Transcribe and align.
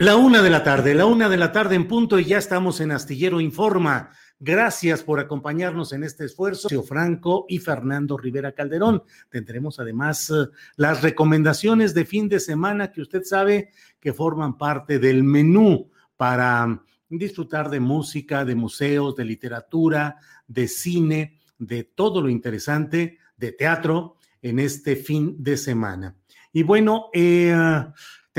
La 0.00 0.16
una 0.16 0.40
de 0.40 0.48
la 0.48 0.64
tarde, 0.64 0.94
la 0.94 1.04
una 1.04 1.28
de 1.28 1.36
la 1.36 1.52
tarde 1.52 1.74
en 1.74 1.86
punto 1.86 2.18
y 2.18 2.24
ya 2.24 2.38
estamos 2.38 2.80
en 2.80 2.90
Astillero 2.90 3.38
Informa. 3.38 4.12
Gracias 4.38 5.02
por 5.02 5.20
acompañarnos 5.20 5.92
en 5.92 6.04
este 6.04 6.24
esfuerzo. 6.24 6.70
Franco 6.82 7.44
y 7.50 7.58
Fernando 7.58 8.16
Rivera 8.16 8.52
Calderón. 8.52 9.02
Tendremos 9.28 9.78
además 9.78 10.30
eh, 10.30 10.46
las 10.76 11.02
recomendaciones 11.02 11.92
de 11.92 12.06
fin 12.06 12.30
de 12.30 12.40
semana 12.40 12.92
que 12.92 13.02
usted 13.02 13.24
sabe 13.24 13.72
que 14.00 14.14
forman 14.14 14.56
parte 14.56 14.98
del 14.98 15.22
menú 15.22 15.90
para 16.16 16.82
disfrutar 17.10 17.68
de 17.68 17.80
música, 17.80 18.46
de 18.46 18.54
museos, 18.54 19.14
de 19.16 19.26
literatura, 19.26 20.16
de 20.48 20.66
cine, 20.66 21.40
de 21.58 21.84
todo 21.84 22.22
lo 22.22 22.30
interesante, 22.30 23.18
de 23.36 23.52
teatro 23.52 24.16
en 24.40 24.60
este 24.60 24.96
fin 24.96 25.36
de 25.38 25.58
semana. 25.58 26.16
Y 26.54 26.62
bueno, 26.62 27.10
eh, 27.12 27.54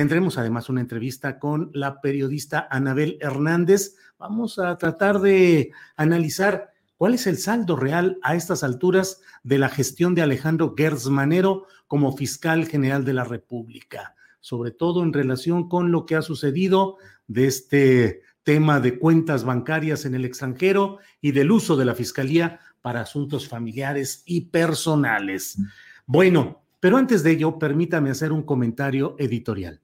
Tendremos 0.02 0.40
además 0.40 0.68
una 0.68 0.82
entrevista 0.82 1.38
con 1.38 1.70
la 1.76 2.02
periodista 2.02 2.68
Anabel 2.72 3.20
Hernández. 3.22 3.98
Vamos 4.18 4.58
a 4.58 4.76
tratar 4.80 5.20
de 5.20 5.74
analizar 5.96 6.72
cuál 6.98 7.14
es 7.14 7.28
el 7.28 7.38
saldo 7.38 7.76
real 7.76 8.18
a 8.24 8.34
estas 8.34 8.64
alturas 8.64 9.22
de 9.44 9.60
la 9.60 9.70
gestión 9.70 10.16
de 10.16 10.24
Alejandro 10.24 10.74
Gertz 10.76 11.08
Manero 11.08 11.68
como 11.86 12.18
fiscal 12.18 12.66
general 12.66 13.06
de 13.06 13.14
la 13.14 13.26
República, 13.26 14.16
sobre 14.40 14.72
todo 14.72 15.04
en 15.04 15.14
relación 15.14 15.70
con 15.70 15.92
lo 15.92 16.08
que 16.08 16.16
ha 16.16 16.24
sucedido 16.24 16.98
de 17.28 17.46
este 17.46 18.22
tema 18.42 18.80
de 18.80 18.98
cuentas 18.98 19.44
bancarias 19.44 20.06
en 20.06 20.16
el 20.16 20.26
extranjero 20.26 20.98
y 21.22 21.32
del 21.32 21.52
uso 21.52 21.78
de 21.78 21.86
la 21.86 21.94
fiscalía 21.94 22.60
para 22.82 23.02
asuntos 23.02 23.48
familiares 23.48 24.24
y 24.26 24.50
personales. 24.50 25.60
Bueno, 26.08 26.64
pero 26.80 26.98
antes 26.98 27.22
de 27.22 27.34
ello, 27.34 27.60
permítame 27.60 28.10
hacer 28.10 28.32
un 28.32 28.42
comentario 28.42 29.16
editorial. 29.20 29.80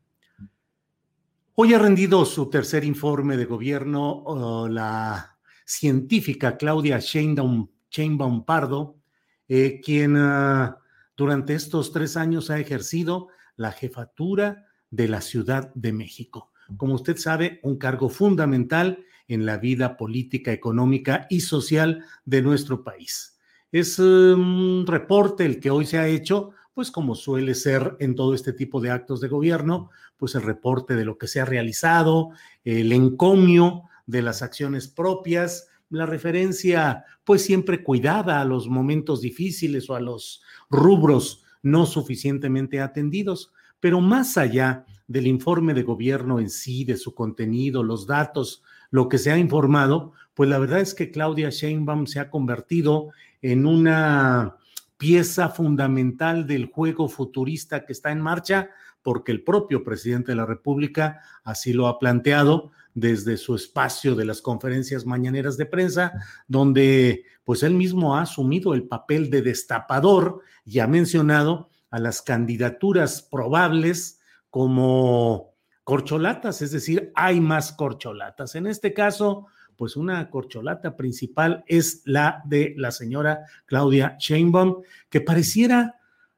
Hoy 1.59 1.73
ha 1.73 1.79
rendido 1.79 2.23
su 2.23 2.51
tercer 2.51 2.83
informe 2.83 3.35
de 3.35 3.45
gobierno 3.45 4.67
la 4.69 5.39
científica 5.65 6.55
Claudia 6.55 6.99
Sheinbaum, 6.99 7.67
Sheinbaum 7.89 8.45
Pardo, 8.45 8.99
eh, 9.47 9.81
quien 9.83 10.17
uh, 10.17 10.75
durante 11.15 11.55
estos 11.55 11.91
tres 11.91 12.15
años 12.15 12.51
ha 12.51 12.59
ejercido 12.59 13.29
la 13.55 13.71
jefatura 13.71 14.67
de 14.91 15.07
la 15.07 15.19
Ciudad 15.19 15.73
de 15.73 15.93
México. 15.93 16.51
Como 16.77 16.93
usted 16.93 17.17
sabe, 17.17 17.59
un 17.63 17.79
cargo 17.79 18.09
fundamental 18.09 19.03
en 19.27 19.47
la 19.47 19.57
vida 19.57 19.97
política, 19.97 20.51
económica 20.51 21.25
y 21.27 21.39
social 21.39 22.05
de 22.23 22.43
nuestro 22.43 22.83
país. 22.83 23.39
Es 23.71 23.97
un 23.97 24.85
reporte 24.85 25.43
el 25.43 25.59
que 25.59 25.71
hoy 25.71 25.87
se 25.87 25.97
ha 25.97 26.07
hecho 26.07 26.51
pues 26.77 26.91
como 26.91 27.15
suele 27.15 27.55
ser 27.55 27.97
en 27.99 28.13
todo 28.13 28.35
este 28.35 28.53
tipo 28.53 28.79
de 28.79 28.91
actos 28.91 29.19
de 29.19 29.27
gobierno, 29.27 29.89
pues 30.17 30.35
el 30.35 30.41
reporte 30.41 30.95
de 30.95 31.05
lo 31.05 31.17
que 31.17 31.27
se 31.27 31.39
ha 31.39 31.45
realizado, 31.45 32.31
el 32.63 32.91
encomio 32.91 33.83
de 34.05 34.21
las 34.21 34.41
acciones 34.41 34.87
propias, 34.87 35.69
la 35.89 36.05
referencia 36.05 37.05
pues 37.23 37.43
siempre 37.43 37.83
cuidada 37.83 38.41
a 38.41 38.45
los 38.45 38.67
momentos 38.67 39.21
difíciles 39.21 39.89
o 39.89 39.95
a 39.95 40.01
los 40.01 40.41
rubros 40.69 41.43
no 41.61 41.85
suficientemente 41.85 42.81
atendidos, 42.81 43.51
pero 43.79 44.01
más 44.01 44.37
allá 44.37 44.85
del 45.07 45.27
informe 45.27 45.73
de 45.73 45.83
gobierno 45.83 46.39
en 46.39 46.49
sí, 46.49 46.83
de 46.83 46.97
su 46.97 47.13
contenido, 47.13 47.83
los 47.83 48.07
datos, 48.07 48.63
lo 48.91 49.09
que 49.09 49.17
se 49.17 49.31
ha 49.31 49.37
informado, 49.37 50.13
pues 50.33 50.49
la 50.49 50.59
verdad 50.59 50.81
es 50.81 50.93
que 50.93 51.11
Claudia 51.11 51.49
Sheinbaum 51.49 52.05
se 52.07 52.19
ha 52.19 52.29
convertido 52.29 53.09
en 53.41 53.65
una 53.65 54.57
pieza 54.97 55.49
fundamental 55.49 56.47
del 56.47 56.65
juego 56.65 57.07
futurista 57.07 57.85
que 57.85 57.93
está 57.93 58.11
en 58.11 58.21
marcha, 58.21 58.69
porque 59.07 59.31
el 59.31 59.41
propio 59.41 59.85
presidente 59.85 60.33
de 60.33 60.35
la 60.35 60.45
República 60.45 61.21
así 61.45 61.71
lo 61.71 61.87
ha 61.87 61.97
planteado 61.97 62.71
desde 62.93 63.37
su 63.37 63.55
espacio 63.55 64.15
de 64.15 64.25
las 64.25 64.41
conferencias 64.41 65.05
mañaneras 65.05 65.55
de 65.55 65.65
prensa, 65.65 66.11
donde 66.49 67.23
pues 67.45 67.63
él 67.63 67.73
mismo 67.73 68.17
ha 68.17 68.23
asumido 68.23 68.73
el 68.73 68.85
papel 68.85 69.29
de 69.29 69.41
destapador 69.41 70.41
y 70.65 70.79
ha 70.79 70.87
mencionado 70.87 71.69
a 71.89 71.99
las 71.99 72.21
candidaturas 72.21 73.21
probables 73.21 74.19
como 74.49 75.53
corcholatas, 75.85 76.61
es 76.61 76.71
decir, 76.71 77.13
hay 77.15 77.39
más 77.39 77.71
corcholatas. 77.71 78.55
En 78.55 78.67
este 78.67 78.93
caso, 78.93 79.47
pues 79.77 79.95
una 79.95 80.29
corcholata 80.29 80.97
principal 80.97 81.63
es 81.65 82.01
la 82.03 82.41
de 82.43 82.73
la 82.75 82.91
señora 82.91 83.45
Claudia 83.67 84.17
Sheinbaum, 84.19 84.81
que 85.09 85.21
pareciera 85.21 85.95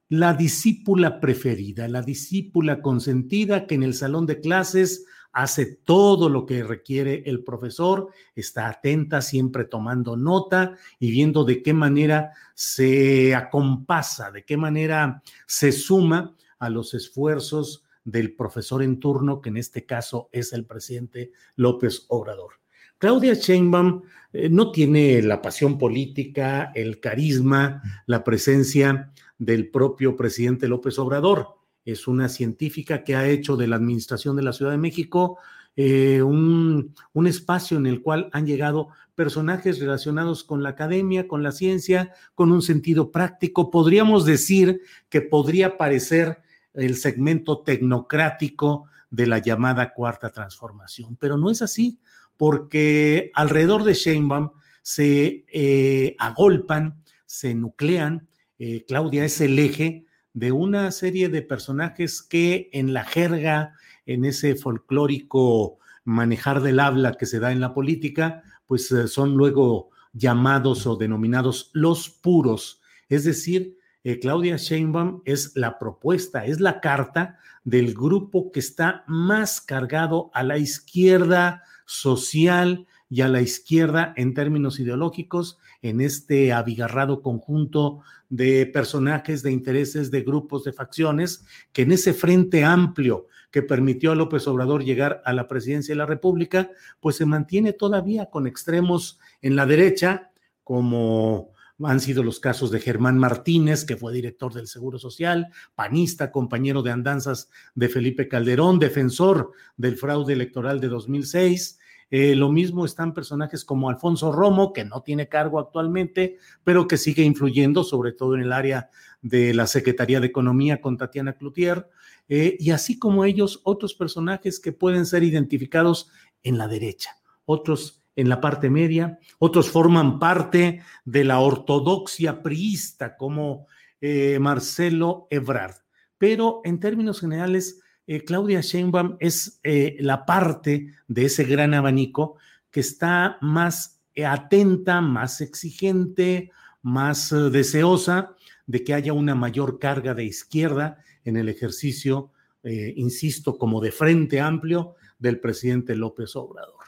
la 0.09 0.33
discípula 0.33 1.19
preferida, 1.19 1.87
la 1.87 2.01
discípula 2.01 2.81
consentida 2.81 3.67
que 3.67 3.75
en 3.75 3.83
el 3.83 3.93
salón 3.93 4.25
de 4.25 4.41
clases 4.41 5.05
hace 5.31 5.67
todo 5.67 6.27
lo 6.27 6.47
que 6.47 6.63
requiere 6.63 7.21
el 7.27 7.43
profesor, 7.43 8.09
está 8.35 8.67
atenta, 8.67 9.21
siempre 9.21 9.65
tomando 9.65 10.17
nota 10.17 10.75
y 10.99 11.11
viendo 11.11 11.45
de 11.45 11.61
qué 11.61 11.73
manera 11.73 12.31
se 12.55 13.35
acompasa, 13.35 14.31
de 14.31 14.43
qué 14.43 14.57
manera 14.57 15.21
se 15.45 15.71
suma 15.71 16.35
a 16.57 16.69
los 16.69 16.95
esfuerzos 16.95 17.83
del 18.03 18.35
profesor 18.35 18.81
en 18.81 18.99
turno, 18.99 19.39
que 19.39 19.49
en 19.49 19.57
este 19.57 19.85
caso 19.85 20.29
es 20.31 20.51
el 20.51 20.65
presidente 20.65 21.31
López 21.55 22.05
Obrador. 22.07 22.53
Claudia 22.97 23.33
Sheinbaum 23.33 24.01
eh, 24.33 24.49
no 24.49 24.71
tiene 24.71 25.21
la 25.21 25.41
pasión 25.41 25.77
política, 25.77 26.71
el 26.75 26.99
carisma, 26.99 27.81
la 28.07 28.23
presencia 28.23 29.13
del 29.39 29.69
propio 29.69 30.15
presidente 30.15 30.67
López 30.67 30.99
Obrador. 30.99 31.55
Es 31.83 32.07
una 32.07 32.29
científica 32.29 33.03
que 33.03 33.15
ha 33.15 33.27
hecho 33.27 33.57
de 33.57 33.67
la 33.67 33.77
administración 33.77 34.35
de 34.35 34.43
la 34.43 34.53
Ciudad 34.53 34.71
de 34.71 34.77
México 34.77 35.39
eh, 35.75 36.21
un, 36.21 36.93
un, 37.13 37.27
espacio 37.27 37.77
en 37.77 37.87
el 37.87 38.01
cual 38.01 38.29
han 38.33 38.45
llegado 38.45 38.89
personajes 39.15 39.79
relacionados 39.79 40.43
con 40.43 40.61
la 40.61 40.69
academia, 40.69 41.27
con 41.27 41.41
la 41.41 41.51
ciencia, 41.51 42.13
con 42.35 42.51
un 42.51 42.61
sentido 42.61 43.11
práctico. 43.11 43.71
Podríamos 43.71 44.25
decir 44.25 44.81
que 45.09 45.21
podría 45.21 45.77
parecer 45.77 46.41
el 46.73 46.97
segmento 46.97 47.61
tecnocrático 47.63 48.85
de 49.09 49.27
la 49.27 49.39
llamada 49.39 49.93
cuarta 49.93 50.31
transformación, 50.31 51.15
pero 51.15 51.37
no 51.37 51.49
es 51.49 51.61
así 51.61 51.99
porque 52.39 53.31
alrededor 53.35 53.83
de 53.83 53.93
Sheinbaum 53.93 54.51
se 54.81 55.43
eh, 55.51 56.15
agolpan, 56.17 57.03
se 57.25 57.53
nuclean. 57.53 58.28
Eh, 58.59 58.83
Claudia 58.85 59.23
es 59.23 59.39
el 59.39 59.57
eje 59.57 60.05
de 60.33 60.51
una 60.51 60.91
serie 60.91 61.29
de 61.29 61.41
personajes 61.41 62.21
que 62.21 62.69
en 62.73 62.93
la 62.93 63.05
jerga, 63.05 63.73
en 64.05 64.25
ese 64.25 64.55
folclórico 64.55 65.79
manejar 66.03 66.61
del 66.61 66.81
habla 66.81 67.13
que 67.13 67.25
se 67.25 67.39
da 67.39 67.53
en 67.53 67.61
la 67.61 67.73
política, 67.73 68.43
pues 68.67 68.91
eh, 68.91 69.07
son 69.07 69.35
luego 69.35 69.91
llamados 70.11 70.85
o 70.87 70.97
denominados 70.97 71.71
los 71.73 72.09
puros. 72.09 72.81
Es 73.07 73.23
decir, 73.23 73.77
eh, 74.03 74.19
Claudia 74.19 74.57
Sheinbaum 74.57 75.21
es 75.23 75.55
la 75.55 75.79
propuesta, 75.79 76.45
es 76.45 76.59
la 76.59 76.81
carta 76.81 77.39
del 77.63 77.93
grupo 77.93 78.51
que 78.51 78.59
está 78.59 79.05
más 79.07 79.61
cargado 79.61 80.31
a 80.33 80.43
la 80.43 80.57
izquierda 80.57 81.63
social 81.85 82.87
y 83.09 83.21
a 83.21 83.27
la 83.27 83.41
izquierda 83.41 84.13
en 84.15 84.33
términos 84.33 84.79
ideológicos 84.79 85.57
en 85.81 85.99
este 85.99 86.53
abigarrado 86.53 87.21
conjunto 87.21 88.01
de 88.29 88.67
personajes, 88.67 89.41
de 89.41 89.51
intereses, 89.51 90.11
de 90.11 90.21
grupos, 90.21 90.63
de 90.63 90.73
facciones, 90.73 91.45
que 91.73 91.81
en 91.81 91.91
ese 91.91 92.13
frente 92.13 92.63
amplio 92.63 93.27
que 93.51 93.63
permitió 93.63 94.11
a 94.11 94.15
López 94.15 94.47
Obrador 94.47 94.83
llegar 94.83 95.23
a 95.25 95.33
la 95.33 95.47
presidencia 95.47 95.93
de 95.93 95.97
la 95.97 96.05
República, 96.05 96.69
pues 96.99 97.15
se 97.15 97.25
mantiene 97.25 97.73
todavía 97.73 98.27
con 98.27 98.45
extremos 98.45 99.19
en 99.41 99.55
la 99.55 99.65
derecha, 99.65 100.31
como 100.63 101.51
han 101.81 101.99
sido 101.99 102.23
los 102.23 102.39
casos 102.39 102.69
de 102.69 102.79
Germán 102.79 103.17
Martínez, 103.17 103.85
que 103.85 103.97
fue 103.97 104.13
director 104.13 104.53
del 104.53 104.67
Seguro 104.67 104.99
Social, 104.99 105.47
panista, 105.73 106.31
compañero 106.31 106.83
de 106.83 106.91
andanzas 106.91 107.49
de 107.73 107.89
Felipe 107.89 108.27
Calderón, 108.27 108.77
defensor 108.77 109.53
del 109.77 109.95
fraude 109.95 110.33
electoral 110.33 110.79
de 110.79 110.89
2006, 110.89 111.79
eh, 112.11 112.35
lo 112.35 112.51
mismo 112.51 112.85
están 112.85 113.13
personajes 113.13 113.63
como 113.63 113.89
Alfonso 113.89 114.31
Romo, 114.31 114.73
que 114.73 114.85
no 114.85 115.01
tiene 115.01 115.27
cargo 115.27 115.59
actualmente, 115.59 116.37
pero 116.63 116.87
que 116.87 116.97
sigue 116.97 117.23
influyendo, 117.23 117.83
sobre 117.83 118.13
todo 118.13 118.35
en 118.35 118.41
el 118.41 118.51
área 118.51 118.89
de 119.21 119.53
la 119.53 119.67
Secretaría 119.67 120.19
de 120.19 120.27
Economía 120.27 120.81
con 120.81 120.97
Tatiana 120.97 121.33
Cloutier, 121.33 121.87
eh, 122.27 122.57
y 122.59 122.71
así 122.71 122.97
como 122.97 123.25
ellos, 123.25 123.61
otros 123.63 123.93
personajes 123.93 124.59
que 124.59 124.71
pueden 124.71 125.05
ser 125.05 125.23
identificados 125.23 126.09
en 126.43 126.57
la 126.57 126.67
derecha, 126.67 127.17
otros 127.45 128.03
en 128.15 128.27
la 128.27 128.41
parte 128.41 128.69
media, 128.69 129.17
otros 129.37 129.69
forman 129.69 130.19
parte 130.19 130.81
de 131.05 131.23
la 131.23 131.39
ortodoxia 131.39 132.43
priista, 132.43 133.15
como 133.15 133.67
eh, 134.01 134.37
Marcelo 134.39 135.27
Ebrard. 135.29 135.75
Pero 136.17 136.61
en 136.65 136.79
términos 136.79 137.21
generales, 137.21 137.81
eh, 138.11 138.23
Claudia 138.23 138.61
Sheinbaum 138.61 139.17
es 139.19 139.59
eh, 139.61 139.95
la 139.99 140.25
parte 140.25 140.95
de 141.07 141.25
ese 141.25 141.43
gran 141.43 141.75
abanico 141.75 142.37
que 142.71 142.79
está 142.79 143.37
más 143.39 144.01
eh, 144.15 144.25
atenta, 144.25 144.99
más 144.99 145.41
exigente, 145.41 146.49
más 146.81 147.29
deseosa 147.51 148.35
de 148.65 148.83
que 148.83 148.95
haya 148.95 149.13
una 149.13 149.35
mayor 149.35 149.77
carga 149.77 150.15
de 150.15 150.23
izquierda 150.23 151.03
en 151.23 151.37
el 151.37 151.49
ejercicio, 151.49 152.31
insisto, 152.63 153.57
como 153.57 153.79
de 153.79 153.91
frente 153.91 154.39
amplio 154.39 154.95
del 155.19 155.39
presidente 155.39 155.95
López 155.95 156.35
Obrador. 156.35 156.85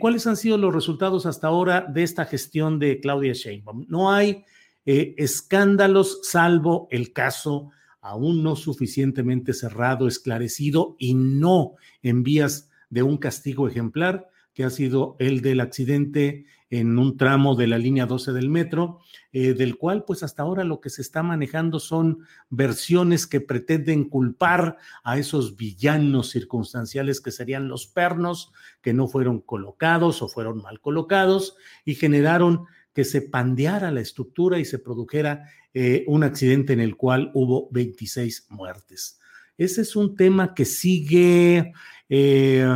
¿Cuáles 0.00 0.26
han 0.26 0.36
sido 0.36 0.58
los 0.58 0.74
resultados 0.74 1.24
hasta 1.26 1.46
ahora 1.46 1.82
de 1.82 2.02
esta 2.02 2.24
gestión 2.24 2.78
de 2.78 3.00
Claudia 3.00 3.32
Sheinbaum? 3.32 3.86
No 3.88 4.12
hay 4.12 4.44
escándalos 4.84 6.20
salvo 6.22 6.88
el 6.90 7.12
caso 7.12 7.70
aún 8.06 8.42
no 8.42 8.56
suficientemente 8.56 9.52
cerrado, 9.52 10.06
esclarecido 10.06 10.96
y 10.98 11.14
no 11.14 11.74
en 12.02 12.22
vías 12.22 12.70
de 12.88 13.02
un 13.02 13.16
castigo 13.16 13.68
ejemplar, 13.68 14.28
que 14.54 14.64
ha 14.64 14.70
sido 14.70 15.16
el 15.18 15.42
del 15.42 15.60
accidente 15.60 16.46
en 16.70 16.98
un 16.98 17.16
tramo 17.16 17.54
de 17.54 17.66
la 17.66 17.78
línea 17.78 18.06
12 18.06 18.32
del 18.32 18.48
metro, 18.48 19.00
eh, 19.32 19.54
del 19.54 19.76
cual 19.76 20.04
pues 20.04 20.22
hasta 20.22 20.42
ahora 20.42 20.64
lo 20.64 20.80
que 20.80 20.90
se 20.90 21.02
está 21.02 21.22
manejando 21.22 21.78
son 21.78 22.20
versiones 22.48 23.26
que 23.26 23.40
pretenden 23.40 24.08
culpar 24.08 24.78
a 25.04 25.18
esos 25.18 25.56
villanos 25.56 26.30
circunstanciales 26.30 27.20
que 27.20 27.30
serían 27.30 27.68
los 27.68 27.86
pernos, 27.86 28.52
que 28.82 28.94
no 28.94 29.08
fueron 29.08 29.40
colocados 29.40 30.22
o 30.22 30.28
fueron 30.28 30.62
mal 30.62 30.80
colocados 30.80 31.56
y 31.84 31.94
generaron 31.94 32.64
que 32.96 33.04
se 33.04 33.20
pandeara 33.20 33.90
la 33.90 34.00
estructura 34.00 34.58
y 34.58 34.64
se 34.64 34.78
produjera 34.78 35.50
eh, 35.74 36.02
un 36.06 36.24
accidente 36.24 36.72
en 36.72 36.80
el 36.80 36.96
cual 36.96 37.30
hubo 37.34 37.68
26 37.70 38.46
muertes. 38.48 39.20
Ese 39.58 39.82
es 39.82 39.96
un 39.96 40.16
tema 40.16 40.54
que 40.54 40.64
sigue 40.64 41.74
eh, 42.08 42.66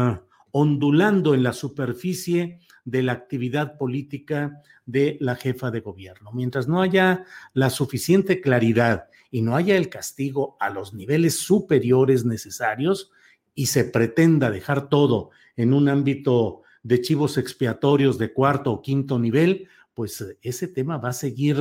ondulando 0.50 1.34
en 1.34 1.42
la 1.42 1.54
superficie 1.54 2.58
de 2.84 3.02
la 3.02 3.12
actividad 3.12 3.78
política 3.78 4.60
de 4.84 5.16
la 5.20 5.36
jefa 5.36 5.70
de 5.70 5.80
gobierno. 5.80 6.32
Mientras 6.32 6.68
no 6.68 6.82
haya 6.82 7.24
la 7.54 7.70
suficiente 7.70 8.42
claridad 8.42 9.04
y 9.30 9.40
no 9.40 9.56
haya 9.56 9.74
el 9.78 9.88
castigo 9.88 10.58
a 10.60 10.68
los 10.68 10.92
niveles 10.92 11.38
superiores 11.38 12.26
necesarios 12.26 13.10
y 13.54 13.66
se 13.66 13.84
pretenda 13.84 14.50
dejar 14.50 14.90
todo 14.90 15.30
en 15.56 15.72
un 15.72 15.88
ámbito 15.88 16.60
de 16.82 17.00
chivos 17.00 17.38
expiatorios 17.38 18.18
de 18.18 18.34
cuarto 18.34 18.70
o 18.72 18.82
quinto 18.82 19.18
nivel, 19.18 19.68
pues 20.00 20.18
eh, 20.22 20.38
ese 20.40 20.66
tema 20.66 20.96
va 20.96 21.10
a 21.10 21.12
seguir 21.12 21.58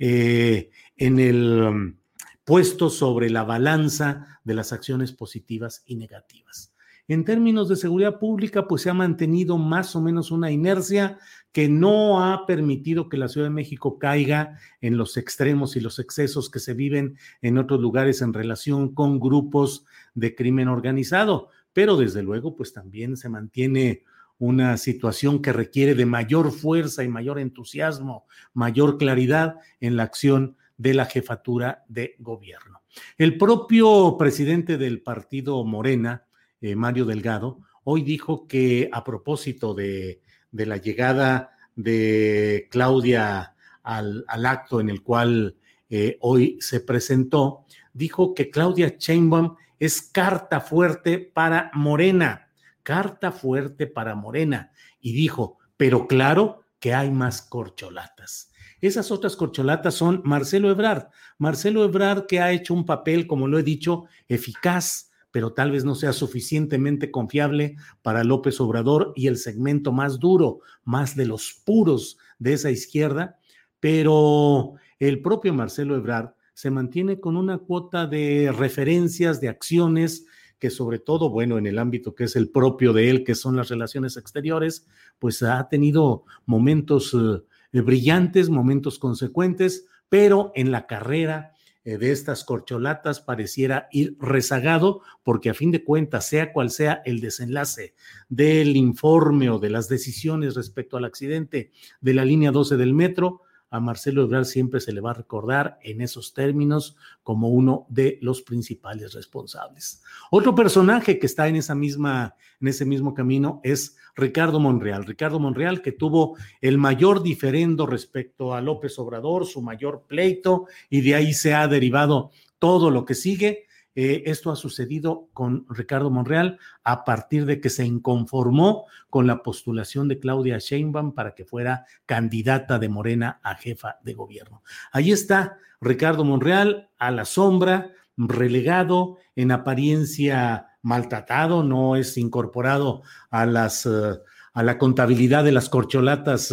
eh, 0.00 0.70
en 0.96 1.20
el 1.20 1.70
mm, 1.72 1.96
puesto 2.42 2.90
sobre 2.90 3.30
la 3.30 3.44
balanza 3.44 4.40
de 4.42 4.54
las 4.54 4.72
acciones 4.72 5.12
positivas 5.12 5.84
y 5.86 5.94
negativas. 5.94 6.74
En 7.06 7.24
términos 7.24 7.68
de 7.68 7.76
seguridad 7.76 8.18
pública, 8.18 8.66
pues 8.66 8.82
se 8.82 8.90
ha 8.90 8.94
mantenido 8.94 9.58
más 9.58 9.94
o 9.94 10.00
menos 10.00 10.32
una 10.32 10.50
inercia 10.50 11.20
que 11.52 11.68
no 11.68 12.24
ha 12.24 12.46
permitido 12.46 13.08
que 13.08 13.16
la 13.16 13.28
Ciudad 13.28 13.46
de 13.46 13.54
México 13.54 14.00
caiga 14.00 14.58
en 14.80 14.96
los 14.96 15.16
extremos 15.16 15.76
y 15.76 15.80
los 15.80 16.00
excesos 16.00 16.50
que 16.50 16.58
se 16.58 16.74
viven 16.74 17.16
en 17.42 17.58
otros 17.58 17.80
lugares 17.80 18.22
en 18.22 18.32
relación 18.32 18.92
con 18.92 19.20
grupos 19.20 19.86
de 20.16 20.34
crimen 20.34 20.66
organizado. 20.66 21.50
Pero 21.72 21.96
desde 21.96 22.24
luego, 22.24 22.56
pues 22.56 22.72
también 22.72 23.16
se 23.16 23.28
mantiene 23.28 24.02
una 24.38 24.76
situación 24.76 25.42
que 25.42 25.52
requiere 25.52 25.94
de 25.94 26.06
mayor 26.06 26.52
fuerza 26.52 27.02
y 27.02 27.08
mayor 27.08 27.38
entusiasmo, 27.38 28.26
mayor 28.54 28.98
claridad 28.98 29.56
en 29.80 29.96
la 29.96 30.04
acción 30.04 30.56
de 30.76 30.94
la 30.94 31.06
jefatura 31.06 31.84
de 31.88 32.14
gobierno. 32.20 32.82
El 33.16 33.36
propio 33.36 34.16
presidente 34.16 34.78
del 34.78 35.02
partido 35.02 35.64
Morena, 35.64 36.24
eh, 36.60 36.76
Mario 36.76 37.04
Delgado, 37.04 37.60
hoy 37.84 38.02
dijo 38.02 38.46
que 38.46 38.88
a 38.92 39.02
propósito 39.02 39.74
de, 39.74 40.20
la 40.52 40.76
llegada 40.76 41.56
de 41.74 42.68
Claudia 42.70 43.54
al, 43.82 44.24
acto 44.28 44.80
en 44.80 44.88
el 44.88 45.02
cual 45.02 45.56
eh, 45.90 46.16
hoy 46.20 46.58
se 46.60 46.80
presentó, 46.80 47.64
dijo 47.92 48.34
que 48.34 48.50
Claudia 48.50 48.94
Sheinbaum 48.98 49.56
es 49.78 50.02
carta 50.02 50.60
fuerte 50.60 51.18
para 51.18 51.70
Morena 51.74 52.47
carta 52.88 53.32
fuerte 53.32 53.86
para 53.86 54.14
Morena 54.14 54.72
y 54.98 55.12
dijo, 55.12 55.58
pero 55.76 56.06
claro 56.06 56.64
que 56.80 56.94
hay 56.94 57.10
más 57.10 57.42
corcholatas. 57.42 58.50
Esas 58.80 59.10
otras 59.10 59.36
corcholatas 59.36 59.92
son 59.92 60.22
Marcelo 60.24 60.70
Ebrard. 60.70 61.08
Marcelo 61.36 61.84
Ebrard 61.84 62.24
que 62.24 62.40
ha 62.40 62.50
hecho 62.50 62.72
un 62.72 62.86
papel, 62.86 63.26
como 63.26 63.46
lo 63.46 63.58
he 63.58 63.62
dicho, 63.62 64.06
eficaz, 64.26 65.10
pero 65.30 65.52
tal 65.52 65.70
vez 65.70 65.84
no 65.84 65.94
sea 65.94 66.14
suficientemente 66.14 67.10
confiable 67.10 67.76
para 68.00 68.24
López 68.24 68.58
Obrador 68.58 69.12
y 69.14 69.26
el 69.26 69.36
segmento 69.36 69.92
más 69.92 70.18
duro, 70.18 70.60
más 70.82 71.14
de 71.14 71.26
los 71.26 71.60
puros 71.66 72.16
de 72.38 72.54
esa 72.54 72.70
izquierda. 72.70 73.38
Pero 73.80 74.76
el 74.98 75.20
propio 75.20 75.52
Marcelo 75.52 75.94
Ebrard 75.94 76.30
se 76.54 76.70
mantiene 76.70 77.20
con 77.20 77.36
una 77.36 77.58
cuota 77.58 78.06
de 78.06 78.50
referencias, 78.50 79.42
de 79.42 79.50
acciones 79.50 80.24
que 80.58 80.70
sobre 80.70 80.98
todo, 80.98 81.30
bueno, 81.30 81.58
en 81.58 81.66
el 81.66 81.78
ámbito 81.78 82.14
que 82.14 82.24
es 82.24 82.36
el 82.36 82.50
propio 82.50 82.92
de 82.92 83.10
él, 83.10 83.24
que 83.24 83.34
son 83.34 83.56
las 83.56 83.68
relaciones 83.68 84.16
exteriores, 84.16 84.86
pues 85.18 85.42
ha 85.42 85.68
tenido 85.68 86.24
momentos 86.46 87.14
eh, 87.14 87.80
brillantes, 87.80 88.50
momentos 88.50 88.98
consecuentes, 88.98 89.86
pero 90.08 90.52
en 90.54 90.70
la 90.72 90.86
carrera 90.86 91.52
eh, 91.84 91.96
de 91.96 92.10
estas 92.10 92.44
corcholatas 92.44 93.20
pareciera 93.20 93.88
ir 93.92 94.16
rezagado, 94.20 95.00
porque 95.22 95.50
a 95.50 95.54
fin 95.54 95.70
de 95.70 95.84
cuentas, 95.84 96.26
sea 96.26 96.52
cual 96.52 96.70
sea 96.70 97.02
el 97.04 97.20
desenlace 97.20 97.94
del 98.28 98.76
informe 98.76 99.48
o 99.50 99.58
de 99.58 99.70
las 99.70 99.88
decisiones 99.88 100.54
respecto 100.54 100.96
al 100.96 101.04
accidente 101.04 101.72
de 102.00 102.14
la 102.14 102.24
línea 102.24 102.50
12 102.50 102.76
del 102.76 102.94
metro, 102.94 103.42
a 103.70 103.80
Marcelo 103.80 104.22
Ebrard 104.22 104.44
siempre 104.44 104.80
se 104.80 104.92
le 104.92 105.00
va 105.00 105.10
a 105.10 105.14
recordar 105.14 105.78
en 105.82 106.00
esos 106.00 106.32
términos 106.32 106.96
como 107.22 107.48
uno 107.48 107.86
de 107.88 108.18
los 108.22 108.42
principales 108.42 109.12
responsables. 109.12 110.02
Otro 110.30 110.54
personaje 110.54 111.18
que 111.18 111.26
está 111.26 111.48
en 111.48 111.56
esa 111.56 111.74
misma 111.74 112.34
en 112.60 112.68
ese 112.68 112.84
mismo 112.84 113.14
camino 113.14 113.60
es 113.62 113.96
Ricardo 114.16 114.58
Monreal. 114.58 115.04
Ricardo 115.04 115.38
Monreal 115.38 115.80
que 115.80 115.92
tuvo 115.92 116.36
el 116.60 116.76
mayor 116.76 117.22
diferendo 117.22 117.86
respecto 117.86 118.54
a 118.54 118.60
López 118.60 118.98
Obrador, 118.98 119.46
su 119.46 119.62
mayor 119.62 120.04
pleito 120.08 120.66
y 120.90 121.02
de 121.02 121.14
ahí 121.14 121.34
se 121.34 121.54
ha 121.54 121.68
derivado 121.68 122.30
todo 122.58 122.90
lo 122.90 123.04
que 123.04 123.14
sigue 123.14 123.67
eh, 124.00 124.30
esto 124.30 124.52
ha 124.52 124.54
sucedido 124.54 125.28
con 125.32 125.66
Ricardo 125.68 126.08
Monreal 126.08 126.60
a 126.84 127.02
partir 127.02 127.46
de 127.46 127.60
que 127.60 127.68
se 127.68 127.84
inconformó 127.84 128.86
con 129.10 129.26
la 129.26 129.42
postulación 129.42 130.06
de 130.06 130.20
Claudia 130.20 130.58
Sheinbaum 130.58 131.14
para 131.14 131.34
que 131.34 131.44
fuera 131.44 131.84
candidata 132.06 132.78
de 132.78 132.88
Morena 132.88 133.40
a 133.42 133.56
jefa 133.56 133.96
de 134.04 134.14
gobierno. 134.14 134.62
Ahí 134.92 135.10
está 135.10 135.58
Ricardo 135.80 136.24
Monreal 136.24 136.90
a 136.96 137.10
la 137.10 137.24
sombra, 137.24 137.90
relegado, 138.16 139.16
en 139.34 139.50
apariencia 139.50 140.68
maltratado, 140.80 141.64
no 141.64 141.96
es 141.96 142.16
incorporado 142.16 143.02
a 143.30 143.46
las... 143.46 143.84
Eh, 143.84 144.14
a 144.54 144.62
la 144.64 144.76
contabilidad 144.76 145.44
de 145.44 145.52
las 145.52 145.68
corcholatas 145.68 146.52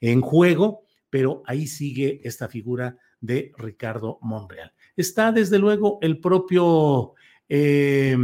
en 0.00 0.20
juego, 0.20 0.84
pero 1.08 1.42
ahí 1.46 1.66
sigue 1.66 2.20
esta 2.22 2.46
figura 2.46 2.96
de 3.20 3.50
Ricardo 3.56 4.18
Monreal. 4.22 4.72
Está 5.00 5.32
desde 5.32 5.58
luego 5.58 5.98
el 6.02 6.20
propio 6.20 7.14
eh, 7.48 8.16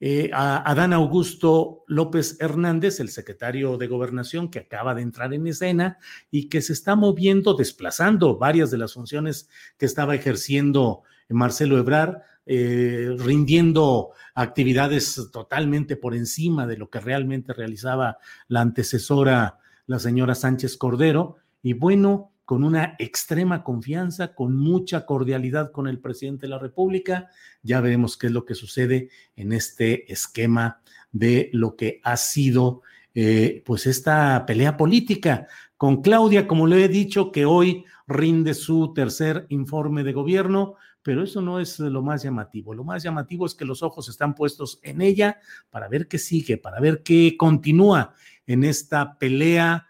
eh, 0.00 0.28
Adán 0.34 0.92
Augusto 0.92 1.84
López 1.86 2.36
Hernández, 2.40 3.00
el 3.00 3.08
secretario 3.08 3.78
de 3.78 3.86
Gobernación, 3.86 4.50
que 4.50 4.58
acaba 4.58 4.94
de 4.94 5.02
entrar 5.02 5.32
en 5.32 5.46
escena 5.46 5.98
y 6.30 6.48
que 6.48 6.60
se 6.60 6.72
está 6.72 6.96
moviendo, 6.96 7.54
desplazando 7.54 8.36
varias 8.36 8.70
de 8.70 8.78
las 8.78 8.92
funciones 8.92 9.48
que 9.78 9.86
estaba 9.86 10.14
ejerciendo 10.14 11.04
Marcelo 11.28 11.78
Ebrar, 11.78 12.24
eh, 12.44 13.14
rindiendo 13.18 14.10
actividades 14.34 15.30
totalmente 15.32 15.96
por 15.96 16.14
encima 16.14 16.66
de 16.66 16.76
lo 16.76 16.90
que 16.90 17.00
realmente 17.00 17.52
realizaba 17.54 18.18
la 18.48 18.60
antecesora, 18.60 19.58
la 19.86 20.00
señora 20.00 20.34
Sánchez 20.34 20.76
Cordero. 20.76 21.36
Y 21.62 21.72
bueno, 21.72 22.33
con 22.44 22.64
una 22.64 22.94
extrema 22.98 23.62
confianza, 23.62 24.34
con 24.34 24.56
mucha 24.56 25.06
cordialidad 25.06 25.72
con 25.72 25.88
el 25.88 25.98
presidente 25.98 26.42
de 26.42 26.50
la 26.50 26.58
República. 26.58 27.28
Ya 27.62 27.80
veremos 27.80 28.16
qué 28.16 28.26
es 28.26 28.32
lo 28.32 28.44
que 28.44 28.54
sucede 28.54 29.08
en 29.36 29.52
este 29.52 30.12
esquema 30.12 30.80
de 31.12 31.50
lo 31.52 31.76
que 31.76 32.00
ha 32.04 32.16
sido 32.16 32.82
eh, 33.14 33.62
pues 33.64 33.86
esta 33.86 34.44
pelea 34.44 34.76
política 34.76 35.46
con 35.76 36.02
Claudia, 36.02 36.46
como 36.46 36.66
le 36.66 36.84
he 36.84 36.88
dicho, 36.88 37.30
que 37.30 37.44
hoy 37.44 37.84
rinde 38.06 38.54
su 38.54 38.92
tercer 38.94 39.46
informe 39.48 40.02
de 40.02 40.12
gobierno, 40.12 40.74
pero 41.02 41.22
eso 41.22 41.40
no 41.40 41.60
es 41.60 41.78
lo 41.78 42.02
más 42.02 42.22
llamativo. 42.22 42.74
Lo 42.74 42.84
más 42.84 43.02
llamativo 43.02 43.46
es 43.46 43.54
que 43.54 43.64
los 43.64 43.82
ojos 43.82 44.08
están 44.08 44.34
puestos 44.34 44.80
en 44.82 45.00
ella 45.00 45.38
para 45.70 45.88
ver 45.88 46.08
qué 46.08 46.18
sigue, 46.18 46.56
para 46.58 46.80
ver 46.80 47.02
qué 47.02 47.36
continúa 47.36 48.14
en 48.46 48.64
esta 48.64 49.18
pelea 49.18 49.86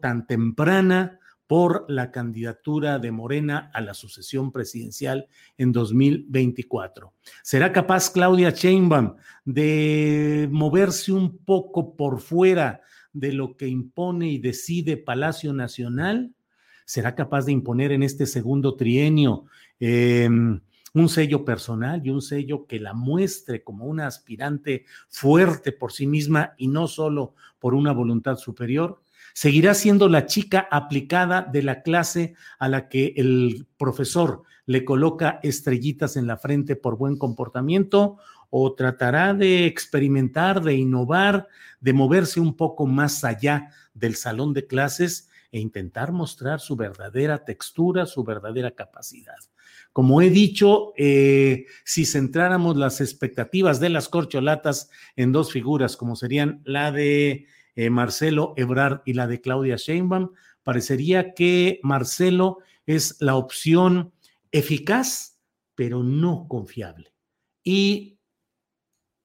tan 0.00 0.26
temprana 0.26 1.17
por 1.48 1.86
la 1.88 2.12
candidatura 2.12 2.98
de 2.98 3.10
Morena 3.10 3.70
a 3.72 3.80
la 3.80 3.94
sucesión 3.94 4.52
presidencial 4.52 5.28
en 5.56 5.72
2024. 5.72 7.14
¿Será 7.42 7.72
capaz 7.72 8.10
Claudia 8.10 8.50
Sheinbaum 8.50 9.16
de 9.46 10.46
moverse 10.52 11.10
un 11.10 11.38
poco 11.38 11.96
por 11.96 12.20
fuera 12.20 12.82
de 13.14 13.32
lo 13.32 13.56
que 13.56 13.66
impone 13.66 14.28
y 14.28 14.38
decide 14.38 14.98
Palacio 14.98 15.54
Nacional? 15.54 16.34
¿Será 16.84 17.14
capaz 17.14 17.46
de 17.46 17.52
imponer 17.52 17.92
en 17.92 18.02
este 18.02 18.26
segundo 18.26 18.76
trienio 18.76 19.46
em, 19.80 20.60
un 20.92 21.08
sello 21.08 21.46
personal 21.46 22.02
y 22.04 22.10
un 22.10 22.20
sello 22.20 22.66
que 22.66 22.78
la 22.78 22.92
muestre 22.92 23.64
como 23.64 23.86
una 23.86 24.06
aspirante 24.06 24.84
fuerte 25.08 25.72
por 25.72 25.92
sí 25.92 26.06
misma 26.06 26.52
y 26.58 26.68
no 26.68 26.88
solo 26.88 27.34
por 27.58 27.72
una 27.72 27.92
voluntad 27.92 28.36
superior? 28.36 29.00
Seguirá 29.38 29.72
siendo 29.74 30.08
la 30.08 30.26
chica 30.26 30.66
aplicada 30.68 31.42
de 31.42 31.62
la 31.62 31.82
clase 31.82 32.34
a 32.58 32.68
la 32.68 32.88
que 32.88 33.14
el 33.16 33.68
profesor 33.76 34.42
le 34.66 34.84
coloca 34.84 35.38
estrellitas 35.44 36.16
en 36.16 36.26
la 36.26 36.38
frente 36.38 36.74
por 36.74 36.98
buen 36.98 37.16
comportamiento 37.16 38.16
o 38.50 38.74
tratará 38.74 39.34
de 39.34 39.66
experimentar, 39.66 40.60
de 40.60 40.74
innovar, 40.74 41.46
de 41.78 41.92
moverse 41.92 42.40
un 42.40 42.56
poco 42.56 42.88
más 42.88 43.22
allá 43.22 43.70
del 43.94 44.16
salón 44.16 44.54
de 44.54 44.66
clases 44.66 45.30
e 45.52 45.60
intentar 45.60 46.10
mostrar 46.10 46.58
su 46.58 46.74
verdadera 46.74 47.44
textura, 47.44 48.06
su 48.06 48.24
verdadera 48.24 48.72
capacidad. 48.72 49.38
Como 49.92 50.20
he 50.20 50.30
dicho, 50.30 50.94
eh, 50.96 51.66
si 51.84 52.06
centráramos 52.06 52.76
las 52.76 53.00
expectativas 53.00 53.78
de 53.78 53.90
las 53.90 54.08
corcholatas 54.08 54.90
en 55.14 55.30
dos 55.30 55.52
figuras, 55.52 55.96
como 55.96 56.16
serían 56.16 56.60
la 56.64 56.90
de 56.90 57.46
eh, 57.78 57.90
Marcelo 57.90 58.54
Ebrard 58.56 59.02
y 59.04 59.12
la 59.12 59.28
de 59.28 59.40
Claudia 59.40 59.76
Sheinbaum, 59.76 60.32
parecería 60.64 61.32
que 61.32 61.78
Marcelo 61.84 62.58
es 62.86 63.16
la 63.20 63.36
opción 63.36 64.12
eficaz, 64.50 65.38
pero 65.76 66.02
no 66.02 66.48
confiable. 66.48 67.14
Y 67.62 68.18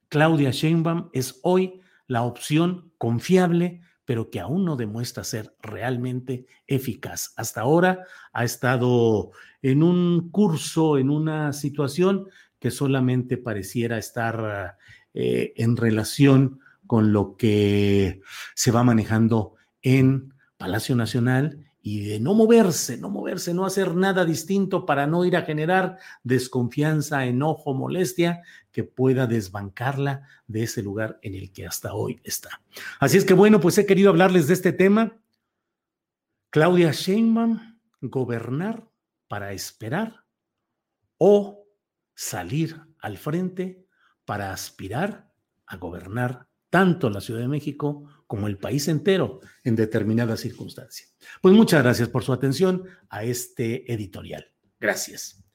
Claudia 0.08 0.52
Sheinbaum 0.52 1.10
es 1.14 1.40
hoy 1.42 1.82
la 2.06 2.22
opción 2.22 2.94
confiable, 3.00 3.82
pero 4.06 4.30
que 4.30 4.40
aún 4.40 4.66
no 4.66 4.76
demuestra 4.76 5.24
ser 5.24 5.56
realmente 5.60 6.46
eficaz. 6.68 7.34
Hasta 7.38 7.62
ahora 7.62 8.04
ha 8.34 8.44
estado 8.44 9.32
en 9.64 9.82
un 9.82 10.30
curso, 10.30 11.00
en 11.00 11.10
una 11.10 11.54
situación 11.54 12.28
que 12.60 12.70
solamente 12.70 13.38
pareciera 13.38 13.98
estar 13.98 14.78
eh, 15.16 15.54
en 15.56 15.76
relación 15.76 16.60
con 16.88 17.14
lo 17.14 17.36
que 17.38 18.22
se 18.56 18.72
va 18.72 18.84
manejando 18.84 19.56
en 19.82 20.34
Palacio 20.58 20.96
Nacional 20.96 21.64
y 21.86 22.06
de 22.06 22.20
no 22.22 22.34
moverse, 22.34 22.98
no 22.98 23.10
moverse, 23.10 23.54
no 23.54 23.66
hacer 23.66 23.94
nada 23.94 24.24
distinto 24.24 24.86
para 24.86 25.06
no 25.06 25.26
ir 25.26 25.36
a 25.36 25.42
generar 25.42 25.98
desconfianza, 26.24 27.26
enojo, 27.26 27.74
molestia 27.74 28.42
que 28.72 28.86
pueda 28.86 29.28
desbancarla 29.28 30.26
de 30.48 30.64
ese 30.64 30.82
lugar 30.82 31.20
en 31.22 31.36
el 31.36 31.52
que 31.52 31.68
hasta 31.68 31.94
hoy 31.94 32.22
está. 32.24 32.62
Así 33.02 33.18
es 33.18 33.26
que 33.26 33.34
bueno, 33.34 33.60
pues 33.60 33.78
he 33.78 33.86
querido 33.86 34.10
hablarles 34.10 34.48
de 34.48 34.54
este 34.54 34.72
tema. 34.72 35.18
Claudia 36.50 36.92
Sheinbaum, 36.92 37.60
gobernar 38.00 38.88
para 39.28 39.52
esperar 39.52 40.24
o 41.18 41.66
salir 42.16 42.80
al 43.00 43.18
frente 43.18 43.86
para 44.24 44.54
aspirar 44.54 45.34
a 45.66 45.76
gobernar 45.76 46.48
tanto 46.74 47.12
la 47.12 47.22
Ciudad 47.22 47.42
de 47.42 47.48
México 47.48 48.04
como 48.26 48.48
el 48.48 48.58
país 48.58 48.88
entero 48.88 49.42
en 49.64 49.76
determinadas 49.76 50.40
circunstancias. 50.40 51.16
Pues 51.40 51.54
muchas 51.54 51.84
gracias 51.84 52.10
por 52.10 52.24
su 52.24 52.34
atención 52.34 52.86
a 53.10 53.24
este 53.24 53.94
editorial. 53.94 54.48
Gracias. 54.80 55.46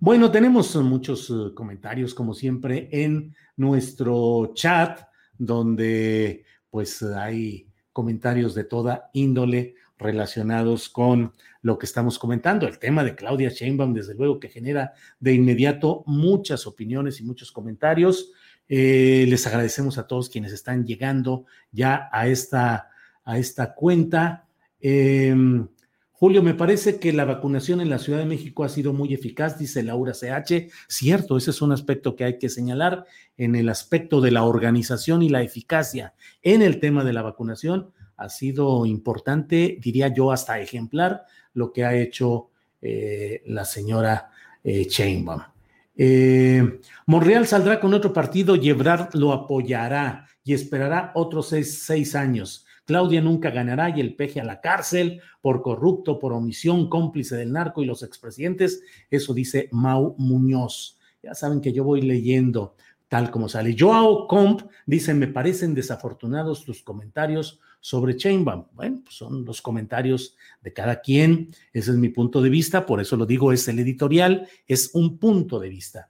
Bueno, 0.00 0.30
tenemos 0.30 0.74
muchos 0.76 1.28
eh, 1.28 1.52
comentarios, 1.54 2.14
como 2.14 2.32
siempre, 2.32 2.88
en 2.90 3.36
nuestro 3.54 4.52
chat, 4.54 5.02
donde 5.36 6.46
pues 6.70 7.02
hay 7.02 7.68
comentarios 7.92 8.54
de 8.54 8.64
toda 8.64 9.10
índole 9.12 9.74
relacionados 9.98 10.88
con 10.88 11.34
lo 11.60 11.78
que 11.78 11.84
estamos 11.84 12.18
comentando. 12.18 12.66
El 12.66 12.78
tema 12.78 13.04
de 13.04 13.14
Claudia 13.14 13.50
Sheinbaum, 13.50 13.92
desde 13.92 14.14
luego, 14.14 14.40
que 14.40 14.48
genera 14.48 14.94
de 15.20 15.34
inmediato 15.34 16.02
muchas 16.06 16.66
opiniones 16.66 17.20
y 17.20 17.24
muchos 17.24 17.52
comentarios. 17.52 18.32
Eh, 18.74 19.26
les 19.28 19.46
agradecemos 19.46 19.98
a 19.98 20.06
todos 20.06 20.30
quienes 20.30 20.50
están 20.50 20.86
llegando 20.86 21.44
ya 21.72 22.08
a 22.10 22.26
esta, 22.26 22.88
a 23.22 23.36
esta 23.36 23.74
cuenta. 23.74 24.46
Em, 24.80 25.68
Julio, 26.12 26.42
me 26.42 26.54
parece 26.54 26.98
que 26.98 27.12
la 27.12 27.26
vacunación 27.26 27.82
en 27.82 27.90
la 27.90 27.98
Ciudad 27.98 28.20
de 28.20 28.24
México 28.24 28.64
ha 28.64 28.70
sido 28.70 28.94
muy 28.94 29.12
eficaz, 29.12 29.58
dice 29.58 29.82
Laura 29.82 30.14
CH. 30.14 30.70
Cierto, 30.88 31.36
ese 31.36 31.50
es 31.50 31.60
un 31.60 31.72
aspecto 31.72 32.16
que 32.16 32.24
hay 32.24 32.38
que 32.38 32.48
señalar 32.48 33.04
en 33.36 33.56
el 33.56 33.68
aspecto 33.68 34.22
de 34.22 34.30
la 34.30 34.44
organización 34.44 35.22
y 35.22 35.28
la 35.28 35.42
eficacia 35.42 36.14
en 36.40 36.62
el 36.62 36.80
tema 36.80 37.04
de 37.04 37.12
la 37.12 37.20
vacunación. 37.20 37.92
Ha 38.16 38.30
sido 38.30 38.86
importante, 38.86 39.76
diría 39.82 40.08
yo, 40.08 40.32
hasta 40.32 40.60
ejemplar 40.60 41.26
lo 41.52 41.74
que 41.74 41.84
ha 41.84 41.94
hecho 41.94 42.48
eh, 42.80 43.42
la 43.44 43.66
señora 43.66 44.30
eh, 44.64 44.86
eh, 45.94 46.80
Monreal 47.06 47.46
saldrá 47.46 47.80
con 47.80 47.94
otro 47.94 48.12
partido 48.12 48.56
y 48.56 48.70
Ebrard 48.70 49.14
lo 49.14 49.32
apoyará 49.32 50.26
y 50.44 50.54
esperará 50.54 51.12
otros 51.14 51.48
seis, 51.48 52.14
años. 52.14 52.66
Claudia 52.84 53.20
nunca 53.20 53.50
ganará 53.50 53.90
y 53.90 54.00
el 54.00 54.16
peje 54.16 54.40
a 54.40 54.44
la 54.44 54.60
cárcel 54.60 55.20
por 55.40 55.62
corrupto, 55.62 56.18
por 56.18 56.32
omisión, 56.32 56.88
cómplice 56.88 57.36
del 57.36 57.52
narco 57.52 57.82
y 57.82 57.86
los 57.86 58.02
expresidentes. 58.02 58.82
Eso 59.10 59.34
dice 59.34 59.68
Mau 59.70 60.16
Muñoz. 60.18 60.98
Ya 61.22 61.34
saben 61.34 61.60
que 61.60 61.72
yo 61.72 61.84
voy 61.84 62.02
leyendo 62.02 62.74
tal 63.08 63.30
como 63.30 63.48
sale. 63.48 63.76
Joao 63.78 64.26
Comp 64.26 64.62
dice, 64.86 65.14
me 65.14 65.28
parecen 65.28 65.74
desafortunados 65.74 66.64
tus 66.64 66.82
comentarios 66.82 67.60
sobre 67.82 68.16
Chainbaum. 68.16 68.66
Bueno, 68.72 69.00
pues 69.04 69.16
son 69.16 69.44
los 69.44 69.60
comentarios 69.60 70.36
de 70.62 70.72
cada 70.72 71.02
quien, 71.02 71.48
ese 71.72 71.90
es 71.90 71.96
mi 71.98 72.08
punto 72.08 72.40
de 72.40 72.48
vista, 72.48 72.86
por 72.86 73.00
eso 73.00 73.16
lo 73.16 73.26
digo, 73.26 73.52
es 73.52 73.68
el 73.68 73.78
editorial, 73.80 74.48
es 74.66 74.92
un 74.94 75.18
punto 75.18 75.60
de 75.60 75.68
vista. 75.68 76.08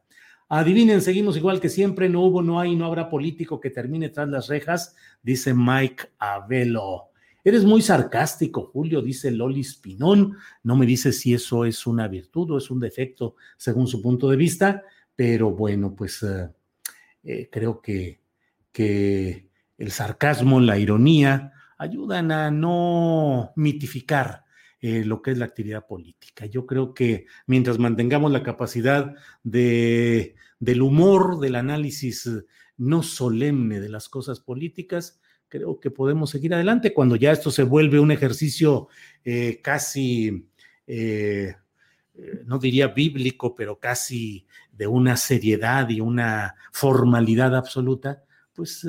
Adivinen, 0.48 1.00
seguimos 1.00 1.36
igual 1.38 1.60
que 1.60 1.70
siempre, 1.70 2.10
no 2.10 2.20
hubo, 2.20 2.42
no 2.42 2.60
hay, 2.60 2.76
no 2.76 2.84
habrá 2.84 3.08
político 3.08 3.58
que 3.58 3.70
termine 3.70 4.10
tras 4.10 4.28
las 4.28 4.48
rejas, 4.48 4.94
dice 5.22 5.54
Mike 5.54 6.10
Avelo. 6.18 7.08
Eres 7.42 7.64
muy 7.64 7.80
sarcástico, 7.80 8.66
Julio, 8.66 9.00
dice 9.00 9.30
Loli 9.30 9.64
Spinón. 9.64 10.36
No 10.62 10.76
me 10.76 10.84
dice 10.84 11.10
si 11.10 11.32
eso 11.32 11.64
es 11.64 11.86
una 11.86 12.06
virtud 12.06 12.50
o 12.52 12.58
es 12.58 12.70
un 12.70 12.80
defecto 12.80 13.34
según 13.56 13.88
su 13.88 14.00
punto 14.02 14.28
de 14.28 14.36
vista, 14.36 14.84
pero 15.16 15.50
bueno, 15.50 15.94
pues 15.96 16.22
eh, 16.22 16.50
eh, 17.24 17.48
creo 17.50 17.80
que, 17.80 18.20
que 18.70 19.48
el 19.78 19.90
sarcasmo, 19.90 20.60
la 20.60 20.78
ironía, 20.78 21.52
ayudan 21.82 22.32
a 22.32 22.50
no 22.50 23.52
mitificar 23.56 24.44
eh, 24.80 25.04
lo 25.04 25.22
que 25.22 25.32
es 25.32 25.38
la 25.38 25.44
actividad 25.44 25.86
política. 25.86 26.46
Yo 26.46 26.66
creo 26.66 26.94
que 26.94 27.26
mientras 27.46 27.78
mantengamos 27.78 28.32
la 28.32 28.42
capacidad 28.42 29.14
de, 29.42 30.34
del 30.58 30.82
humor, 30.82 31.38
del 31.38 31.56
análisis 31.56 32.28
no 32.76 33.02
solemne 33.02 33.80
de 33.80 33.88
las 33.88 34.08
cosas 34.08 34.40
políticas, 34.40 35.20
creo 35.52 35.78
que 35.78 35.90
podemos 35.90 36.30
seguir 36.30 36.54
adelante 36.54 36.94
cuando 36.94 37.14
ya 37.14 37.30
esto 37.30 37.50
se 37.50 37.62
vuelve 37.62 38.00
un 38.00 38.10
ejercicio 38.10 38.88
eh, 39.22 39.60
casi, 39.62 40.48
eh, 40.86 41.54
eh, 42.14 42.42
no 42.46 42.58
diría 42.58 42.88
bíblico, 42.88 43.54
pero 43.54 43.78
casi 43.78 44.46
de 44.72 44.86
una 44.86 45.18
seriedad 45.18 45.90
y 45.90 46.00
una 46.00 46.54
formalidad 46.72 47.54
absoluta, 47.54 48.24
pues 48.54 48.86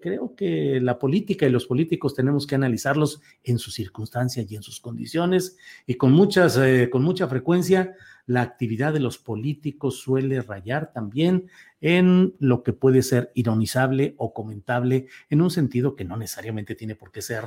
creo 0.00 0.34
que 0.36 0.80
la 0.80 0.98
política 0.98 1.46
y 1.46 1.50
los 1.50 1.66
políticos 1.66 2.14
tenemos 2.14 2.46
que 2.46 2.54
analizarlos 2.54 3.20
en 3.42 3.58
sus 3.58 3.74
circunstancias 3.74 4.46
y 4.50 4.56
en 4.56 4.62
sus 4.62 4.80
condiciones 4.80 5.56
y 5.86 5.94
con, 5.94 6.12
muchas, 6.12 6.58
con 6.90 7.02
mucha 7.02 7.26
frecuencia 7.26 7.94
la 8.26 8.42
actividad 8.42 8.92
de 8.92 9.00
los 9.00 9.18
políticos 9.18 10.00
suele 10.00 10.42
rayar 10.42 10.92
también 10.92 11.48
en 11.80 12.34
lo 12.40 12.62
que 12.62 12.72
puede 12.72 13.02
ser 13.02 13.30
ironizable 13.34 14.14
o 14.18 14.34
comentable 14.34 15.06
en 15.30 15.40
un 15.40 15.50
sentido 15.50 15.94
que 15.94 16.04
no 16.04 16.16
necesariamente 16.16 16.74
tiene 16.74 16.96
por 16.96 17.12
qué 17.12 17.22
ser 17.22 17.44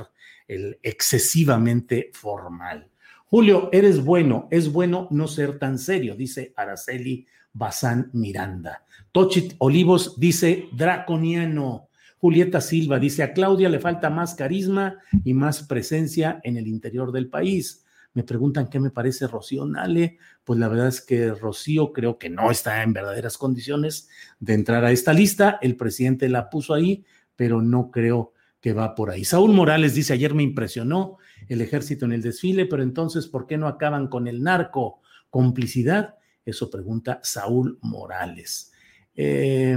el 0.48 0.78
excesivamente 0.82 2.10
formal. 2.14 2.88
Julio, 3.26 3.68
eres 3.72 4.02
bueno, 4.02 4.48
es 4.50 4.72
bueno 4.72 5.06
no 5.10 5.28
ser 5.28 5.58
tan 5.58 5.78
serio, 5.78 6.16
dice 6.16 6.52
Araceli 6.56 7.26
Bazán 7.52 8.10
Miranda. 8.12 8.84
Tochit 9.12 9.54
Olivos 9.58 10.18
dice 10.18 10.68
draconiano. 10.72 11.88
Julieta 12.18 12.60
Silva 12.60 12.98
dice 12.98 13.22
a 13.22 13.32
Claudia 13.32 13.68
le 13.68 13.78
falta 13.78 14.10
más 14.10 14.34
carisma 14.34 14.98
y 15.24 15.32
más 15.32 15.62
presencia 15.62 16.40
en 16.44 16.56
el 16.56 16.66
interior 16.66 17.12
del 17.12 17.28
país. 17.28 17.84
Me 18.12 18.24
preguntan 18.24 18.68
qué 18.68 18.80
me 18.80 18.90
parece 18.90 19.26
Rocío 19.26 19.64
Nale. 19.64 20.18
Pues 20.44 20.58
la 20.58 20.68
verdad 20.68 20.88
es 20.88 21.00
que 21.00 21.32
Rocío 21.32 21.92
creo 21.92 22.18
que 22.18 22.28
no 22.28 22.50
está 22.50 22.82
en 22.82 22.92
verdaderas 22.92 23.38
condiciones 23.38 24.08
de 24.38 24.54
entrar 24.54 24.84
a 24.84 24.92
esta 24.92 25.12
lista. 25.12 25.58
El 25.62 25.76
presidente 25.76 26.28
la 26.28 26.50
puso 26.50 26.74
ahí, 26.74 27.04
pero 27.36 27.62
no 27.62 27.90
creo 27.90 28.32
que 28.60 28.72
va 28.72 28.94
por 28.94 29.10
ahí. 29.10 29.24
Saúl 29.24 29.52
Morales 29.52 29.94
dice, 29.94 30.12
ayer 30.12 30.34
me 30.34 30.42
impresionó 30.42 31.18
el 31.48 31.62
ejército 31.62 32.04
en 32.04 32.12
el 32.12 32.22
desfile, 32.22 32.66
pero 32.66 32.82
entonces, 32.82 33.26
¿por 33.26 33.46
qué 33.46 33.56
no 33.56 33.66
acaban 33.66 34.08
con 34.08 34.26
el 34.26 34.42
narco? 34.42 35.00
¿Complicidad? 35.30 36.16
Eso 36.44 36.70
pregunta 36.70 37.20
Saúl 37.22 37.78
Morales. 37.82 38.72
Eh, 39.14 39.76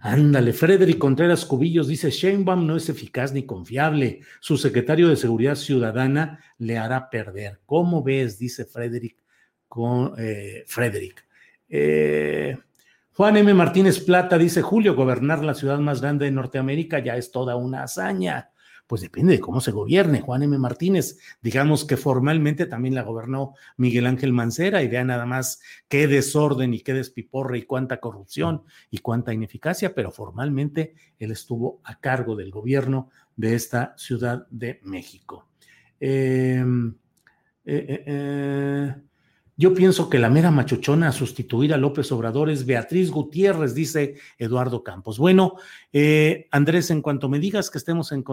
Ándale, 0.00 0.52
Frederick 0.52 0.98
Contreras 0.98 1.46
Cubillos 1.46 1.88
dice, 1.88 2.10
Sheinbaum 2.10 2.66
no 2.66 2.76
es 2.76 2.88
eficaz 2.88 3.32
ni 3.32 3.44
confiable. 3.44 4.20
Su 4.40 4.58
secretario 4.58 5.08
de 5.08 5.16
Seguridad 5.16 5.54
Ciudadana 5.54 6.40
le 6.58 6.76
hará 6.76 7.08
perder. 7.08 7.60
¿Cómo 7.64 8.02
ves? 8.02 8.38
Dice 8.38 8.66
Frederick. 8.66 9.16
Con, 9.66 10.12
eh, 10.18 10.62
Frederick. 10.66 11.26
Eh, 11.68 12.56
Juan 13.12 13.36
M. 13.38 13.54
Martínez 13.54 13.98
Plata 14.00 14.36
dice, 14.36 14.60
Julio, 14.60 14.94
gobernar 14.94 15.42
la 15.42 15.54
ciudad 15.54 15.78
más 15.78 16.02
grande 16.02 16.26
de 16.26 16.32
Norteamérica 16.32 16.98
ya 16.98 17.16
es 17.16 17.30
toda 17.30 17.56
una 17.56 17.82
hazaña. 17.84 18.50
Pues 18.86 19.00
depende 19.00 19.32
de 19.32 19.40
cómo 19.40 19.60
se 19.60 19.70
gobierne. 19.70 20.20
Juan 20.20 20.42
M. 20.42 20.58
Martínez, 20.58 21.18
digamos 21.40 21.84
que 21.84 21.96
formalmente 21.96 22.66
también 22.66 22.94
la 22.94 23.02
gobernó 23.02 23.54
Miguel 23.76 24.06
Ángel 24.06 24.32
Mancera 24.32 24.82
y 24.82 24.88
vea 24.88 25.04
nada 25.04 25.24
más 25.24 25.60
qué 25.88 26.06
desorden 26.06 26.74
y 26.74 26.80
qué 26.80 26.92
despiporre 26.92 27.58
y 27.58 27.62
cuánta 27.62 27.98
corrupción 27.98 28.62
y 28.90 28.98
cuánta 28.98 29.32
ineficacia, 29.32 29.94
pero 29.94 30.12
formalmente 30.12 30.94
él 31.18 31.30
estuvo 31.30 31.80
a 31.84 31.98
cargo 31.98 32.36
del 32.36 32.50
gobierno 32.50 33.10
de 33.36 33.54
esta 33.54 33.94
Ciudad 33.96 34.46
de 34.50 34.80
México. 34.82 35.48
Em, 36.00 36.94
eh, 37.64 37.86
eh, 37.88 38.04
eh, 38.06 38.94
yo 39.56 39.72
pienso 39.72 40.10
que 40.10 40.18
la 40.18 40.28
mera 40.28 40.50
machuchona 40.50 41.08
a 41.08 41.12
sustituir 41.12 41.72
a 41.72 41.78
López 41.78 42.10
Obrador 42.12 42.50
es 42.50 42.66
Beatriz 42.66 43.10
Gutiérrez, 43.10 43.74
dice 43.74 44.16
Eduardo 44.36 44.82
Campos. 44.82 45.18
Bueno, 45.18 45.54
Andrés, 46.50 46.90
en 46.90 47.02
cuanto 47.02 47.28
me 47.28 47.38
digas 47.38 47.70
que 47.70 47.78
estemos 47.78 48.12
en... 48.12 48.24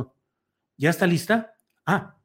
¿Ya 0.81 0.89
está 0.89 1.05
lista? 1.05 1.53
Ah. 1.85 2.17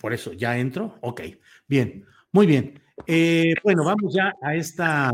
Por 0.00 0.12
eso, 0.12 0.32
¿ya 0.32 0.58
entro? 0.58 0.98
Ok, 1.02 1.20
bien, 1.68 2.04
muy 2.32 2.46
bien. 2.46 2.82
Eh, 3.06 3.54
bueno, 3.62 3.84
vamos 3.84 4.12
ya 4.12 4.32
a 4.42 4.56
esta, 4.56 5.08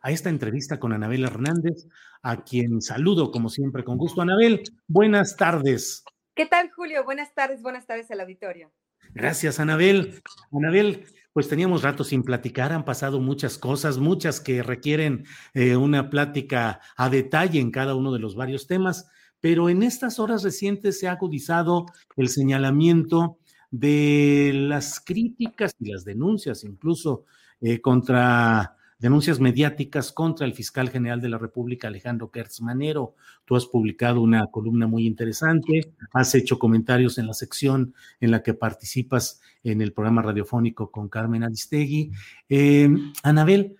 a 0.00 0.10
esta 0.10 0.30
entrevista 0.30 0.80
con 0.80 0.94
Anabel 0.94 1.24
Hernández, 1.24 1.88
a 2.22 2.42
quien 2.42 2.80
saludo 2.80 3.30
como 3.30 3.50
siempre 3.50 3.84
con 3.84 3.98
gusto. 3.98 4.22
Anabel, 4.22 4.62
buenas 4.88 5.36
tardes. 5.36 6.04
¿Qué 6.34 6.46
tal, 6.46 6.70
Julio? 6.70 7.04
Buenas 7.04 7.34
tardes, 7.34 7.60
buenas 7.60 7.86
tardes 7.86 8.10
al 8.10 8.20
auditorio. 8.20 8.72
Gracias, 9.12 9.60
Anabel. 9.60 10.22
Anabel, 10.52 11.04
pues 11.34 11.50
teníamos 11.50 11.82
rato 11.82 12.02
sin 12.02 12.22
platicar, 12.22 12.72
han 12.72 12.86
pasado 12.86 13.20
muchas 13.20 13.58
cosas, 13.58 13.98
muchas 13.98 14.40
que 14.40 14.62
requieren 14.62 15.26
eh, 15.52 15.76
una 15.76 16.08
plática 16.08 16.80
a 16.96 17.10
detalle 17.10 17.60
en 17.60 17.70
cada 17.70 17.94
uno 17.94 18.10
de 18.10 18.20
los 18.20 18.36
varios 18.36 18.66
temas 18.66 19.10
pero 19.46 19.68
en 19.68 19.84
estas 19.84 20.18
horas 20.18 20.42
recientes 20.42 20.98
se 20.98 21.06
ha 21.06 21.12
agudizado 21.12 21.86
el 22.16 22.28
señalamiento 22.28 23.38
de 23.70 24.50
las 24.52 24.98
críticas 24.98 25.72
y 25.78 25.92
las 25.92 26.04
denuncias, 26.04 26.64
incluso 26.64 27.26
eh, 27.60 27.80
contra 27.80 28.74
denuncias 28.98 29.38
mediáticas 29.38 30.10
contra 30.10 30.46
el 30.46 30.52
fiscal 30.52 30.90
general 30.90 31.20
de 31.20 31.28
la 31.28 31.38
República, 31.38 31.86
Alejandro 31.86 32.28
Kertz 32.28 32.60
Manero. 32.60 33.14
Tú 33.44 33.54
has 33.54 33.66
publicado 33.66 34.20
una 34.20 34.48
columna 34.48 34.88
muy 34.88 35.06
interesante, 35.06 35.92
has 36.12 36.34
hecho 36.34 36.58
comentarios 36.58 37.16
en 37.16 37.28
la 37.28 37.34
sección 37.34 37.94
en 38.18 38.32
la 38.32 38.42
que 38.42 38.52
participas 38.52 39.40
en 39.62 39.80
el 39.80 39.92
programa 39.92 40.22
radiofónico 40.22 40.90
con 40.90 41.08
Carmen 41.08 41.44
Aristegui. 41.44 42.10
Eh, 42.48 42.88
Anabel, 43.22 43.76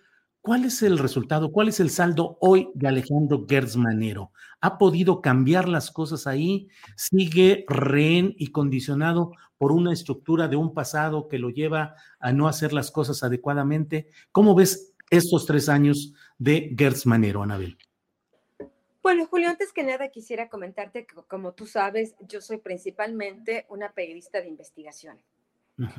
¿Cuál 0.46 0.64
es 0.64 0.80
el 0.84 0.96
resultado? 0.96 1.50
¿Cuál 1.50 1.66
es 1.66 1.80
el 1.80 1.90
saldo 1.90 2.38
hoy 2.40 2.70
de 2.74 2.86
Alejandro 2.86 3.44
Gertz 3.48 3.74
Manero? 3.74 4.30
¿Ha 4.60 4.78
podido 4.78 5.20
cambiar 5.20 5.68
las 5.68 5.90
cosas 5.90 6.28
ahí? 6.28 6.68
¿Sigue 6.94 7.64
rehén 7.66 8.32
y 8.38 8.52
condicionado 8.52 9.32
por 9.58 9.72
una 9.72 9.92
estructura 9.92 10.46
de 10.46 10.54
un 10.54 10.72
pasado 10.72 11.26
que 11.26 11.40
lo 11.40 11.50
lleva 11.50 11.96
a 12.20 12.32
no 12.32 12.46
hacer 12.46 12.72
las 12.72 12.92
cosas 12.92 13.24
adecuadamente? 13.24 14.06
¿Cómo 14.30 14.54
ves 14.54 14.94
estos 15.10 15.46
tres 15.46 15.68
años 15.68 16.14
de 16.38 16.72
Gertz 16.78 17.06
Manero, 17.06 17.42
Anabel? 17.42 17.76
Bueno, 19.02 19.26
Julio, 19.26 19.48
antes 19.48 19.72
que 19.72 19.82
nada 19.82 20.10
quisiera 20.10 20.48
comentarte 20.48 21.06
que, 21.06 21.16
como 21.26 21.54
tú 21.54 21.66
sabes, 21.66 22.14
yo 22.20 22.40
soy 22.40 22.58
principalmente 22.58 23.66
una 23.68 23.90
periodista 23.90 24.40
de 24.40 24.46
investigación. 24.46 25.18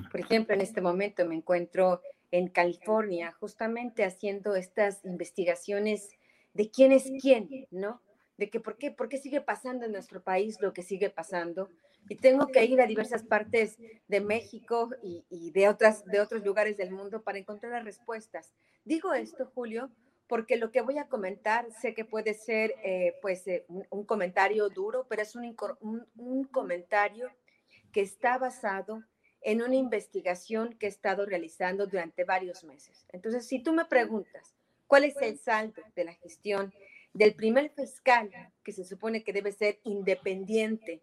Por 0.10 0.22
ejemplo, 0.22 0.56
en 0.56 0.62
este 0.62 0.80
momento 0.80 1.26
me 1.26 1.36
encuentro 1.36 2.02
en 2.32 2.48
California, 2.48 3.32
justamente 3.40 4.04
haciendo 4.04 4.56
estas 4.56 5.04
investigaciones 5.06 6.10
de 6.54 6.70
quién 6.70 6.92
es 6.92 7.12
quién, 7.22 7.68
¿no? 7.72 8.02
De 8.38 8.50
que 8.50 8.60
por 8.60 8.78
qué, 8.78 8.92
por 8.92 9.10
qué 9.10 9.18
sigue 9.18 9.42
pasando 9.42 9.86
en 9.86 9.92
nuestro 9.92 10.22
país 10.22 10.60
lo 10.62 10.74
que 10.74 10.84
sigue 10.84 11.10
pasando. 11.10 11.70
Y 12.10 12.16
tengo 12.16 12.48
que 12.48 12.64
ir 12.66 12.80
a 12.82 12.86
diversas 12.86 13.24
partes 13.24 13.78
de 14.08 14.22
México 14.22 14.90
y, 15.02 15.52
de, 15.52 15.68
otras, 15.68 16.06
de 16.06 16.22
otros 16.22 16.44
lugares 16.44 16.78
del 16.78 16.92
mundo 16.92 17.22
para 17.22 17.38
encontrar 17.38 17.74
las 17.74 17.84
respuestas. 17.84 18.54
Digo 18.86 19.14
esto, 19.14 19.52
Julio, 19.54 19.92
porque 20.28 20.58
lo 20.58 20.72
que 20.72 20.82
voy 20.82 20.98
a 20.98 21.08
comentar 21.08 21.68
sé 21.82 21.94
que 21.94 22.06
puede 22.06 22.34
ser 22.34 22.76
eh, 22.84 23.16
pues 23.22 23.46
eh, 23.48 23.66
un, 23.90 24.06
comentario 24.06 24.70
duro, 24.70 25.06
pero 25.10 25.22
es 25.22 25.36
un, 25.36 25.56
un 26.16 26.44
comentario 26.46 27.30
que 27.92 28.02
está 28.02 28.38
basado 28.38 29.04
en 29.48 29.62
una 29.62 29.76
investigación 29.76 30.74
que 30.74 30.88
he 30.88 30.90
estado 30.90 31.26
realizando 31.26 31.88
durante 31.88 32.26
varios 32.26 32.66
meses. 32.66 33.06
Entonces, 33.14 33.48
si 33.48 33.64
tú 33.64 33.72
me 33.72 33.86
preguntas, 33.86 34.58
¿cuál 34.88 35.06
es 35.06 35.16
el 35.22 35.40
saldo 35.40 35.82
de 35.96 36.04
la 36.04 36.14
gestión 36.16 36.74
del 37.14 37.34
primer 37.34 37.70
fiscal 37.70 38.30
que 38.62 38.74
se 38.74 38.84
supone 38.84 39.24
que 39.24 39.32
debe 39.32 39.54
ser 39.54 39.80
independiente, 39.86 41.02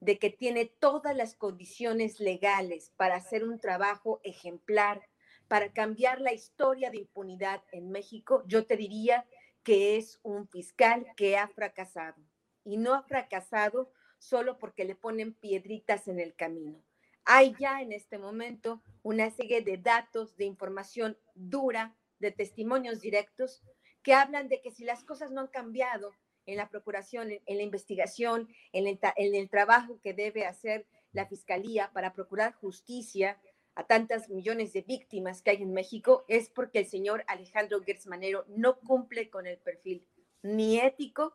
de 0.00 0.18
que 0.18 0.30
tiene 0.30 0.66
todas 0.66 1.14
las 1.14 1.36
condiciones 1.36 2.18
legales 2.18 2.92
para 2.96 3.14
hacer 3.14 3.44
un 3.44 3.60
trabajo 3.60 4.20
ejemplar, 4.24 5.06
para 5.46 5.72
cambiar 5.72 6.20
la 6.20 6.32
historia 6.32 6.90
de 6.90 6.98
impunidad 6.98 7.62
en 7.70 7.92
México, 7.92 8.42
yo 8.48 8.66
te 8.66 8.76
diría 8.76 9.24
que 9.62 9.96
es 9.96 10.18
un 10.24 10.48
fiscal 10.48 11.06
que 11.16 11.36
ha 11.36 11.46
fracasado. 11.46 12.20
Y 12.64 12.78
no 12.78 12.94
ha 12.94 13.04
fracasado 13.04 13.92
solo 14.18 14.58
porque 14.58 14.84
le 14.84 14.96
ponen 14.96 15.34
piedritas 15.34 16.08
en 16.08 16.18
el 16.18 16.34
camino 16.34 16.82
hay 17.26 17.54
ya 17.58 17.82
en 17.82 17.92
este 17.92 18.18
momento 18.18 18.80
una 19.02 19.30
serie 19.30 19.60
de 19.60 19.76
datos, 19.76 20.36
de 20.36 20.44
información 20.44 21.18
dura, 21.34 21.94
de 22.20 22.30
testimonios 22.30 23.00
directos 23.00 23.62
que 24.02 24.14
hablan 24.14 24.48
de 24.48 24.62
que 24.62 24.70
si 24.70 24.84
las 24.84 25.02
cosas 25.02 25.32
no 25.32 25.40
han 25.42 25.48
cambiado 25.48 26.12
en 26.46 26.56
la 26.56 26.68
procuración, 26.68 27.28
en, 27.30 27.56
la 27.56 27.62
investigación, 27.64 28.48
en 28.72 28.86
el, 28.86 29.50
trabajo 29.50 30.00
que 30.00 30.14
debe 30.14 30.46
hacer 30.46 30.86
la 31.12 31.26
Fiscalía 31.26 31.90
para 31.92 32.14
procurar 32.14 32.54
justicia 32.54 33.40
a 33.74 33.84
tantas 33.84 34.30
millones 34.30 34.72
de 34.72 34.82
víctimas 34.82 35.42
que 35.42 35.50
hay 35.50 35.62
en 35.62 35.72
México, 35.72 36.24
es 36.28 36.48
porque 36.48 36.78
el 36.78 36.86
señor 36.86 37.24
Alejandro 37.26 37.82
Gertz 37.82 38.06
no 38.48 38.78
cumple 38.78 39.28
con 39.28 39.46
el 39.46 39.58
perfil 39.58 40.06
ni 40.42 40.78
ético 40.78 41.34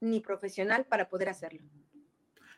ni 0.00 0.18
profesional 0.18 0.84
para 0.86 1.08
poder 1.08 1.28
hacerlo. 1.28 1.62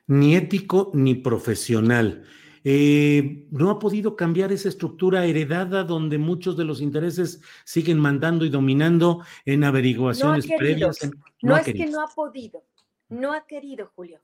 Ni 0.06 0.34
ético 0.34 0.90
ni 0.94 1.14
profesional. 1.14 2.24
Eh, 2.64 3.46
no 3.50 3.70
ha 3.70 3.78
podido 3.78 4.16
cambiar 4.16 4.52
esa 4.52 4.68
estructura 4.68 5.24
heredada 5.24 5.84
donde 5.84 6.18
muchos 6.18 6.56
de 6.56 6.64
los 6.64 6.80
intereses 6.80 7.40
siguen 7.64 7.98
mandando 7.98 8.44
y 8.44 8.50
dominando 8.50 9.24
en 9.44 9.64
averiguaciones 9.64 10.46
previas. 10.58 10.98
no, 11.42 11.56
es 11.56 11.66
que 11.66 11.86
no 11.86 12.02
ha 12.02 12.08
podido, 12.08 12.64
no 13.08 13.32
ha 13.32 13.46
querido, 13.46 13.90
Julio. 13.94 14.20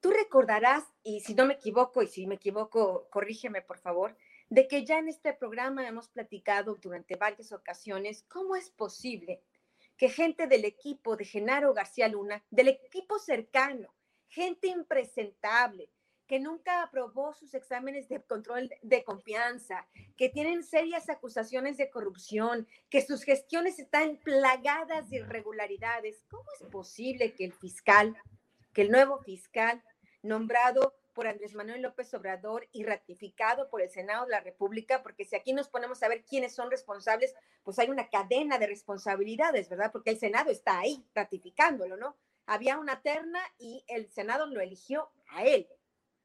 Tú 0.00 0.10
recordarás, 0.10 0.84
y 1.04 1.20
si 1.20 1.34
no 1.34 1.46
me 1.46 1.54
equivoco, 1.54 2.02
y 2.02 2.08
si 2.08 2.26
me 2.26 2.34
equivoco, 2.34 3.06
corrígeme 3.10 3.62
por 3.62 3.78
favor, 3.78 4.16
de 4.48 4.66
que 4.66 4.84
ya 4.84 4.98
en 4.98 5.08
este 5.08 5.32
programa 5.32 5.86
hemos 5.86 6.08
platicado 6.08 6.76
durante 6.82 7.16
varias 7.16 7.52
ocasiones 7.52 8.24
cómo 8.28 8.56
es 8.56 8.68
posible 8.70 9.40
que 9.96 10.08
gente 10.08 10.46
del 10.48 10.64
equipo 10.64 11.16
de 11.16 11.24
Genaro 11.24 11.72
García 11.72 12.08
Luna, 12.08 12.42
del 12.50 12.68
equipo 12.68 13.18
cercano, 13.18 13.94
gente 14.28 14.66
impresentable, 14.66 15.88
que 16.26 16.40
nunca 16.40 16.82
aprobó 16.82 17.34
sus 17.34 17.54
exámenes 17.54 18.08
de 18.08 18.22
control 18.22 18.70
de 18.82 19.04
confianza, 19.04 19.86
que 20.16 20.28
tienen 20.28 20.62
serias 20.62 21.08
acusaciones 21.08 21.76
de 21.76 21.90
corrupción, 21.90 22.66
que 22.88 23.04
sus 23.04 23.22
gestiones 23.24 23.78
están 23.78 24.16
plagadas 24.18 25.10
de 25.10 25.18
irregularidades. 25.18 26.22
¿Cómo 26.30 26.44
es 26.58 26.66
posible 26.68 27.34
que 27.34 27.44
el 27.44 27.52
fiscal, 27.52 28.16
que 28.72 28.82
el 28.82 28.90
nuevo 28.90 29.18
fiscal 29.18 29.82
nombrado 30.22 30.94
por 31.12 31.26
Andrés 31.26 31.54
Manuel 31.54 31.82
López 31.82 32.12
Obrador 32.14 32.68
y 32.72 32.84
ratificado 32.84 33.68
por 33.68 33.82
el 33.82 33.90
Senado 33.90 34.24
de 34.24 34.30
la 34.30 34.40
República, 34.40 35.02
porque 35.02 35.24
si 35.24 35.36
aquí 35.36 35.52
nos 35.52 35.68
ponemos 35.68 36.02
a 36.02 36.08
ver 36.08 36.24
quiénes 36.24 36.54
son 36.54 36.70
responsables, 36.70 37.34
pues 37.62 37.78
hay 37.78 37.90
una 37.90 38.08
cadena 38.08 38.58
de 38.58 38.66
responsabilidades, 38.66 39.68
¿verdad? 39.68 39.92
Porque 39.92 40.10
el 40.10 40.18
Senado 40.18 40.50
está 40.50 40.78
ahí 40.78 41.04
ratificándolo, 41.14 41.96
¿no? 41.96 42.16
Había 42.46 42.78
una 42.78 43.02
terna 43.02 43.40
y 43.58 43.84
el 43.88 44.10
Senado 44.10 44.46
lo 44.46 44.60
eligió 44.60 45.10
a 45.28 45.44
él. 45.44 45.68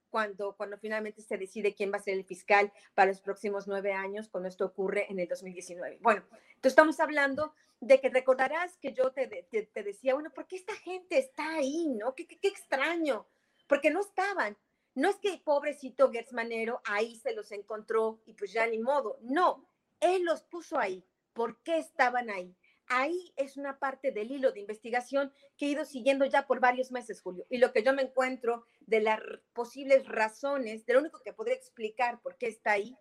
Cuando, 0.10 0.56
cuando 0.56 0.78
finalmente 0.78 1.22
se 1.22 1.38
decide 1.38 1.76
quién 1.76 1.91
va 1.91 1.98
a 1.98 2.02
ser 2.02 2.13
el 2.13 2.26
fiscal 2.26 2.72
para 2.93 3.12
los 3.12 3.22
próximos 3.22 3.67
nueve 3.67 3.93
años, 3.93 4.30
cuando 4.30 4.50
esto 4.50 4.65
ocurre 4.65 5.06
en 5.10 5.20
el 5.20 5.28
2019. 5.28 6.00
Bueno, 6.02 6.24
entonces 6.32 6.72
estamos 6.72 7.00
hablando 7.00 7.54
de 7.80 8.00
que 8.00 8.10
recordarás 8.10 8.78
que 8.78 8.93
yo 8.93 9.12
te, 9.12 9.28
te, 9.28 9.84
decía, 9.84 10.13
bueno, 10.13 10.32
¿por 10.32 10.48
qué 10.48 10.56
esta 10.56 10.76
gente 10.76 11.17
está 11.17 11.56
ahí, 11.56 11.88
no? 11.88 12.15
Qué, 12.15 12.26
qué, 12.26 12.39
qué 12.39 12.48
extraño, 12.48 13.28
porque 13.67 13.91
no 13.91 14.02
estaban. 14.02 14.58
No 14.96 15.10
es 15.10 15.17
que 15.17 15.30
el 15.30 15.41
pobrecito 15.41 16.12
Gertz 16.12 16.34
Manero 16.34 16.82
ahí 16.86 17.15
se 17.17 17.34
los 17.34 17.52
encontró 17.52 18.20
y 18.26 18.34
pues 18.34 18.52
ya 18.52 18.65
ni 18.65 18.80
modo. 18.80 19.20
No, 19.22 19.70
él 20.00 20.24
los 20.24 20.41
puso 20.41 20.80
ahí. 20.80 21.06
¿Por 21.34 21.62
qué 21.62 21.78
estaban 21.78 22.32
ahí? 22.32 22.56
Ahí 22.89 23.34
es 23.36 23.58
una 23.58 23.80
parte 23.80 24.12
del 24.12 24.32
hilo 24.32 24.52
de 24.52 24.62
investigación 24.62 25.34
que 25.58 25.65
he 25.65 25.69
ido 25.69 25.84
siguiendo 25.84 26.26
ya 26.26 26.47
por 26.47 26.62
varios 26.62 26.91
meses, 26.91 27.21
Julio. 27.21 27.45
Y 27.50 27.58
lo 27.58 27.73
que 27.73 27.84
yo 27.84 27.93
me 27.93 28.04
encuentro 28.04 28.65
de 28.82 29.02
las 29.02 29.19
posibles 29.54 30.08
razones, 30.08 30.86
de 30.86 30.93
lo 30.93 31.00
único 31.00 31.21
que 31.21 31.34
podría 31.34 31.56
explicar 31.56 32.21
por 32.21 32.38
qué 32.38 32.47
está 32.47 32.71
ahí, 32.71 32.97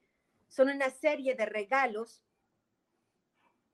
son 0.49 0.71
una 0.71 0.91
serie 0.91 1.35
de 1.37 1.47
regalos, 1.47 2.23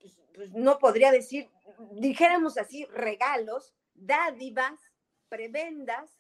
pues, 0.01 0.21
pues 0.35 0.51
no 0.53 0.79
podría 0.79 1.13
decir, 1.13 1.49
dijéramos 1.93 2.59
así, 2.59 2.85
regalos, 2.87 3.75
dádivas, 3.95 4.81
prebendas, 5.29 6.11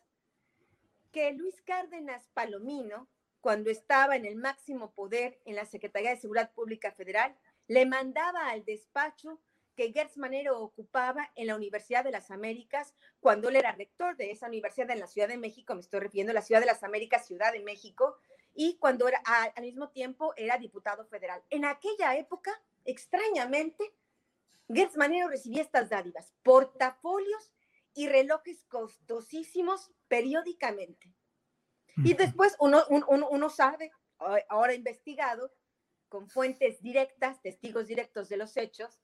que 1.10 1.32
Luis 1.32 1.60
Cárdenas 1.62 2.28
Palomino, 2.32 3.08
cuando 3.42 3.70
estaba 3.70 4.16
en 4.16 4.24
el 4.24 4.36
máximo 4.36 4.92
poder 4.92 5.38
en 5.44 5.56
la 5.56 5.66
Secretaría 5.66 6.10
de 6.10 6.16
Seguridad 6.16 6.52
Pública 6.52 6.92
Federal, 6.92 7.36
le 7.66 7.84
mandaba 7.84 8.48
al 8.48 8.64
despacho 8.64 9.40
que 9.74 9.92
Gertz 9.92 10.16
Manero 10.16 10.60
ocupaba 10.60 11.30
en 11.34 11.46
la 11.46 11.56
Universidad 11.56 12.04
de 12.04 12.10
las 12.10 12.30
Américas 12.30 12.94
cuando 13.20 13.48
él 13.48 13.56
era 13.56 13.72
rector 13.72 14.16
de 14.16 14.30
esa 14.30 14.46
universidad 14.46 14.90
en 14.90 15.00
la 15.00 15.06
Ciudad 15.06 15.28
de 15.28 15.38
México, 15.38 15.74
me 15.74 15.80
estoy 15.80 16.00
refiriendo 16.00 16.32
a 16.32 16.34
la 16.34 16.42
Ciudad 16.42 16.60
de 16.60 16.66
las 16.66 16.82
Américas, 16.82 17.26
Ciudad 17.26 17.52
de 17.52 17.60
México, 17.60 18.16
y 18.54 18.76
cuando 18.78 19.08
era 19.08 19.22
al 19.24 19.62
mismo 19.62 19.90
tiempo 19.90 20.34
era 20.36 20.58
diputado 20.58 21.06
federal. 21.06 21.42
En 21.50 21.64
aquella 21.64 22.16
época, 22.16 22.50
extrañamente, 22.84 23.94
Gertz 24.68 24.96
Manero 24.96 25.28
recibía 25.28 25.62
estas 25.62 25.90
dádivas, 25.90 26.32
portafolios 26.42 27.52
y 27.94 28.08
relojes 28.08 28.64
costosísimos 28.64 29.90
periódicamente. 30.08 31.14
Y 31.96 32.14
después 32.14 32.56
uno, 32.58 32.82
uno, 32.88 33.50
sabe, 33.50 33.90
ahora 34.48 34.74
investigado, 34.74 35.52
con 36.08 36.28
fuentes 36.28 36.80
directas, 36.82 37.40
testigos 37.42 37.86
directos 37.86 38.28
de 38.28 38.36
los 38.36 38.56
hechos, 38.56 39.01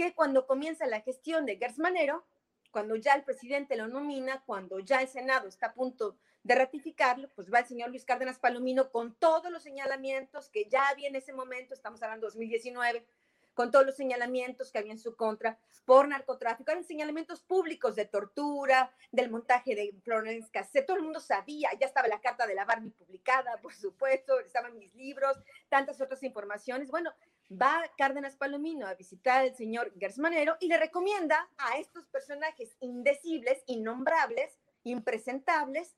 que 0.00 0.14
cuando 0.14 0.46
comienza 0.46 0.86
la 0.86 1.02
gestión 1.02 1.44
de 1.44 1.58
Gers 1.58 1.78
Manero, 1.78 2.24
cuando 2.70 2.96
ya 2.96 3.12
el 3.12 3.22
presidente 3.22 3.76
lo 3.76 3.86
nomina, 3.86 4.42
cuando 4.46 4.78
ya 4.78 5.02
el 5.02 5.08
Senado 5.08 5.46
está 5.46 5.66
a 5.66 5.74
punto 5.74 6.16
de 6.42 6.54
ratificarlo, 6.54 7.28
pues 7.34 7.52
va 7.52 7.58
el 7.58 7.66
señor 7.66 7.90
Luis 7.90 8.06
Cárdenas 8.06 8.38
Palomino 8.38 8.90
con 8.90 9.14
todos 9.14 9.52
los 9.52 9.62
señalamientos 9.62 10.48
que 10.48 10.64
ya 10.70 10.88
había 10.88 11.08
en 11.08 11.16
ese 11.16 11.34
momento, 11.34 11.74
estamos 11.74 12.02
hablando 12.02 12.26
de 12.26 12.30
2019, 12.30 13.04
con 13.52 13.70
todos 13.70 13.84
los 13.84 13.94
señalamientos 13.94 14.72
que 14.72 14.78
había 14.78 14.92
en 14.92 14.98
su 14.98 15.16
contra 15.16 15.58
por 15.84 16.08
narcotráfico, 16.08 16.70
eran 16.70 16.84
señalamientos 16.84 17.42
públicos 17.42 17.94
de 17.94 18.06
tortura, 18.06 18.90
del 19.12 19.30
montaje 19.30 19.74
de 19.74 19.94
Florence 20.02 20.48
Cassette, 20.50 20.86
todo 20.86 20.96
el 20.96 21.02
mundo 21.02 21.20
sabía, 21.20 21.68
ya 21.78 21.86
estaba 21.86 22.08
la 22.08 22.22
carta 22.22 22.46
de 22.46 22.54
la 22.54 22.64
Barbie 22.64 22.88
publicada, 22.88 23.60
por 23.60 23.74
supuesto, 23.74 24.40
estaban 24.40 24.78
mis 24.78 24.94
libros, 24.94 25.36
tantas 25.68 26.00
otras 26.00 26.22
informaciones. 26.22 26.90
Bueno, 26.90 27.12
va 27.50 27.82
Cárdenas 27.96 28.36
Palomino 28.36 28.86
a 28.86 28.94
visitar 28.94 29.40
al 29.40 29.54
señor 29.54 29.92
Gersmanero 29.98 30.56
y 30.60 30.68
le 30.68 30.78
recomienda 30.78 31.48
a 31.58 31.78
estos 31.78 32.06
personajes 32.06 32.76
indecibles, 32.80 33.62
innombrables, 33.66 34.58
impresentables, 34.84 35.96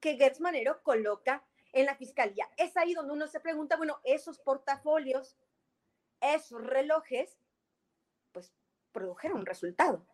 que 0.00 0.16
Gersmanero 0.16 0.82
coloca 0.82 1.44
en 1.72 1.86
la 1.86 1.96
fiscalía. 1.96 2.48
Es 2.56 2.76
ahí 2.76 2.94
donde 2.94 3.12
uno 3.12 3.26
se 3.26 3.40
pregunta, 3.40 3.76
bueno, 3.76 4.00
esos 4.04 4.38
portafolios 4.38 5.36
esos 6.22 6.64
relojes, 6.64 7.36
pues 8.32 8.52
produjeron 8.92 9.40
un 9.40 9.46
resultado. 9.46 10.06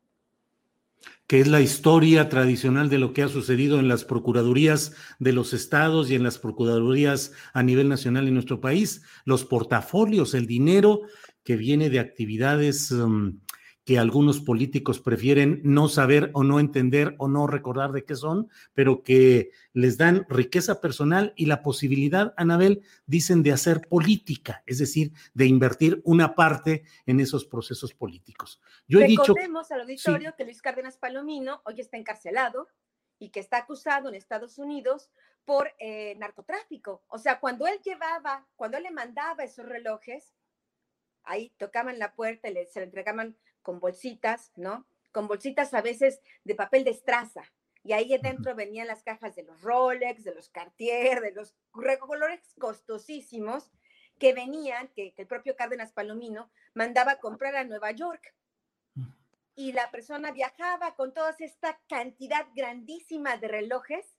Que 1.27 1.41
es 1.41 1.47
la 1.47 1.61
historia 1.61 2.29
tradicional 2.29 2.89
de 2.89 2.99
lo 2.99 3.13
que 3.13 3.23
ha 3.23 3.29
sucedido 3.29 3.79
en 3.79 3.89
las 3.89 4.05
procuradurías 4.05 4.95
de 5.19 5.33
los 5.33 5.53
estados 5.53 6.11
y 6.11 6.15
en 6.15 6.23
las 6.23 6.39
procuradurías 6.39 7.33
a 7.53 7.63
nivel 7.63 7.89
nacional 7.89 8.27
en 8.29 8.35
nuestro 8.35 8.61
país. 8.61 9.03
Los 9.25 9.45
portafolios, 9.45 10.35
el 10.35 10.47
dinero 10.47 11.03
que 11.45 11.57
viene 11.57 11.91
de 11.91 12.01
actividades 12.01 12.91
um, 12.91 13.41
que 13.89 13.99
algunos 13.99 14.43
políticos 14.43 15.01
prefieren 15.01 15.63
no 15.65 15.89
saber 15.89 16.31
o 16.35 16.45
no 16.45 16.61
entender 16.61 17.15
o 17.17 17.27
no 17.27 17.47
recordar 17.47 17.93
de 17.93 18.05
qué 18.05 18.17
son, 18.17 18.51
pero 18.75 19.03
que 19.03 19.51
les 19.73 19.97
dan 19.97 20.27
riqueza 20.29 20.83
personal 20.83 21.33
y 21.37 21.47
la 21.47 21.63
posibilidad, 21.63 22.35
Anabel, 22.37 22.83
dicen, 23.07 23.43
de 23.43 23.53
hacer 23.53 23.89
política, 23.89 24.63
es 24.67 24.77
decir, 24.77 25.13
de 25.33 25.47
invertir 25.47 26.03
una 26.05 26.35
parte 26.35 26.83
en 27.07 27.19
esos 27.19 27.47
procesos 27.47 27.95
políticos. 27.95 28.61
Yo 28.87 29.01
he 29.01 29.09
Recordemos 29.09 29.73
al 29.73 29.81
auditorio 29.81 30.35
que 30.37 30.45
Luis 30.45 30.61
Cárdenas 30.61 30.99
Palomino 30.99 31.63
hoy 31.65 31.81
está 31.81 31.97
encarcelado 31.97 32.69
y 33.19 33.31
que 33.31 33.41
está 33.41 33.57
acusado 33.57 34.11
en 34.11 34.17
Estados 34.17 34.59
Unidos 34.59 35.09
por 35.47 35.73
eh, 35.79 36.15
narcotráfico. 36.17 37.05
O 37.09 37.17
sea, 37.17 37.41
cuando 37.41 37.67
él 37.67 37.81
llevaba, 37.83 38.47
cuando 38.55 38.77
él 38.77 38.83
le 38.83 38.91
mandaba 38.91 39.45
esos 39.45 39.65
relojes, 39.65 40.35
ahí 41.25 41.55
tocaban 41.57 41.99
la 41.99 42.15
puerta, 42.15 42.51
y 42.51 42.67
se 42.67 42.81
le 42.81 42.85
entregaban 42.85 43.35
con 43.69 43.81
bolsitas, 43.81 44.51
¿no? 44.57 44.87
Con 45.13 45.29
bolsitas 45.29 45.75
a 45.75 45.83
veces 45.83 46.23
de 46.43 46.55
papel 46.55 46.85
de 46.85 46.91
estraza. 46.93 47.43
Y 47.85 47.93
ahí 47.93 48.15
adentro 48.15 48.55
venían 48.55 48.87
las 48.87 49.03
cajas 49.03 49.37
de 49.37 49.43
los 49.43 49.61
Rolex, 49.61 50.25
de 50.25 50.35
los 50.35 50.49
Cartier, 50.49 51.21
de 51.21 51.33
los 51.33 51.55
colores 51.71 52.41
costosísimos 52.59 53.71
que 54.19 54.33
venían, 54.33 54.89
que, 54.97 55.13
el 55.15 55.27
propio 55.27 55.55
Cárdenas 55.55 55.93
Palomino 55.93 56.51
mandaba 56.73 57.13
a 57.13 57.21
comprar 57.21 57.57
a 57.57 57.65
Nueva 57.65 57.91
York. 57.91 58.35
Y 59.55 59.73
la 59.73 59.91
persona 59.91 60.33
viajaba 60.33 60.95
con 60.95 61.13
toda 61.13 61.37
esta 61.39 61.79
cantidad 61.91 62.47
grandísima 62.55 63.37
de 63.37 63.49
relojes, 63.49 64.17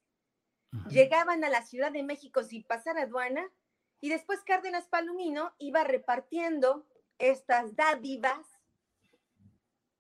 llegaban 0.89 1.43
a 1.43 1.49
la 1.49 1.63
Ciudad 1.63 1.91
de 1.91 2.03
México 2.03 2.43
sin 2.43 2.63
pasar 2.65 2.99
aduana, 2.99 3.51
y 3.99 4.09
después 4.09 4.43
Cárdenas 4.43 4.88
Palomino 4.89 5.55
iba 5.57 5.83
repartiendo 5.83 6.85
estas 7.17 7.75
dádivas 7.75 8.59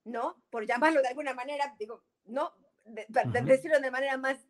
¿no? 0.09 0.41
Por 0.49 0.65
llamarlo 0.65 1.01
de 1.01 1.07
alguna 1.07 1.33
manera, 1.33 1.75
digo, 1.77 2.03
¿no? 2.25 2.53
De, 2.85 3.05
decirlo 3.43 3.79
de 3.79 3.91
manera 3.91 4.17
más, 4.17 4.47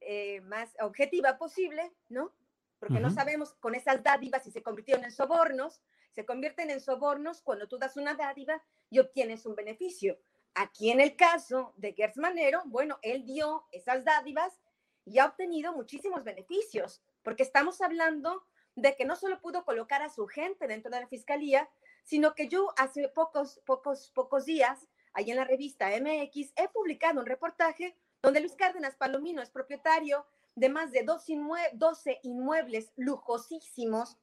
eh, 0.00 0.40
más 0.42 0.76
objetiva 0.80 1.38
posible, 1.38 1.92
¿no? 2.08 2.32
Porque 2.78 3.00
no 3.00 3.10
sabemos 3.10 3.54
con 3.54 3.74
esas 3.74 4.02
dádivas 4.02 4.44
si 4.44 4.52
se 4.52 4.62
convirtieron 4.62 5.04
en 5.04 5.10
sobornos, 5.10 5.82
se 6.12 6.24
convierten 6.24 6.70
en 6.70 6.80
sobornos 6.80 7.42
cuando 7.42 7.66
tú 7.66 7.78
das 7.78 7.96
una 7.96 8.14
dádiva 8.14 8.62
y 8.88 9.00
obtienes 9.00 9.46
un 9.46 9.56
beneficio. 9.56 10.18
Aquí 10.54 10.90
en 10.90 11.00
el 11.00 11.16
caso 11.16 11.72
de 11.76 11.92
Gertz 11.92 12.18
Manero, 12.18 12.62
bueno, 12.66 12.98
él 13.02 13.24
dio 13.24 13.66
esas 13.72 14.04
dádivas 14.04 14.60
y 15.04 15.18
ha 15.18 15.26
obtenido 15.26 15.72
muchísimos 15.72 16.24
beneficios, 16.24 17.02
porque 17.22 17.42
estamos 17.42 17.80
hablando 17.80 18.44
de 18.76 18.94
que 18.94 19.04
no 19.04 19.16
solo 19.16 19.40
pudo 19.40 19.64
colocar 19.64 20.02
a 20.02 20.08
su 20.08 20.26
gente 20.26 20.68
dentro 20.68 20.90
de 20.90 21.00
la 21.00 21.08
fiscalía, 21.08 21.68
sino 22.04 22.34
que 22.34 22.48
yo 22.48 22.72
hace 22.76 23.08
pocos, 23.08 23.60
pocos, 23.66 24.10
pocos 24.14 24.44
días, 24.44 24.88
ahí 25.12 25.30
en 25.30 25.36
la 25.36 25.44
revista 25.44 25.88
MX, 25.88 26.52
he 26.56 26.68
publicado 26.72 27.20
un 27.20 27.26
reportaje 27.26 27.96
donde 28.22 28.40
Luis 28.40 28.56
Cárdenas 28.56 28.96
Palomino 28.96 29.42
es 29.42 29.50
propietario 29.50 30.26
de 30.54 30.68
más 30.68 30.90
de 30.90 31.04
12 31.04 32.20
inmuebles 32.22 32.92
lujosísimos, 32.96 34.18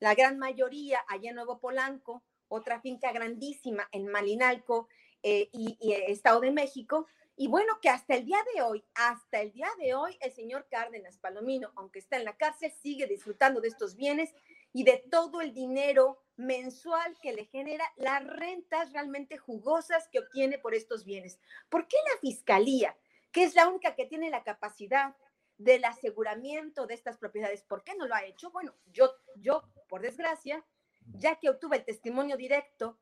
la 0.00 0.14
gran 0.14 0.38
mayoría 0.38 1.04
allá 1.08 1.30
en 1.30 1.36
Nuevo 1.36 1.60
Polanco, 1.60 2.22
otra 2.48 2.80
finca 2.80 3.12
grandísima 3.12 3.88
en 3.92 4.06
Malinalco 4.06 4.88
eh, 5.22 5.48
y, 5.52 5.76
y 5.80 5.92
Estado 5.92 6.40
de 6.40 6.52
México, 6.52 7.06
y 7.36 7.48
bueno, 7.48 7.80
que 7.82 7.88
hasta 7.88 8.14
el 8.14 8.24
día 8.24 8.38
de 8.54 8.62
hoy, 8.62 8.84
hasta 8.94 9.40
el 9.40 9.52
día 9.52 9.68
de 9.78 9.94
hoy, 9.94 10.16
el 10.20 10.32
señor 10.32 10.68
Cárdenas 10.70 11.18
Palomino, 11.18 11.72
aunque 11.74 11.98
está 11.98 12.16
en 12.16 12.24
la 12.24 12.36
cárcel, 12.36 12.70
sigue 12.70 13.06
disfrutando 13.06 13.60
de 13.60 13.68
estos 13.68 13.96
bienes 13.96 14.32
y 14.72 14.84
de 14.84 15.04
todo 15.10 15.40
el 15.40 15.52
dinero 15.52 16.22
mensual 16.36 17.16
que 17.20 17.32
le 17.32 17.46
genera 17.46 17.84
las 17.96 18.24
rentas 18.26 18.92
realmente 18.92 19.38
jugosas 19.38 20.08
que 20.08 20.18
obtiene 20.18 20.58
por 20.58 20.74
estos 20.74 21.04
bienes. 21.04 21.38
¿Por 21.68 21.86
qué 21.86 21.96
la 22.12 22.20
fiscalía, 22.20 22.96
que 23.30 23.44
es 23.44 23.54
la 23.54 23.68
única 23.68 23.94
que 23.94 24.06
tiene 24.06 24.30
la 24.30 24.42
capacidad 24.42 25.16
del 25.58 25.84
aseguramiento 25.84 26.86
de 26.86 26.94
estas 26.94 27.18
propiedades, 27.18 27.62
por 27.62 27.84
qué 27.84 27.94
no 27.94 28.06
lo 28.06 28.14
ha 28.14 28.24
hecho? 28.24 28.50
Bueno, 28.50 28.74
yo, 28.86 29.14
yo, 29.36 29.62
por 29.88 30.02
desgracia, 30.02 30.64
ya 31.12 31.36
que 31.36 31.50
obtuve 31.50 31.76
el 31.76 31.84
testimonio 31.84 32.36
directo 32.36 32.98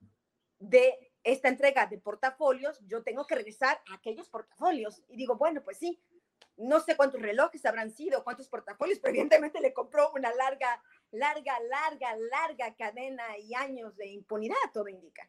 de 0.59 1.13
esta 1.25 1.49
entrega 1.49 1.87
de 1.87 1.99
portafolios, 1.99 2.79
yo 2.87 3.03
tengo 3.03 3.27
que 3.27 3.35
regresar 3.35 3.81
a 3.91 3.95
aquellos 3.95 4.29
portafolios. 4.29 5.03
Y 5.09 5.17
digo, 5.17 5.37
bueno, 5.37 5.63
pues 5.63 5.79
sí, 5.79 6.01
no 6.63 6.81
sé 6.81 6.97
cuántos 6.97 7.21
relojes 7.21 7.65
habrán 7.67 7.91
sido, 7.91 8.25
cuántos 8.25 8.49
portafolios, 8.49 8.99
pero 8.99 9.11
evidentemente 9.11 9.61
le 9.61 9.73
compró 9.73 10.11
una 10.15 10.31
larga, 10.35 10.83
larga, 11.11 11.55
larga, 11.71 12.17
larga 12.31 12.75
cadena 12.77 13.23
y 13.39 13.55
años 13.55 13.97
de 13.97 14.09
impunidad, 14.09 14.57
todo 14.73 14.89
indica. 14.89 15.29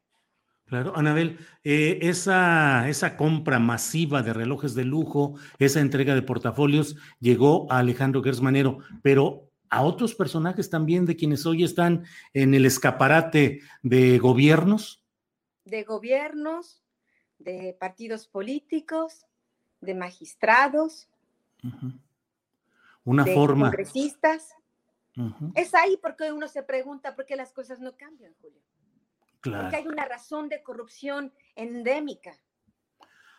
Claro, 0.65 0.93
Anabel, 0.95 1.39
eh, 1.63 1.99
esa, 2.01 2.87
esa 2.87 3.17
compra 3.17 3.59
masiva 3.59 4.23
de 4.23 4.33
relojes 4.33 4.75
de 4.75 4.85
lujo, 4.85 5.35
esa 5.59 5.81
entrega 5.81 6.15
de 6.15 6.21
portafolios, 6.21 6.95
llegó 7.19 7.71
a 7.71 7.79
Alejandro 7.79 8.23
Gersmanero, 8.23 8.79
pero 9.01 9.49
a 9.69 9.83
otros 9.83 10.15
personajes 10.15 10.69
también 10.69 11.05
de 11.05 11.15
quienes 11.15 11.45
hoy 11.45 11.63
están 11.63 12.05
en 12.33 12.53
el 12.53 12.65
escaparate 12.65 13.61
de 13.81 14.19
gobiernos 14.19 15.03
de 15.65 15.83
gobiernos, 15.83 16.83
de 17.37 17.75
partidos 17.79 18.27
políticos, 18.27 19.25
de 19.81 19.95
magistrados, 19.95 21.09
una 23.05 23.23
de 23.23 23.33
forma. 23.33 23.67
congresistas. 23.67 24.53
Es 25.55 25.75
ahí 25.75 25.97
porque 25.97 26.31
uno 26.31 26.47
se 26.47 26.63
pregunta 26.63 27.15
por 27.15 27.25
qué 27.25 27.35
las 27.35 27.53
cosas 27.53 27.79
no 27.79 27.95
cambian, 27.95 28.33
Julio. 28.41 28.61
Porque 29.41 29.75
hay 29.75 29.87
una 29.87 30.05
razón 30.05 30.49
de 30.49 30.63
corrupción 30.63 31.33
endémica, 31.55 32.35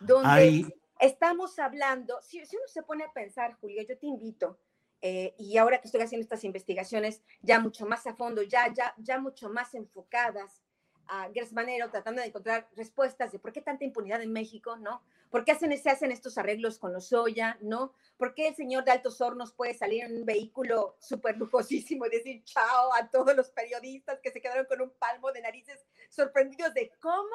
donde 0.00 0.72
estamos 1.00 1.58
hablando, 1.58 2.20
si, 2.22 2.38
uno 2.38 2.66
se 2.66 2.82
pone 2.82 3.04
a 3.04 3.12
pensar, 3.12 3.54
Julio, 3.60 3.82
yo 3.88 3.98
te 3.98 4.06
invito, 4.06 4.58
eh, 5.00 5.34
y 5.38 5.56
ahora 5.56 5.80
que 5.80 5.88
estoy 5.88 6.02
haciendo 6.02 6.22
estas 6.22 6.44
investigaciones 6.44 7.22
ya 7.40 7.58
mucho 7.58 7.86
más 7.86 8.06
a 8.06 8.14
fondo, 8.14 8.42
ya, 8.42 8.72
ya, 8.72 8.94
ya 8.98 9.18
mucho 9.18 9.48
más 9.48 9.74
enfocadas 9.74 10.62
a 11.06 11.28
Gersmanero 11.32 11.90
tratando 11.90 12.22
de 12.22 12.28
encontrar 12.28 12.68
respuestas 12.76 13.32
de 13.32 13.38
por 13.38 13.52
qué 13.52 13.60
tanta 13.60 13.84
impunidad 13.84 14.22
en 14.22 14.32
México, 14.32 14.76
¿no? 14.76 15.02
¿Por 15.34 15.44
qué 15.44 15.56
se 15.56 15.90
hacen 15.90 16.12
estos 16.12 16.38
arreglos 16.38 16.78
con 16.78 16.92
los 16.92 17.08
Soya, 17.08 17.58
¿no? 17.60 17.92
¿Por 18.16 18.34
qué 18.34 18.46
el 18.46 18.54
señor 18.54 18.84
de 18.84 18.92
Altos 18.92 19.20
Hornos 19.20 19.52
puede 19.52 19.74
salir 19.74 20.04
en 20.04 20.16
un 20.18 20.24
vehículo 20.24 20.96
súper 21.00 21.36
lujosísimo 21.36 22.06
y 22.06 22.10
decir 22.10 22.44
chao 22.44 22.94
a 22.94 23.10
todos 23.10 23.34
los 23.34 23.50
periodistas 23.50 24.20
que 24.20 24.30
se 24.30 24.40
quedaron 24.40 24.64
con 24.66 24.80
un 24.80 24.90
palmo 24.90 25.32
de 25.32 25.40
narices 25.40 25.84
sorprendidos 26.08 26.72
de 26.72 26.92
cómo 27.00 27.34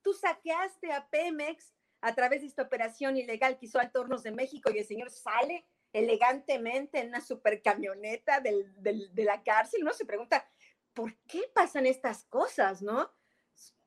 tú 0.00 0.12
saqueaste 0.14 0.92
a 0.92 1.08
Pemex 1.08 1.74
a 2.02 2.14
través 2.14 2.42
de 2.42 2.46
esta 2.46 2.62
operación 2.62 3.16
ilegal 3.16 3.58
que 3.58 3.66
hizo 3.66 3.80
Altos 3.80 4.02
Hornos 4.02 4.22
de 4.22 4.30
México 4.30 4.70
y 4.72 4.78
el 4.78 4.86
señor 4.86 5.10
sale 5.10 5.66
elegantemente 5.92 7.00
en 7.00 7.08
una 7.08 7.20
super 7.20 7.60
camioneta 7.62 8.38
del, 8.38 8.72
de 8.80 9.24
la 9.24 9.42
cárcel? 9.42 9.82
Uno 9.82 9.92
se 9.92 10.06
pregunta, 10.06 10.48
¿por 10.94 11.16
qué 11.26 11.50
pasan 11.52 11.86
estas 11.86 12.22
cosas, 12.26 12.80
no? 12.80 13.10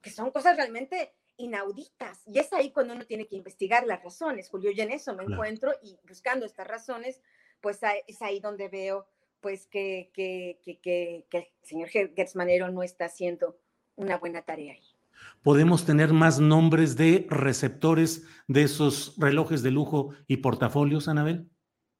Que 0.01 0.09
son 0.09 0.31
cosas 0.31 0.57
realmente 0.57 1.15
inauditas. 1.37 2.21
Y 2.27 2.39
es 2.39 2.51
ahí 2.53 2.71
cuando 2.71 2.93
uno 2.93 3.05
tiene 3.05 3.27
que 3.27 3.35
investigar 3.35 3.85
las 3.85 4.03
razones, 4.03 4.49
Julio. 4.49 4.71
Yo 4.71 4.83
en 4.83 4.91
eso 4.91 5.15
me 5.15 5.23
encuentro 5.23 5.71
y 5.81 5.97
buscando 6.07 6.45
estas 6.45 6.67
razones, 6.67 7.21
pues 7.61 7.79
es 8.07 8.21
ahí 8.21 8.39
donde 8.39 8.69
veo 8.69 9.07
pues 9.41 9.67
que, 9.67 10.09
que, 10.13 10.59
que, 10.63 11.25
que 11.29 11.37
el 11.37 11.47
señor 11.63 11.89
Gertzmanero 11.89 12.71
no 12.71 12.81
está 12.81 13.05
haciendo 13.05 13.59
una 13.95 14.17
buena 14.17 14.41
tarea 14.41 14.73
ahí. 14.73 14.93
¿Podemos 15.41 15.85
tener 15.85 16.13
más 16.13 16.39
nombres 16.39 16.95
de 16.95 17.27
receptores 17.29 18.25
de 18.47 18.63
esos 18.63 19.15
relojes 19.17 19.61
de 19.61 19.71
lujo 19.71 20.13
y 20.27 20.37
portafolios, 20.37 21.07
Anabel? 21.07 21.49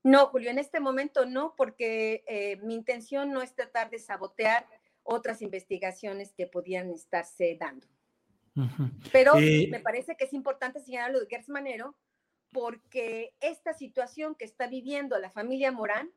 No, 0.03 0.27
Julio, 0.27 0.49
en 0.49 0.59
este 0.59 0.79
momento 0.79 1.25
no, 1.25 1.53
porque 1.55 2.23
eh, 2.27 2.57
mi 2.63 2.75
intención 2.75 3.31
no 3.31 3.41
es 3.41 3.55
tratar 3.55 3.89
de 3.89 3.99
sabotear 3.99 4.67
otras 5.03 5.41
investigaciones 5.41 6.33
que 6.33 6.47
podían 6.47 6.91
estarse 6.91 7.57
dando. 7.59 7.87
Pero 9.11 9.37
eh, 9.37 9.67
me 9.71 9.79
parece 9.79 10.15
que 10.15 10.25
es 10.25 10.33
importante 10.33 10.79
señalar 10.79 11.11
lo 11.11 11.19
de 11.19 11.27
Gertz 11.27 11.49
Manero, 11.49 11.95
porque 12.51 13.35
esta 13.39 13.73
situación 13.73 14.35
que 14.35 14.45
está 14.45 14.67
viviendo 14.67 15.17
la 15.17 15.31
familia 15.31 15.71
Morán 15.71 16.11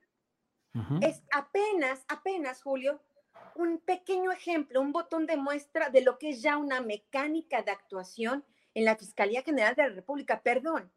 es 1.01 1.22
apenas, 1.33 2.05
apenas, 2.07 2.62
Julio, 2.62 3.01
un 3.55 3.79
pequeño 3.79 4.31
ejemplo, 4.31 4.83
un 4.83 4.92
botón 4.92 5.25
de 5.25 5.38
muestra 5.38 5.88
de 5.88 6.03
lo 6.03 6.18
que 6.18 6.31
es 6.31 6.42
ya 6.42 6.59
una 6.59 6.83
mecánica 6.83 7.62
de 7.62 7.70
actuación 7.70 8.44
en 8.75 8.85
la 8.85 8.96
Fiscalía 8.96 9.42
General 9.42 9.75
de 9.75 9.88
la 9.88 9.94
República. 9.94 10.42
Perdón, 10.42 10.92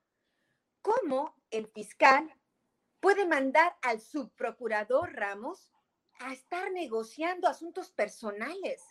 ¿cómo 0.82 1.36
el 1.50 1.68
fiscal 1.68 2.30
puede 3.00 3.26
mandar 3.26 3.78
al 3.82 4.02
subprocurador 4.02 5.14
Ramos 5.14 5.72
a 6.20 6.34
estar 6.34 6.72
negociando 6.72 7.48
asuntos 7.48 7.90
personales, 7.92 8.84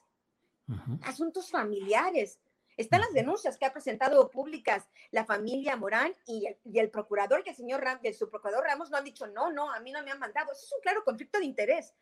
asuntos 1.02 1.50
familiares. 1.50 2.38
Están 2.76 3.00
las 3.00 3.12
denuncias 3.12 3.58
que 3.58 3.66
ha 3.66 3.72
presentado 3.72 4.30
públicas 4.30 4.88
la 5.10 5.24
familia 5.24 5.76
Morán 5.76 6.14
y 6.26 6.46
el, 6.78 6.90
procurador, 6.90 7.42
que 7.42 7.50
el 7.50 7.56
señor 7.56 7.82
Ram, 7.82 7.98
el 8.02 8.14
subprocurador 8.14 8.64
Ramos, 8.64 8.90
no 8.90 8.96
han 8.96 9.04
dicho, 9.04 9.26
no, 9.26 9.50
no, 9.50 9.72
a 9.72 9.80
mí 9.80 9.90
no 9.90 10.02
me 10.04 10.12
han 10.12 10.20
mandado. 10.20 10.52
Eso 10.52 10.64
es 10.64 10.72
un 10.72 10.80
claro 10.80 11.02
conflicto 11.04 11.40
de 11.40 11.44
interés. 11.44 11.92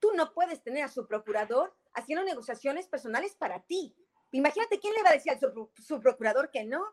Tú 0.00 0.10
no 0.16 0.32
puedes 0.34 0.60
tener 0.62 0.82
a 0.82 0.88
su 0.88 1.06
procurador 1.06 1.72
haciendo 1.92 2.24
negociaciones 2.24 2.88
personales 2.88 3.36
para 3.36 3.60
ti. 3.60 3.94
Imagínate 4.32 4.80
quién 4.80 4.94
le 4.94 5.04
va 5.04 5.10
a 5.10 5.14
decir 5.14 5.30
al 5.30 5.38
subprocurador 5.38 6.50
que 6.50 6.64
no. 6.64 6.84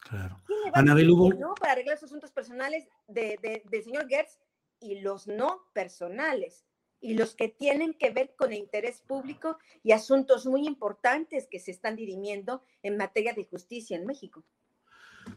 Claro. 0.00 0.40
¿Quién 0.46 0.60
le 0.60 0.70
va 0.70 0.78
a 0.78 0.94
decir 0.94 1.08
que 1.08 1.38
no 1.38 1.54
para 1.54 1.72
arreglar 1.72 1.98
sus 1.98 2.10
asuntos 2.10 2.30
personales 2.30 2.86
de, 3.08 3.62
del 3.64 3.82
señor 3.82 4.08
Gertz 4.08 4.38
y 4.78 5.00
los 5.00 5.26
no 5.26 5.66
personales 5.72 6.64
y 7.04 7.12
los 7.12 7.34
que 7.34 7.48
tienen 7.48 7.92
que 7.92 8.10
ver 8.10 8.32
con 8.34 8.50
el 8.50 8.58
interés 8.58 9.02
público 9.06 9.58
y 9.82 9.92
asuntos 9.92 10.46
muy 10.46 10.66
importantes 10.66 11.46
que 11.50 11.60
se 11.60 11.70
están 11.70 11.96
dirimiendo 11.96 12.62
en 12.82 12.96
materia 12.96 13.34
de 13.34 13.44
justicia 13.44 13.94
en 13.98 14.06
México. 14.06 14.42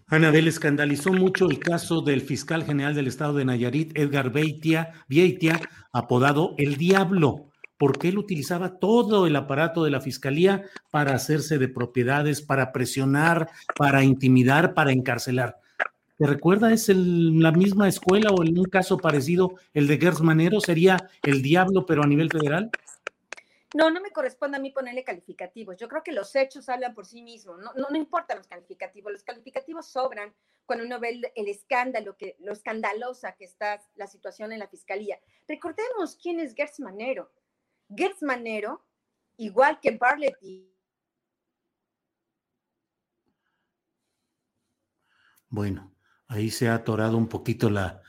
Anabel, 0.08 0.48
escandalizó 0.48 1.12
mucho 1.12 1.50
el 1.50 1.60
caso 1.60 2.02
del 2.02 2.22
fiscal 2.22 2.64
general 2.64 2.96
del 2.96 3.08
estado 3.08 3.34
de 3.34 3.44
Nayarit, 3.44 3.98
Edgar 3.98 4.32
Beitia, 4.32 4.94
Beitia, 5.10 5.60
apodado 5.92 6.56
El 6.58 6.78
Diablo, 6.78 7.50
porque 7.78 8.08
él 8.08 8.18
utilizaba 8.18 8.80
todo 8.80 9.28
el 9.28 9.36
aparato 9.36 9.84
de 9.84 9.92
la 9.92 10.00
fiscalía 10.00 10.64
para 10.90 11.16
hacerse 11.16 11.58
de 11.58 11.68
propiedades, 11.68 12.42
para 12.42 12.72
presionar, 12.72 13.50
para 13.76 14.06
intimidar, 14.06 14.74
para 14.74 14.94
encarcelar. 14.94 15.60
¿Te 16.18 16.26
recuerda? 16.26 16.74
¿Es 16.74 16.90
la 16.90 17.52
misma 17.52 17.88
escuela 17.88 18.32
o 18.32 18.44
en 18.44 18.58
un 18.58 18.66
caso 18.66 18.98
parecido 18.98 19.54
el 19.74 19.86
de 19.86 20.00
Gers 20.00 20.22
Manero? 20.22 20.60
¿Sería 20.60 20.98
el 21.22 21.44
diablo, 21.44 21.86
pero 21.86 22.04
a 22.04 22.08
nivel 22.08 22.32
federal? 22.32 22.72
No, 23.76 23.92
no 23.92 24.02
me 24.02 24.12
corresponde 24.12 24.58
a 24.58 24.60
mí 24.60 24.72
ponerle 24.72 25.04
calificativos. 25.04 25.78
Yo 25.78 25.88
creo 25.88 26.02
que 26.02 26.14
los 26.14 26.36
hechos 26.36 26.70
hablan 26.70 26.96
por 26.96 27.06
sí 27.06 27.22
mismos. 27.22 27.60
No, 27.60 27.72
no, 27.74 27.96
importan 27.96 28.38
los 28.38 28.48
calificativos. 28.48 29.12
Los 29.12 29.24
calificativos 29.24 29.86
sobran 29.86 30.34
cuando 30.66 30.86
uno 30.86 31.00
ve 31.00 31.22
el, 31.36 31.48
escándalo, 31.48 32.18
que, 32.18 32.36
lo 32.40 32.52
escandalosa 32.52 33.34
que 33.34 33.46
está 33.46 33.80
la 33.96 34.08
situación 34.08 34.52
en 34.52 34.60
la 34.60 34.68
fiscalía. 34.68 35.20
Recordemos 35.48 36.18
quién 36.20 36.40
es 36.40 36.56
Gers 36.56 36.80
Manero. 36.80 37.32
Gers 37.96 38.24
Manero, 38.24 38.84
igual 39.38 39.80
que 39.80 39.92
Bartlett 39.92 40.38
y 40.42 40.74
Bueno, 45.50 45.94
Ahí 46.28 46.50
se 46.50 46.70
ha 46.70 46.76
atorado 46.76 47.18
un 47.18 47.28
poquito 47.28 47.70
la, 47.70 48.02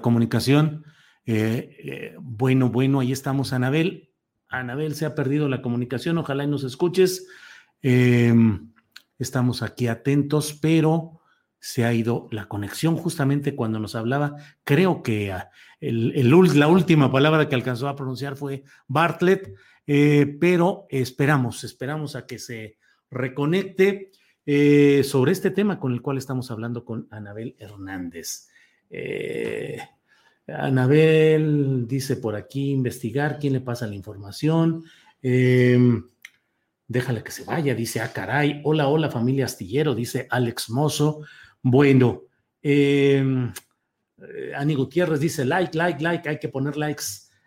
comunicación. 0.00 0.84
Eh, 1.26 1.76
eh, 1.84 2.16
bueno, 2.20 2.70
bueno, 2.70 3.00
ahí 3.00 3.12
estamos, 3.12 3.52
Anabel. 3.52 4.10
Anabel, 4.48 4.94
se 4.94 5.06
ha 5.06 5.14
perdido 5.14 5.48
la 5.48 5.62
comunicación, 5.62 6.18
ojalá 6.18 6.44
y 6.44 6.48
nos 6.48 6.64
escuches. 6.64 7.26
Em, 7.82 8.72
estamos 9.18 9.62
aquí 9.62 9.86
atentos, 9.86 10.58
pero 10.60 11.20
se 11.60 11.84
ha 11.84 11.92
ido 11.92 12.26
la 12.32 12.46
conexión 12.46 12.96
justamente 12.96 13.54
cuando 13.54 13.78
nos 13.78 13.94
hablaba. 13.94 14.36
Creo 14.64 15.02
que 15.02 15.30
ah, 15.30 15.50
la 15.80 16.66
última 16.68 17.12
palabra 17.12 17.48
que 17.48 17.54
alcanzó 17.54 17.88
a 17.88 17.96
pronunciar 17.96 18.36
fue 18.36 18.64
Bartlett, 18.88 19.54
eh, 19.86 20.36
pero 20.40 20.86
esperamos, 20.88 21.62
esperamos 21.64 22.16
a 22.16 22.26
que 22.26 22.38
se 22.38 22.78
reconecte. 23.10 24.10
Eh, 24.52 25.04
sobre 25.04 25.30
este 25.30 25.52
tema 25.52 25.78
con 25.78 25.92
el 25.92 26.02
cual 26.02 26.18
estamos 26.18 26.50
hablando 26.50 26.84
con 26.84 27.06
Anabel 27.12 27.54
Hernández. 27.60 28.48
Eh, 28.90 29.78
Anabel 30.48 31.86
dice 31.86 32.16
por 32.16 32.34
aquí 32.34 32.72
investigar 32.72 33.38
quién 33.38 33.52
le 33.52 33.60
pasa 33.60 33.86
la 33.86 33.94
información. 33.94 34.82
Em, 35.22 36.04
déjale 36.88 37.22
que 37.22 37.30
se 37.30 37.44
vaya, 37.44 37.76
dice, 37.76 38.00
ah, 38.00 38.12
caray. 38.12 38.60
Hola, 38.64 38.88
hola, 38.88 39.08
familia 39.08 39.44
astillero, 39.44 39.94
dice 39.94 40.26
Alex 40.28 40.68
Mozo. 40.70 41.20
Bueno, 41.62 42.22
eh, 42.60 43.22
Ani 44.56 44.74
Gutiérrez 44.74 45.20
dice, 45.20 45.44
like, 45.44 45.78
like, 45.78 46.02
like, 46.02 46.28
hay 46.28 46.40
que 46.40 46.48
poner 46.48 46.76
likes. 46.76 47.04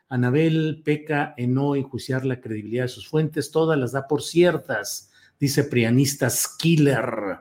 Anabel 0.07 0.81
peca 0.85 1.33
en 1.35 1.53
no 1.53 1.75
enjuiciar 1.75 2.25
la 2.25 2.39
credibilidad 2.39 2.85
de 2.85 2.87
sus 2.87 3.09
fuentes, 3.09 3.51
todas 3.51 3.77
las 3.77 3.91
da 3.91 4.07
por 4.07 4.21
ciertas, 4.21 5.11
dice 5.39 5.63
Prianista 5.63 6.29
Skiller. 6.29 7.39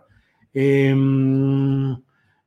Em, 0.54 1.96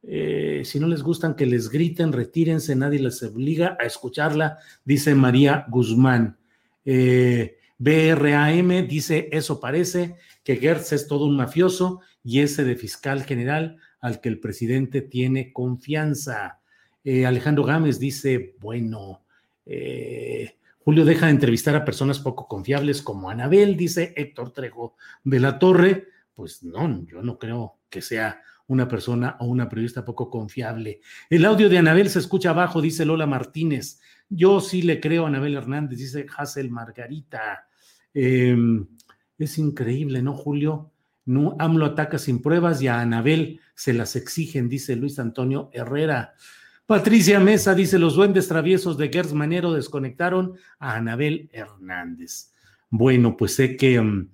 eh, 0.03 0.61
si 0.63 0.79
no 0.79 0.87
les 0.87 1.01
gustan 1.01 1.35
que 1.35 1.45
les 1.45 1.69
griten, 1.69 2.13
retírense, 2.13 2.75
nadie 2.75 2.99
les 2.99 3.23
obliga 3.23 3.77
a 3.79 3.85
escucharla, 3.85 4.59
dice 4.83 5.15
María 5.15 5.65
Guzmán. 5.69 6.37
Eh, 6.85 7.57
BRAM 7.77 8.87
dice, 8.87 9.29
eso 9.31 9.59
parece, 9.59 10.15
que 10.43 10.57
Gertz 10.57 10.93
es 10.93 11.07
todo 11.07 11.25
un 11.25 11.35
mafioso 11.35 12.01
y 12.23 12.39
ese 12.39 12.63
de 12.63 12.75
fiscal 12.75 13.23
general 13.23 13.77
al 13.99 14.21
que 14.21 14.29
el 14.29 14.39
presidente 14.39 15.01
tiene 15.01 15.51
confianza. 15.51 16.59
Eh, 17.03 17.25
Alejandro 17.25 17.63
Gámez 17.63 17.99
dice, 17.99 18.55
bueno, 18.59 19.21
Julio 20.85 21.03
deja 21.03 21.25
de 21.25 21.31
entrevistar 21.31 21.75
a 21.75 21.83
personas 21.83 22.19
poco 22.19 22.47
confiables 22.47 23.01
como 23.01 23.31
Anabel, 23.31 23.75
dice 23.75 24.13
Héctor 24.15 24.51
Trejo 24.51 24.95
de 25.23 25.39
la 25.39 25.57
Torre. 25.57 26.09
Pues 26.35 26.61
no, 26.61 27.03
yo 27.07 27.23
no 27.23 27.39
creo 27.39 27.79
que 27.89 28.03
sea 28.03 28.39
una 28.67 28.87
persona 28.87 29.35
o 29.39 29.47
una 29.47 29.67
periodista 29.67 30.05
poco 30.05 30.29
confiable. 30.29 31.01
El 31.27 31.43
audio 31.45 31.69
de 31.69 31.79
Anabel 31.79 32.07
se 32.11 32.19
escucha 32.19 32.51
abajo, 32.51 32.83
dice 32.83 33.03
Lola 33.03 33.25
Martínez. 33.25 33.99
Yo 34.29 34.61
sí 34.61 34.83
le 34.83 34.99
creo 34.99 35.25
a 35.25 35.29
Anabel 35.29 35.55
Hernández, 35.55 35.97
dice 35.97 36.27
Hazel 36.37 36.69
Margarita. 36.69 37.67
Em, 38.13 38.85
es 39.39 39.57
increíble, 39.57 40.21
¿no, 40.21 40.33
Julio? 40.35 40.91
No, 41.25 41.55
AMLO 41.57 41.87
ataca 41.87 42.19
sin 42.19 42.43
pruebas 42.43 42.79
y 42.83 42.89
a 42.89 43.01
Anabel 43.01 43.59
se 43.73 43.91
las 43.91 44.15
exigen, 44.15 44.69
dice 44.69 44.95
Luis 44.95 45.17
Antonio 45.17 45.71
Herrera. 45.73 46.35
Patricia 46.85 47.39
Mesa 47.39 47.73
dice: 47.73 47.99
Los 47.99 48.15
duendes 48.15 48.47
traviesos 48.47 48.97
de 48.97 49.09
Gers 49.09 49.33
Manero 49.33 49.73
desconectaron 49.73 50.55
a 50.79 50.95
Anabel 50.95 51.49
Hernández. 51.51 52.51
Bueno, 52.89 53.35
pues 53.37 53.55
sé 53.55 53.75
que 53.75 53.95
em, 53.95 54.29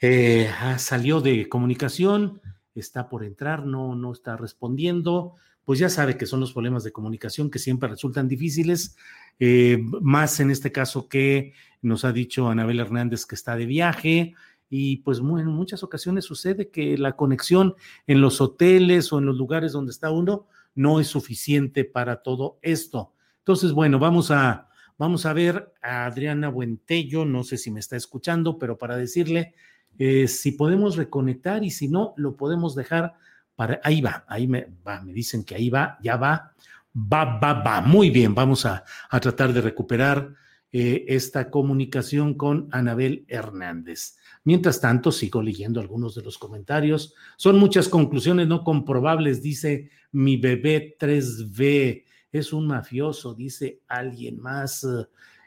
eh, 0.00 0.50
ah, 0.60 0.78
salió 0.78 1.20
de 1.20 1.48
comunicación 1.48 2.40
está 2.74 3.08
por 3.08 3.24
entrar, 3.24 3.66
no, 3.66 3.94
no 3.94 4.12
está 4.12 4.36
respondiendo, 4.36 5.34
pues 5.64 5.78
ya 5.78 5.88
sabe 5.88 6.16
que 6.16 6.26
son 6.26 6.40
los 6.40 6.52
problemas 6.52 6.84
de 6.84 6.92
comunicación 6.92 7.50
que 7.50 7.58
siempre 7.58 7.88
resultan 7.88 8.28
difíciles, 8.28 8.96
eh, 9.38 9.78
más 10.00 10.40
en 10.40 10.50
este 10.50 10.72
caso 10.72 11.08
que 11.08 11.52
nos 11.82 12.04
ha 12.04 12.12
dicho 12.12 12.48
Anabel 12.48 12.80
Hernández 12.80 13.26
que 13.26 13.34
está 13.34 13.56
de 13.56 13.66
viaje. 13.66 14.34
Y 14.74 14.98
pues 14.98 15.18
en 15.18 15.46
muchas 15.48 15.82
ocasiones 15.82 16.24
sucede 16.24 16.70
que 16.70 16.96
la 16.96 17.14
conexión 17.14 17.74
en 18.06 18.22
los 18.22 18.40
hoteles 18.40 19.12
o 19.12 19.18
en 19.18 19.26
los 19.26 19.36
lugares 19.36 19.72
donde 19.72 19.92
está 19.92 20.10
uno 20.10 20.46
no 20.74 21.00
es 21.00 21.08
suficiente 21.08 21.84
para 21.84 22.22
todo 22.22 22.58
esto. 22.62 23.12
Entonces, 23.38 23.72
bueno, 23.72 23.98
vamos 23.98 24.30
a, 24.30 24.68
vamos 24.98 25.26
a 25.26 25.32
ver 25.32 25.72
a 25.82 26.06
Adriana 26.06 26.48
Buentello, 26.48 27.24
no 27.24 27.44
sé 27.44 27.58
si 27.58 27.70
me 27.70 27.80
está 27.80 27.96
escuchando, 27.96 28.58
pero 28.58 28.78
para 28.78 28.96
decirle 28.96 29.54
eh, 29.98 30.28
si 30.28 30.52
podemos 30.52 30.96
reconectar 30.96 31.64
y 31.64 31.70
si 31.70 31.88
no, 31.88 32.14
lo 32.16 32.36
podemos 32.36 32.74
dejar 32.74 33.14
para... 33.54 33.80
Ahí 33.84 34.00
va, 34.00 34.24
ahí 34.28 34.46
me, 34.46 34.68
va, 34.86 35.02
me 35.02 35.12
dicen 35.12 35.44
que 35.44 35.54
ahí 35.54 35.70
va, 35.70 35.98
ya 36.02 36.16
va, 36.16 36.52
va, 36.94 37.38
va, 37.38 37.52
va. 37.62 37.80
Muy 37.80 38.10
bien, 38.10 38.34
vamos 38.34 38.64
a, 38.66 38.84
tratar 39.20 39.52
de 39.52 39.60
recuperar 39.60 40.34
eh, 40.72 41.04
esta 41.08 41.50
comunicación 41.50 42.34
con 42.34 42.68
Anabel 42.72 43.24
Hernández. 43.28 44.16
Mientras 44.44 44.80
tanto, 44.80 45.12
sigo 45.12 45.40
leyendo 45.40 45.80
algunos 45.80 46.14
de 46.14 46.22
los 46.22 46.36
comentarios. 46.36 47.14
Son 47.36 47.58
muchas 47.58 47.88
conclusiones 47.88 48.48
no 48.48 48.64
comprobables, 48.64 49.42
dice 49.42 49.90
mi 50.10 50.36
bebé 50.36 50.96
3B. 50.98 52.04
Es 52.32 52.52
un 52.52 52.66
mafioso, 52.66 53.34
dice 53.34 53.80
alguien 53.86 54.40
más. 54.40 54.86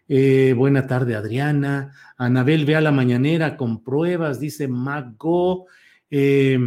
Eh, 0.07 0.53
buena 0.55 0.87
tarde, 0.87 1.15
Adriana. 1.15 1.93
Anabel 2.17 2.65
ve 2.65 2.75
a 2.75 2.81
la 2.81 2.91
mañanera 2.91 3.57
con 3.57 3.83
pruebas, 3.83 4.39
dice 4.39 4.67
Mago. 4.67 5.65
Eh, 6.09 6.57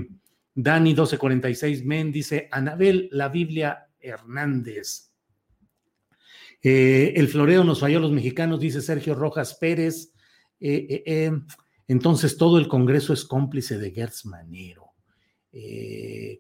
Dani 0.55 0.91
1246 0.91 1.85
Men 1.85 2.11
dice 2.11 2.49
Anabel, 2.51 3.09
la 3.13 3.29
Biblia 3.29 3.87
Hernández. 4.01 5.13
Eh, 6.61 7.13
el 7.17 7.29
floreo 7.29 7.63
nos 7.63 7.81
falló 7.81 7.99
a 7.99 8.03
los 8.03 8.13
mexicanos, 8.13 8.61
dice 8.61 8.83
Sergio 8.83 9.15
Rojas 9.15 9.55
Pérez. 9.55 10.13
Entonces 11.89 12.37
todo 12.37 12.59
el 12.59 12.69
Congreso 12.69 13.13
es 13.13 13.25
cómplice 13.25 13.79
de 13.79 13.91
Gertz 13.91 14.25
Manero. 14.27 14.93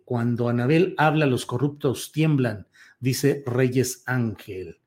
cuando 0.05 0.49
Anabel 0.49 0.95
habla, 0.97 1.27
los 1.27 1.45
corruptos 1.47 2.13
tiemblan, 2.13 2.69
dice 3.01 3.43
Reyes 3.47 4.05
Ángel. 4.07 4.79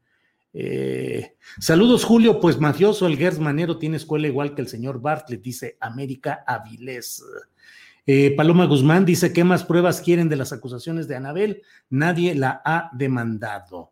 Eh, 0.53 1.35
saludos, 1.59 2.03
Julio. 2.03 2.39
Pues 2.39 2.59
mafioso, 2.59 3.07
el 3.07 3.17
Gers 3.17 3.39
Manero 3.39 3.77
tiene 3.77 3.97
escuela 3.97 4.27
igual 4.27 4.53
que 4.53 4.61
el 4.61 4.67
señor 4.67 5.01
Bartlett, 5.01 5.41
dice 5.41 5.77
América 5.79 6.43
Avilés. 6.45 7.23
Eh, 8.05 8.33
Paloma 8.35 8.65
Guzmán 8.65 9.05
dice: 9.05 9.31
¿Qué 9.31 9.43
más 9.43 9.63
pruebas 9.63 10.01
quieren 10.01 10.29
de 10.29 10.35
las 10.35 10.51
acusaciones 10.51 11.07
de 11.07 11.15
Anabel? 11.15 11.61
Nadie 11.89 12.35
la 12.35 12.61
ha 12.65 12.89
demandado. 12.93 13.90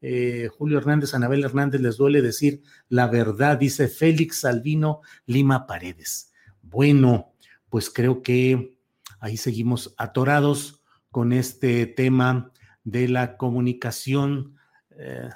Eh, 0.00 0.48
Julio 0.56 0.78
Hernández, 0.78 1.14
Anabel 1.14 1.44
Hernández, 1.44 1.80
les 1.80 1.96
duele 1.96 2.22
decir 2.22 2.62
la 2.88 3.06
verdad, 3.06 3.58
dice 3.58 3.88
Félix 3.88 4.40
Salvino 4.40 5.00
Lima 5.24 5.66
Paredes. 5.66 6.32
Bueno, 6.62 7.32
pues 7.70 7.90
creo 7.90 8.22
que 8.22 8.78
ahí 9.20 9.36
seguimos 9.36 9.94
atorados 9.96 10.82
con 11.10 11.32
este 11.32 11.86
tema 11.86 12.52
de 12.84 13.08
la 13.08 13.36
comunicación. 13.36 14.56
Eh, 14.90 15.30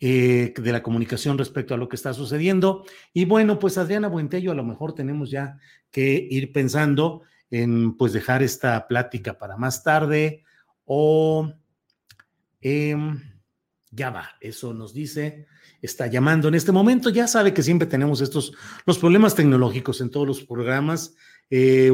de 0.00 0.72
la 0.72 0.82
comunicación 0.82 1.38
respecto 1.38 1.74
a 1.74 1.76
lo 1.76 1.88
que 1.88 1.94
está 1.94 2.12
sucediendo. 2.12 2.84
Y 3.12 3.24
bueno, 3.24 3.60
pues 3.60 3.78
Adriana 3.78 4.08
Buentello, 4.08 4.50
a 4.50 4.56
lo 4.56 4.64
mejor 4.64 4.96
tenemos 4.96 5.30
ya 5.30 5.60
que 5.92 6.26
ir 6.28 6.52
pensando 6.52 7.22
en 7.52 7.96
pues 7.96 8.12
dejar 8.12 8.42
esta 8.42 8.88
plática 8.88 9.38
para 9.38 9.56
más 9.56 9.84
tarde 9.84 10.42
o 10.84 11.52
em, 12.60 13.20
ya 13.90 14.10
va, 14.10 14.30
eso 14.40 14.74
nos 14.74 14.94
dice, 14.94 15.46
está 15.80 16.06
llamando 16.06 16.48
en 16.48 16.54
este 16.54 16.72
momento, 16.72 17.10
ya 17.10 17.26
sabe 17.26 17.52
que 17.52 17.62
siempre 17.62 17.86
tenemos 17.86 18.20
estos, 18.20 18.52
los 18.86 18.98
problemas 18.98 19.34
tecnológicos 19.34 20.00
en 20.00 20.10
todos 20.10 20.26
los 20.26 20.42
programas, 20.42 21.14
eh, 21.50 21.90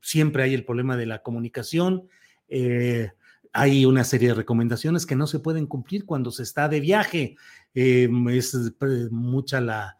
siempre 0.00 0.42
hay 0.44 0.54
el 0.54 0.64
problema 0.64 0.96
de 0.96 1.06
la 1.06 1.22
comunicación. 1.22 2.08
Eh, 2.48 3.10
hay 3.52 3.86
una 3.86 4.04
serie 4.04 4.28
de 4.28 4.34
recomendaciones 4.34 5.06
que 5.06 5.16
no 5.16 5.26
se 5.26 5.38
pueden 5.38 5.66
cumplir 5.66 6.04
cuando 6.04 6.30
se 6.30 6.42
está 6.42 6.68
de 6.68 6.80
viaje. 6.80 7.36
Eh, 7.74 8.08
es 8.30 8.56
mucha 9.10 9.60
la, 9.60 9.96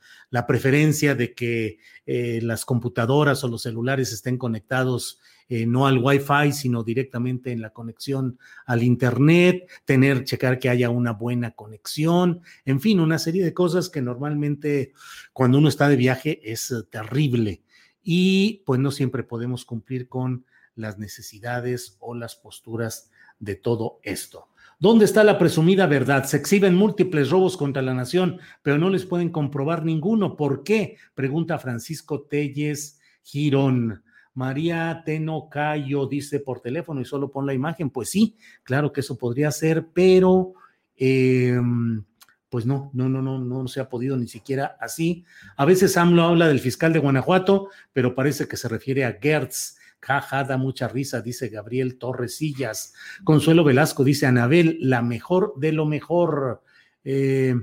preferencia 0.46 1.14
de 1.14 1.34
que 1.34 1.78
eh, 2.04 2.40
las 2.42 2.64
computadoras 2.64 3.42
o 3.44 3.48
los 3.48 3.62
celulares 3.62 4.12
estén 4.12 4.38
conectados 4.38 5.20
eh, 5.48 5.66
no 5.66 5.86
al 5.86 5.98
Wi-Fi, 5.98 6.52
sino 6.52 6.82
directamente 6.82 7.52
en 7.52 7.60
la 7.60 7.70
conexión 7.70 8.38
al 8.66 8.82
Internet, 8.82 9.68
tener, 9.84 10.24
checar 10.24 10.58
que 10.58 10.68
haya 10.68 10.90
una 10.90 11.12
buena 11.12 11.52
conexión, 11.52 12.40
en 12.64 12.80
fin, 12.80 13.00
una 13.00 13.18
serie 13.18 13.44
de 13.44 13.54
cosas 13.54 13.90
que 13.90 14.02
normalmente 14.02 14.92
cuando 15.32 15.58
uno 15.58 15.68
está 15.68 15.88
de 15.88 15.96
viaje 15.96 16.40
es 16.42 16.72
terrible 16.90 17.62
y 18.02 18.62
pues 18.66 18.78
no 18.78 18.90
siempre 18.90 19.22
podemos 19.22 19.64
cumplir 19.64 20.08
con 20.08 20.44
las 20.76 20.98
necesidades 20.98 21.96
o 22.00 22.14
las 22.14 22.36
posturas 22.36 23.10
de 23.38 23.56
todo 23.56 24.00
esto. 24.02 24.48
¿Dónde 24.78 25.04
está 25.06 25.24
la 25.24 25.38
presumida 25.38 25.86
verdad? 25.86 26.24
Se 26.24 26.36
exhiben 26.36 26.74
múltiples 26.74 27.30
robos 27.30 27.56
contra 27.56 27.80
la 27.80 27.94
nación, 27.94 28.38
pero 28.62 28.76
no 28.76 28.90
les 28.90 29.06
pueden 29.06 29.30
comprobar 29.30 29.84
ninguno. 29.84 30.36
¿Por 30.36 30.62
qué? 30.62 30.98
Pregunta 31.14 31.58
Francisco 31.58 32.22
Telles 32.22 33.00
Girón. 33.22 34.03
María 34.34 35.02
Tenocayo 35.06 36.06
dice 36.06 36.40
por 36.40 36.60
teléfono 36.60 37.00
y 37.00 37.04
solo 37.04 37.30
pon 37.30 37.46
la 37.46 37.54
imagen. 37.54 37.90
Pues 37.90 38.10
sí, 38.10 38.36
claro 38.64 38.92
que 38.92 39.00
eso 39.00 39.16
podría 39.16 39.50
ser, 39.50 39.86
pero 39.92 40.54
em, 40.96 42.04
pues 42.48 42.66
no, 42.66 42.90
no, 42.92 43.08
no, 43.08 43.22
no, 43.22 43.38
no 43.38 43.68
se 43.68 43.80
ha 43.80 43.88
podido 43.88 44.16
ni 44.16 44.28
siquiera 44.28 44.76
así. 44.80 45.24
A 45.56 45.64
veces 45.64 45.96
AMLO 45.96 46.22
habla 46.24 46.48
del 46.48 46.60
fiscal 46.60 46.92
de 46.92 46.98
Guanajuato, 46.98 47.68
pero 47.92 48.14
parece 48.14 48.48
que 48.48 48.56
se 48.56 48.68
refiere 48.68 49.04
a 49.04 49.18
Gertz. 49.20 49.78
Jaja, 50.00 50.44
da 50.44 50.58
mucha 50.58 50.86
risa, 50.86 51.22
dice 51.22 51.48
Gabriel 51.48 51.96
Torresillas. 51.96 52.92
Consuelo 53.24 53.64
Velasco 53.64 54.04
dice, 54.04 54.26
Anabel, 54.26 54.76
la 54.80 55.00
mejor 55.00 55.54
de 55.56 55.72
lo 55.72 55.86
mejor. 55.86 56.62
Eh, 57.04 57.54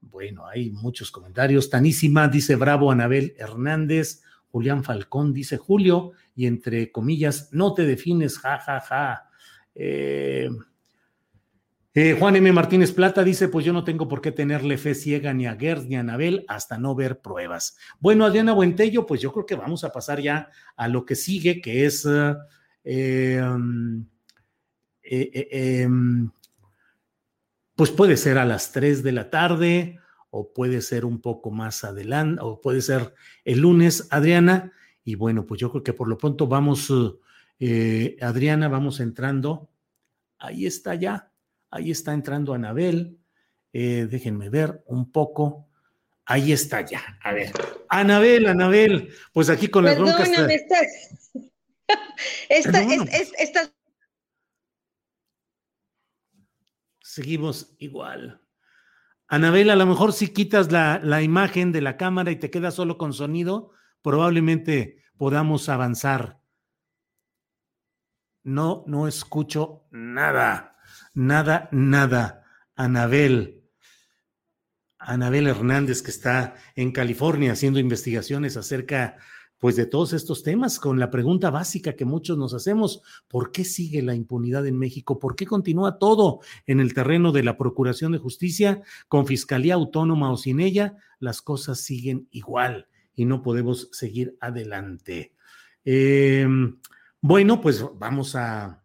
bueno, 0.00 0.46
hay 0.46 0.70
muchos 0.70 1.10
comentarios. 1.10 1.70
Tanísima, 1.70 2.28
dice 2.28 2.54
Bravo 2.56 2.92
Anabel 2.92 3.34
Hernández. 3.36 4.22
Julián 4.52 4.84
Falcón 4.84 5.32
dice 5.32 5.56
Julio, 5.56 6.12
y 6.36 6.46
entre 6.46 6.92
comillas, 6.92 7.48
no 7.52 7.72
te 7.72 7.86
defines, 7.86 8.38
ja, 8.38 8.58
ja, 8.58 8.80
ja. 8.80 9.30
Eh, 9.74 10.50
eh, 11.94 12.16
Juan 12.18 12.36
M. 12.36 12.52
Martínez 12.52 12.92
Plata 12.92 13.24
dice: 13.24 13.48
Pues 13.48 13.64
yo 13.64 13.72
no 13.72 13.82
tengo 13.82 14.08
por 14.08 14.20
qué 14.20 14.30
tenerle 14.30 14.76
fe 14.76 14.94
ciega 14.94 15.32
ni 15.32 15.46
a 15.46 15.56
Gers 15.56 15.86
ni 15.86 15.96
a 15.96 16.00
Anabel 16.00 16.44
hasta 16.48 16.76
no 16.76 16.94
ver 16.94 17.20
pruebas. 17.20 17.78
Bueno, 17.98 18.26
Adriana 18.26 18.52
Buentello, 18.52 19.06
pues 19.06 19.22
yo 19.22 19.32
creo 19.32 19.46
que 19.46 19.56
vamos 19.56 19.84
a 19.84 19.92
pasar 19.92 20.20
ya 20.20 20.50
a 20.76 20.88
lo 20.88 21.06
que 21.06 21.16
sigue, 21.16 21.62
que 21.62 21.86
es. 21.86 22.06
Eh, 22.84 23.40
um, 23.42 24.06
em, 25.02 26.30
pues 27.74 27.90
puede 27.90 28.18
ser 28.18 28.36
a 28.36 28.44
las 28.44 28.72
3 28.72 29.02
de 29.02 29.12
la 29.12 29.30
tarde 29.30 29.98
o 30.34 30.52
puede 30.52 30.80
ser 30.80 31.04
un 31.04 31.20
poco 31.20 31.50
más 31.50 31.84
adelante, 31.84 32.40
o 32.42 32.60
puede 32.60 32.80
ser 32.80 33.14
el 33.44 33.60
lunes, 33.60 34.08
Adriana. 34.10 34.72
Y 35.04 35.14
bueno, 35.14 35.46
pues 35.46 35.60
yo 35.60 35.70
creo 35.70 35.82
que 35.82 35.92
por 35.92 36.08
lo 36.08 36.16
pronto 36.16 36.46
vamos, 36.46 36.92
Adriana, 38.20 38.68
vamos 38.68 39.00
entrando. 39.00 39.68
Ahí 40.38 40.66
está 40.66 40.94
ya. 40.94 41.30
Ahí 41.70 41.90
está 41.90 42.12
entrando 42.12 42.54
Anabel. 42.54 43.18
Eh, 43.72 44.08
déjenme 44.10 44.48
ver 44.48 44.82
un 44.86 45.12
poco. 45.12 45.68
Ahí 46.24 46.52
está 46.52 46.80
ya. 46.82 47.18
A 47.22 47.32
ver. 47.32 47.52
Anabel, 47.88 48.46
Anabel. 48.46 49.10
Pues 49.32 49.48
aquí 49.50 49.68
con 49.68 49.84
las 49.84 49.98
broncas. 49.98 50.28
Perdóname, 50.28 50.54
esta, 52.48 52.80
esta, 53.38 53.72
Seguimos 57.00 57.74
igual. 57.78 58.41
Anabel, 59.32 59.70
a 59.70 59.76
lo 59.76 59.86
mejor 59.86 60.12
si 60.12 60.28
quitas 60.28 60.70
la, 60.70 61.00
la 61.02 61.22
imagen 61.22 61.72
de 61.72 61.80
la 61.80 61.96
cámara 61.96 62.30
y 62.32 62.36
te 62.36 62.50
quedas 62.50 62.74
solo 62.74 62.98
con 62.98 63.14
sonido, 63.14 63.70
probablemente 64.02 65.02
podamos 65.16 65.70
avanzar. 65.70 66.42
No, 68.42 68.84
no 68.86 69.08
escucho 69.08 69.86
nada. 69.90 70.76
Nada, 71.14 71.70
nada. 71.72 72.44
Anabel. 72.76 73.64
Anabel 74.98 75.46
Hernández, 75.46 76.02
que 76.02 76.10
está 76.10 76.54
en 76.76 76.92
California 76.92 77.52
haciendo 77.52 77.78
investigaciones 77.78 78.58
acerca 78.58 79.16
pues 79.62 79.76
de 79.76 79.86
todos 79.86 80.12
estos 80.12 80.42
temas, 80.42 80.80
con 80.80 80.98
la 80.98 81.08
pregunta 81.08 81.48
básica 81.48 81.94
que 81.94 82.04
muchos 82.04 82.36
nos 82.36 82.52
hacemos, 82.52 83.00
¿por 83.28 83.52
qué 83.52 83.62
sigue 83.62 84.02
la 84.02 84.16
impunidad 84.16 84.66
en 84.66 84.76
México? 84.76 85.20
¿Por 85.20 85.36
qué 85.36 85.46
continúa 85.46 86.00
todo 86.00 86.40
en 86.66 86.80
el 86.80 86.94
terreno 86.94 87.30
de 87.30 87.44
la 87.44 87.56
Procuración 87.56 88.10
de 88.10 88.18
Justicia, 88.18 88.82
con 89.06 89.24
Fiscalía 89.24 89.74
Autónoma 89.74 90.32
o 90.32 90.36
sin 90.36 90.58
ella? 90.58 90.96
Las 91.20 91.42
cosas 91.42 91.78
siguen 91.78 92.26
igual 92.32 92.88
y 93.14 93.24
no 93.24 93.40
podemos 93.40 93.88
seguir 93.92 94.36
adelante. 94.40 95.32
Em, 95.84 96.80
bueno, 97.20 97.60
pues 97.60 97.84
vamos 98.00 98.34
a, 98.34 98.81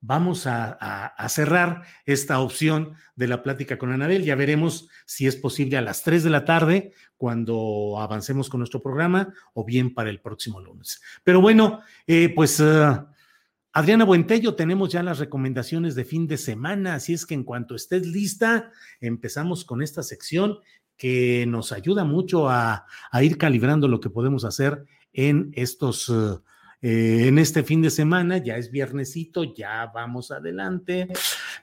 vamos 0.00 0.46
a, 0.46 1.26
cerrar 1.28 1.82
esta 2.06 2.40
opción 2.40 2.94
de 3.16 3.28
la 3.28 3.42
plática 3.42 3.78
con 3.78 3.92
Anabel. 3.92 4.24
Ya 4.24 4.34
veremos 4.34 4.88
si 5.06 5.26
es 5.26 5.36
posible 5.36 5.76
a 5.76 5.82
las 5.82 6.02
3 6.02 6.24
de 6.24 6.30
la 6.30 6.44
tarde 6.44 6.92
cuando 7.16 7.98
avancemos 8.00 8.48
con 8.48 8.60
nuestro 8.60 8.82
programa 8.82 9.32
o 9.52 9.64
bien 9.64 9.94
para 9.94 10.10
el 10.10 10.20
próximo 10.20 10.60
lunes. 10.60 11.00
Pero 11.22 11.40
bueno, 11.40 11.80
eh, 12.06 12.32
pues 12.34 12.58
uh, 12.60 13.06
Adriana 13.72 14.04
Buentello, 14.04 14.54
tenemos 14.54 14.90
ya 14.90 15.02
las 15.02 15.18
recomendaciones 15.18 15.94
de 15.94 16.04
fin 16.04 16.26
de 16.26 16.38
semana, 16.38 16.94
así 16.94 17.12
es 17.12 17.26
que 17.26 17.34
en 17.34 17.44
cuanto 17.44 17.74
estés 17.74 18.06
lista, 18.06 18.70
empezamos 19.00 19.64
con 19.64 19.82
esta 19.82 20.02
sección 20.02 20.58
que 20.96 21.46
nos 21.46 21.72
ayuda 21.72 22.04
mucho 22.04 22.48
a, 22.48 22.86
ir 23.20 23.38
calibrando 23.38 23.86
lo 23.86 24.00
que 24.00 24.10
podemos 24.10 24.44
hacer 24.44 24.84
en 25.12 25.50
estos... 25.54 26.08
Uh, 26.08 26.42
eh, 26.82 27.28
en 27.28 27.38
este 27.38 27.62
fin 27.62 27.82
de 27.82 27.90
semana, 27.90 28.38
ya 28.38 28.56
es 28.56 28.70
viernesito, 28.70 29.44
ya 29.44 29.90
vamos 29.94 30.30
adelante. 30.30 31.08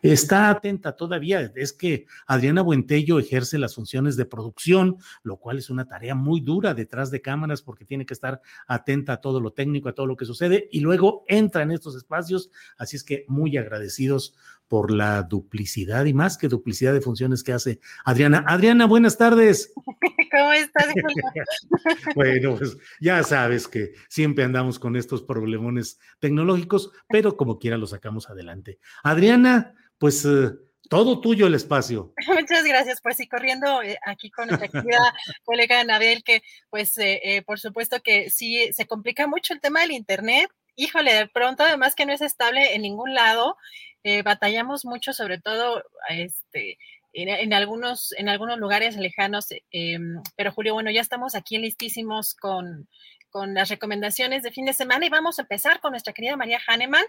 Está 0.02 0.50
atenta 0.50 0.96
todavía, 0.96 1.52
es 1.56 1.74
que 1.74 2.06
Adriana 2.28 2.62
Buentello 2.62 3.18
ejerce 3.18 3.58
las 3.58 3.74
funciones 3.74 4.16
de 4.16 4.26
producción, 4.26 4.98
lo 5.24 5.38
cual 5.38 5.58
es 5.58 5.72
una 5.72 5.88
tarea 5.88 6.14
muy 6.14 6.42
dura 6.42 6.76
detrás 6.76 7.10
de 7.10 7.22
cámaras 7.22 7.64
porque 7.64 7.86
tiene 7.86 8.06
que 8.06 8.14
estar 8.14 8.42
atenta 8.68 9.14
a 9.14 9.22
todo 9.22 9.40
lo 9.40 9.54
técnico, 9.54 9.90
a 9.90 9.94
todo 9.94 10.06
lo 10.06 10.16
que 10.16 10.26
sucede 10.26 10.70
y 10.72 10.82
luego 10.82 11.26
entra 11.28 11.64
en 11.64 11.72
estos 11.72 11.96
espacios, 11.96 12.52
así 12.78 12.96
es 12.96 13.04
que 13.04 13.26
muy 13.28 13.58
agradecidos 13.58 14.36
por 14.68 14.92
la 14.92 15.24
duplicidad 15.24 16.06
y 16.06 16.14
más 16.14 16.38
que 16.38 16.48
duplicidad 16.48 16.94
de 16.94 17.02
funciones 17.02 17.44
que 17.44 17.54
hace 17.54 17.80
Adriana. 18.06 18.44
Adriana, 18.48 18.86
buenas 18.86 19.18
tardes. 19.18 19.74
¿Cómo 20.32 20.52
estás? 20.52 20.88
bueno, 22.16 22.56
pues 22.58 22.78
ya 23.00 23.24
sabes 23.24 23.68
que 23.68 23.94
siempre 24.10 24.44
andamos 24.44 24.80
con 24.80 24.96
estos 24.96 25.24
problemones 25.24 26.00
tecnológicos, 26.20 26.92
pero 27.08 27.38
como 27.38 27.60
quiera 27.60 27.78
lo 27.78 27.88
sacamos 27.88 28.30
adelante. 28.30 28.80
Adriana, 29.04 29.74
pues 29.98 30.26
eh, 30.26 30.52
todo 30.90 31.22
tuyo 31.22 31.48
el 31.48 31.56
espacio. 31.56 32.14
Muchas 32.28 32.64
gracias, 32.64 33.00
pues 33.02 33.18
sí, 33.18 33.28
corriendo 33.28 33.82
eh, 33.82 33.98
aquí 34.06 34.30
con 34.30 34.48
nuestra 34.48 34.68
querida 34.68 35.14
colega 35.44 35.80
Anabel, 35.80 36.24
que 36.24 36.42
pues 36.70 36.98
eh, 36.98 37.44
por 37.46 37.60
supuesto 37.60 38.02
que 38.04 38.30
sí 38.30 38.72
se 38.74 38.86
complica 38.86 39.28
mucho 39.28 39.54
el 39.54 39.62
tema 39.62 39.82
del 39.82 39.92
Internet. 39.92 40.50
Híjole, 40.78 41.14
de 41.14 41.28
pronto 41.28 41.64
además 41.64 41.96
que 41.96 42.06
no 42.06 42.14
es 42.14 42.22
estable 42.22 42.76
en 42.76 42.84
ningún 42.84 43.14
lado 43.16 43.58
eh, 44.04 44.22
batallamos 44.22 44.86
mucho, 44.86 45.12
sobre 45.12 45.40
todo 45.40 45.84
este, 46.08 46.78
en, 47.14 47.52
algunos, 47.54 48.14
en 48.14 48.30
algunos 48.30 48.60
lugares 48.60 48.96
lejanos, 48.96 49.48
em, 49.72 50.22
pero 50.36 50.52
Julio, 50.52 50.76
bueno, 50.76 50.92
ya 50.92 51.02
estamos 51.02 51.34
aquí 51.36 51.58
listísimos 51.58 52.36
con, 52.36 52.88
con 53.30 53.54
las 53.56 53.70
recomendaciones 53.70 54.44
de 54.44 54.52
fin 54.52 54.66
de 54.66 54.74
semana 54.74 55.06
y 55.06 55.10
vamos 55.10 55.40
a 55.40 55.42
empezar 55.42 55.80
con 55.80 55.92
nuestra 55.92 56.14
querida 56.14 56.38
María 56.38 56.62
Hahnemann 56.66 57.06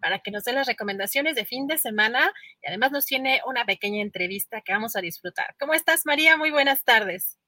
para 0.00 0.18
que 0.18 0.32
nos 0.32 0.44
dé 0.44 0.52
las 0.52 0.66
recomendaciones 0.66 1.36
de 1.36 1.44
fin 1.44 1.66
de 1.68 1.78
semana 1.78 2.32
y 2.60 2.68
además 2.68 2.92
nos 2.92 3.06
tiene 3.06 3.40
una 3.46 3.64
pequeña 3.64 4.02
entrevista 4.02 4.60
que 4.62 4.72
vamos 4.72 4.96
a 4.96 5.00
disfrutar. 5.00 5.54
¿Cómo 5.60 5.74
estás, 5.74 6.04
María? 6.06 6.36
Muy 6.36 6.50
buenas 6.50 6.84
tardes. 6.84 7.38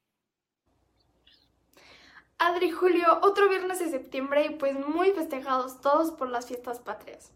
Adri 2.37 2.69
Julio, 2.69 3.19
otro 3.21 3.47
viernes 3.47 3.79
de 3.79 3.89
septiembre 3.89 4.45
y 4.45 4.49
pues 4.55 4.77
muy 4.87 5.11
festejados 5.11 5.79
todos 5.79 6.11
por 6.11 6.29
las 6.29 6.47
fiestas 6.47 6.79
patrias. 6.79 7.31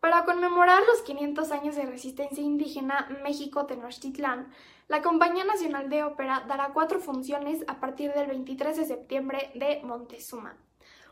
Para 0.00 0.26
conmemorar 0.26 0.82
los 0.86 1.00
500 1.00 1.50
años 1.50 1.76
de 1.76 1.86
resistencia 1.86 2.42
indígena 2.42 3.08
México-Tenochtitlán, 3.22 4.52
la 4.88 5.00
Compañía 5.00 5.44
Nacional 5.44 5.88
de 5.88 6.02
Ópera 6.02 6.44
dará 6.46 6.74
cuatro 6.74 7.00
funciones 7.00 7.64
a 7.68 7.80
partir 7.80 8.12
del 8.12 8.26
23 8.26 8.76
de 8.76 8.84
septiembre 8.84 9.50
de 9.54 9.80
Montezuma. 9.82 10.58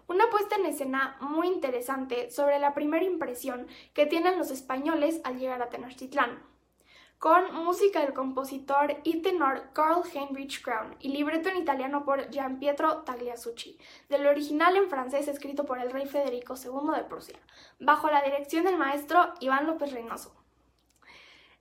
Una 0.07 0.28
puesta 0.28 0.57
en 0.57 0.66
escena 0.66 1.16
muy 1.20 1.47
interesante 1.47 2.30
sobre 2.30 2.59
la 2.59 2.74
primera 2.74 3.07
impresión 3.07 3.66
que 3.95 4.05
tienen 4.05 4.37
los 4.37 4.51
españoles 4.51 5.22
al 5.24 5.39
llegar 5.39 5.62
a 5.62 5.70
Tenochtitlán 5.70 6.54
con 7.25 7.55
música 7.55 8.03
del 8.03 8.12
compositor 8.12 8.99
y 9.03 9.22
tenor 9.22 9.70
Carl 9.72 10.03
Heinrich 10.12 10.62
Crown 10.62 10.95
y 11.01 11.09
libreto 11.09 11.49
en 11.49 11.57
italiano 11.57 12.05
por 12.05 12.31
Gian 12.31 12.59
Pietro 12.59 12.99
Tagliasucci, 12.99 13.79
del 14.11 14.27
original 14.27 14.77
en 14.77 14.91
francés 14.91 15.27
escrito 15.27 15.64
por 15.64 15.79
el 15.79 15.91
rey 15.91 16.05
Federico 16.05 16.55
II 16.55 16.95
de 16.95 17.05
Prusia, 17.05 17.39
bajo 17.81 18.11
la 18.11 18.20
dirección 18.20 18.66
del 18.66 18.77
maestro 18.77 19.33
Iván 19.41 19.66
López 19.66 19.93
Reynoso. 19.93 20.35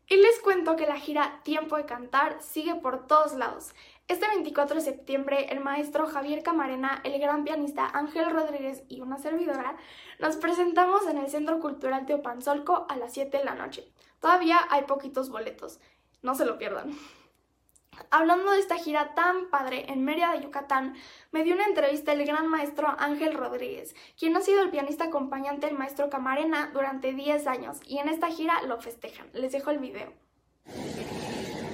Y 0.09 0.17
les 0.17 0.41
cuento 0.41 0.75
que 0.75 0.85
la 0.85 0.97
gira 0.99 1.39
Tiempo 1.43 1.77
de 1.77 1.85
Cantar 1.85 2.41
sigue 2.41 2.75
por 2.75 3.07
todos 3.07 3.31
lados. 3.31 3.73
Este 4.09 4.27
24 4.27 4.75
de 4.75 4.81
septiembre, 4.81 5.45
el 5.49 5.61
maestro 5.61 6.07
Javier 6.07 6.43
Camarena, 6.43 6.99
el 7.05 7.17
gran 7.21 7.45
pianista 7.45 7.87
Ángel 7.87 8.29
Rodríguez 8.31 8.83
y 8.89 8.99
una 8.99 9.17
servidora 9.17 9.77
nos 10.19 10.35
presentamos 10.35 11.07
en 11.07 11.19
el 11.19 11.29
Centro 11.29 11.61
Cultural 11.61 12.05
Teopanzolco 12.05 12.85
a 12.89 12.97
las 12.97 13.13
7 13.13 13.37
de 13.37 13.45
la 13.45 13.55
noche. 13.55 13.93
Todavía 14.23 14.57
hay 14.69 14.83
poquitos 14.83 15.29
boletos, 15.29 15.81
no 16.21 16.33
se 16.33 16.45
lo 16.45 16.57
pierdan. 16.57 16.97
Hablando 18.09 18.53
de 18.53 18.59
esta 18.59 18.77
gira 18.77 19.13
tan 19.15 19.49
padre 19.49 19.91
en 19.91 20.05
Mérida 20.05 20.31
de 20.31 20.39
Yucatán, 20.39 20.95
me 21.33 21.43
dio 21.43 21.55
una 21.55 21.65
entrevista 21.65 22.13
el 22.13 22.25
gran 22.25 22.47
maestro 22.47 22.87
Ángel 22.99 23.33
Rodríguez, 23.33 23.93
quien 24.17 24.37
ha 24.37 24.41
sido 24.41 24.61
el 24.61 24.69
pianista 24.69 25.03
acompañante 25.03 25.67
del 25.67 25.77
maestro 25.77 26.09
Camarena 26.09 26.69
durante 26.71 27.11
10 27.11 27.47
años 27.47 27.81
y 27.85 27.97
en 27.97 28.07
esta 28.07 28.29
gira 28.29 28.61
lo 28.61 28.79
festejan. 28.79 29.27
Les 29.33 29.51
dejo 29.51 29.71
el 29.71 29.79
video. 29.79 30.13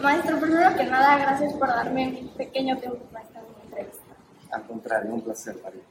Maestro, 0.01 0.39
primero 0.39 0.75
que 0.75 0.85
nada, 0.85 1.19
gracias 1.19 1.53
por 1.53 1.67
darme 1.67 2.17
un 2.19 2.29
pequeño 2.29 2.79
tiempo 2.79 3.05
para 3.11 3.25
esta 3.25 3.41
entrevista. 3.63 4.15
Al 4.53 4.65
contrario, 4.65 5.13
un 5.13 5.21
placer, 5.21 5.55
María. 5.63 5.83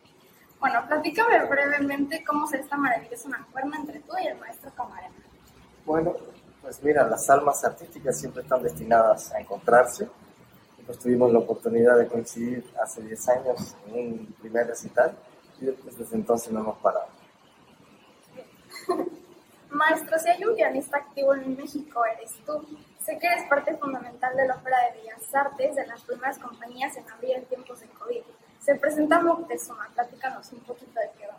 Bueno, 0.59 0.84
platícame 0.88 1.44
brevemente 1.44 2.24
cómo 2.24 2.48
se 2.48 2.59
esta 2.59 2.76
maravillosa 2.76 3.28
mancuerna 3.28 3.76
entre 3.76 4.00
tú 4.00 4.14
y 4.20 4.26
el 4.26 4.36
maestro 4.38 4.72
Camarena. 4.74 5.14
Bueno, 5.86 6.16
pues 6.62 6.82
mira, 6.82 7.06
las 7.09 7.28
almas 7.30 7.64
artísticas 7.64 8.18
siempre 8.18 8.42
están 8.42 8.62
destinadas 8.62 9.32
a 9.32 9.40
encontrarse. 9.40 10.09
Pues 10.84 10.98
tuvimos 10.98 11.32
la 11.32 11.40
oportunidad 11.40 11.98
de 11.98 12.06
coincidir 12.06 12.64
hace 12.82 13.02
10 13.02 13.28
años 13.28 13.76
en 13.86 13.94
un 13.94 14.26
primer 14.40 14.66
recital 14.66 15.14
y 15.61 15.66
desde 15.66 16.16
entonces 16.16 16.50
no 16.52 16.61
hemos 16.61 16.78
parado. 16.78 17.09
Maestro, 19.70 20.18
si 20.18 20.30
hay 20.30 20.44
un 20.44 20.54
pianista 20.54 20.96
activo 20.96 21.34
en 21.34 21.56
México, 21.56 22.02
eres 22.06 22.32
tú. 22.46 22.64
Sé 23.04 23.18
que 23.18 23.26
eres 23.26 23.48
parte 23.48 23.76
fundamental 23.76 24.34
de 24.34 24.46
la 24.46 24.56
Ópera 24.56 24.76
de 24.84 25.00
Bellas 25.00 25.34
Artes 25.34 25.76
de 25.76 25.86
las 25.86 26.02
primeras 26.02 26.38
compañías 26.38 26.96
en 26.96 27.09
abrir 27.11 27.36
en 27.36 27.44
tiempos 27.44 27.80
de 27.80 27.86
COVID. 27.88 28.22
se 28.61 28.74
presenta 28.74 29.20
Moctezuma. 29.20 29.88
Platícanos 29.94 30.52
un 30.52 30.61
poquito 30.61 31.00
de 31.00 31.11
qué 31.18 31.26
va. 31.26 31.36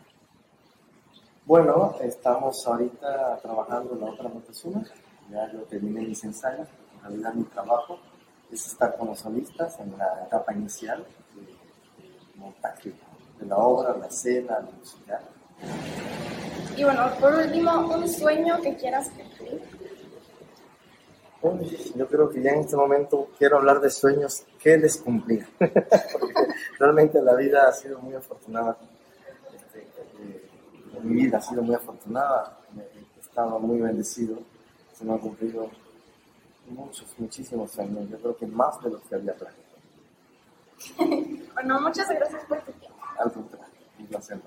Bueno, 1.44 1.96
estamos 2.00 2.66
ahorita 2.66 3.38
trabajando 3.42 3.94
en 3.94 4.00
la 4.00 4.06
otra 4.06 4.28
Moctezuma. 4.28 4.84
Ya 5.30 5.50
yo 5.52 5.60
terminé 5.60 6.00
mis 6.00 6.24
ensayos. 6.24 6.68
En 6.96 7.02
realidad 7.02 7.34
mi 7.34 7.44
trabajo 7.44 7.98
es 8.50 8.66
estar 8.66 8.96
con 8.96 9.08
los 9.08 9.20
solistas 9.20 9.78
en 9.78 9.96
la 9.96 10.24
etapa 10.26 10.52
inicial 10.52 11.04
de, 11.34 12.38
montaje 12.38 12.92
de 13.38 13.46
la 13.46 13.56
obra, 13.56 13.96
la 13.96 14.06
escena, 14.06 14.60
la 14.60 14.70
musical. 14.70 15.20
Y 16.76 16.84
bueno, 16.84 17.10
por 17.20 17.34
último, 17.34 17.70
un 17.94 18.08
sueño 18.08 18.60
que 18.60 18.74
quieras 18.76 19.10
cumplir. 19.10 19.60
Yo 21.94 22.06
creo 22.06 22.28
que 22.28 22.42
ya 22.42 22.50
en 22.50 22.60
este 22.60 22.76
momento 22.76 23.30
quiero 23.38 23.58
hablar 23.58 23.80
de 23.80 23.90
sueños 23.90 24.44
que 24.58 24.76
les 24.76 24.98
cumplir. 24.98 25.46
realmente 26.78 27.22
la 27.22 27.34
vida 27.34 27.66
ha 27.68 27.72
sido 27.72 27.98
muy 27.98 28.14
afortunada. 28.14 28.76
Este, 29.54 29.80
eh, 29.80 30.50
mi 31.02 31.22
vida 31.22 31.38
ha 31.38 31.42
sido 31.42 31.62
muy 31.62 31.74
afortunada. 31.74 32.58
He 33.16 33.20
estado 33.20 33.58
muy 33.58 33.80
bendecido. 33.80 34.38
Se 35.00 35.06
me 35.06 35.14
han 35.14 35.18
cumplido 35.18 35.70
muchos, 36.68 37.18
muchísimos 37.18 37.72
sueños. 37.72 38.06
Yo 38.10 38.18
creo 38.18 38.36
que 38.36 38.46
más 38.46 38.78
de 38.82 38.90
los 38.90 39.00
que 39.00 39.14
había 39.14 39.34
planeado. 39.34 39.64
bueno, 41.54 41.80
muchas 41.80 42.06
gracias 42.06 42.44
por 42.44 42.60
tu 42.60 42.72
tiempo. 42.72 42.98
Al 43.18 43.32
contrario, 43.32 43.74
un 43.98 44.06
placer. 44.08 44.38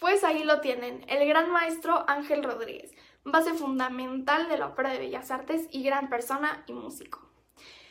Pues 0.00 0.24
ahí 0.24 0.42
lo 0.42 0.60
tienen, 0.60 1.04
el 1.08 1.28
gran 1.28 1.52
maestro 1.52 2.04
Ángel 2.08 2.42
Rodríguez, 2.42 2.92
base 3.22 3.54
fundamental 3.54 4.48
de 4.48 4.58
la 4.58 4.66
Ópera 4.66 4.90
de 4.90 4.98
Bellas 4.98 5.30
Artes 5.30 5.68
y 5.70 5.84
gran 5.84 6.08
persona 6.08 6.64
y 6.66 6.72
músico. 6.72 7.29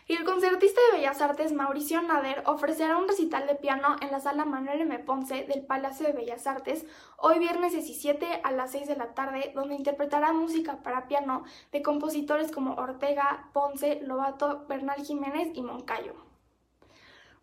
Y 0.09 0.15
el 0.15 0.23
concertista 0.23 0.81
de 0.87 0.97
Bellas 0.97 1.21
Artes 1.21 1.53
Mauricio 1.53 2.01
Nader 2.01 2.41
ofrecerá 2.47 2.97
un 2.97 3.07
recital 3.07 3.45
de 3.45 3.53
piano 3.53 3.95
en 4.01 4.09
la 4.09 4.19
sala 4.19 4.43
Manuel 4.43 4.81
M. 4.81 4.97
Ponce 4.97 5.43
del 5.43 5.63
Palacio 5.63 6.07
de 6.07 6.13
Bellas 6.13 6.47
Artes 6.47 6.83
hoy 7.17 7.37
viernes 7.37 7.73
17 7.73 8.41
a 8.43 8.51
las 8.51 8.71
6 8.71 8.87
de 8.87 8.95
la 8.95 9.13
tarde, 9.13 9.51
donde 9.53 9.75
interpretará 9.75 10.33
música 10.33 10.77
para 10.81 11.07
piano 11.07 11.43
de 11.71 11.83
compositores 11.83 12.51
como 12.51 12.73
Ortega, 12.73 13.51
Ponce, 13.53 14.01
Lobato, 14.01 14.65
Bernal 14.67 15.05
Jiménez 15.05 15.51
y 15.53 15.61
Moncayo. 15.61 16.15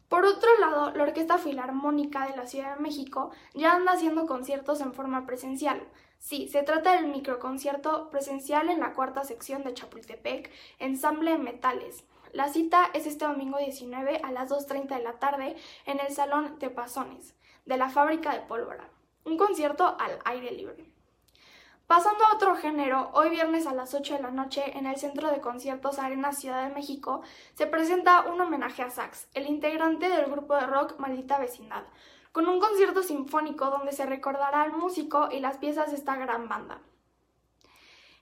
Por 0.08 0.24
otro 0.24 0.50
lado, 0.58 0.90
la 0.90 1.04
Orquesta 1.04 1.38
Filarmónica 1.38 2.26
de 2.26 2.36
la 2.36 2.48
Ciudad 2.48 2.74
de 2.74 2.82
México 2.82 3.30
ya 3.54 3.74
anda 3.74 3.92
haciendo 3.92 4.26
conciertos 4.26 4.80
en 4.80 4.92
forma 4.92 5.24
presencial. 5.24 5.86
Sí, 6.18 6.48
se 6.48 6.64
trata 6.64 6.96
del 6.96 7.06
microconcierto 7.06 8.10
presencial 8.10 8.70
en 8.70 8.80
la 8.80 8.92
cuarta 8.94 9.22
sección 9.22 9.62
de 9.62 9.72
Chapultepec, 9.72 10.50
Ensamble 10.80 11.30
de 11.30 11.38
Metales. 11.38 12.04
La 12.36 12.50
cita 12.50 12.90
es 12.92 13.06
este 13.06 13.24
domingo 13.24 13.56
19 13.56 14.20
a 14.22 14.30
las 14.30 14.50
2.30 14.50 14.98
de 14.98 15.02
la 15.02 15.14
tarde 15.14 15.56
en 15.86 16.00
el 16.00 16.12
Salón 16.12 16.58
de 16.58 16.68
Pasones 16.68 17.34
de 17.64 17.78
la 17.78 17.88
Fábrica 17.88 18.34
de 18.34 18.40
Pólvora. 18.40 18.90
Un 19.24 19.38
concierto 19.38 19.96
al 19.98 20.18
aire 20.26 20.50
libre. 20.50 20.84
Pasando 21.86 22.26
a 22.26 22.34
otro 22.34 22.54
género, 22.54 23.08
hoy 23.14 23.30
viernes 23.30 23.66
a 23.66 23.72
las 23.72 23.94
8 23.94 24.16
de 24.16 24.22
la 24.22 24.30
noche 24.30 24.76
en 24.76 24.84
el 24.84 24.96
Centro 24.96 25.30
de 25.30 25.40
Conciertos 25.40 25.98
Arena 25.98 26.34
Ciudad 26.34 26.68
de 26.68 26.74
México 26.74 27.22
se 27.54 27.66
presenta 27.66 28.26
un 28.30 28.38
homenaje 28.38 28.82
a 28.82 28.90
Sax, 28.90 29.28
el 29.32 29.46
integrante 29.46 30.10
del 30.10 30.30
grupo 30.30 30.56
de 30.56 30.66
rock 30.66 30.98
Maldita 30.98 31.38
Vecindad, 31.38 31.84
con 32.32 32.50
un 32.50 32.60
concierto 32.60 33.02
sinfónico 33.02 33.70
donde 33.70 33.92
se 33.92 34.04
recordará 34.04 34.60
al 34.60 34.72
músico 34.72 35.30
y 35.32 35.40
las 35.40 35.56
piezas 35.56 35.90
de 35.90 35.96
esta 35.96 36.16
gran 36.16 36.50
banda. 36.50 36.82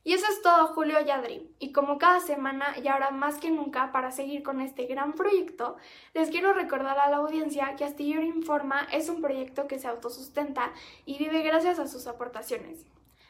Y 0.06 0.12
eso 0.12 0.26
es 0.30 0.42
todo, 0.42 0.66
Julio 0.68 1.00
Yadri. 1.00 1.50
Y 1.58 1.72
como 1.72 1.96
cada 1.96 2.20
semana 2.20 2.76
y 2.78 2.88
ahora 2.88 3.10
más 3.10 3.38
que 3.38 3.50
nunca 3.50 3.90
para 3.90 4.12
seguir 4.12 4.42
con 4.42 4.60
este 4.60 4.84
gran 4.84 5.14
proyecto, 5.14 5.76
les 6.12 6.28
quiero 6.28 6.52
recordar 6.52 6.98
a 6.98 7.08
la 7.08 7.16
audiencia 7.16 7.74
que 7.76 7.84
Astillero 7.84 8.22
Informa 8.22 8.86
es 8.92 9.08
un 9.08 9.22
proyecto 9.22 9.66
que 9.66 9.78
se 9.78 9.88
autosustenta 9.88 10.74
y 11.06 11.16
vive 11.16 11.42
gracias 11.42 11.78
a 11.78 11.88
sus 11.88 12.06
aportaciones. 12.06 12.84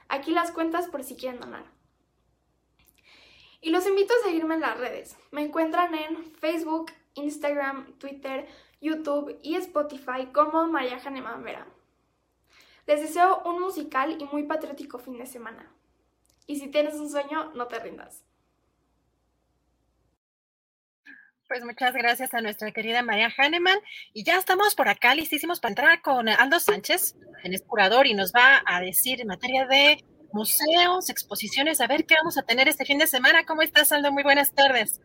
Aquí 0.08 0.32
las 0.32 0.50
cuentas 0.50 0.88
por 0.88 1.04
si 1.04 1.14
quieren 1.14 1.40
donar. 1.40 1.64
Y 3.60 3.70
los 3.70 3.86
invito 3.86 4.12
a 4.12 4.26
seguirme 4.26 4.56
en 4.56 4.60
las 4.60 4.76
redes. 4.76 5.16
Me 5.30 5.42
encuentran 5.42 5.94
en 5.94 6.24
Facebook, 6.24 6.90
Instagram, 7.14 7.92
Twitter, 7.98 8.48
YouTube 8.80 9.38
y 9.42 9.54
Spotify 9.54 10.26
como 10.32 10.66
María 10.66 10.98
Janemán 10.98 11.44
Vera. 11.44 11.68
Les 12.86 13.00
deseo 13.00 13.42
un 13.44 13.60
musical 13.60 14.20
y 14.20 14.24
muy 14.24 14.42
patriótico 14.42 14.98
fin 14.98 15.16
de 15.16 15.26
semana. 15.26 15.70
Y 16.46 16.56
si 16.56 16.68
tienes 16.68 16.94
un 16.94 17.10
sueño, 17.10 17.52
no 17.54 17.66
te 17.66 17.78
rindas. 17.78 18.22
Pues 21.48 21.62
muchas 21.64 21.94
gracias 21.94 22.32
a 22.32 22.40
nuestra 22.40 22.72
querida 22.72 23.02
María 23.02 23.32
Hahnemann. 23.36 23.78
Y 24.12 24.24
ya 24.24 24.38
estamos 24.38 24.74
por 24.74 24.88
acá 24.88 25.14
listísimos 25.14 25.60
para 25.60 25.72
entrar 25.72 26.02
con 26.02 26.28
Aldo 26.28 26.58
Sánchez, 26.58 27.16
quien 27.42 27.54
es 27.54 27.62
curador 27.62 28.06
y 28.06 28.14
nos 28.14 28.32
va 28.32 28.62
a 28.66 28.80
decir 28.80 29.20
en 29.20 29.28
materia 29.28 29.66
de 29.66 30.04
museos, 30.32 31.10
exposiciones, 31.10 31.80
a 31.80 31.86
ver 31.86 32.06
qué 32.06 32.16
vamos 32.16 32.36
a 32.38 32.42
tener 32.42 32.66
este 32.66 32.84
fin 32.84 32.98
de 32.98 33.06
semana. 33.06 33.44
¿Cómo 33.44 33.62
estás, 33.62 33.92
Aldo? 33.92 34.10
Muy 34.10 34.22
buenas 34.22 34.52
tardes. 34.52 35.00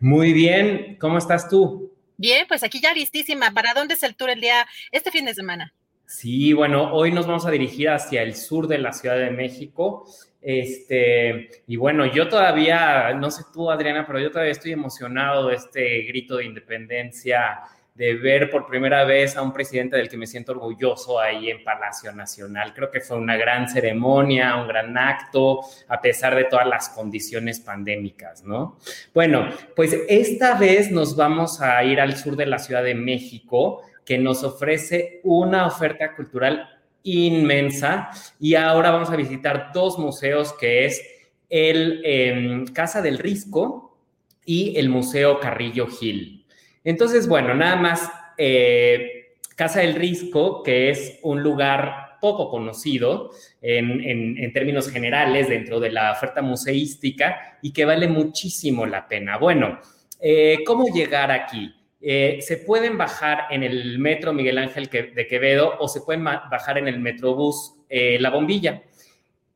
Muy 0.00 0.32
bien, 0.32 0.96
¿cómo 1.00 1.18
estás 1.18 1.48
tú? 1.48 1.94
Bien, 2.16 2.46
pues 2.46 2.62
aquí 2.62 2.80
ya 2.80 2.92
listísima. 2.92 3.52
¿Para 3.52 3.72
dónde 3.72 3.94
es 3.94 4.02
el 4.02 4.14
tour 4.14 4.30
el 4.30 4.40
día, 4.40 4.66
este 4.92 5.10
fin 5.10 5.24
de 5.24 5.34
semana? 5.34 5.72
Sí, 6.06 6.52
bueno, 6.52 6.92
hoy 6.92 7.12
nos 7.12 7.26
vamos 7.26 7.46
a 7.46 7.50
dirigir 7.50 7.88
hacia 7.88 8.22
el 8.22 8.34
sur 8.34 8.68
de 8.68 8.78
la 8.78 8.92
Ciudad 8.92 9.16
de 9.16 9.30
México. 9.30 10.06
Este, 10.46 11.62
y 11.66 11.76
bueno, 11.76 12.04
yo 12.04 12.28
todavía, 12.28 13.14
no 13.14 13.30
sé 13.30 13.44
tú, 13.50 13.70
Adriana, 13.70 14.06
pero 14.06 14.20
yo 14.20 14.30
todavía 14.30 14.52
estoy 14.52 14.72
emocionado 14.72 15.48
de 15.48 15.54
este 15.54 16.02
grito 16.02 16.36
de 16.36 16.44
independencia, 16.44 17.62
de 17.94 18.14
ver 18.14 18.50
por 18.50 18.66
primera 18.66 19.04
vez 19.04 19.36
a 19.38 19.42
un 19.42 19.54
presidente 19.54 19.96
del 19.96 20.10
que 20.10 20.18
me 20.18 20.26
siento 20.26 20.52
orgulloso 20.52 21.18
ahí 21.18 21.48
en 21.48 21.64
Palacio 21.64 22.12
Nacional. 22.12 22.74
Creo 22.74 22.90
que 22.90 23.00
fue 23.00 23.16
una 23.16 23.38
gran 23.38 23.70
ceremonia, 23.70 24.56
un 24.56 24.68
gran 24.68 24.98
acto, 24.98 25.60
a 25.88 26.02
pesar 26.02 26.34
de 26.34 26.44
todas 26.44 26.66
las 26.66 26.90
condiciones 26.90 27.60
pandémicas, 27.60 28.44
¿no? 28.44 28.76
Bueno, 29.14 29.48
pues 29.74 29.96
esta 30.10 30.58
vez 30.58 30.90
nos 30.90 31.16
vamos 31.16 31.62
a 31.62 31.82
ir 31.84 32.00
al 32.00 32.16
sur 32.16 32.36
de 32.36 32.44
la 32.44 32.58
Ciudad 32.58 32.82
de 32.82 32.94
México, 32.94 33.80
que 34.04 34.18
nos 34.18 34.44
ofrece 34.44 35.20
una 35.22 35.66
oferta 35.66 36.14
cultural 36.14 36.68
inmensa 37.04 38.10
y 38.40 38.54
ahora 38.56 38.90
vamos 38.90 39.10
a 39.10 39.16
visitar 39.16 39.70
dos 39.72 39.98
museos 39.98 40.52
que 40.54 40.86
es 40.86 41.02
el 41.48 42.00
em, 42.04 42.66
Casa 42.66 43.00
del 43.00 43.18
Risco 43.18 43.96
y 44.44 44.76
el 44.76 44.88
Museo 44.88 45.38
Carrillo 45.38 45.86
Gil. 45.86 46.44
Entonces, 46.82 47.28
bueno, 47.28 47.54
nada 47.54 47.76
más 47.76 48.10
eh, 48.36 49.36
Casa 49.54 49.80
del 49.80 49.94
Risco, 49.94 50.62
que 50.62 50.90
es 50.90 51.20
un 51.22 51.42
lugar 51.42 52.18
poco 52.20 52.48
conocido 52.48 53.30
en, 53.60 54.52
términos 54.54 54.90
generales 54.90 55.48
dentro 55.48 55.78
de 55.78 55.92
la 55.92 56.12
oferta 56.12 56.40
museística 56.40 57.58
y 57.60 57.70
que 57.70 57.84
vale 57.84 58.08
muchísimo 58.08 58.86
la 58.86 59.06
pena. 59.06 59.36
Bueno, 59.36 59.78
eh, 60.20 60.64
¿cómo 60.66 60.86
llegar 60.86 61.30
aquí? 61.30 61.74
Eh, 62.06 62.42
se 62.42 62.58
pueden 62.58 62.98
bajar 62.98 63.46
en 63.48 63.62
el 63.62 63.98
metro 63.98 64.34
Miguel 64.34 64.58
Ángel 64.58 64.90
de 64.90 65.26
Quevedo 65.26 65.76
o 65.78 65.88
se 65.88 66.02
pueden 66.02 66.22
bajar 66.22 66.76
en 66.76 66.86
el 66.86 67.00
metrobús 67.00 67.76
eh, 67.88 68.18
La 68.20 68.28
Bombilla. 68.28 68.82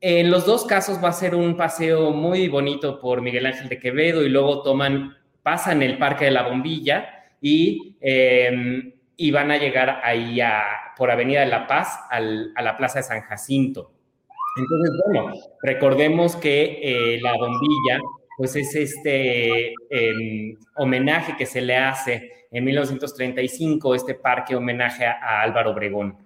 En 0.00 0.30
los 0.30 0.46
dos 0.46 0.64
casos 0.64 0.98
va 1.04 1.10
a 1.10 1.12
ser 1.12 1.34
un 1.34 1.58
paseo 1.58 2.10
muy 2.10 2.48
bonito 2.48 2.98
por 3.00 3.20
Miguel 3.20 3.44
Ángel 3.44 3.68
de 3.68 3.78
Quevedo 3.78 4.24
y 4.24 4.30
luego 4.30 4.62
toman, 4.62 5.14
pasan 5.42 5.82
el 5.82 5.98
Parque 5.98 6.24
de 6.24 6.30
la 6.30 6.48
Bombilla 6.48 7.26
y, 7.42 7.96
em, 8.00 8.94
y 9.14 9.30
van 9.30 9.50
a 9.50 9.58
llegar 9.58 10.00
ahí 10.02 10.40
por 10.96 11.10
Avenida 11.10 11.40
de 11.40 11.48
la 11.48 11.66
Paz 11.66 12.00
a 12.10 12.18
la 12.18 12.76
Plaza 12.78 13.00
de 13.00 13.02
San 13.02 13.20
Jacinto. 13.20 13.92
Entonces, 14.56 14.96
bueno, 15.04 15.32
recordemos 15.62 16.34
que 16.34 16.80
eh, 16.82 17.20
la 17.20 17.36
bombilla, 17.36 18.00
pues 18.38 18.56
es 18.56 18.74
este 18.74 19.74
em, 19.90 20.56
homenaje 20.76 21.36
que 21.36 21.44
se 21.44 21.60
le 21.60 21.76
hace 21.76 22.37
en 22.50 22.64
1935 22.64 23.94
este 23.94 24.14
parque 24.14 24.56
homenaje 24.56 25.04
a, 25.04 25.42
Álvaro 25.42 25.72
Obregón, 25.72 26.16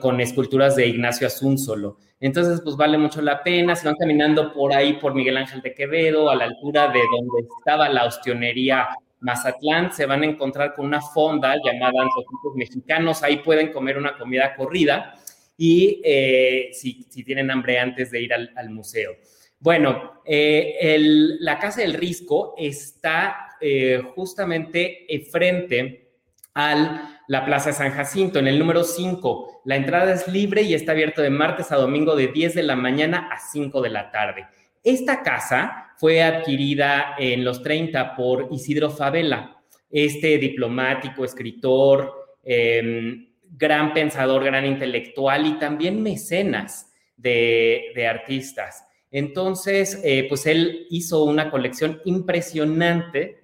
con 0.00 0.20
esculturas 0.20 0.76
de 0.76 0.86
Ignacio 0.86 1.26
Asunzolo. 1.26 1.98
Entonces, 2.20 2.60
pues 2.62 2.76
vale 2.76 2.98
mucho 2.98 3.22
la 3.22 3.42
pena, 3.42 3.76
se 3.76 3.86
van 3.86 3.96
caminando 3.96 4.52
por 4.52 4.72
ahí 4.72 4.94
por 4.94 5.14
Miguel 5.14 5.36
Ángel 5.36 5.62
de 5.62 5.72
Quevedo, 5.72 6.30
a 6.30 6.34
la 6.34 6.44
altura 6.44 6.88
de 6.88 6.98
donde 6.98 7.48
estaba 7.58 7.88
la 7.88 8.04
ostionería 8.04 8.88
Mazatlán, 9.20 9.92
se 9.92 10.06
van 10.06 10.22
a 10.22 10.26
encontrar 10.26 10.74
con 10.74 10.86
una 10.86 11.00
fonda 11.00 11.56
llamada 11.64 12.02
Antojitos 12.02 12.54
Mexicanos, 12.54 13.22
ahí 13.22 13.38
pueden 13.38 13.72
comer 13.72 13.98
una 13.98 14.16
comida 14.16 14.54
corrida 14.54 15.14
y 15.56 16.00
eh, 16.04 16.70
si, 16.72 17.04
tienen 17.24 17.50
hambre 17.50 17.78
antes 17.78 18.10
de 18.10 18.22
ir 18.22 18.32
al, 18.32 18.70
museo. 18.70 19.12
Bueno, 19.58 20.22
eh, 20.24 20.96
la 21.40 21.58
Casa 21.58 21.80
del 21.80 21.94
Risco 21.94 22.54
está 22.56 23.47
eh, 23.60 24.02
justamente 24.14 25.06
frente 25.30 26.08
a 26.54 27.18
la 27.28 27.44
Plaza 27.44 27.72
San 27.72 27.92
Jacinto, 27.92 28.38
en 28.38 28.48
el 28.48 28.58
número 28.58 28.82
5. 28.82 29.62
La 29.64 29.76
entrada 29.76 30.12
es 30.12 30.26
libre 30.28 30.62
y 30.62 30.74
está 30.74 30.92
abierto 30.92 31.22
de 31.22 31.30
martes 31.30 31.70
a 31.70 31.76
domingo 31.76 32.16
de 32.16 32.28
10 32.28 32.54
de 32.54 32.62
la 32.62 32.74
mañana 32.74 33.28
a 33.30 33.38
5 33.38 33.80
de 33.82 33.90
la 33.90 34.10
tarde. 34.10 34.46
Esta 34.82 35.22
casa 35.22 35.92
fue 35.98 36.22
adquirida 36.22 37.16
en 37.18 37.44
los 37.44 37.62
30 37.62 38.16
por 38.16 38.48
Isidro 38.50 38.90
Favela, 38.90 39.60
este 39.90 40.38
diplomático, 40.38 41.24
escritor, 41.24 42.36
em, 42.44 43.28
gran 43.50 43.92
pensador, 43.92 44.44
gran 44.44 44.64
intelectual 44.64 45.46
y 45.46 45.58
también 45.58 46.02
mecenas 46.02 46.92
de, 47.16 48.06
artistas. 48.08 48.84
Entonces, 49.10 50.00
eh, 50.04 50.26
pues 50.28 50.46
él 50.46 50.86
hizo 50.90 51.24
una 51.24 51.50
colección 51.50 52.00
impresionante, 52.04 53.37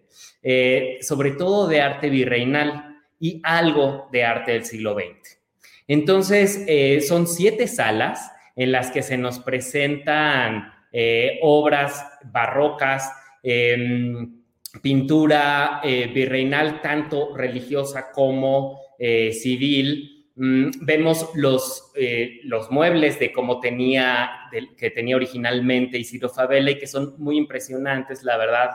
eh, 0.45 0.99
sobre 1.01 1.33
todo 1.33 1.67
de 1.67 1.81
arte 1.81 2.09
virreinal 2.09 2.99
y 3.19 3.41
algo 3.43 4.09
de 4.13 4.25
arte 4.25 4.53
del 4.53 4.65
siglo 4.65 4.95
XX. 4.95 5.41
Entonces, 5.89 6.65
eh, 6.69 7.01
son 7.01 7.27
siete 7.27 7.67
salas 7.67 8.31
en 8.55 8.71
las 8.71 8.93
que 8.93 9.03
se 9.03 9.19
nos 9.19 9.41
presentan 9.41 10.73
obras 11.43 12.07
barrocas, 12.27 13.11
em, 13.43 14.43
pintura 14.81 15.81
virreinal, 15.83 16.81
tanto 16.81 17.35
religiosa 17.37 18.13
como 18.13 18.81
civil, 18.97 20.15
Mm, 20.37 20.71
vemos 20.81 21.31
los, 21.35 21.93
eh, 21.95 22.41
los 22.45 22.69
muebles 22.71 23.21
de 23.21 23.31
cómo 23.31 23.61
tenía, 23.61 24.31
que 24.77 24.91
tenía 24.91 25.15
originalmente 25.15 25.97
Isidro 25.97 26.29
Favela 26.29 26.73
y 26.73 26.79
que 26.79 26.89
son 26.89 27.15
muy 27.19 27.37
impresionantes, 27.37 28.25
la 28.25 28.37
verdad. 28.37 28.71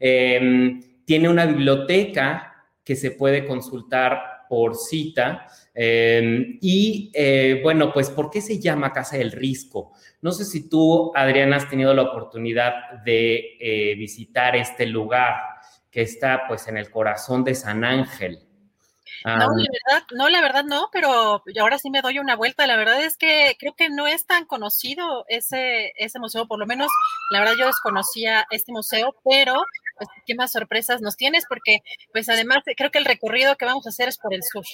Em, 0.00 0.82
tiene 1.06 1.30
una 1.30 1.46
biblioteca 1.46 2.52
que 2.84 2.96
se 2.96 3.12
puede 3.12 3.46
consultar 3.46 4.36
por 4.48 4.76
cita. 4.76 5.46
Em, 5.74 6.58
y 6.60 7.10
eh, 7.14 7.60
bueno, 7.62 7.92
pues, 7.92 8.10
¿por 8.10 8.30
qué 8.30 8.40
se 8.40 8.60
llama 8.60 8.92
Casa 8.92 9.16
del 9.16 9.32
Risco? 9.32 9.92
No 10.20 10.32
sé 10.32 10.44
si 10.44 10.68
tú, 10.68 11.12
Adriana, 11.14 11.56
has 11.56 11.68
tenido 11.68 11.94
la 11.94 12.02
oportunidad 12.02 13.02
de 13.04 13.56
eh, 13.60 13.94
visitar 13.96 14.56
este 14.56 14.86
lugar 14.86 15.34
que 15.90 16.02
está 16.02 16.46
pues 16.46 16.68
en 16.68 16.76
el 16.76 16.90
corazón 16.90 17.44
de 17.44 17.54
San 17.54 17.84
Ángel. 17.84 18.40
No, 19.24 19.32
la 19.38 19.46
verdad, 19.46 20.06
no, 20.14 20.28
la 20.28 20.40
verdad 20.40 20.64
no, 20.64 20.88
pero 20.92 21.42
ahora 21.60 21.78
sí 21.78 21.90
me 21.90 22.02
doy 22.02 22.18
una 22.18 22.36
vuelta. 22.36 22.66
La 22.66 22.76
verdad 22.76 23.02
es 23.02 23.16
que 23.16 23.56
creo 23.58 23.74
que 23.74 23.88
no 23.90 24.06
es 24.06 24.26
tan 24.26 24.44
conocido 24.44 25.24
ese, 25.28 25.92
ese 25.96 26.18
museo, 26.20 26.46
por 26.46 26.58
lo 26.58 26.66
menos 26.66 26.90
la 27.30 27.40
verdad 27.40 27.54
yo 27.58 27.66
desconocía 27.66 28.46
este 28.50 28.72
museo, 28.72 29.16
pero 29.24 29.64
pues, 29.96 30.08
qué 30.26 30.34
más 30.34 30.52
sorpresas 30.52 31.00
nos 31.00 31.16
tienes, 31.16 31.44
porque 31.48 31.78
pues 32.12 32.28
además 32.28 32.58
creo 32.76 32.90
que 32.90 32.98
el 32.98 33.04
recorrido 33.04 33.56
que 33.56 33.64
vamos 33.64 33.86
a 33.86 33.90
hacer 33.90 34.08
es 34.08 34.18
por 34.18 34.34
el 34.34 34.42
sur. 34.42 34.64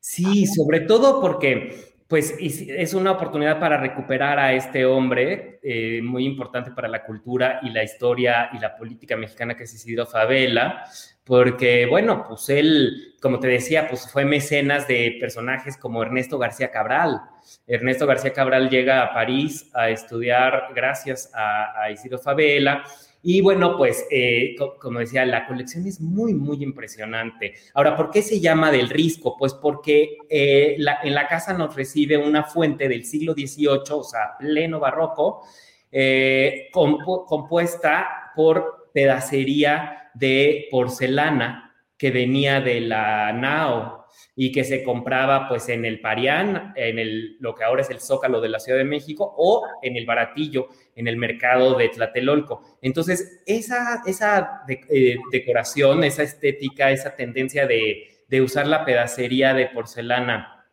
Sí, 0.00 0.46
sobre 0.46 0.80
todo 0.80 1.20
porque 1.20 1.94
pues 2.06 2.34
es 2.38 2.92
una 2.92 3.12
oportunidad 3.12 3.58
para 3.58 3.78
recuperar 3.78 4.38
a 4.38 4.52
este 4.52 4.84
hombre 4.84 5.58
eh, 5.62 6.00
muy 6.02 6.26
importante 6.26 6.70
para 6.70 6.86
la 6.86 7.04
cultura 7.04 7.60
y 7.62 7.70
la 7.70 7.82
historia 7.82 8.50
y 8.52 8.58
la 8.58 8.76
política 8.76 9.16
mexicana 9.16 9.56
que 9.56 9.64
es 9.64 9.74
Isidro 9.74 10.04
Favela, 10.06 10.84
porque 11.24 11.86
bueno, 11.86 12.26
pues 12.28 12.50
él, 12.50 13.16
como 13.20 13.40
te 13.40 13.48
decía, 13.48 13.88
pues 13.88 14.08
fue 14.12 14.26
mecenas 14.26 14.86
de 14.86 15.16
personajes 15.18 15.78
como 15.78 16.02
Ernesto 16.02 16.38
García 16.38 16.70
Cabral. 16.70 17.22
Ernesto 17.66 18.06
García 18.06 18.34
Cabral 18.34 18.68
llega 18.68 19.02
a 19.02 19.14
París 19.14 19.70
a 19.72 19.88
estudiar 19.88 20.68
gracias 20.74 21.30
a, 21.34 21.82
a 21.82 21.90
Isidro 21.90 22.18
Favela 22.18 22.84
y 23.26 23.40
bueno, 23.40 23.78
pues 23.78 24.06
eh, 24.10 24.54
como 24.78 24.98
decía, 24.98 25.24
la 25.24 25.46
colección 25.46 25.86
es 25.86 25.98
muy, 25.98 26.34
muy 26.34 26.62
impresionante. 26.62 27.54
Ahora, 27.72 27.96
¿por 27.96 28.10
qué 28.10 28.20
se 28.20 28.38
llama 28.38 28.70
del 28.70 28.90
Risco? 28.90 29.34
Pues 29.38 29.54
porque 29.54 30.18
eh, 30.28 30.76
en 30.76 31.14
la 31.14 31.26
casa 31.26 31.54
nos 31.54 31.74
recibe 31.74 32.18
una 32.18 32.44
fuente 32.44 32.86
del 32.86 33.06
siglo 33.06 33.32
XVIII, 33.32 33.92
o 33.92 34.04
sea, 34.04 34.36
pleno 34.38 34.78
barroco, 34.78 35.42
eh, 35.90 36.68
compuesta 36.70 38.30
por 38.36 38.90
pedacería 38.92 40.10
de 40.12 40.68
porcelana 40.70 41.74
que 41.96 42.10
venía 42.10 42.60
de 42.60 42.82
la 42.82 43.32
Nao 43.32 44.03
y 44.36 44.50
que 44.50 44.64
se 44.64 44.82
compraba 44.82 45.48
pues 45.48 45.68
en 45.68 45.84
el 45.84 46.00
Parián, 46.00 46.72
en 46.76 46.98
el, 46.98 47.36
lo 47.38 47.54
que 47.54 47.64
ahora 47.64 47.82
es 47.82 47.90
el 47.90 48.00
Zócalo 48.00 48.40
de 48.40 48.48
la 48.48 48.58
Ciudad 48.58 48.78
de 48.78 48.84
México, 48.84 49.32
o 49.36 49.66
en 49.82 49.96
el 49.96 50.06
Baratillo, 50.06 50.68
en 50.96 51.06
el 51.06 51.16
mercado 51.16 51.76
de 51.76 51.88
Tlatelolco. 51.88 52.78
Entonces, 52.82 53.42
esa, 53.46 54.02
esa 54.06 54.62
eh, 54.68 55.16
decoración, 55.30 56.02
esa 56.02 56.24
estética, 56.24 56.90
esa 56.90 57.14
tendencia 57.14 57.66
de, 57.66 58.10
usar 58.42 58.66
la 58.66 58.84
pedacería 58.84 59.54
de 59.54 59.66
porcelana 59.66 60.66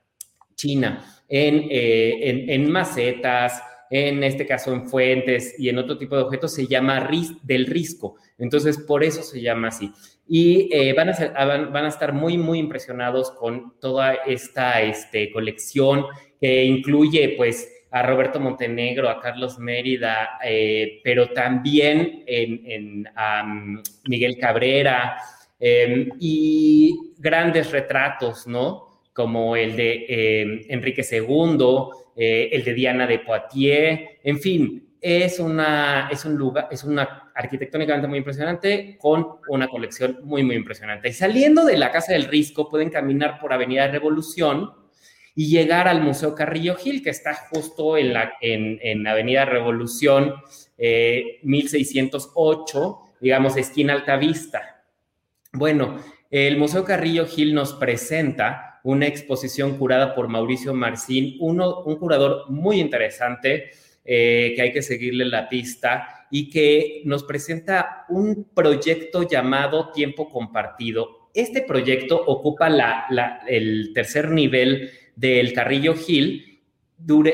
china 0.55 1.05
en, 1.29 1.67
eh, 1.69 2.45
en, 2.55 2.71
macetas, 2.71 3.61
en 3.91 4.23
este 4.23 4.47
caso 4.47 4.73
en 4.73 4.89
fuentes 4.89 5.53
y 5.59 5.69
en 5.69 5.77
otro 5.77 5.95
tipo 5.95 6.15
de 6.15 6.23
objetos, 6.23 6.55
se 6.55 6.65
llama 6.65 7.07
del 7.43 7.67
risco. 7.67 8.15
Entonces, 8.39 8.79
por 8.79 9.03
eso 9.03 9.21
se 9.21 9.41
llama 9.41 9.67
así 9.67 9.93
y 10.33 10.69
eh, 10.71 10.93
van, 10.93 11.09
a 11.09 11.13
ah, 11.35 11.45
van, 11.45 11.83
a 11.83 11.89
estar 11.89 12.13
muy, 12.13 12.37
muy 12.37 12.57
impresionados 12.57 13.31
con 13.31 13.77
toda 13.81 14.13
esta 14.13 14.81
este, 14.81 15.29
colección 15.29 16.05
que 16.39 16.63
incluye 16.63 17.33
pues 17.35 17.69
a 17.91 18.01
Roberto 18.01 18.39
Montenegro, 18.39 19.09
a 19.09 19.19
Carlos 19.19 19.59
Mérida, 19.59 20.39
eh, 20.41 21.01
pero 21.03 21.31
también 21.31 22.23
en, 22.25 23.09
a 23.13 23.43
Miguel 24.05 24.37
Cabrera 24.39 25.17
em, 25.59 26.09
y 26.17 27.11
grandes 27.17 27.69
retratos, 27.69 28.47
¿no? 28.47 29.01
Como 29.11 29.57
el 29.57 29.75
de 29.75 30.05
em, 30.07 30.61
Enrique 30.69 31.05
II, 31.11 31.57
eh, 32.15 32.47
el 32.53 32.63
de 32.63 32.73
Diana 32.73 33.05
de 33.05 33.19
Poitiers, 33.19 33.99
en 34.23 34.39
fin, 34.39 34.90
es 35.01 35.39
una, 35.39 36.09
es 36.11 36.23
un 36.25 36.35
lugar, 36.35 36.67
es 36.69 36.83
una 36.83 37.31
arquitectónicamente 37.33 38.07
muy 38.07 38.19
impresionante 38.19 38.99
con 38.99 39.25
una 39.49 39.67
colección 39.67 40.19
muy, 40.23 40.43
muy 40.43 40.55
impresionante. 40.55 41.09
Y 41.09 41.13
saliendo 41.13 41.65
de 41.65 41.77
la 41.77 41.91
Casa 41.91 42.13
del 42.13 42.25
Risco, 42.25 42.69
pueden 42.69 42.91
caminar 42.91 43.39
por 43.39 43.51
Avenida 43.51 43.87
Revolución 43.87 44.69
y 45.33 45.47
llegar 45.47 45.87
al 45.87 46.01
Museo 46.01 46.35
Carrillo 46.35 46.75
Gil, 46.75 47.01
que 47.01 47.09
está 47.09 47.33
justo 47.33 47.97
en, 47.97 48.13
la, 48.13 48.33
en, 48.41 49.07
Avenida 49.07 49.45
Revolución 49.45 50.35
1608, 50.77 52.83
eh, 52.83 53.11
digamos, 53.21 53.57
esquina 53.57 53.93
Altavista. 53.93 54.83
Bueno, 55.53 55.97
el 56.29 56.57
Museo 56.57 56.85
Carrillo 56.85 57.25
Gil 57.25 57.55
nos 57.55 57.73
presenta 57.73 58.81
una 58.83 59.07
exposición 59.07 59.77
curada 59.77 60.13
por 60.13 60.27
Mauricio 60.27 60.73
Marcín, 60.73 61.37
uno, 61.39 61.81
un 61.83 61.97
curador 61.97 62.49
muy 62.49 62.79
interesante 62.79 63.71
eh, 64.03 64.53
que 64.55 64.61
hay 64.61 64.71
que 64.73 64.81
seguirle 64.81 65.25
la 65.25 65.47
pista 65.49 66.27
y 66.31 66.49
que 66.49 67.01
nos 67.05 67.23
presenta 67.23 68.05
un 68.09 68.49
proyecto 68.53 69.27
llamado 69.27 69.91
Tiempo 69.91 70.29
Compartido. 70.29 71.29
Este 71.33 71.61
proyecto 71.61 72.21
ocupa 72.25 72.69
el 73.47 73.91
tercer 73.93 74.29
nivel 74.31 74.89
del 75.15 75.53
Carrillo 75.53 75.95
Gil 75.95 76.61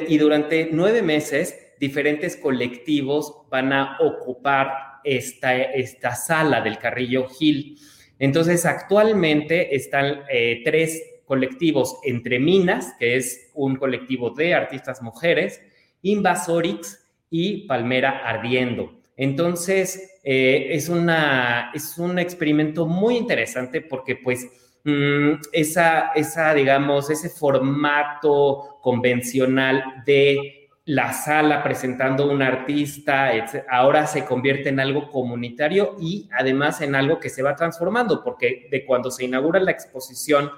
y 0.07 0.18
durante 0.18 0.70
nueve 0.72 1.01
meses 1.01 1.74
diferentes 1.80 2.36
colectivos 2.36 3.43
van 3.49 3.74
a 3.74 3.97
ocupar 3.99 4.99
esta, 5.03 6.15
sala 6.15 6.61
del 6.61 6.78
Carrillo 6.78 7.28
Gil. 7.30 7.78
Entonces, 8.20 8.65
actualmente 8.65 9.76
están 9.76 10.24
eh, 10.30 10.61
tres 10.63 11.01
colectivos 11.26 11.97
entre 12.03 12.39
Minas, 12.39 12.95
que 12.99 13.15
es 13.15 13.51
un 13.53 13.76
colectivo 13.76 14.32
de 14.32 14.53
artistas 14.53 15.01
mujeres, 15.01 15.61
Invasorix 16.01 17.05
y 17.29 17.67
Palmera 17.67 18.21
Ardiendo. 18.25 18.93
Entonces, 19.15 20.19
eh, 20.23 20.67
es, 20.71 20.89
una, 20.89 21.71
es 21.73 21.97
un 21.97 22.19
experimento 22.19 22.85
muy 22.85 23.17
interesante 23.17 23.81
porque 23.81 24.15
pues 24.15 24.47
mm, 24.83 25.33
esa, 25.51 26.11
esa, 26.13 26.53
digamos, 26.53 27.09
ese 27.09 27.29
formato 27.29 28.79
convencional 28.81 30.03
de 30.05 30.69
la 30.87 31.11
sala 31.11 31.61
presentando 31.63 32.31
un 32.31 32.41
artista, 32.41 33.31
ahora 33.69 34.07
se 34.07 34.23
convierte 34.23 34.69
en 34.69 34.79
algo 34.79 35.09
comunitario 35.09 35.97
y 35.99 36.29
además 36.31 36.79
en 36.79 36.95
algo 36.95 37.19
que 37.19 37.29
se 37.29 37.43
va 37.43 37.57
transformando, 37.57 38.23
porque 38.23 38.69
de 38.71 38.85
cuando 38.85 39.11
se 39.11 39.25
inaugura 39.25 39.59
la 39.59 39.71
exposición 39.71 40.49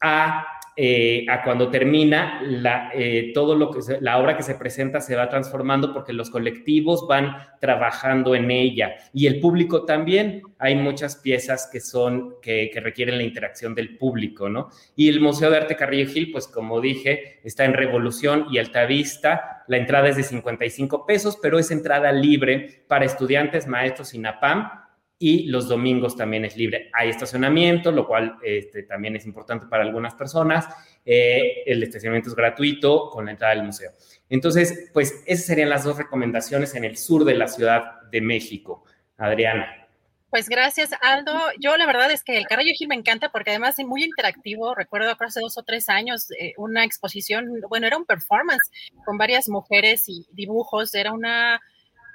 a 0.00 0.46
eh, 0.80 1.26
a 1.28 1.42
cuando 1.42 1.72
termina, 1.72 2.40
la, 2.40 2.92
eh, 2.94 3.32
todo 3.34 3.56
lo 3.56 3.72
que 3.72 3.80
la 4.00 4.16
obra 4.16 4.36
que 4.36 4.44
se 4.44 4.54
presenta 4.54 5.00
se 5.00 5.16
va 5.16 5.28
transformando 5.28 5.92
porque 5.92 6.12
los 6.12 6.30
colectivos 6.30 7.08
van 7.08 7.36
trabajando 7.60 8.36
en 8.36 8.52
ella 8.52 8.94
y 9.12 9.26
el 9.26 9.40
público 9.40 9.84
también. 9.84 10.42
Hay 10.60 10.76
muchas 10.76 11.16
piezas 11.16 11.68
que 11.72 11.80
son, 11.80 12.36
que, 12.40 12.70
que 12.72 12.78
requieren 12.78 13.16
la 13.16 13.24
interacción 13.24 13.74
del 13.74 13.98
público, 13.98 14.48
¿no? 14.48 14.68
Y 14.94 15.08
el 15.08 15.20
Museo 15.20 15.50
de 15.50 15.56
Arte 15.56 15.74
Carrillo 15.74 16.08
Gil, 16.12 16.30
pues 16.30 16.46
como 16.46 16.80
dije, 16.80 17.40
está 17.42 17.64
en 17.64 17.72
Revolución 17.72 18.46
y 18.52 18.58
Altavista. 18.58 19.64
La 19.66 19.78
entrada 19.78 20.08
es 20.08 20.16
de 20.16 20.22
55 20.22 21.06
pesos, 21.06 21.40
pero 21.42 21.58
es 21.58 21.72
entrada 21.72 22.12
libre 22.12 22.84
para 22.86 23.04
estudiantes, 23.04 23.66
maestros 23.66 24.14
y 24.14 24.20
NAPAM 24.20 24.87
y 25.18 25.46
los 25.48 25.68
domingos 25.68 26.16
también 26.16 26.44
es 26.44 26.56
libre. 26.56 26.90
Hay 26.92 27.08
estacionamiento, 27.08 27.90
lo 27.90 28.06
cual 28.06 28.36
este, 28.42 28.84
también 28.84 29.16
es 29.16 29.26
importante 29.26 29.66
para 29.66 29.82
algunas 29.82 30.14
personas. 30.14 30.66
Eh, 31.04 31.64
el 31.66 31.82
estacionamiento 31.82 32.30
es 32.30 32.36
gratuito 32.36 33.10
con 33.10 33.24
la 33.24 33.32
entrada 33.32 33.54
del 33.54 33.64
museo. 33.64 33.90
Entonces, 34.28 34.90
pues 34.92 35.22
esas 35.26 35.46
serían 35.46 35.70
las 35.70 35.84
dos 35.84 35.98
recomendaciones 35.98 36.74
en 36.74 36.84
el 36.84 36.96
sur 36.96 37.24
de 37.24 37.34
la 37.34 37.48
Ciudad 37.48 38.02
de 38.10 38.20
México. 38.20 38.84
Adriana. 39.16 39.88
Pues 40.30 40.48
gracias, 40.48 40.90
Aldo. 41.00 41.32
Yo 41.58 41.76
la 41.76 41.86
verdad 41.86 42.10
es 42.10 42.22
que 42.22 42.36
el 42.36 42.46
Carrillo 42.46 42.74
Gil 42.76 42.88
me 42.88 42.94
encanta 42.94 43.30
porque 43.30 43.50
además 43.50 43.78
es 43.78 43.86
muy 43.86 44.04
interactivo. 44.04 44.74
Recuerdo 44.74 45.16
hace 45.18 45.40
dos 45.40 45.56
o 45.56 45.62
tres 45.62 45.88
años 45.88 46.30
eh, 46.38 46.52
una 46.58 46.84
exposición, 46.84 47.60
bueno, 47.68 47.86
era 47.86 47.96
un 47.96 48.04
performance 48.04 48.70
con 49.06 49.16
varias 49.16 49.48
mujeres 49.48 50.04
y 50.08 50.26
dibujos. 50.32 50.94
Era 50.94 51.12
una 51.12 51.60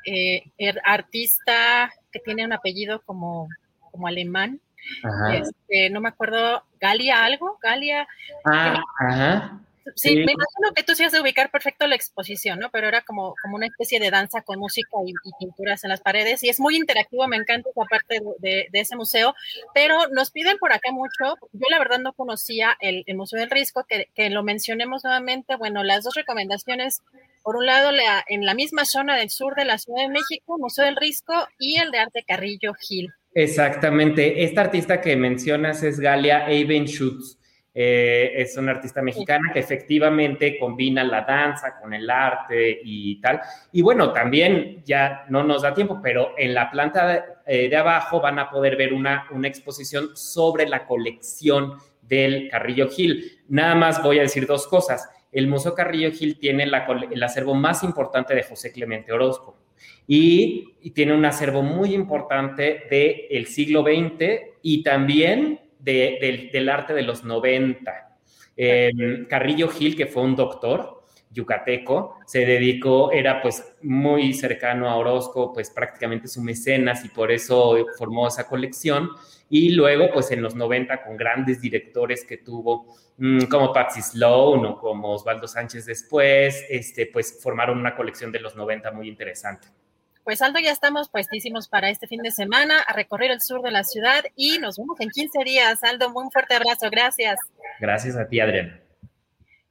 eh, 0.06 0.44
er, 0.58 0.82
artista 0.86 1.92
que 2.12 2.20
tiene 2.20 2.46
un 2.46 2.54
apellido 2.54 3.02
como, 3.02 3.48
como 3.92 4.08
alemán. 4.08 4.60
Este, 5.34 5.90
no 5.90 6.02
me 6.02 6.10
acuerdo, 6.10 6.64
Galia 6.80 7.24
algo, 7.24 7.58
Galia. 7.62 8.08
Ah, 8.46 8.82
ajá. 9.00 9.62
Sí, 9.96 10.16
me 10.16 10.32
imagino 10.32 10.74
que 10.76 10.84
tú 10.84 10.96
sí 10.96 11.04
has 11.04 11.12
de 11.12 11.22
ubicar 11.22 11.52
perfecto 11.52 11.86
la 11.88 11.96
exposición, 11.96 12.60
¿no? 12.60 12.70
Pero 12.72 12.88
era 12.88 13.02
como, 13.02 13.36
como 13.42 13.56
una 13.56 13.68
especie 13.68 14.00
de 14.00 14.12
danza 14.12 14.42
con 14.42 14.60
música 14.60 14.90
y, 15.06 15.14
pinturas 15.40 15.84
en 15.84 15.90
las 15.90 16.02
paredes 16.02 16.44
y 16.44 16.50
es 16.50 16.60
muy 16.60 16.78
interactivo, 16.78 17.28
me 17.28 17.36
encanta 17.36 17.70
esa 17.70 17.84
parte 17.90 18.22
de, 18.40 18.68
ese 18.72 18.96
museo, 18.96 19.36
pero 19.74 20.08
nos 20.10 20.32
piden 20.32 20.58
por 20.58 20.72
acá 20.72 20.92
mucho, 20.92 21.36
yo 21.52 21.68
la 21.70 21.80
verdad 21.80 22.00
no 22.00 22.14
conocía 22.14 22.78
el, 22.80 23.04
Museo 23.16 23.40
del 23.40 23.50
Risco, 23.50 23.86
que, 23.88 24.10
que, 24.16 24.30
lo 24.30 24.44
mencionemos 24.44 25.04
nuevamente, 25.04 25.56
bueno, 25.56 25.84
las 25.84 26.04
dos 26.04 26.16
recomendaciones, 26.16 27.02
por 27.44 27.58
un 27.58 27.66
lado 27.66 27.92
la, 27.92 28.24
en 28.28 28.46
la 28.46 28.54
misma 28.54 28.86
zona 28.86 29.18
del 29.18 29.30
sur 29.30 29.56
de 29.56 29.66
la 29.66 29.78
Ciudad 29.78 30.04
de 30.04 30.10
México, 30.10 30.58
Museo 30.58 30.86
del 30.86 30.96
Risco 30.96 31.34
y 31.60 31.78
el 31.78 31.92
de 31.92 32.00
Arte 32.00 32.24
Carrillo 32.26 32.74
Gil. 32.74 33.12
Exactamente, 33.36 34.44
esta 34.44 34.62
artista 34.62 35.02
que 35.02 35.16
mencionas 35.16 35.84
es 35.84 36.00
Galia 36.00 36.48
Schutz. 36.86 37.38
Eh, 37.76 38.34
es 38.36 38.56
una 38.56 38.72
artista 38.72 39.02
mexicana 39.02 39.52
que 39.52 39.60
efectivamente 39.60 40.60
combina 40.60 41.04
la 41.04 41.22
danza 41.22 41.80
con 41.80 41.94
el 41.94 42.10
arte 42.10 42.80
y 42.84 43.20
tal. 43.20 43.42
Y 43.72 43.82
bueno, 43.82 44.12
también 44.14 44.84
ya 44.86 45.26
no 45.30 45.44
nos 45.44 45.64
da 45.64 45.74
tiempo, 45.74 46.00
pero 46.02 46.34
en 46.38 46.54
la 46.54 46.70
planta 46.70 47.08
de, 47.08 47.22
eh, 47.48 47.76
abajo 47.76 48.22
van 48.22 48.38
a 48.38 48.50
poder 48.50 48.76
ver 48.76 48.94
una, 48.94 49.28
una 49.32 49.48
exposición 49.48 50.16
sobre 50.16 50.68
la 50.68 50.86
colección 50.86 51.74
del 52.02 52.50
Carrillo 52.50 52.90
Gil. 52.90 53.40
Nada 53.48 53.74
más 53.74 54.04
voy 54.04 54.20
a 54.20 54.24
decir 54.24 54.46
dos 54.46 54.68
cosas. 54.68 55.10
El 55.32 55.48
Museo 55.48 55.74
Carrillo 55.74 56.12
Gil 56.12 56.38
tiene 56.38 56.64
el 56.64 57.24
acervo 57.24 57.56
más 57.56 57.84
importante 57.84 58.36
de 58.36 58.44
José 58.44 58.72
Clemente 58.72 59.12
Orozco 59.12 59.58
y, 60.08 60.70
tiene 60.94 61.14
un 61.14 61.26
acervo 61.26 61.64
muy 61.64 61.96
importante 61.96 62.84
del 62.90 63.48
siglo 63.48 63.84
XX 63.84 64.42
y 64.62 64.84
también 64.84 65.60
del 65.84 66.70
arte 66.70 66.94
de 66.94 67.04
los 67.04 67.24
90. 67.24 68.18
Em, 68.56 69.26
Carrillo 69.26 69.68
Gil, 69.68 69.96
que 69.96 70.06
fue 70.06 70.24
un 70.24 70.36
doctor 70.36 71.04
yucateco, 71.32 72.20
se 72.28 72.46
dedicó, 72.46 73.12
era 73.12 73.42
pues 73.42 73.76
muy 73.82 74.34
cercano 74.34 74.88
a 74.88 74.96
Orozco, 74.96 75.52
pues 75.52 75.72
prácticamente 75.72 76.28
su 76.28 76.42
mecenas 76.42 77.04
y 77.04 77.10
por 77.10 77.32
eso 77.32 77.76
formó 77.98 78.28
esa 78.28 78.48
colección. 78.48 79.10
Y 79.50 79.72
luego, 79.72 80.10
pues 80.14 80.32
en 80.32 80.42
los 80.42 80.56
90, 80.56 81.04
con 81.04 81.18
grandes 81.18 81.60
directores 81.60 82.24
que 82.24 82.38
tuvo, 82.38 82.96
mm, 83.18 83.46
como 83.46 83.74
Patsy 83.74 84.02
Sloan 84.02 84.66
o 84.66 84.78
como 84.78 85.14
Osvaldo 85.14 85.48
Sánchez 85.48 85.86
después, 85.86 86.66
este, 86.70 87.08
pues 87.08 87.40
formaron 87.42 87.80
una 87.80 87.96
colección 87.96 88.32
de 88.32 88.40
los 88.40 88.56
90 88.56 88.92
muy 88.92 89.08
interesante. 89.08 89.68
Pues 90.24 90.42
Aldo, 90.42 90.60
ya 90.60 90.72
estamos 90.72 91.10
puestísimos 91.10 91.68
para 91.68 91.90
este 91.90 92.08
fin 92.08 92.22
de 92.22 92.32
semana 92.32 92.80
a 92.80 92.94
recorrer 92.94 93.30
el 93.32 93.42
sur 93.42 93.62
de 93.62 93.72
la 93.72 93.84
ciudad 93.84 94.24
y 94.38 94.58
nos 94.58 94.78
vemos 94.78 94.98
en 95.02 95.10
15 95.10 95.44
días. 95.44 95.84
Aldo, 95.84 96.14
un 96.16 96.32
fuerte 96.32 96.56
abrazo, 96.56 96.90
gracias. 96.90 97.38
Gracias 97.82 98.16
a 98.16 98.26
ti, 98.30 98.40
Adriana. 98.40 98.80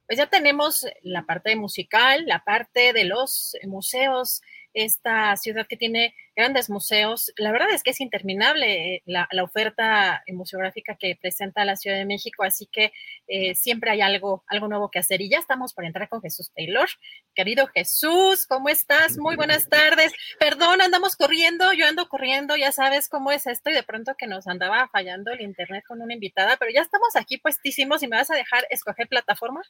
Pues 0.05 0.19
ya 0.19 0.27
tenemos 0.27 0.85
la 1.01 1.23
parte 1.23 1.55
musical, 1.55 2.25
la 2.27 2.43
parte 2.43 2.93
de 2.93 3.05
los 3.05 3.57
museos, 3.63 4.43
esta 4.75 5.35
ciudad 5.37 5.65
que 5.65 5.75
tiene 5.75 6.13
grandes 6.35 6.69
museos. 6.69 7.31
La 7.37 7.51
verdad 7.51 7.69
es 7.71 7.83
que 7.83 7.91
es 7.91 8.01
interminable 8.01 8.95
eh, 8.95 9.03
la, 9.05 9.27
oferta 9.43 10.23
museográfica 10.27 10.95
que 10.95 11.17
presenta 11.19 11.65
la 11.65 11.75
Ciudad 11.75 11.97
de 11.97 12.05
México, 12.05 12.43
así 12.43 12.67
que 12.71 12.91
eh, 13.27 13.55
siempre 13.55 13.91
hay 13.91 14.01
algo, 14.01 14.43
algo 14.47 14.67
nuevo 14.67 14.89
que 14.89 14.99
hacer. 14.99 15.21
Y 15.21 15.29
ya 15.29 15.39
estamos 15.39 15.73
por 15.73 15.85
entrar 15.85 16.09
con 16.09 16.21
Jesús 16.21 16.51
Taylor. 16.55 16.87
Querido 17.35 17.67
Jesús, 17.67 18.47
¿cómo 18.47 18.69
estás? 18.69 19.17
Muy 19.17 19.35
buenas 19.35 19.69
tardes. 19.69 20.13
Perdón, 20.39 20.81
andamos 20.81 21.15
corriendo, 21.15 21.73
yo 21.73 21.87
ando 21.87 22.07
corriendo, 22.07 22.55
ya 22.55 22.71
sabes 22.71 23.09
cómo 23.09 23.31
es 23.31 23.47
esto 23.47 23.69
y 23.69 23.73
de 23.73 23.83
pronto 23.83 24.15
que 24.17 24.27
nos 24.27 24.47
andaba 24.47 24.87
fallando 24.91 25.31
el 25.31 25.41
internet 25.41 25.83
con 25.87 26.01
una 26.01 26.13
invitada, 26.13 26.57
pero 26.57 26.71
ya 26.71 26.81
estamos 26.81 27.15
aquí 27.15 27.37
puestísimos 27.37 28.03
y 28.03 28.07
me 28.07 28.17
vas 28.17 28.31
a 28.31 28.35
dejar 28.35 28.65
escoger 28.69 29.07
plataforma. 29.07 29.61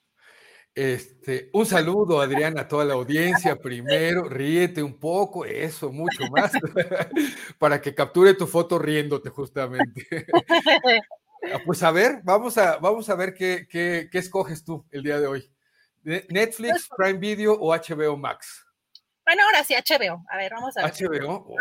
Este, 0.76 1.52
un 1.54 1.68
saludo, 1.68 2.20
Adriana, 2.20 2.62
a 2.62 2.68
toda 2.68 2.84
la 2.86 2.96
audiencia. 2.96 3.56
Primero, 3.56 4.28
ríete 4.28 4.82
un 4.82 4.98
poco, 5.00 5.46
eso, 5.46 5.92
mucho 5.92 6.24
más, 6.32 6.52
para 7.60 7.80
que 7.80 7.94
capture 7.94 8.34
tu 8.34 8.48
foto 8.48 8.80
riéndote 8.80 9.30
justamente. 9.30 10.08
Ah, 11.54 11.60
pues 11.66 11.84
a 11.84 11.92
ver, 11.92 12.22
vamos 12.24 12.58
a, 12.58 12.78
vamos 12.78 13.10
a 13.10 13.16
ver 13.16 13.34
qué, 13.34 13.68
qué, 13.70 14.08
qué 14.10 14.18
escoges 14.18 14.64
tú 14.64 14.86
el 14.92 15.04
día 15.04 15.20
de 15.20 15.28
hoy. 15.28 15.52
¿Netflix, 16.04 16.88
pues, 16.88 16.90
Prime 16.98 17.20
Video 17.20 17.54
o 17.54 17.74
HBO 17.74 18.18
Max? 18.18 18.66
Bueno, 19.26 19.44
ahora 19.44 19.64
sí, 19.64 19.74
HBO. 19.74 20.26
A 20.30 20.38
ver, 20.38 20.52
vamos 20.54 20.76
a 20.78 20.84
ver. 20.84 20.92
HBO. 20.92 21.56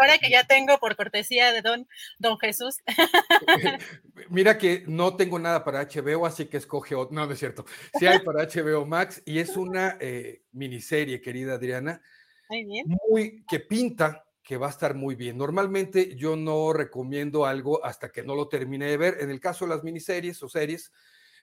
Ahora 0.00 0.18
que, 0.18 0.30
ya, 0.30 0.44
tengo 0.44 0.78
por 0.78 0.96
cortesía 0.96 1.52
de 1.52 1.60
don, 1.60 1.86
don 2.18 2.38
Jesús. 2.38 2.76
Mira 4.30 4.56
que 4.56 4.84
no 4.86 5.16
tengo 5.16 5.38
nada 5.38 5.64
para 5.64 5.86
HBO, 5.86 6.24
así 6.26 6.46
que 6.46 6.56
escoge 6.56 6.94
otro. 6.94 7.14
No, 7.14 7.26
no 7.26 7.32
es 7.32 7.38
cierto. 7.38 7.66
Sí 7.98 8.06
hay 8.06 8.20
para 8.20 8.46
HBO 8.46 8.86
Max 8.86 9.22
y 9.26 9.38
es 9.38 9.56
una 9.56 9.98
eh, 10.00 10.42
miniserie, 10.52 11.20
querida 11.20 11.54
Adriana. 11.54 12.00
Muy 12.48 12.64
bien. 12.64 12.86
Muy, 13.08 13.44
que 13.46 13.60
pinta 13.60 14.24
que 14.42 14.56
va 14.58 14.66
a 14.66 14.70
estar 14.70 14.94
muy 14.94 15.14
bien. 15.14 15.38
Normalmente 15.38 16.14
yo 16.16 16.36
no 16.36 16.72
recomiendo 16.72 17.46
algo 17.46 17.84
hasta 17.84 18.10
que 18.10 18.22
no 18.22 18.34
lo 18.34 18.48
termine 18.48 18.86
de 18.86 18.96
ver. 18.96 19.16
En 19.20 19.30
el 19.30 19.40
caso 19.40 19.64
de 19.64 19.70
las 19.74 19.82
miniseries 19.82 20.42
o 20.42 20.48
series, 20.48 20.92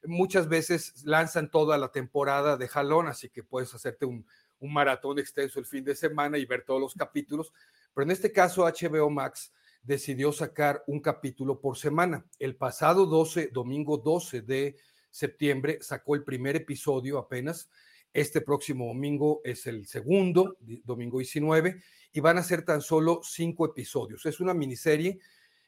muchas 0.03 0.47
veces 0.47 1.03
lanzan 1.03 1.49
toda 1.49 1.77
la 1.77 1.91
temporada 1.91 2.57
de 2.57 2.67
jalón, 2.67 3.07
así 3.07 3.29
que 3.29 3.43
puedes 3.43 3.73
hacerte 3.73 4.05
un, 4.05 4.25
un 4.61 4.73
maratón 4.73 5.19
extenso 5.19 5.59
el 5.59 5.65
fin 5.65 5.83
de 5.83 5.95
semana 5.95 6.37
y 6.37 6.45
ver 6.45 6.63
todos 6.63 6.79
los 6.79 6.93
capítulos, 6.93 7.51
pero 7.93 8.05
en 8.05 8.11
este 8.11 8.31
caso 8.31 8.63
HBO 8.63 9.09
Max 9.09 9.51
decidió 9.83 10.31
sacar 10.31 10.83
un 10.87 10.99
capítulo 10.99 11.59
por 11.59 11.77
semana. 11.77 12.25
El 12.39 12.55
pasado 12.55 13.05
12, 13.05 13.49
domingo 13.51 13.97
12 13.97 14.41
de 14.41 14.77
septiembre, 15.09 15.79
sacó 15.81 16.15
el 16.15 16.23
primer 16.23 16.55
episodio 16.55 17.17
apenas. 17.17 17.69
Este 18.13 18.41
próximo 18.41 18.87
domingo 18.87 19.41
es 19.43 19.67
el 19.67 19.87
segundo, 19.87 20.57
domingo 20.83 21.17
19, 21.19 21.81
y 22.13 22.19
van 22.19 22.37
a 22.37 22.43
ser 22.43 22.63
tan 22.63 22.81
solo 22.81 23.21
cinco 23.23 23.65
episodios. 23.65 24.25
Es 24.25 24.39
una 24.39 24.53
miniserie 24.53 25.19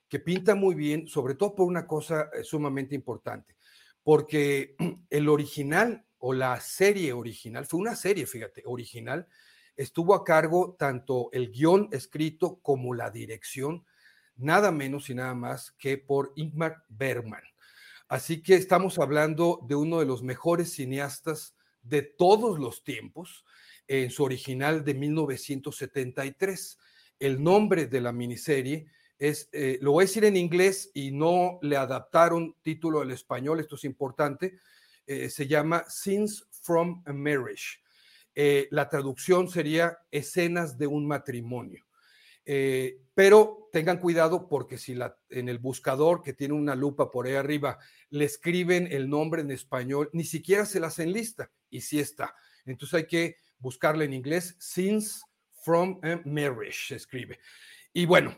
que 0.07 0.19
pinta 0.19 0.53
muy 0.53 0.75
bien, 0.75 1.07
sobre 1.07 1.35
todo 1.35 1.55
por 1.55 1.67
una 1.67 1.87
cosa 1.87 2.29
eh, 2.33 2.43
sumamente 2.43 2.93
importante, 2.93 3.55
porque 4.03 4.75
el 5.09 5.29
original 5.29 6.05
o 6.25 6.31
la 6.31 6.57
serie 6.61 7.11
original, 7.11 7.65
fue 7.65 7.81
una 7.81 7.97
serie, 7.97 8.25
fíjate, 8.25 8.63
original, 8.65 9.27
estuvo 9.75 10.15
a 10.15 10.23
cargo 10.23 10.77
tanto 10.79 11.29
el 11.33 11.51
guion 11.51 11.89
escrito 11.91 12.59
como 12.61 12.93
la 12.93 13.11
dirección, 13.11 13.85
nada 14.37 14.71
menos 14.71 15.09
y 15.09 15.15
nada 15.15 15.35
más 15.35 15.71
que 15.73 15.97
por 15.97 16.31
Ingmar 16.37 16.85
Bergman. 16.87 17.43
Así 18.07 18.41
que 18.41 18.55
estamos 18.55 18.99
hablando 18.99 19.59
de 19.67 19.75
uno 19.75 19.99
de 19.99 20.05
los 20.05 20.23
mejores 20.23 20.71
cineastas 20.71 21.57
de 21.81 22.03
todos 22.03 22.57
los 22.57 22.85
tiempos, 22.85 23.43
en 23.89 24.09
su 24.09 24.23
original 24.23 24.85
de 24.85 24.93
1973. 24.93 26.79
El 27.19 27.43
nombre 27.43 27.87
de 27.87 27.99
la 27.99 28.13
miniserie 28.13 28.87
es, 29.19 29.49
eh, 29.51 29.77
lo 29.81 29.91
voy 29.91 30.03
a 30.03 30.07
decir 30.07 30.23
en 30.23 30.37
inglés 30.37 30.89
y 30.93 31.11
no 31.11 31.59
le 31.61 31.75
adaptaron 31.75 32.55
título 32.61 33.01
al 33.01 33.11
español, 33.11 33.59
esto 33.59 33.75
es 33.75 33.83
importante, 33.83 34.57
eh, 35.05 35.29
se 35.29 35.47
llama 35.47 35.85
Scenes 35.89 36.45
from 36.49 37.03
a 37.05 37.13
Marriage. 37.13 37.79
Eh, 38.35 38.67
la 38.71 38.89
traducción 38.89 39.49
sería 39.49 39.97
escenas 40.11 40.77
de 40.77 40.87
un 40.87 41.07
matrimonio. 41.07 41.85
Eh, 42.45 42.99
pero 43.13 43.69
tengan 43.71 43.99
cuidado 43.99 44.49
porque 44.49 44.77
si 44.77 44.95
la, 44.95 45.17
en 45.29 45.47
el 45.47 45.59
buscador 45.59 46.21
que 46.21 46.33
tiene 46.33 46.53
una 46.53 46.75
lupa 46.75 47.09
por 47.09 47.25
ahí 47.25 47.35
arriba 47.35 47.79
le 48.09 48.25
escriben 48.25 48.87
el 48.91 49.09
nombre 49.09 49.41
en 49.41 49.51
español, 49.51 50.09
ni 50.13 50.25
siquiera 50.25 50.65
se 50.65 50.79
la 50.79 50.87
hacen 50.87 51.13
lista 51.13 51.51
y 51.69 51.81
sí 51.81 51.99
está. 51.99 52.35
Entonces 52.65 52.95
hay 52.95 53.07
que 53.07 53.37
buscarla 53.59 54.03
en 54.03 54.13
inglés, 54.13 54.55
Scenes 54.59 55.23
from 55.63 55.99
a 56.03 56.21
Marriage, 56.25 56.87
se 56.87 56.95
escribe. 56.95 57.39
Y 57.93 58.05
bueno, 58.05 58.35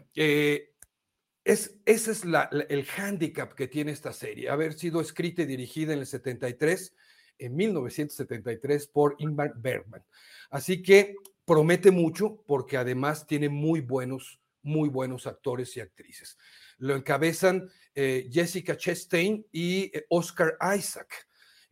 es, 1.45 1.77
ese 1.85 2.11
es 2.11 2.23
el 2.69 2.85
hándicap 2.85 3.53
que 3.53 3.67
tiene 3.67 3.91
esta 3.91 4.11
serie, 4.11 4.49
haber 4.49 4.73
sido 4.73 4.99
escrita 4.99 5.43
y 5.43 5.45
dirigida 5.45 5.93
en 5.93 5.99
el 5.99 6.07
73, 6.07 6.93
en 7.37 7.55
1973, 7.55 8.87
por 8.87 9.15
Ingmar 9.19 9.53
Bergman. 9.55 10.03
Así 10.49 10.81
que 10.81 11.15
promete 11.45 11.91
mucho 11.91 12.41
porque 12.47 12.77
además 12.77 13.27
tiene 13.27 13.47
muy 13.49 13.81
buenos, 13.81 14.41
muy 14.63 14.89
buenos 14.89 15.27
actores 15.27 15.77
y 15.77 15.81
actrices. 15.81 16.35
Lo 16.79 16.95
encabezan 16.95 17.69
eh, 17.93 18.27
Jessica 18.31 18.75
Chastain 18.75 19.45
y 19.51 19.95
eh, 19.95 20.05
Oscar 20.09 20.57
Isaac, 20.75 21.27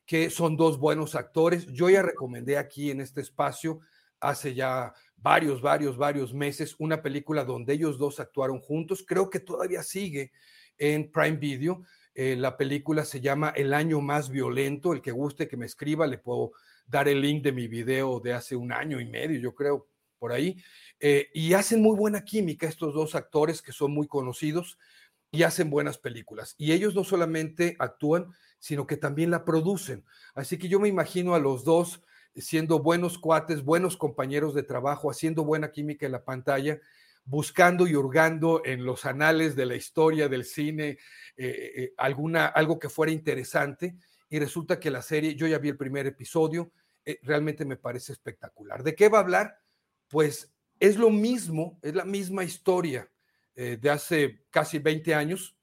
que 0.06 0.30
son 0.30 0.56
dos 0.56 0.78
buenos 0.78 1.16
actores. 1.16 1.66
Yo 1.66 1.90
ya 1.90 2.04
recomendé 2.04 2.60
aquí 2.60 2.92
en 2.92 3.02
este 3.02 3.22
espacio 3.22 3.80
hace 4.20 4.54
ya 4.54 4.94
varios, 5.24 5.62
varios, 5.62 5.98
varios 5.98 6.34
meses 6.34 6.76
una 6.80 7.02
película 7.02 7.46
donde 7.46 7.74
ellos 7.74 7.98
dos 7.98 8.20
actuaron 8.20 8.60
juntos. 8.60 9.06
Creo 9.08 9.30
que 9.30 9.40
todavía 9.40 9.82
sigue 9.82 10.34
en 10.78 11.10
Prime 11.12 11.38
Video. 11.38 11.84
Eh, 12.14 12.36
la 12.36 12.58
película 12.58 13.06
se 13.06 13.22
llama 13.22 13.54
El 13.56 13.74
año 13.74 14.02
más 14.02 14.30
violento. 14.30 14.92
El 14.92 15.02
que 15.02 15.12
guste 15.12 15.48
que 15.48 15.56
me 15.56 15.66
escriba, 15.66 16.06
le 16.06 16.18
puedo 16.18 16.52
dar 16.86 17.08
el 17.08 17.22
link 17.22 17.42
de 17.42 17.54
mi 17.54 17.70
video 17.70 18.20
de 18.20 18.34
hace 18.34 18.58
un 18.58 18.74
año 18.74 19.00
y 19.00 19.06
medio, 19.06 19.40
yo 19.40 19.56
creo, 19.56 19.88
por 20.20 20.34
ahí. 20.34 20.62
Eh, 21.00 21.30
y 21.34 21.54
hacen 21.54 21.82
muy 21.82 21.96
buena 21.96 22.26
química 22.26 22.68
estos 22.68 22.94
dos 22.94 23.16
actores 23.16 23.62
que 23.62 23.72
son 23.72 23.94
muy 23.94 24.08
conocidos 24.08 24.78
y 25.32 25.44
hacen 25.44 25.70
buenas 25.70 25.98
películas. 25.98 26.54
Y 26.58 26.74
ellos 26.74 26.96
no 26.96 27.06
solamente 27.06 27.78
actúan, 27.80 28.28
sino 28.60 28.86
que 28.86 28.98
también 28.98 29.32
la 29.32 29.46
producen. 29.46 30.04
Así 30.36 30.58
que 30.58 30.68
yo 30.68 30.82
me 30.82 30.90
imagino 30.90 31.34
a 31.34 31.40
los 31.40 31.64
dos 31.64 32.02
siendo 32.36 32.80
buenos 32.80 33.18
cuates, 33.18 33.64
buenos 33.64 33.98
compañeros 33.98 34.54
de 34.54 34.64
trabajo, 34.64 35.12
haciendo 35.12 35.44
buena 35.44 35.72
química 35.72 36.06
en 36.06 36.12
la 36.12 36.24
pantalla, 36.24 36.80
buscando 37.26 37.88
y 37.88 37.96
hurgando 37.96 38.62
en 38.66 38.86
los 38.86 39.06
anales 39.06 39.56
de 39.56 39.66
la 39.66 39.76
historia 39.76 40.28
del 40.28 40.44
cine 40.44 40.98
eh, 41.38 41.72
eh, 41.76 41.94
alguna, 41.98 42.48
algo 42.48 42.80
que 42.80 42.90
fuera 42.90 43.12
interesante. 43.12 43.96
Y 44.30 44.40
resulta 44.40 44.80
que 44.80 44.92
la 44.92 45.02
serie, 45.02 45.36
yo 45.36 45.48
ya 45.48 45.60
vi 45.60 45.70
el 45.70 45.78
primer 45.78 46.08
episodio, 46.08 46.72
eh, 47.06 47.20
realmente 47.22 47.66
me 47.66 47.78
parece 47.78 48.14
espectacular. 48.14 48.84
¿De 48.84 48.96
qué 48.96 49.10
va 49.10 49.20
a 49.20 49.22
hablar? 49.22 49.60
Pues 50.08 50.52
es 50.80 50.98
lo 50.98 51.10
mismo, 51.10 51.80
es 51.82 51.94
la 51.94 52.06
misma 52.06 52.44
historia 52.44 53.10
de 53.56 53.88
hace 53.92 54.46
casi 54.50 54.80
20 54.80 55.14
años, 55.14 55.56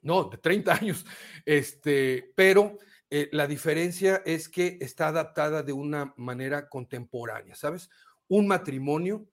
no, 0.00 0.24
de 0.24 0.38
30 0.38 0.72
años, 0.72 1.04
este, 1.44 2.32
pero 2.34 2.78
eh, 3.14 3.28
la 3.30 3.46
diferencia 3.46 4.22
es 4.24 4.48
que 4.48 4.78
está 4.80 5.08
adaptada 5.08 5.62
de 5.62 5.74
una 5.74 6.14
manera 6.16 6.70
contemporánea, 6.70 7.54
¿sabes? 7.54 7.90
Un 8.26 8.46
matrimonio 8.46 9.28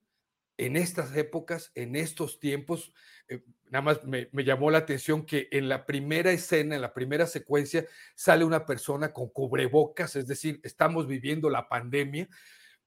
en 0.57 0.75
estas 0.75 1.15
épocas, 1.15 1.71
en 1.75 1.95
estos 1.95 2.41
tiempos, 2.41 2.91
eh, 3.30 3.41
nada 3.69 3.82
más 3.82 4.03
me, 4.03 4.27
llamó 4.43 4.69
la 4.69 4.80
atención 4.80 5.25
que 5.25 5.47
en 5.51 5.69
la 5.69 5.86
primera 5.86 6.34
escena, 6.34 6.75
en 6.75 6.82
la 6.82 6.93
primera 6.93 7.25
secuencia, 7.25 7.86
sale 8.15 8.43
una 8.43 8.65
persona 8.65 9.13
con 9.13 9.30
cubrebocas, 9.30 10.17
es 10.17 10.27
decir, 10.27 10.59
estamos 10.63 11.07
viviendo 11.07 11.49
la 11.49 11.69
pandemia, 11.69 12.27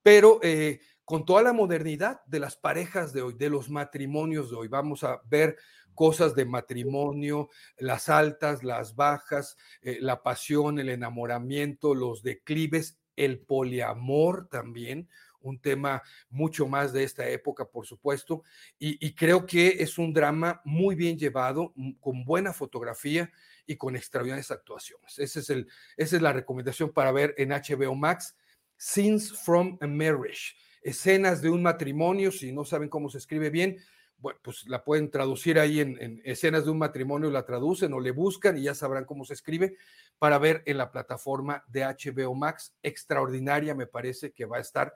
pero 0.02 0.40
eh, 0.42 0.80
con 1.06 1.24
toda 1.24 1.42
la 1.42 1.54
modernidad 1.54 2.20
de 2.26 2.38
las 2.38 2.54
parejas 2.54 3.14
de 3.14 3.22
hoy, 3.22 3.32
de 3.32 3.48
los 3.48 3.70
matrimonios 3.70 4.50
de 4.50 4.56
hoy. 4.56 4.68
Vamos 4.68 5.04
a 5.04 5.22
ver 5.24 5.56
cosas 5.94 6.34
de 6.34 6.44
matrimonio, 6.44 7.48
las 7.78 8.08
altas, 8.08 8.62
las 8.62 8.94
bajas, 8.96 9.56
eh, 9.82 9.98
la 10.00 10.22
pasión, 10.22 10.78
el 10.78 10.88
enamoramiento, 10.88 11.94
los 11.94 12.22
declives, 12.22 12.98
el 13.16 13.40
poliamor 13.40 14.48
también, 14.48 15.08
un 15.42 15.60
tema 15.60 16.02
mucho 16.30 16.66
más 16.66 16.92
de 16.92 17.04
esta 17.04 17.28
época, 17.28 17.64
por 17.64 17.86
supuesto, 17.86 18.42
y, 18.78 19.14
creo 19.14 19.44
que 19.44 19.82
es 19.82 19.98
un 19.98 20.12
drama 20.12 20.60
muy 20.64 20.94
bien 20.94 21.18
llevado, 21.18 21.74
con 22.00 22.24
buena 22.24 22.52
fotografía 22.52 23.30
y 23.66 23.76
con 23.76 23.96
extraordinarias 23.96 24.50
actuaciones. 24.50 25.18
Ese 25.18 25.40
es 25.40 25.50
el, 25.50 25.68
esa 25.96 26.16
es 26.16 26.22
la 26.22 26.32
recomendación 26.32 26.92
para 26.92 27.12
ver 27.12 27.34
en 27.38 27.50
HBO 27.50 27.94
Max, 27.94 28.36
Scenes 28.76 29.32
from 29.32 29.78
a 29.80 29.86
Marriage, 29.86 30.54
escenas 30.82 31.40
de 31.40 31.50
un 31.50 31.62
matrimonio, 31.62 32.32
si 32.32 32.52
no 32.52 32.64
saben 32.64 32.88
cómo 32.88 33.08
se 33.08 33.18
escribe 33.18 33.50
bien, 33.50 33.78
bueno, 34.22 34.38
pues 34.40 34.68
la 34.68 34.84
pueden 34.84 35.10
traducir 35.10 35.58
ahí 35.58 35.80
en, 35.80 36.22
escenas 36.24 36.64
de 36.64 36.70
un 36.70 36.78
matrimonio, 36.78 37.28
la 37.28 37.44
traducen 37.44 37.92
o 37.92 37.98
le 37.98 38.12
buscan 38.12 38.56
y 38.56 38.62
ya 38.62 38.74
sabrán 38.74 39.04
cómo 39.04 39.24
se 39.24 39.34
escribe 39.34 39.76
para 40.20 40.38
ver 40.38 40.62
en 40.66 40.78
la 40.78 40.92
plataforma 40.92 41.64
de 41.66 41.84
HBO 41.84 42.32
Max. 42.36 42.72
Extraordinaria 42.84 43.74
me 43.74 43.88
parece 43.88 44.30
que 44.30 44.44
va 44.44 44.58
a 44.58 44.60
estar. 44.60 44.94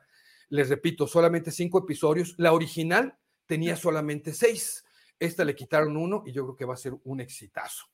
Les 0.49 0.69
repito, 0.69 1.09
solamente 1.09 1.51
cinco 1.51 1.81
episodios. 1.81 2.37
La 2.39 2.53
original 2.53 3.19
tenía 3.47 3.75
solamente 3.75 4.33
seis. 4.33 4.85
Esta 5.19 5.45
le 5.45 5.57
quitaron 5.57 5.97
uno 5.97 6.23
y 6.25 6.31
yo 6.31 6.45
creo 6.45 6.57
que 6.57 6.65
va 6.65 6.75
a 6.75 6.79
ser 6.79 6.95
un 7.03 7.21
exitazo. 7.21 7.87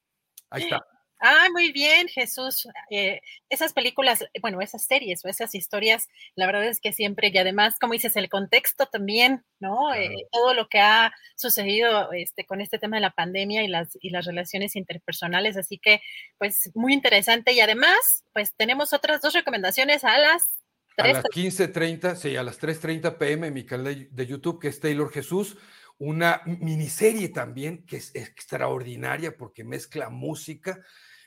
Ahí 0.50 0.64
está. 0.64 0.86
Ah, 1.24 1.46
muy 1.52 1.70
bien, 1.70 2.08
Jesús. 2.08 2.66
Eh, 2.90 3.20
esas 3.48 3.72
películas, 3.72 4.24
bueno, 4.40 4.60
esas 4.60 4.84
series 4.84 5.24
o 5.24 5.28
esas 5.28 5.54
historias, 5.54 6.08
la 6.34 6.46
verdad 6.46 6.64
es 6.64 6.80
que 6.80 6.92
siempre, 6.92 7.30
y 7.32 7.38
además, 7.38 7.78
como 7.80 7.92
dices, 7.92 8.16
el 8.16 8.28
contexto 8.28 8.86
también, 8.86 9.44
¿no? 9.60 9.94
Eh, 9.94 10.26
todo 10.32 10.52
lo 10.52 10.68
que 10.68 10.80
ha 10.80 11.12
sucedido 11.36 12.10
este, 12.10 12.44
con 12.44 12.60
este 12.60 12.80
tema 12.80 12.96
de 12.96 13.02
la 13.02 13.12
pandemia 13.12 13.62
y 13.62 13.68
las, 13.68 13.96
y 14.00 14.10
las 14.10 14.26
relaciones 14.26 14.74
interpersonales, 14.74 15.56
así 15.56 15.78
que, 15.78 16.02
pues, 16.38 16.72
muy 16.74 16.92
interesante. 16.92 17.52
Y 17.52 17.60
además, 17.60 18.24
pues, 18.32 18.52
tenemos 18.56 18.92
otras 18.92 19.20
dos 19.20 19.32
recomendaciones 19.32 20.02
a 20.02 20.18
las 20.18 20.48
A 20.96 21.06
las 21.06 21.22
15.30, 21.22 22.16
sí, 22.16 22.34
a 22.34 22.42
las 22.42 22.60
3.30 22.60 23.16
pm 23.16 23.46
en 23.46 23.54
mi 23.54 23.64
canal 23.64 24.08
de 24.10 24.26
YouTube, 24.26 24.60
que 24.60 24.68
es 24.68 24.80
Taylor 24.80 25.12
Jesús 25.12 25.56
una 25.98 26.42
miniserie 26.44 27.28
también 27.28 27.86
que 27.86 27.98
es 27.98 28.12
extraordinaria 28.16 29.36
porque 29.36 29.62
mezcla 29.62 30.10
música, 30.10 30.80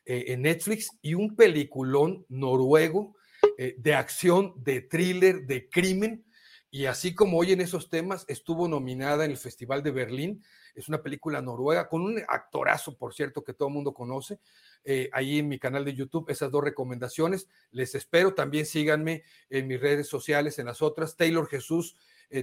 eh, 0.06 0.26
en 0.28 0.44
Netflix 0.44 0.90
y 1.02 1.16
un 1.16 1.36
peliculón 1.36 2.26
noruego 2.30 3.16
eh, 3.58 3.76
de 3.80 3.96
acción, 3.96 4.54
de 4.58 4.82
thriller, 4.82 5.48
de 5.48 5.68
crimen. 5.68 6.24
Y 6.70 6.86
así 6.86 7.16
como 7.16 7.40
hoy 7.40 7.54
en 7.54 7.62
esos 7.62 7.90
temas, 7.90 8.26
estuvo 8.28 8.68
nominada 8.68 9.26
en 9.26 9.32
el 9.32 9.38
Festival 9.38 9.82
de 9.82 9.92
Berlín. 9.92 10.44
Es 10.76 10.90
una 10.90 11.02
película 11.02 11.42
noruega 11.42 11.88
con 11.88 12.02
un 12.02 12.22
actorazo, 12.28 12.98
por 12.98 13.14
cierto, 13.14 13.44
que 13.44 13.54
todo 13.54 13.70
el 13.70 13.74
mundo 13.74 13.94
conoce. 13.94 14.40
Eh, 14.84 15.10
ahí 15.14 15.40
en 15.40 15.48
mi 15.48 15.58
canal 15.58 15.86
de 15.86 15.96
YouTube, 15.96 16.30
esas 16.30 16.52
dos 16.52 16.64
recomendaciones. 16.64 17.48
Les 17.72 17.96
espero. 17.96 18.36
También 18.36 18.66
síganme 18.66 19.24
en 19.50 19.68
mis 19.68 19.80
redes 19.80 20.08
sociales, 20.08 20.60
en 20.60 20.66
las 20.66 20.82
otras. 20.82 21.16
Taylor 21.16 21.48
Jesús, 21.48 21.96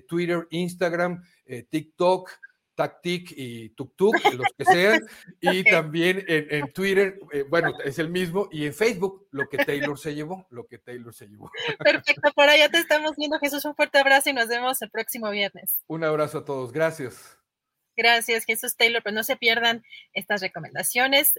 Twitter, 0.08 0.46
Instagram, 0.50 1.22
TikTok. 1.68 2.30
Tactic 2.82 3.32
y 3.36 3.68
TukTuk, 3.70 4.14
los 4.34 4.48
que 4.58 4.64
sean, 4.64 5.06
y 5.40 5.62
también 5.62 6.24
en, 6.26 6.72
Twitter, 6.72 7.20
eh, 7.32 7.44
bueno, 7.48 7.72
es 7.84 8.00
el 8.00 8.08
mismo, 8.08 8.48
y 8.50 8.66
en 8.66 8.74
Facebook, 8.74 9.28
lo 9.30 9.48
que 9.48 9.58
Taylor 9.58 9.96
se 9.96 10.14
llevó, 10.14 10.48
lo 10.50 10.66
que 10.66 10.78
Taylor 10.78 11.14
se 11.14 11.28
llevó. 11.28 11.48
Perfecto, 11.78 12.32
por 12.34 12.48
allá 12.48 12.68
te 12.68 12.78
estamos 12.78 13.12
viendo, 13.16 13.38
Jesús, 13.38 13.64
un 13.64 13.76
fuerte 13.76 13.98
abrazo 13.98 14.30
y 14.30 14.32
nos 14.32 14.48
vemos 14.48 14.82
el 14.82 14.90
próximo 14.90 15.30
viernes. 15.30 15.78
Un 15.86 16.02
abrazo 16.02 16.38
a 16.38 16.44
todos, 16.44 16.72
gracias. 16.72 17.38
Gracias, 17.96 18.44
Jesús 18.46 18.76
Taylor, 18.76 19.02
pues 19.02 19.14
no 19.14 19.22
se 19.22 19.36
pierdan 19.36 19.84
estas 20.12 20.40
recomendaciones 20.40 21.34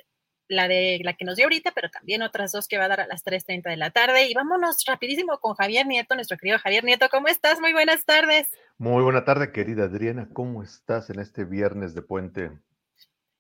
la 0.54 0.68
de 0.68 1.00
la 1.04 1.14
que 1.14 1.26
nos 1.26 1.36
dio 1.36 1.46
ahorita, 1.46 1.72
pero 1.74 1.90
también 1.90 2.22
otras 2.22 2.52
dos 2.52 2.68
que 2.68 2.78
va 2.78 2.86
a 2.86 2.88
dar 2.88 3.02
a 3.02 3.08
las 3.08 3.26
3.30 3.26 3.70
de 3.70 3.78
la 3.78 3.92
tarde. 3.92 4.28
Y 4.28 4.34
vámonos 4.34 4.84
rapidísimo 4.86 5.40
con 5.40 5.56
Javier 5.56 5.86
Nieto, 5.86 6.16
nuestro 6.16 6.38
querido 6.38 6.60
Javier 6.60 6.84
Nieto. 6.84 7.10
¿Cómo 7.10 7.28
estás? 7.28 7.60
Muy 7.60 7.74
buenas 7.74 8.06
tardes. 8.06 8.50
Muy 8.78 9.04
buena 9.04 9.26
tarde, 9.26 9.52
querida 9.52 9.86
Adriana. 9.86 10.30
¿Cómo 10.34 10.64
estás 10.64 11.10
en 11.10 11.20
este 11.20 11.46
viernes 11.46 11.94
de 11.96 12.02
puente? 12.02 12.52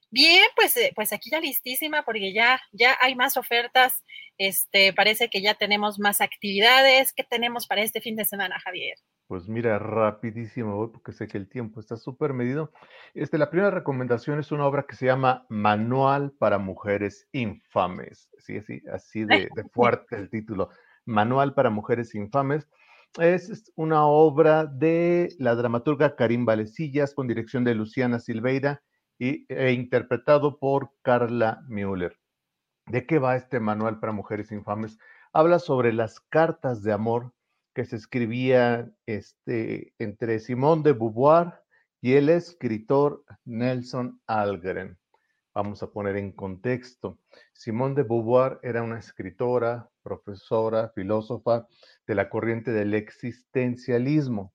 Bien, 0.09 0.45
pues, 0.55 0.77
eh, 0.77 0.91
pues 0.95 1.11
aquí 1.11 1.31
ya 1.31 1.39
listísima 1.39 2.03
porque 2.03 2.33
ya, 2.33 2.61
ya 2.71 2.95
hay 3.01 3.15
más 3.15 3.35
ofertas. 3.35 4.03
Este, 4.37 4.93
parece 4.93 5.29
que 5.29 5.41
ya 5.41 5.55
tenemos 5.55 5.97
más 5.97 6.21
actividades. 6.21 7.13
¿Qué 7.13 7.23
tenemos 7.23 7.65
para 7.65 7.81
este 7.81 7.99
fin 7.99 8.15
de 8.15 8.25
semana, 8.25 8.59
Javier? 8.59 8.97
Pues 9.27 9.47
mira, 9.47 9.79
rapidísimo 9.79 10.75
voy 10.75 10.89
porque 10.89 11.13
sé 11.13 11.27
que 11.27 11.37
el 11.37 11.47
tiempo 11.47 11.79
está 11.79 11.97
súper 11.97 12.33
medido. 12.33 12.71
Este, 13.13 13.37
la 13.37 13.49
primera 13.49 13.71
recomendación 13.71 14.39
es 14.39 14.51
una 14.51 14.65
obra 14.65 14.83
que 14.83 14.95
se 14.95 15.05
llama 15.05 15.45
Manual 15.49 16.31
para 16.37 16.57
Mujeres 16.57 17.27
Infames. 17.31 18.29
Sí, 18.37 18.61
sí, 18.61 18.81
así 18.91 19.25
de, 19.25 19.49
de 19.55 19.63
fuerte 19.73 20.17
el 20.17 20.29
título. 20.29 20.69
Manual 21.05 21.53
para 21.53 21.69
Mujeres 21.69 22.15
Infames. 22.15 22.69
Es 23.19 23.71
una 23.75 24.05
obra 24.07 24.65
de 24.65 25.35
la 25.37 25.55
dramaturga 25.55 26.15
Karim 26.15 26.45
Valecillas 26.45 27.13
con 27.13 27.27
dirección 27.27 27.63
de 27.63 27.75
Luciana 27.75 28.19
Silveira 28.19 28.81
y, 29.19 29.45
e 29.53 29.71
interpretado 29.71 30.57
por 30.57 30.91
Carla 31.01 31.61
Müller. 31.67 32.17
¿De 32.87 33.05
qué 33.05 33.19
va 33.19 33.35
este 33.35 33.59
Manual 33.59 33.99
para 33.99 34.13
Mujeres 34.13 34.51
Infames? 34.51 34.97
Habla 35.31 35.59
sobre 35.59 35.93
las 35.93 36.19
cartas 36.19 36.83
de 36.83 36.91
amor 36.91 37.33
que 37.73 37.85
se 37.85 37.95
escribía 37.95 38.89
este, 39.05 39.93
entre 39.99 40.39
Simón 40.39 40.83
de 40.83 40.93
Beauvoir 40.93 41.53
y 42.01 42.13
el 42.13 42.29
escritor 42.29 43.23
Nelson 43.45 44.21
Algren. 44.27 44.97
Vamos 45.53 45.83
a 45.83 45.91
poner 45.91 46.17
en 46.17 46.31
contexto. 46.31 47.19
Simón 47.53 47.93
de 47.93 48.03
Beauvoir 48.03 48.59
era 48.63 48.81
una 48.81 48.99
escritora, 48.99 49.89
profesora, 50.01 50.91
filósofa 50.95 51.67
de 52.07 52.15
la 52.15 52.29
corriente 52.29 52.71
del 52.71 52.93
existencialismo. 52.93 54.53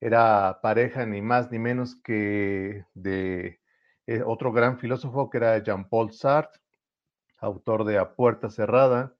Era 0.00 0.58
pareja 0.62 1.06
ni 1.06 1.22
más 1.22 1.50
ni 1.52 1.58
menos 1.58 2.00
que 2.02 2.84
de 2.94 3.60
eh, 4.06 4.22
otro 4.26 4.52
gran 4.52 4.78
filósofo 4.78 5.30
que 5.30 5.38
era 5.38 5.58
Jean-Paul 5.58 6.12
Sartre, 6.12 6.60
autor 7.38 7.84
de 7.84 7.98
A 7.98 8.14
Puerta 8.14 8.50
Cerrada, 8.50 9.14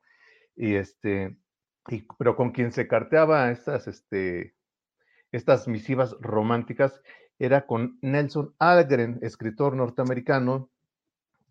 y 0.57 0.75
este, 0.75 1.39
pero 2.19 2.37
con 2.37 2.51
quien 2.51 2.73
se 2.73 2.87
carteaba 2.87 3.51
estas, 3.51 3.89
este, 3.89 4.55
estas 5.33 5.69
misivas 5.69 6.17
románticas 6.21 7.01
era 7.39 7.67
con 7.67 7.99
Nelson 8.03 8.55
Algren, 8.59 9.19
escritor 9.23 9.75
norteamericano, 9.75 10.71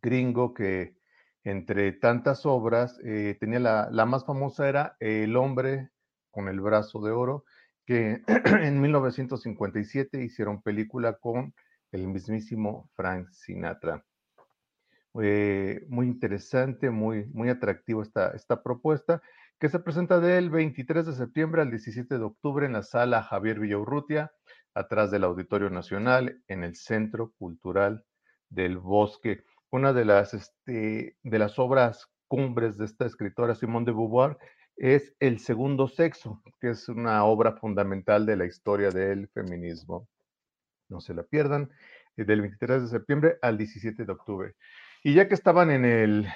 gringo, 0.01 0.53
que 0.53 0.97
Entre 1.43 1.93
tantas 1.93 2.45
obras, 2.45 2.99
eh, 3.03 3.37
tenía 3.39 3.59
la, 3.59 3.89
la, 3.91 4.05
más 4.05 4.25
famosa 4.25 4.67
era 4.67 4.97
El 4.99 5.35
hombre 5.37 5.89
con 6.31 6.47
el 6.49 6.59
brazo 6.59 7.01
de 7.01 7.11
oro, 7.11 7.45
que 7.85 8.21
en 8.61 8.81
1957 8.81 10.23
hicieron 10.23 10.61
película 10.61 11.13
con 11.13 11.53
el 11.91 12.07
mismísimo 12.07 12.89
Frank 12.93 13.29
Sinatra. 13.31 14.05
Eh, 15.21 15.85
muy 15.89 16.07
interesante, 16.07 16.91
muy, 16.91 17.25
muy 17.33 17.49
atractivo 17.49 18.03
esta, 18.03 18.29
esta 18.31 18.61
propuesta, 18.61 19.21
que 19.59 19.67
se 19.67 19.79
presenta 19.79 20.21
del 20.21 20.49
23 20.49 21.05
de 21.05 21.13
septiembre 21.13 21.61
al 21.61 21.69
17 21.69 22.17
de 22.17 22.23
octubre 22.23 22.65
en 22.65 22.73
la 22.73 22.83
sala 22.83 23.23
Javier 23.23 23.59
Villaurrutia, 23.59 24.31
atrás 24.73 25.11
del 25.11 25.25
Auditorio 25.25 25.69
Nacional, 25.69 26.41
en 26.47 26.63
el 26.63 26.75
Centro 26.77 27.33
Cultural 27.37 28.05
del 28.49 28.77
Bosque. 28.77 29.43
Una 29.69 29.91
de 29.91 30.05
las, 30.05 30.33
este, 30.33 31.17
de 31.21 31.39
las 31.39 31.59
obras 31.59 32.07
cumbres 32.29 32.77
de 32.77 32.85
esta 32.85 33.05
escritora, 33.05 33.53
Simone 33.53 33.85
de 33.85 33.91
Beauvoir, 33.91 34.37
es 34.77 35.13
El 35.19 35.39
Segundo 35.39 35.89
Sexo, 35.89 36.41
que 36.61 36.69
es 36.69 36.87
una 36.87 37.25
obra 37.25 37.57
fundamental 37.57 38.25
de 38.25 38.37
la 38.37 38.45
historia 38.45 38.91
del 38.91 39.27
feminismo. 39.27 40.07
No 40.87 41.01
se 41.01 41.13
la 41.13 41.23
pierdan, 41.23 41.69
eh, 42.15 42.23
del 42.23 42.39
23 42.39 42.83
de 42.83 42.87
septiembre 42.87 43.37
al 43.41 43.57
17 43.57 44.05
de 44.05 44.11
octubre. 44.11 44.55
Y 45.03 45.15
ya 45.15 45.27
que 45.27 45.33
estaban 45.33 45.69
en 45.69 45.83
el 45.83 46.27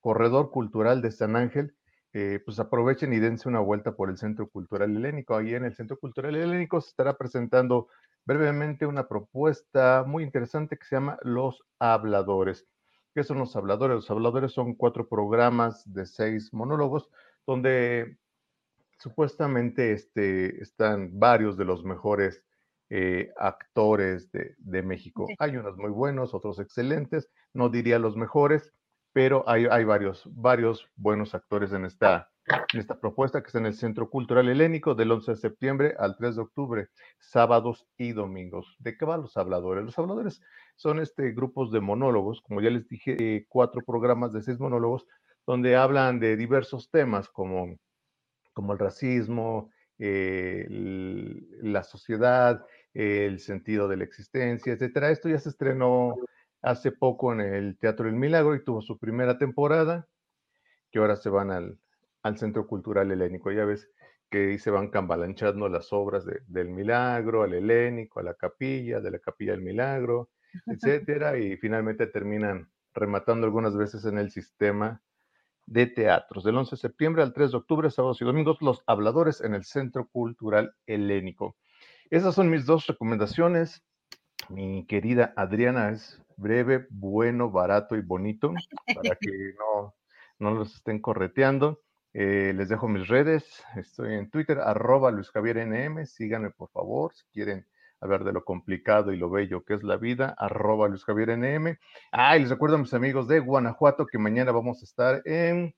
corredor 0.00 0.50
cultural 0.50 1.02
de 1.02 1.12
San 1.12 1.36
Ángel, 1.36 1.76
eh, 2.14 2.40
pues 2.44 2.60
aprovechen 2.60 3.12
y 3.12 3.18
dense 3.18 3.48
una 3.48 3.58
vuelta 3.58 3.96
por 3.96 4.08
el 4.08 4.16
Centro 4.16 4.48
Cultural 4.48 4.96
Helénico. 4.96 5.36
Ahí 5.36 5.52
en 5.52 5.64
el 5.64 5.74
Centro 5.74 5.98
Cultural 5.98 6.36
Helénico 6.36 6.80
se 6.80 6.90
estará 6.90 7.18
presentando 7.18 7.88
brevemente 8.24 8.86
una 8.86 9.08
propuesta 9.08 10.04
muy 10.06 10.22
interesante 10.22 10.78
que 10.78 10.86
se 10.86 10.94
llama 10.94 11.18
Los 11.22 11.64
Habladores. 11.80 12.66
¿Qué 13.14 13.24
son 13.24 13.38
los 13.38 13.56
habladores? 13.56 13.96
Los 13.96 14.10
habladores 14.12 14.52
son 14.52 14.74
cuatro 14.74 15.08
programas 15.08 15.92
de 15.92 16.06
seis 16.06 16.52
monólogos 16.52 17.10
donde 17.46 18.16
supuestamente 18.98 19.92
este, 19.92 20.62
están 20.62 21.18
varios 21.18 21.56
de 21.56 21.64
los 21.64 21.84
mejores 21.84 22.44
eh, 22.90 23.32
actores 23.36 24.30
de, 24.30 24.54
de 24.58 24.82
México. 24.82 25.26
Hay 25.40 25.56
unos 25.56 25.76
muy 25.76 25.90
buenos, 25.90 26.32
otros 26.32 26.60
excelentes, 26.60 27.28
no 27.52 27.70
diría 27.70 27.98
los 27.98 28.16
mejores, 28.16 28.72
pero 29.14 29.44
hay, 29.46 29.84
varios, 29.84 30.24
varios 30.26 30.90
buenos 30.96 31.36
actores 31.36 31.72
en 31.72 31.84
esta, 31.84 32.28
en 32.72 32.80
esta 32.80 32.98
propuesta 32.98 33.40
que 33.40 33.46
está 33.46 33.60
en 33.60 33.66
el 33.66 33.74
Centro 33.74 34.10
Cultural 34.10 34.48
Helénico 34.48 34.96
del 34.96 35.12
11 35.12 35.30
de 35.30 35.36
septiembre 35.36 35.94
al 35.96 36.16
3 36.16 36.34
de 36.34 36.42
octubre, 36.42 36.88
sábados 37.20 37.86
y 37.96 38.10
domingos. 38.10 38.74
¿De 38.80 38.96
qué 38.96 39.04
van 39.04 39.22
los 39.22 39.36
habladores? 39.36 39.84
Los 39.84 39.96
habladores 40.00 40.42
son 40.74 40.98
este, 40.98 41.30
grupos 41.30 41.70
de 41.70 41.80
monólogos, 41.80 42.42
como 42.42 42.60
ya 42.60 42.70
les 42.70 42.88
dije, 42.88 43.16
eh, 43.20 43.46
cuatro 43.48 43.82
programas 43.86 44.32
de 44.32 44.42
seis 44.42 44.58
monólogos, 44.58 45.06
donde 45.46 45.76
hablan 45.76 46.18
de 46.18 46.36
diversos 46.36 46.90
temas 46.90 47.28
como, 47.28 47.78
como 48.52 48.72
el 48.72 48.80
racismo, 48.80 49.70
eh, 50.00 50.66
la 51.62 51.84
sociedad, 51.84 52.66
el 52.92 53.38
sentido 53.38 53.86
de 53.86 53.96
la 53.96 54.04
existencia, 54.04 54.72
etcétera. 54.72 55.12
Esto 55.12 55.28
ya 55.28 55.38
se 55.38 55.50
estrenó 55.50 56.16
hace 56.64 56.92
poco 56.92 57.32
en 57.32 57.40
el 57.40 57.78
Teatro 57.78 58.06
del 58.06 58.16
Milagro 58.16 58.54
y 58.54 58.64
tuvo 58.64 58.80
su 58.80 58.98
primera 58.98 59.38
temporada, 59.38 60.08
que 60.90 60.98
ahora 60.98 61.16
se 61.16 61.28
van 61.28 61.50
al, 61.50 61.78
al 62.22 62.38
Centro 62.38 62.66
Cultural 62.66 63.10
Helénico. 63.10 63.52
Ya 63.52 63.64
ves 63.64 63.90
que 64.30 64.58
se 64.58 64.70
van 64.70 64.88
cambalanchando 64.88 65.68
las 65.68 65.92
obras 65.92 66.24
del 66.26 66.68
Milagro, 66.70 67.42
al 67.42 67.54
Helénico, 67.54 68.20
a 68.20 68.24
la 68.24 68.34
capilla, 68.34 69.00
de 69.00 69.10
la 69.10 69.18
capilla 69.18 69.52
del 69.52 69.62
Milagro, 69.62 70.30
etcétera, 70.66 71.38
y 71.38 71.56
finalmente 71.56 72.06
terminan 72.06 72.70
rematando 72.94 73.46
algunas 73.46 73.76
veces 73.76 74.04
en 74.06 74.18
el 74.18 74.30
sistema 74.30 75.02
de 75.66 75.86
teatros. 75.86 76.44
Del 76.44 76.56
11 76.56 76.76
de 76.76 76.80
septiembre 76.80 77.22
al 77.22 77.32
3 77.32 77.50
de 77.50 77.56
octubre, 77.56 77.90
sábados 77.90 78.20
y 78.22 78.24
domingos, 78.24 78.60
los 78.60 78.82
habladores 78.86 79.40
en 79.40 79.54
el 79.54 79.64
Centro 79.64 80.08
Cultural 80.08 80.74
Helénico. 80.86 81.56
Esas 82.10 82.34
son 82.34 82.50
mis 82.50 82.66
dos 82.66 82.86
recomendaciones. 82.86 83.82
Mi 84.48 84.86
querida 84.86 85.32
Adriana 85.36 85.90
es 85.90 86.20
breve, 86.36 86.86
bueno, 86.90 87.50
barato 87.50 87.96
y 87.96 88.02
bonito 88.02 88.52
para 88.94 89.16
que 89.16 89.30
no, 89.58 89.94
no 90.38 90.50
los 90.54 90.74
estén 90.74 91.00
correteando. 91.00 91.80
Eh, 92.12 92.52
les 92.54 92.68
dejo 92.68 92.88
mis 92.88 93.08
redes. 93.08 93.64
Estoy 93.76 94.14
en 94.14 94.30
Twitter, 94.30 94.60
arroba 94.60 95.10
Luis 95.10 95.30
Javier 95.30 95.66
NM. 95.66 96.06
Síganme, 96.06 96.50
por 96.50 96.70
favor, 96.70 97.12
si 97.14 97.24
quieren 97.32 97.66
hablar 98.00 98.24
de 98.24 98.32
lo 98.32 98.44
complicado 98.44 99.12
y 99.12 99.16
lo 99.16 99.30
bello 99.30 99.64
que 99.64 99.74
es 99.74 99.82
la 99.82 99.96
vida, 99.96 100.34
arroba 100.36 100.88
Luis 100.88 101.04
Javier 101.04 101.30
NM. 101.38 101.78
Ah, 102.12 102.36
y 102.36 102.40
les 102.40 102.50
recuerdo 102.50 102.76
a 102.76 102.80
mis 102.80 102.94
amigos 102.94 103.26
de 103.28 103.40
Guanajuato 103.40 104.06
que 104.06 104.18
mañana 104.18 104.52
vamos 104.52 104.82
a 104.82 104.84
estar 104.84 105.22
en 105.24 105.74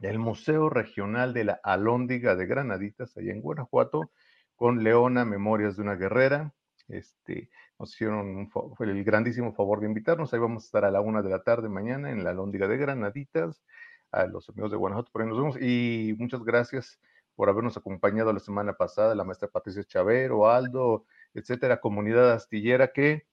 el 0.00 0.18
Museo 0.18 0.70
Regional 0.70 1.34
de 1.34 1.44
la 1.44 1.60
Alóndiga 1.62 2.36
de 2.36 2.46
Granaditas, 2.46 3.16
allá 3.16 3.32
en 3.32 3.40
Guanajuato 3.40 4.10
con 4.54 4.84
Leona, 4.84 5.24
Memorias 5.24 5.76
de 5.76 5.82
una 5.82 5.96
Guerrera. 5.96 6.52
Este, 6.88 7.50
nos 7.78 7.94
hicieron 7.94 8.50
el 8.80 9.04
grandísimo 9.04 9.52
favor 9.52 9.80
de 9.80 9.86
invitarnos. 9.86 10.32
Ahí 10.32 10.40
vamos 10.40 10.64
a 10.64 10.66
estar 10.66 10.84
a 10.84 10.90
la 10.90 11.00
una 11.00 11.22
de 11.22 11.30
la 11.30 11.42
tarde 11.42 11.68
mañana 11.68 12.10
en 12.10 12.24
la 12.24 12.32
Lóndiga 12.32 12.68
de 12.68 12.76
Granaditas. 12.76 13.62
A 14.10 14.26
los 14.26 14.48
amigos 14.48 14.70
de 14.70 14.76
Guanajuato, 14.76 15.10
por 15.10 15.22
ahí 15.22 15.28
nos 15.28 15.38
vemos. 15.38 15.56
Y 15.60 16.14
muchas 16.18 16.44
gracias 16.44 17.00
por 17.34 17.48
habernos 17.48 17.76
acompañado 17.76 18.32
la 18.32 18.38
semana 18.38 18.74
pasada, 18.74 19.14
la 19.14 19.24
maestra 19.24 19.48
Patricia 19.48 19.82
Chavero, 19.84 20.48
Aldo, 20.48 21.04
etcétera, 21.34 21.80
comunidad 21.80 22.32
astillera 22.32 22.92
que 22.92 23.26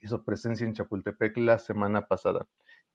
hizo 0.00 0.22
presencia 0.24 0.66
en 0.66 0.74
Chapultepec 0.74 1.36
la 1.38 1.58
semana 1.58 2.06
pasada 2.06 2.46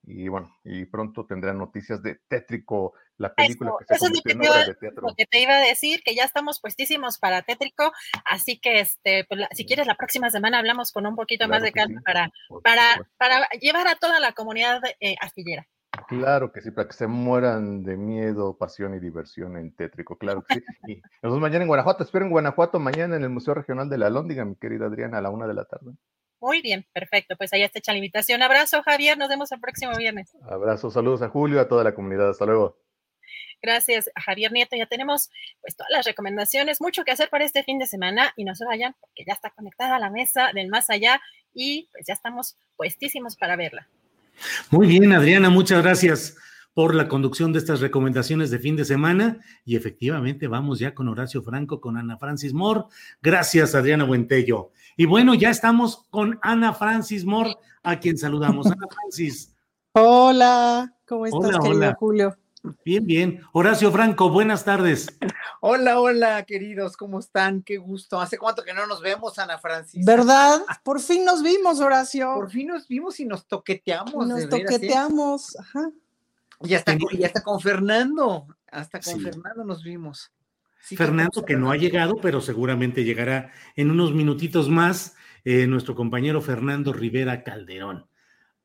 y 0.08 0.30
bueno, 0.30 0.58
y 0.64 0.86
pronto 0.86 1.26
tendrán 1.26 1.58
noticias 1.58 2.02
de 2.02 2.22
Tétrico, 2.30 2.94
la 3.18 3.34
película 3.34 3.74
que 3.80 3.94
se 3.94 4.00
convirtió 4.00 4.32
en 4.32 4.40
obra 4.40 4.66
de 4.66 4.76
teatro. 4.76 5.08
Lo 5.10 5.16
que 5.16 5.26
te 5.26 5.42
iba 5.42 5.54
a 5.54 5.60
decir, 5.60 6.02
que 6.04 6.16
ya 6.16 6.24
estamos 6.24 6.62
puestísimos 6.62 7.20
para 7.20 7.42
Tétrico, 7.42 7.92
así 8.24 8.58
que 8.58 8.80
este, 8.80 9.26
pues, 9.26 9.42
si 9.52 9.66
quieres 9.66 9.86
la 9.86 9.96
próxima 9.96 10.30
semana 10.30 10.60
hablamos 10.60 10.94
con 10.94 11.06
un 11.06 11.18
poquito 11.18 11.50
más 11.50 11.62
de 11.62 11.74
calma 11.74 12.02
para, 12.06 12.32
para, 12.64 13.06
para 13.18 13.50
llevar 13.60 13.90
a 13.90 13.96
toda 13.96 14.22
la 14.22 14.32
comunidad 14.32 14.82
eh, 15.02 15.16
astillera. 15.20 15.68
Claro 16.08 16.54
que 16.54 16.62
sí, 16.62 16.72
para 16.72 16.88
que 16.88 16.94
se 16.94 17.08
mueran 17.08 17.84
de 17.84 17.98
miedo, 17.98 18.56
pasión 18.58 18.94
y 18.94 19.00
diversión 19.00 19.58
en 19.58 19.76
Tétrico, 19.76 20.18
claro 20.18 20.42
que 20.48 20.56
sí. 20.56 20.64
Y 20.88 20.96
nos 20.96 21.34
vemos 21.34 21.42
mañana 21.42 21.64
en 21.64 21.68
Guanajuato, 21.68 22.04
espero 22.04 22.24
en 22.24 22.32
Guanajuato 22.32 22.80
mañana 22.80 23.18
en 23.18 23.24
el 23.24 23.30
Museo 23.30 23.56
Regional 23.56 23.90
de 23.90 23.98
la 23.98 24.10
Lóndiga, 24.10 24.46
mi 24.46 24.56
querida 24.56 24.86
Adriana, 24.86 25.18
a 25.18 25.22
la 25.22 25.32
una 25.32 25.48
de 25.48 25.54
la 25.54 25.66
tarde. 25.66 25.92
Muy 26.40 26.62
bien, 26.62 26.86
perfecto. 26.94 27.36
Pues 27.36 27.52
ahí 27.54 27.64
está 27.64 27.80
hecha 27.80 27.92
la 27.92 27.98
invitación. 27.98 28.42
Abrazo, 28.42 28.84
Javier. 28.84 29.18
Nos 29.18 29.30
vemos 29.30 29.52
el 29.52 29.60
próximo 29.60 29.96
viernes. 29.98 30.32
Abrazo, 30.50 30.92
saludos 30.92 31.22
a 31.22 31.30
Julio, 31.30 31.60
a 31.60 31.68
toda 31.68 31.84
la 31.84 31.94
comunidad. 31.94 32.30
Hasta 32.30 32.46
luego. 32.46 32.78
Gracias 33.62 34.10
a 34.14 34.22
Javier 34.22 34.52
Nieto. 34.52 34.76
Ya 34.76 34.86
tenemos 34.86 35.30
pues 35.62 35.76
todas 35.76 35.90
las 35.90 36.06
recomendaciones, 36.06 36.80
mucho 36.80 37.04
que 37.04 37.12
hacer 37.12 37.30
para 37.30 37.44
este 37.44 37.64
fin 37.64 37.80
de 37.80 37.88
semana 37.88 38.34
y 38.36 38.44
no 38.44 38.56
se 38.56 38.66
vayan 38.66 38.96
porque 39.00 39.24
ya 39.26 39.34
está 39.34 39.50
conectada 39.50 39.98
la 39.98 40.12
mesa 40.12 40.52
del 40.54 40.70
más 40.70 40.90
allá 40.90 41.20
y 41.54 41.90
pues 41.92 42.06
ya 42.08 42.14
estamos 42.14 42.56
puestísimos 42.76 43.36
para 43.36 43.56
verla. 43.56 43.88
Muy 44.70 44.88
bien, 44.88 45.12
Adriana, 45.12 45.50
muchas 45.50 45.82
gracias 45.82 46.38
por 46.78 46.94
la 46.94 47.08
conducción 47.08 47.54
de 47.54 47.58
estas 47.58 47.80
recomendaciones 47.80 48.52
de 48.52 48.60
fin 48.60 48.76
de 48.76 48.86
semana. 48.86 49.40
Y 49.66 49.76
efectivamente, 49.76 50.48
vamos 50.48 50.78
ya 50.78 50.94
con 50.94 51.08
Horacio 51.08 51.42
Franco, 51.42 51.82
con 51.82 51.98
Ana 51.98 52.20
Francis 52.20 52.54
Moore. 52.54 52.84
Gracias, 53.20 53.74
Adriana 53.74 54.04
Buentello. 54.04 54.70
Y 54.96 55.08
bueno, 55.08 55.34
ya 55.34 55.50
estamos 55.50 56.06
con 56.12 56.38
Ana 56.44 56.74
Francis 56.74 57.26
Moore, 57.26 57.56
a 57.82 58.00
quien 58.00 58.16
saludamos. 58.20 58.68
Ana 58.68 58.86
Francis. 58.94 59.56
Hola, 59.94 60.94
¿cómo 61.08 61.26
estás, 61.26 61.58
querido 61.64 61.96
Julio? 61.96 62.38
Bien, 62.86 63.08
bien. 63.08 63.42
Horacio 63.54 63.92
Franco, 63.92 64.30
buenas 64.30 64.64
tardes. 64.64 65.08
Hola, 65.62 66.00
hola, 66.00 66.44
queridos, 66.44 66.96
¿cómo 66.96 67.18
están? 67.18 67.64
Qué 67.64 67.78
gusto. 67.78 68.22
¿Hace 68.22 68.38
cuánto 68.38 68.64
que 68.64 68.76
no 68.76 68.86
nos 68.86 69.02
vemos, 69.02 69.40
Ana 69.40 69.58
Francis? 69.58 70.06
¿Verdad? 70.06 70.62
Por 70.84 71.00
fin 71.00 71.26
nos 71.26 71.42
vimos, 71.42 71.80
Horacio. 71.80 72.36
Por 72.36 72.52
fin 72.52 72.68
nos 72.68 72.88
vimos 72.88 73.20
y 73.20 73.26
nos 73.26 73.48
toqueteamos. 73.48 74.28
Nos 74.28 74.42
¿eh? 74.42 74.48
toqueteamos, 74.48 75.58
ajá. 75.60 75.90
Ya 76.62 76.78
está, 76.78 76.98
ya 77.18 77.28
está 77.28 77.42
con 77.44 77.60
Fernando, 77.60 78.48
hasta 78.72 79.00
con 79.00 79.22
Fernando 79.22 79.64
nos 79.64 79.84
vimos. 79.84 80.32
Fernando 80.80 81.44
que 81.44 81.56
no 81.56 81.72
ha 81.72 81.78
llegado, 81.78 82.16
pero 82.22 82.40
seguramente 82.42 83.04
llegará 83.04 83.52
en 83.76 83.92
unos 83.92 84.14
minutitos 84.14 84.70
más, 84.70 85.16
eh, 85.44 85.68
nuestro 85.68 85.96
compañero 85.96 86.42
Fernando 86.42 86.94
Rivera 86.94 87.44
Calderón. 87.44 88.08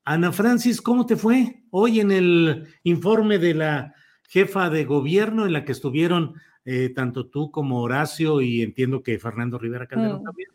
Ana 0.05 0.33
Francis, 0.33 0.81
¿cómo 0.81 1.07
te 1.07 1.17
fue 1.17 1.65
hoy 1.71 2.01
en 2.01 2.11
el 2.11 2.69
informe 2.83 3.39
de 3.39 3.55
la 3.55 3.95
jefa 4.29 4.71
de 4.71 4.85
gobierno 4.85 5.47
en 5.47 5.53
la 5.53 5.65
que 5.65 5.73
estuvieron 5.73 6.35
eh, 6.65 6.91
tanto 6.95 7.29
tú 7.29 7.51
como 7.51 7.83
Horacio 7.83 8.41
y 8.41 8.63
entiendo 8.63 9.03
que 9.03 9.19
Fernando 9.19 9.59
Rivera 9.59 9.87
Calderón 9.87 10.23
mm. 10.23 10.25
también? 10.25 10.49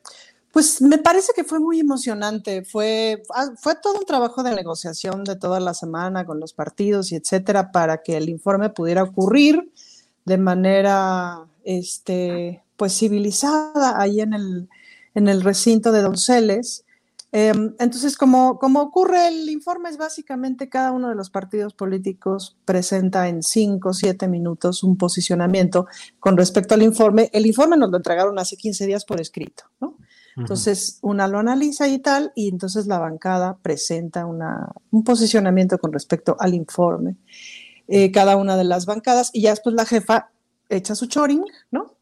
Pues 0.57 0.81
me 0.81 0.97
parece 0.97 1.33
que 1.35 1.43
fue 1.43 1.59
muy 1.59 1.79
emocionante, 1.79 2.65
fue, 2.65 3.21
ah, 3.35 3.51
fue 3.57 3.75
todo 3.75 3.99
un 3.99 4.05
trabajo 4.07 4.41
de 4.41 4.55
negociación 4.55 5.23
de 5.23 5.35
toda 5.35 5.59
la 5.59 5.75
semana 5.75 6.25
con 6.25 6.39
los 6.39 6.53
partidos 6.53 7.11
y 7.11 7.15
etcétera 7.15 7.71
para 7.71 8.01
que 8.01 8.17
el 8.17 8.27
informe 8.27 8.71
pudiera 8.71 9.03
ocurrir 9.03 9.71
de 10.25 10.37
manera 10.39 11.45
este, 11.63 12.63
pues 12.75 12.97
civilizada 12.97 14.01
ahí 14.01 14.19
en 14.19 14.33
el, 14.33 14.67
en 15.13 15.27
el 15.27 15.43
recinto 15.43 15.91
de 15.91 16.01
Donceles. 16.01 16.85
Em, 17.31 17.75
entonces, 17.77 18.17
como, 18.17 18.57
como 18.57 18.81
ocurre 18.81 19.27
el 19.27 19.47
informe, 19.51 19.89
es 19.89 19.97
básicamente 19.97 20.69
cada 20.69 20.91
uno 20.91 21.09
de 21.09 21.13
los 21.13 21.29
partidos 21.29 21.75
políticos 21.75 22.57
presenta 22.65 23.27
en 23.27 23.43
cinco 23.43 23.89
o 23.89 23.93
siete 23.93 24.27
minutos 24.27 24.81
un 24.81 24.97
posicionamiento 24.97 25.85
con 26.19 26.35
respecto 26.35 26.73
al 26.73 26.81
informe. 26.81 27.29
El 27.31 27.45
informe 27.45 27.77
nos 27.77 27.91
lo 27.91 27.97
entregaron 27.97 28.39
hace 28.39 28.57
15 28.57 28.87
días 28.87 29.05
por 29.05 29.21
escrito, 29.21 29.65
¿no? 29.79 29.97
Entonces, 30.37 30.99
una 31.01 31.27
lo 31.27 31.39
analiza 31.39 31.87
y 31.87 31.97
tal, 31.97 32.31
y 32.35 32.49
entonces 32.49 32.85
la 32.85 32.99
bancada 32.99 33.57
presenta 33.61 34.25
una, 34.25 34.71
un 34.91 35.03
posicionamiento 35.03 35.79
con 35.79 35.91
respecto 35.91 36.37
al 36.39 36.53
informe. 36.53 37.15
Eh, 37.87 38.11
cada 38.11 38.35
una 38.35 38.55
de 38.55 38.63
las 38.63 38.85
bancadas, 38.85 39.31
y 39.33 39.41
ya 39.41 39.49
después 39.49 39.75
la 39.75 39.85
jefa 39.85 40.29
echa 40.69 40.93
su 40.95 41.07
choring, 41.07 41.43
¿no? 41.71 41.95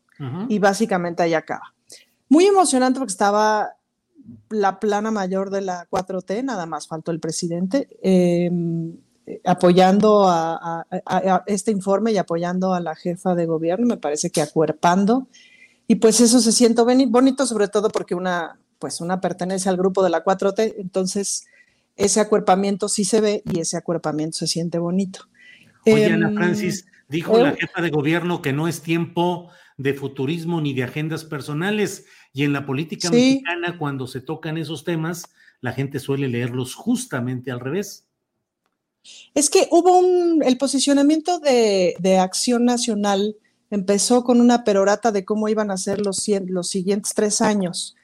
Y 0.47 0.59
básicamente 0.59 1.23
ahí 1.23 1.33
acaba. 1.33 1.73
Muy 2.29 2.45
emocionante 2.45 2.99
porque 2.99 3.11
estaba 3.11 3.75
la 4.49 4.79
plana 4.79 5.11
mayor 5.11 5.49
de 5.49 5.61
la 5.61 5.87
4T, 5.89 6.43
nada 6.43 6.65
más 6.65 6.87
faltó 6.87 7.11
el 7.11 7.19
presidente, 7.19 7.89
em, 8.01 8.95
apoyando 9.43 10.25
a, 10.27 10.85
este 11.47 11.71
informe 11.71 12.11
y 12.11 12.17
apoyando 12.17 12.73
a 12.73 12.79
la 12.79 12.95
jefa 12.95 13.35
de 13.35 13.45
gobierno, 13.45 13.87
me 13.87 13.97
parece 13.97 14.29
que 14.29 14.41
acuerpando. 14.41 15.27
Y 15.87 15.95
pues 15.95 16.19
eso 16.19 16.39
se 16.39 16.51
siente 16.51 16.81
bonito, 16.81 17.45
sobre 17.45 17.67
todo 17.67 17.89
porque 17.89 18.15
una, 18.15 18.59
pues 18.79 19.01
una 19.01 19.21
pertenece 19.21 19.69
al 19.69 19.77
grupo 19.77 20.03
de 20.03 20.09
la 20.09 20.23
4T, 20.23 20.75
entonces 20.77 21.45
ese 21.95 22.19
acuerpamiento 22.19 22.89
sí 22.89 23.05
se 23.05 23.21
ve 23.21 23.43
y 23.51 23.59
ese 23.59 23.77
acuerpamiento 23.77 24.37
se 24.37 24.47
siente 24.47 24.79
bonito. 24.79 25.27
Oye, 25.85 26.05
Ana 26.05 26.29
em, 26.29 26.35
Francis, 26.35 26.85
dijo 27.07 27.37
la 27.37 27.55
jefa 27.55 27.81
de 27.81 27.89
gobierno 27.89 28.41
que 28.41 28.53
no 28.53 28.67
es 28.67 28.81
tiempo 28.81 29.49
de 29.77 29.93
futurismo 29.93 30.61
ni 30.61 30.73
de 30.73 30.83
agendas 30.83 31.23
personales. 31.23 32.05
Y 32.33 32.43
en 32.43 32.53
la 32.53 32.65
política 32.65 33.09
mexicana, 33.09 33.77
cuando 33.77 34.07
se 34.07 34.21
tocan 34.21 34.57
esos 34.57 34.83
temas, 34.83 35.29
la 35.61 35.73
gente 35.73 35.99
suele 35.99 36.27
leerlos 36.27 36.75
justamente 36.75 37.51
al 37.51 37.59
revés. 37.59 38.07
Es 39.33 39.49
que 39.49 39.67
hubo 39.71 39.99
un, 39.99 40.43
el 40.43 40.57
posicionamiento 40.57 41.39
de, 41.39 42.17
Acción 42.19 42.65
Nacional 42.65 43.35
empezó 43.75 44.23
con 44.23 44.41
una 44.41 44.63
perorata 44.63 45.11
de 45.11 45.25
cómo 45.25 45.49
iban 45.49 45.69
a 45.69 45.77
ser 45.77 46.01
los, 46.01 46.25
los 46.47 46.69
siguientes 46.69 47.13
tres 47.13 47.41
años. 47.41 47.95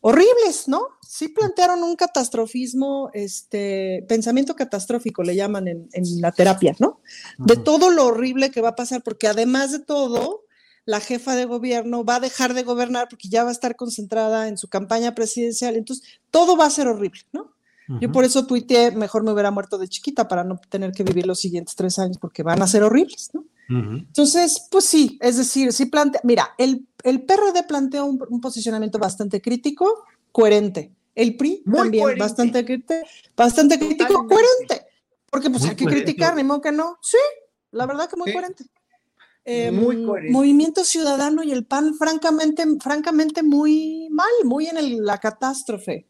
Horribles, 0.00 0.68
¿no? 0.68 0.88
Sí 1.06 1.28
plantearon 1.28 1.82
un 1.82 1.96
catastrofismo, 1.96 3.10
este, 3.14 4.04
pensamiento 4.08 4.54
catastrófico 4.54 5.22
le 5.22 5.34
llaman 5.36 5.68
en, 5.68 5.88
la 6.20 6.32
terapia, 6.32 6.74
¿no? 6.78 7.00
De 7.38 7.56
todo 7.56 7.90
lo 7.90 8.06
horrible 8.06 8.50
que 8.50 8.60
va 8.60 8.70
a 8.70 8.76
pasar, 8.76 9.02
porque 9.02 9.28
además 9.28 9.72
de 9.72 9.80
todo, 9.80 10.44
la 10.84 11.00
jefa 11.00 11.34
de 11.34 11.44
gobierno 11.44 12.04
va 12.04 12.16
a 12.16 12.20
dejar 12.20 12.54
de 12.54 12.62
gobernar 12.62 13.08
porque 13.08 13.28
ya 13.28 13.42
va 13.42 13.50
a 13.50 13.52
estar 13.52 13.76
concentrada 13.76 14.48
en 14.48 14.56
su 14.56 14.68
campaña 14.68 15.14
presidencial. 15.14 15.76
Entonces, 15.76 16.06
todo 16.30 16.56
va 16.56 16.66
a 16.66 16.70
ser 16.70 16.88
horrible, 16.88 17.20
¿no? 17.32 17.54
Yo 18.02 18.12
por 18.12 18.24
eso 18.24 18.46
tuiteé, 18.46 18.90
mejor 18.90 19.22
me 19.24 19.32
hubiera 19.32 19.50
muerto 19.50 19.78
de 19.78 19.88
chiquita 19.88 20.28
para 20.28 20.44
no 20.44 20.60
tener 20.68 20.92
que 20.92 21.04
vivir 21.04 21.26
los 21.26 21.40
siguientes 21.40 21.74
tres 21.74 21.98
años 21.98 22.18
porque 22.18 22.42
van 22.42 22.60
a 22.60 22.66
ser 22.66 22.82
horribles, 22.82 23.30
¿no? 23.32 23.46
Entonces, 23.68 24.66
pues 24.70 24.86
sí, 24.86 25.18
es 25.20 25.36
decir, 25.36 25.72
sí 25.74 25.86
plantea, 25.86 26.22
mira, 26.24 26.54
el, 26.56 26.86
el 27.04 27.22
PRD 27.22 27.64
planteó 27.68 28.06
un, 28.06 28.40
posicionamiento 28.40 28.98
bastante 28.98 29.42
crítico, 29.42 30.04
coherente. 30.32 30.94
El 31.14 31.36
PRI 31.36 31.64
también 31.64 32.16
bastante, 32.16 32.64
bastante 33.36 33.78
crítico, 33.78 34.26
coherente. 34.26 34.86
Porque 35.30 35.50
pues 35.50 35.64
hay 35.64 35.76
que 35.76 35.84
criticar, 35.84 36.34
ni 36.34 36.44
modo 36.44 36.60
que 36.60 36.72
no. 36.72 36.98
Sí, 37.02 37.18
la 37.72 37.86
verdad 37.86 38.08
que 38.08 38.16
muy 38.16 38.32
coherente. 38.32 38.64
Em, 39.44 39.74
muy 39.74 39.96
Movimiento 40.30 40.84
Ciudadano 40.84 41.42
y 41.42 41.52
el 41.52 41.64
PAN, 41.64 41.94
francamente, 41.94 42.64
francamente 42.80 43.42
muy 43.42 44.08
mal, 44.10 44.28
muy 44.44 44.66
en 44.66 45.04
la 45.04 45.18
catástrofe. 45.18 46.06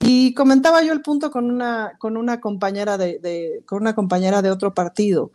Y 0.00 0.34
comentaba 0.34 0.82
yo 0.82 0.92
el 0.92 1.02
punto 1.02 1.30
con 1.30 1.50
una, 1.50 1.96
con 1.98 2.16
una 2.16 2.40
compañera 2.40 2.98
de, 2.98 3.62
con 3.66 3.82
una 3.82 3.94
compañera 3.94 4.42
de 4.42 4.50
otro 4.50 4.74
partido, 4.74 5.30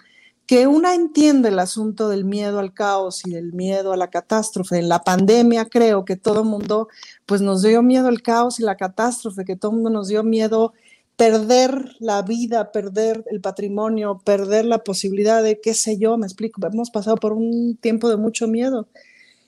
que 0.45 0.67
una 0.67 0.93
entiende 0.93 1.49
el 1.49 1.59
asunto 1.59 2.09
del 2.09 2.23
miedo 2.25 2.59
al 2.59 2.73
caos 2.73 3.25
y 3.25 3.31
del 3.31 3.53
miedo 3.53 3.93
a 3.93 3.97
la 3.97 4.09
catástrofe. 4.09 4.77
En 4.77 4.89
la 4.89 5.03
pandemia 5.03 5.65
creo 5.65 6.05
que 6.05 6.15
todo 6.15 6.41
el 6.41 6.45
mundo 6.49 6.87
pues 7.25 7.41
nos 7.41 7.63
dio 7.63 7.81
miedo 7.81 8.07
al 8.07 8.21
caos 8.21 8.59
y 8.59 8.63
la 8.63 8.77
catástrofe, 8.77 9.45
que 9.45 9.55
todo 9.55 9.71
el 9.71 9.77
mundo 9.77 9.89
nos 9.89 10.07
dio 10.07 10.23
miedo 10.23 10.73
perder 11.15 11.95
la 11.99 12.21
vida, 12.21 12.71
perder 12.71 13.23
el 13.31 13.41
patrimonio, 13.41 14.21
perder 14.23 14.65
la 14.65 14.83
posibilidad 14.83 15.41
de, 15.41 15.59
qué 15.61 15.73
sé 15.73 15.97
yo, 15.97 16.17
me 16.17 16.25
explico, 16.25 16.65
hemos 16.67 16.91
pasado 16.91 17.15
por 17.15 17.33
un 17.33 17.77
tiempo 17.77 18.09
de 18.09 18.17
mucho 18.17 18.47
miedo. 18.47 18.87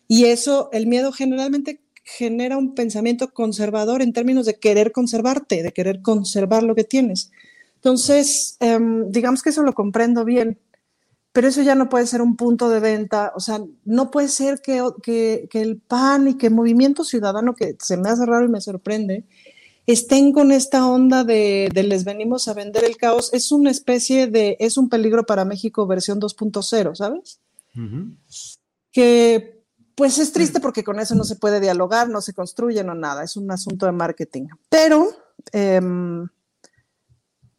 Y 0.07 0.25
eso, 0.25 0.69
el 0.71 0.87
miedo 0.87 1.11
generalmente 1.11 1.81
genera 2.03 2.57
un 2.57 2.73
pensamiento 2.73 3.33
conservador 3.33 4.01
en 4.01 4.13
términos 4.13 4.45
de 4.45 4.57
querer 4.57 4.93
conservarte, 4.93 5.61
de 5.61 5.73
querer 5.73 6.01
conservar 6.01 6.63
lo 6.63 6.73
que 6.73 6.85
tienes. 6.85 7.31
Entonces, 7.75 8.55
em, 8.61 9.11
digamos 9.11 9.43
que 9.43 9.49
eso 9.49 9.61
lo 9.63 9.73
comprendo 9.73 10.23
bien, 10.23 10.57
pero 11.38 11.49
eso 11.49 11.61
ya 11.61 11.75
no 11.75 11.88
puede 11.88 12.07
ser 12.07 12.23
un 12.23 12.35
punto 12.35 12.67
de 12.67 12.79
venta, 12.79 13.31
o 13.35 13.39
sea, 13.39 13.61
no 13.85 14.09
puede 14.09 14.27
ser 14.27 14.59
que, 14.59 14.83
que, 15.03 15.47
que 15.51 15.61
el 15.61 15.77
PAN 15.77 16.29
y 16.29 16.33
que 16.35 16.47
el 16.47 16.55
Movimiento 16.55 17.03
Ciudadano, 17.03 17.53
que 17.53 17.75
se 17.79 17.95
me 17.95 18.09
hace 18.09 18.25
raro 18.25 18.43
y 18.43 18.47
me 18.47 18.59
sorprende, 18.59 19.23
estén 19.85 20.33
con 20.33 20.51
esta 20.51 20.88
onda 20.88 21.23
de, 21.23 21.69
les 21.75 22.05
venimos 22.05 22.47
a 22.47 22.55
vender 22.55 22.85
el 22.85 22.97
caos, 22.97 23.31
es 23.35 23.51
una 23.51 23.69
especie 23.69 24.25
de, 24.25 24.57
es 24.59 24.79
un 24.79 24.89
peligro 24.89 25.27
para 25.27 25.45
México 25.45 25.85
versión 25.85 26.19
2.0, 26.19 26.95
¿sabes? 26.95 27.39
Que 28.91 29.63
pues 29.93 30.17
es 30.17 30.31
triste 30.31 30.59
porque 30.59 30.83
con 30.83 30.99
eso 30.99 31.13
no 31.13 31.23
se 31.23 31.35
puede 31.35 31.59
dialogar, 31.59 32.09
no 32.09 32.21
se 32.21 32.33
construye, 32.33 32.83
no 32.83 32.95
nada, 32.95 33.23
es 33.23 33.38
un 33.38 33.51
asunto 33.51 33.85
de 33.85 33.91
marketing. 33.91 34.47
Pero, 34.69 35.07
em, 35.51 36.27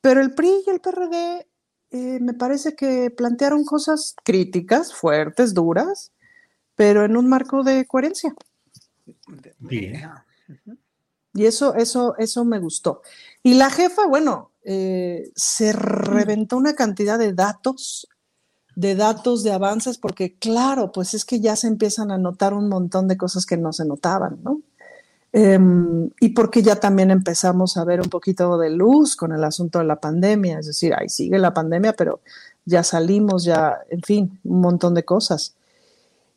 pero 0.00 0.20
el 0.20 0.34
PRI 0.34 0.64
y 0.66 0.70
el 0.70 0.80
PRD 0.80 1.46
eh, 1.90 2.18
me 2.20 2.34
parece 2.34 2.74
que 2.74 3.10
plantearon 3.10 3.64
cosas 3.64 4.14
críticas, 4.24 4.94
fuertes, 4.94 5.54
duras, 5.54 6.12
pero 6.74 7.04
en 7.04 7.16
un 7.16 7.28
marco 7.28 7.62
de 7.62 7.86
coherencia. 7.86 8.34
Bien. 9.58 10.02
Y 11.34 11.46
eso, 11.46 11.74
eso, 11.74 12.16
eso 12.18 12.44
me 12.44 12.58
gustó. 12.58 13.02
Y 13.42 13.54
la 13.54 13.70
jefa, 13.70 14.06
bueno, 14.06 14.52
eh, 14.64 15.30
se 15.34 15.72
reventó 15.72 16.56
una 16.56 16.74
cantidad 16.74 17.18
de 17.18 17.32
datos, 17.32 18.08
de 18.76 18.94
datos, 18.94 19.42
de 19.42 19.52
avances, 19.52 19.98
porque 19.98 20.36
claro, 20.36 20.92
pues 20.92 21.14
es 21.14 21.24
que 21.24 21.40
ya 21.40 21.56
se 21.56 21.68
empiezan 21.68 22.10
a 22.10 22.18
notar 22.18 22.54
un 22.54 22.68
montón 22.68 23.08
de 23.08 23.16
cosas 23.16 23.46
que 23.46 23.56
no 23.56 23.72
se 23.72 23.84
notaban, 23.84 24.40
¿no? 24.42 24.60
Em, 25.32 26.10
y 26.20 26.30
porque 26.30 26.62
ya 26.62 26.76
también 26.76 27.10
empezamos 27.10 27.76
a 27.76 27.84
ver 27.84 28.00
un 28.00 28.08
poquito 28.08 28.56
de 28.58 28.70
luz 28.70 29.14
con 29.14 29.32
el 29.32 29.44
asunto 29.44 29.78
de 29.78 29.84
la 29.84 30.00
pandemia, 30.00 30.58
es 30.58 30.66
decir, 30.66 30.94
ahí 30.94 31.08
sigue 31.08 31.38
la 31.38 31.52
pandemia, 31.52 31.92
pero 31.92 32.20
ya 32.64 32.82
salimos, 32.82 33.44
ya, 33.44 33.78
en 33.90 34.02
fin, 34.02 34.40
un 34.44 34.60
montón 34.60 34.94
de 34.94 35.04
cosas. 35.04 35.54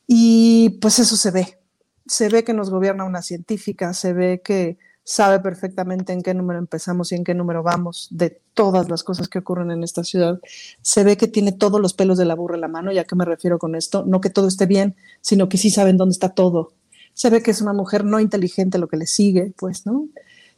Y 0.08 0.72
pues 0.82 1.00
eso 1.00 1.16
se 1.16 1.32
ve, 1.32 1.58
se 2.06 2.30
ve 2.30 2.44
que 2.44 2.54
nos 2.54 2.70
gobierna 2.70 3.06
una 3.06 3.22
científica, 3.22 3.94
se 3.94 4.14
ve 4.14 4.42
que 4.44 4.78
sabe 5.04 5.40
perfectamente 5.40 6.14
en 6.14 6.22
qué 6.22 6.34
número 6.34 6.60
empezamos 6.60 7.12
y 7.12 7.16
en 7.16 7.24
qué 7.24 7.34
número 7.34 7.64
vamos 7.64 8.08
de 8.12 8.42
todas 8.54 8.90
las 8.90 9.04
cosas 9.04 9.28
que 9.30 9.40
ocurren 9.40 9.72
en 9.72 9.84
esta 9.84 10.04
ciudad. 10.04 10.40
Se 10.82 11.04
ve 11.04 11.18
que 11.18 11.28
tiene 11.28 11.52
todos 11.54 11.82
los 11.82 11.94
pelos 11.94 12.18
de 12.18 12.26
la 12.26 12.36
burra 12.36 12.56
en 12.56 12.62
la 12.62 12.68
mano, 12.68 12.92
ya 12.92 13.06
que 13.06 13.16
me 13.16 13.26
refiero 13.26 13.58
con 13.58 13.76
esto, 13.76 14.04
no 14.06 14.22
que 14.22 14.30
todo 14.30 14.48
esté 14.48 14.66
bien, 14.66 14.96
sino 15.22 15.50
que 15.50 15.58
sí 15.58 15.70
saben 15.70 15.98
dónde 15.98 16.14
está 16.14 16.30
todo. 16.30 16.74
Se 17.14 17.30
ve 17.30 17.42
que 17.42 17.52
es 17.52 17.62
una 17.62 17.74
mujer 17.74 18.04
no 18.06 18.20
inteligente 18.20 18.78
lo 18.78 18.88
que 18.88 18.98
le 18.98 19.06
sigue, 19.06 19.54
pues, 19.58 19.86
¿no? 19.86 20.08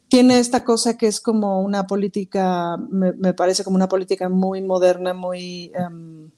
Tiene 0.08 0.38
esta 0.38 0.64
cosa 0.64 0.96
que 0.96 1.06
es 1.06 1.20
como 1.20 1.60
una 1.62 1.86
política, 1.86 2.76
me, 2.90 3.34
parece 3.34 3.64
como 3.64 3.76
una 3.76 3.88
política 3.88 4.28
muy 4.28 4.62
moderna, 4.62 5.14
muy... 5.14 5.72
Em, 5.74 6.30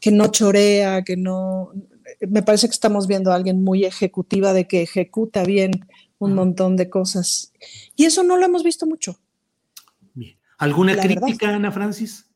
que 0.00 0.10
no 0.10 0.26
chorea, 0.26 1.02
que 1.02 1.16
no, 1.16 1.72
me 2.20 2.42
parece 2.42 2.66
que 2.68 2.74
estamos 2.74 3.06
viendo 3.06 3.32
a 3.32 3.36
alguien 3.36 3.62
muy 3.62 3.84
ejecutiva 3.84 4.52
de 4.52 4.66
que 4.66 4.82
ejecuta 4.82 5.44
bien 5.44 5.86
un 6.18 6.34
montón 6.34 6.76
de 6.76 6.88
cosas. 6.88 7.52
Y 7.96 8.04
eso 8.04 8.22
no 8.22 8.36
lo 8.36 8.44
hemos 8.44 8.62
visto 8.62 8.86
mucho. 8.86 9.18
Bien. 10.12 10.36
¿Alguna 10.58 10.96
crítica, 10.96 11.54
Ana 11.54 11.72
Francis? 11.72 12.26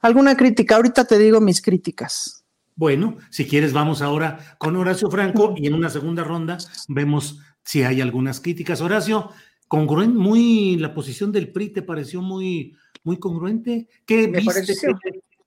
¿Alguna 0.00 0.36
crítica? 0.36 0.76
Ahorita 0.76 1.04
te 1.04 1.18
digo 1.18 1.40
mis 1.40 1.60
críticas. 1.60 2.37
Bueno, 2.78 3.18
si 3.28 3.44
quieres, 3.44 3.72
vamos 3.72 4.02
ahora 4.02 4.56
con 4.56 4.76
Horacio 4.76 5.10
Franco 5.10 5.52
y 5.56 5.66
en 5.66 5.74
una 5.74 5.90
segunda 5.90 6.22
ronda 6.22 6.58
vemos 6.86 7.40
si 7.64 7.82
hay 7.82 8.00
algunas 8.00 8.38
críticas. 8.40 8.80
Horacio, 8.80 9.30
congruente, 9.66 10.16
muy 10.16 10.76
la 10.76 10.94
posición 10.94 11.32
del 11.32 11.50
PRI 11.50 11.70
te 11.70 11.82
pareció 11.82 12.22
muy, 12.22 12.76
muy 13.02 13.18
congruente. 13.18 13.88
¿Qué 14.06 14.28
me 14.28 14.38
viste? 14.38 14.76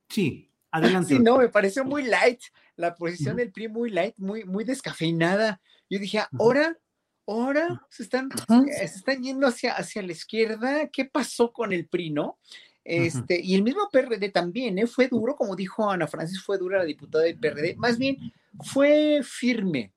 Sí, 0.09 0.51
adelante. 0.71 1.15
Sí, 1.15 1.23
no, 1.23 1.37
me 1.37 1.47
pareció 1.47 1.85
muy 1.85 2.03
light 2.03 2.41
la 2.75 2.95
posición 2.95 3.37
del 3.37 3.53
PRI 3.53 3.69
muy 3.69 3.91
light, 3.91 4.15
muy, 4.17 4.43
muy 4.43 4.65
descafeinada. 4.65 5.61
Yo 5.89 5.99
dije, 5.99 6.21
ahora, 6.37 6.77
ahora 7.25 7.81
se 7.89 8.03
están, 8.03 8.29
se 8.77 8.83
están 8.83 9.23
yendo 9.23 9.47
hacia, 9.47 9.71
hacia 9.71 10.01
la 10.01 10.11
izquierda. 10.11 10.89
¿Qué 10.89 11.05
pasó 11.05 11.53
con 11.53 11.71
el 11.71 11.87
PRI, 11.87 12.09
no? 12.09 12.39
Este, 12.83 13.39
Y 13.41 13.55
el 13.55 13.63
mismo 13.63 13.89
PRD 13.91 14.29
también, 14.29 14.79
¿eh? 14.79 14.87
fue 14.87 15.07
duro, 15.07 15.35
como 15.35 15.55
dijo 15.55 15.89
Ana 15.89 16.07
Francis, 16.07 16.41
fue 16.41 16.57
dura 16.57 16.79
la 16.79 16.85
diputada 16.85 17.25
del 17.25 17.37
PRD, 17.37 17.75
más 17.75 17.97
bien 17.97 18.17
fue 18.63 19.21
firme, 19.23 19.93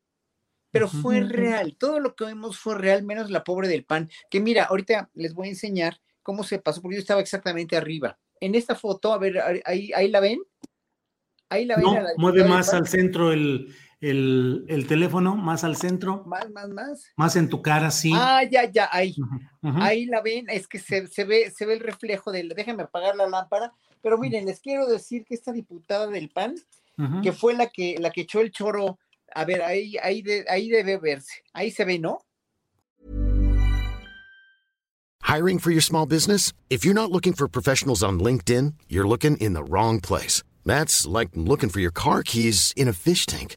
pero 0.71 0.89
fue 0.89 1.21
real. 1.21 1.77
Todo 1.79 2.01
lo 2.01 2.15
que 2.15 2.27
vimos 2.27 2.59
fue 2.59 2.77
real, 2.77 3.05
menos 3.05 3.31
la 3.31 3.45
pobre 3.45 3.69
del 3.69 3.85
pan. 3.85 4.11
Que 4.29 4.41
mira, 4.41 4.65
ahorita 4.65 5.09
les 5.15 5.33
voy 5.33 5.47
a 5.47 5.51
enseñar 5.51 6.01
cómo 6.23 6.43
se 6.43 6.59
pasó, 6.59 6.83
porque 6.83 6.97
yo 6.97 7.01
estaba 7.01 7.21
exactamente 7.21 7.77
arriba. 7.77 8.19
En 8.41 8.55
esta 8.55 8.75
foto, 8.75 9.13
a 9.13 9.19
ver, 9.19 9.41
ahí, 9.65 9.93
ahí 9.95 10.09
la 10.09 10.21
ven. 10.21 10.41
Ahí 11.49 11.65
la 11.65 11.77
ven. 11.77 11.85
No, 11.85 11.97
mueve 12.17 12.45
más 12.45 12.75
al 12.75 12.89
centro 12.89 13.33
el, 13.33 13.73
el, 14.11 14.87
teléfono, 14.87 15.37
más 15.37 15.65
al 15.65 15.77
centro. 15.77 16.25
Más, 16.27 16.51
más, 16.51 16.69
más. 16.69 17.13
Más 17.17 17.37
en 17.37 17.49
tu 17.49 17.63
cara, 17.63 17.91
sí. 17.91 18.13
Ah, 18.15 18.43
ya, 18.43 18.71
ya, 18.71 18.89
ahí. 18.93 19.15
Ahí 19.63 20.07
la 20.07 20.21
ven, 20.21 20.47
es 20.49 20.69
que 20.69 20.79
se, 20.79 21.07
se, 21.07 21.25
ve, 21.25 21.51
se 21.51 21.67
ve 21.67 21.75
el 21.75 21.81
reflejo 21.81 22.31
del. 22.33 22.49
Déjenme 22.51 22.83
apagar 22.83 23.17
la 23.17 23.27
lámpara. 23.27 23.73
Pero 24.03 24.19
miren, 24.19 24.47
les 24.47 24.61
quiero 24.61 24.87
decir 24.87 25.25
que 25.25 25.35
esta 25.35 25.53
diputada 25.53 26.07
del 26.09 26.29
PAN, 26.31 26.55
que 27.23 27.33
fue 27.33 27.55
la 27.55 27.69
que, 27.69 27.97
la 27.99 28.11
que 28.11 28.23
echó 28.23 28.41
el 28.41 28.51
choro 28.51 28.99
a 29.35 29.45
ver, 29.45 29.63
ahí, 29.63 29.97
ahí, 30.03 30.23
de, 30.23 30.45
ahí 30.49 30.69
debe 30.69 30.99
verse. 30.99 31.43
Ahí 31.53 31.71
se 31.71 31.85
ve, 31.85 31.99
¿no? 31.99 32.19
Hiring 35.23 35.59
for 35.59 35.71
your 35.73 35.83
small 35.83 36.07
business? 36.07 36.53
If 36.71 36.85
you're 36.85 36.95
not 36.95 37.11
looking 37.11 37.33
for 37.33 37.49
professionals 37.49 38.03
on 38.03 38.21
LinkedIn, 38.21 38.75
you're 38.89 39.09
looking 39.09 39.37
in 39.39 39.55
the 39.55 39.65
wrong 39.65 40.01
place. 40.01 40.43
That's 40.65 41.07
like 41.07 41.31
looking 41.35 41.71
for 41.71 41.81
your 41.81 41.91
car 41.91 42.23
keys 42.23 42.73
in 42.77 42.89
a 42.89 42.93
fish 42.93 43.27
tank. 43.27 43.57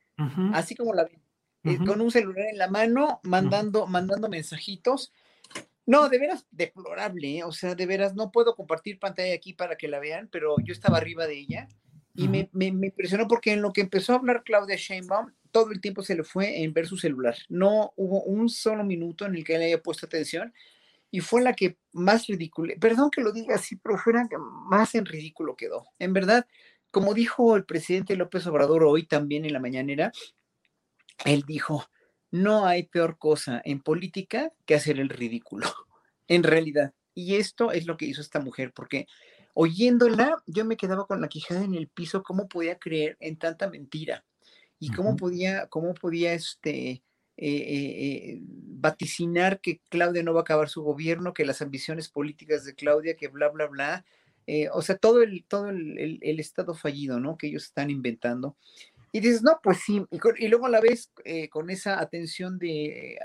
Así 0.53 0.75
como 0.75 0.93
la 0.93 1.05
ven, 1.05 1.21
eh, 1.63 1.77
con 1.85 2.01
un 2.01 2.11
celular 2.11 2.47
en 2.49 2.57
la 2.57 2.67
mano, 2.67 3.19
mandando, 3.23 3.87
mandando 3.87 4.29
mensajitos. 4.29 5.13
No, 5.85 6.09
de 6.09 6.19
veras 6.19 6.45
deplorable, 6.51 7.39
¿eh? 7.39 7.43
o 7.43 7.51
sea, 7.51 7.75
de 7.75 7.85
veras 7.85 8.15
no 8.15 8.31
puedo 8.31 8.55
compartir 8.55 8.99
pantalla 8.99 9.33
aquí 9.33 9.53
para 9.53 9.75
que 9.75 9.87
la 9.87 9.99
vean, 9.99 10.29
pero 10.31 10.55
yo 10.63 10.73
estaba 10.73 10.97
arriba 10.97 11.27
de 11.27 11.39
ella 11.39 11.67
y 12.13 12.27
me, 12.27 12.49
me, 12.53 12.67
impresionó 12.67 13.27
porque 13.27 13.53
en 13.53 13.61
lo 13.61 13.73
que 13.73 13.81
empezó 13.81 14.13
a 14.13 14.17
hablar 14.17 14.43
Claudia 14.43 14.75
Sheinbaum, 14.75 15.31
todo 15.51 15.71
el 15.71 15.81
tiempo 15.81 16.01
se 16.03 16.15
le 16.15 16.23
fue 16.23 16.63
en 16.63 16.73
ver 16.73 16.87
su 16.87 16.97
celular. 16.97 17.35
No 17.49 17.93
hubo 17.95 18.23
un 18.23 18.49
solo 18.49 18.83
minuto 18.83 19.25
en 19.25 19.35
el 19.35 19.43
que 19.43 19.55
él 19.55 19.63
haya 19.63 19.81
puesto 19.81 20.05
atención 20.05 20.53
y 21.09 21.19
fue 21.19 21.41
la 21.41 21.53
que 21.53 21.77
más 21.91 22.27
ridícula, 22.27 22.73
perdón 22.79 23.11
que 23.11 23.21
lo 23.21 23.33
diga 23.33 23.55
así, 23.55 23.75
pero 23.75 23.97
fue 23.97 24.13
la 24.13 24.27
que 24.29 24.37
más 24.37 24.95
en 24.95 25.05
ridículo 25.05 25.55
quedó. 25.55 25.85
En 25.99 26.13
verdad, 26.13 26.47
como 26.91 27.13
dijo 27.13 27.55
el 27.55 27.65
presidente 27.65 28.15
López 28.15 28.45
Obrador 28.47 28.83
hoy 28.83 29.05
también 29.05 29.45
en 29.45 29.53
la 29.53 29.59
mañanera, 29.59 30.11
él 31.25 31.43
dijo, 31.47 31.85
no 32.31 32.65
hay 32.65 32.83
peor 32.83 33.17
cosa 33.17 33.61
en 33.63 33.81
política 33.81 34.51
que 34.65 34.75
hacer 34.75 34.99
el 34.99 35.09
ridículo, 35.09 35.67
en 36.27 36.43
realidad. 36.43 36.93
Y 37.13 37.35
esto 37.35 37.71
es 37.71 37.85
lo 37.85 37.97
que 37.97 38.05
hizo 38.05 38.21
esta 38.21 38.39
mujer, 38.39 38.71
porque 38.73 39.07
oyéndola, 39.53 40.41
yo 40.47 40.65
me 40.65 40.77
quedaba 40.77 41.05
con 41.07 41.21
la 41.21 41.27
quijada 41.27 41.63
en 41.63 41.75
el 41.75 41.87
piso, 41.87 42.23
cómo 42.23 42.47
podía 42.47 42.79
creer 42.79 43.17
en 43.19 43.37
tanta 43.37 43.69
mentira 43.69 44.23
y 44.79 44.91
cómo 44.91 45.15
podía, 45.15 45.67
cómo 45.67 45.93
podía 45.93 46.33
este, 46.33 46.89
eh, 46.89 47.03
eh, 47.37 48.33
eh, 48.33 48.39
vaticinar 48.41 49.61
que 49.61 49.81
Claudia 49.89 50.23
no 50.23 50.33
va 50.33 50.39
a 50.39 50.43
acabar 50.43 50.69
su 50.69 50.83
gobierno, 50.83 51.33
que 51.33 51.45
las 51.45 51.61
ambiciones 51.61 52.09
políticas 52.09 52.65
de 52.65 52.75
Claudia, 52.75 53.15
que 53.15 53.27
bla, 53.27 53.49
bla, 53.49 53.67
bla, 53.67 54.05
eh, 54.47 54.69
o 54.71 54.81
sea, 54.81 54.97
todo 54.97 55.21
el, 55.21 55.45
todo 55.47 55.69
el, 55.69 56.39
estado 56.39 56.73
fallido, 56.73 57.19
¿no? 57.19 57.37
Que 57.37 57.47
ellos 57.47 57.65
están 57.65 57.89
inventando. 57.89 58.55
Y 59.11 59.19
dices, 59.19 59.43
no, 59.43 59.59
pues 59.61 59.79
sí, 59.85 60.03
y, 60.37 60.47
luego 60.47 60.67
a 60.67 60.69
la 60.69 60.79
vez 60.79 61.11
eh, 61.25 61.49
con 61.49 61.69
esa 61.69 61.99
atención 61.99 62.57
de, 62.57 63.19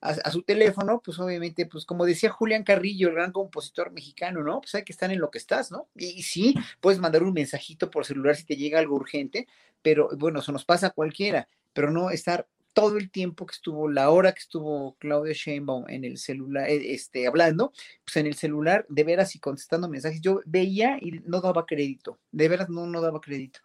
a, 0.00 0.30
su 0.30 0.42
teléfono, 0.42 1.00
pues 1.04 1.18
obviamente, 1.18 1.66
pues 1.66 1.84
como 1.84 2.04
decía 2.04 2.30
Julián 2.30 2.64
Carrillo, 2.64 3.08
el 3.08 3.14
gran 3.14 3.32
compositor 3.32 3.92
mexicano, 3.92 4.42
¿no? 4.42 4.60
Pues 4.60 4.74
hay 4.74 4.84
que 4.84 4.92
estar 4.92 5.10
en 5.10 5.20
lo 5.20 5.30
que 5.30 5.38
estás, 5.38 5.70
¿no? 5.70 5.88
Y, 5.94 6.22
sí, 6.22 6.54
puedes 6.80 7.00
mandar 7.00 7.22
un 7.22 7.32
mensajito 7.32 7.90
por 7.90 8.04
celular 8.04 8.36
si 8.36 8.44
te 8.44 8.56
llega 8.56 8.78
algo 8.78 8.96
urgente, 8.96 9.46
pero 9.82 10.08
bueno, 10.16 10.40
eso 10.40 10.52
nos 10.52 10.64
pasa 10.64 10.88
a 10.88 10.90
cualquiera, 10.90 11.48
pero 11.72 11.90
no 11.90 12.10
estar 12.10 12.46
todo 12.72 12.98
el 12.98 13.10
tiempo 13.10 13.46
que 13.46 13.54
estuvo, 13.54 13.88
la 13.88 14.10
hora 14.10 14.32
que 14.32 14.40
estuvo 14.40 14.96
Claudia 14.98 15.32
Sheinbaum 15.34 15.88
en 15.88 16.04
el 16.04 16.18
celular, 16.18 16.68
eh, 16.68 16.94
este, 16.94 17.26
hablando, 17.26 17.72
pues 18.04 18.16
en 18.16 18.26
el 18.26 18.34
celular, 18.34 18.86
de 18.88 19.04
veras 19.04 19.34
y 19.34 19.40
contestando 19.40 19.88
mensajes, 19.88 20.20
yo 20.20 20.40
veía 20.46 20.98
y 21.00 21.20
no 21.24 21.40
daba 21.40 21.66
crédito, 21.66 22.18
de 22.30 22.48
veras 22.48 22.68
no, 22.68 22.86
no 22.86 23.00
daba 23.00 23.20
crédito. 23.20 23.60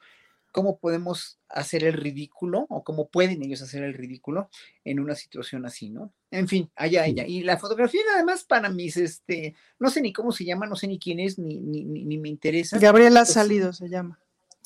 ¿Cómo 0.52 0.80
podemos 0.80 1.38
hacer 1.50 1.84
el 1.84 1.94
ridículo 1.94 2.66
o 2.70 2.86
cómo 2.86 3.10
pueden 3.10 3.44
ellos 3.44 3.62
hacer 3.62 3.84
el 3.84 3.94
ridículo 3.94 4.50
en 4.86 5.02
una 5.02 5.14
situación 5.14 5.66
así, 5.66 5.90
no? 5.90 6.14
En 6.32 6.48
fin, 6.48 6.72
allá 6.78 7.06
ella. 7.06 7.28
Y 7.28 7.44
la 7.44 7.58
fotografía, 7.58 8.00
además, 8.14 8.46
para 8.46 8.70
mis, 8.70 8.96
este, 8.96 9.54
no 9.80 9.90
sé 9.90 10.00
ni 10.00 10.14
cómo 10.14 10.32
se 10.32 10.46
llama, 10.46 10.66
no 10.66 10.78
sé 10.78 10.88
ni 10.88 10.98
quién 10.98 11.20
es, 11.20 11.38
ni, 11.38 11.60
ni, 11.60 11.84
ni, 11.84 12.18
me 12.18 12.30
interesa. 12.30 12.80
Gabriela 12.80 13.22
pues 13.22 13.34
Salido 13.34 13.74
se 13.74 13.90
llama. 13.90 14.18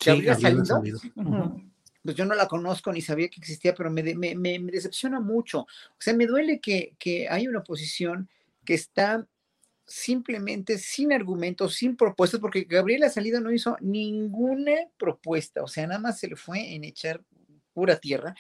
Gabriela, 0.06 0.36
Salido 0.36 1.02
pues 2.04 2.16
yo 2.16 2.26
no 2.26 2.36
la 2.36 2.48
conozco 2.48 2.92
ni 2.92 3.02
sabía 3.02 3.30
que 3.30 3.40
existía, 3.40 3.76
pero 3.76 3.92
me, 3.92 4.04
me, 4.16 4.60
decepciona 4.72 5.20
mucho. 5.20 5.62
O 5.62 5.68
sea, 6.00 6.14
me 6.14 6.26
duele 6.26 6.60
que, 6.60 6.96
que 6.98 7.28
hay 7.30 7.48
una 7.48 7.60
oposición 7.60 8.30
que 8.66 8.74
está 8.74 9.28
simplemente 9.90 10.78
sin 10.78 11.12
argumentos, 11.12 11.76
sin 11.76 11.98
propuestas, 11.98 12.40
porque 12.40 12.62
Gabriela 12.62 13.10
Salido 13.10 13.42
no 13.42 13.52
hizo 13.52 13.76
ninguna 13.82 14.76
propuesta, 14.98 15.64
o 15.64 15.68
sea, 15.68 15.88
nada 15.88 16.00
más 16.00 16.20
se 16.20 16.28
le 16.28 16.36
fue 16.36 16.76
en 16.76 16.84
echar 16.84 17.24
pura 17.74 17.98
tierra, 17.98 18.36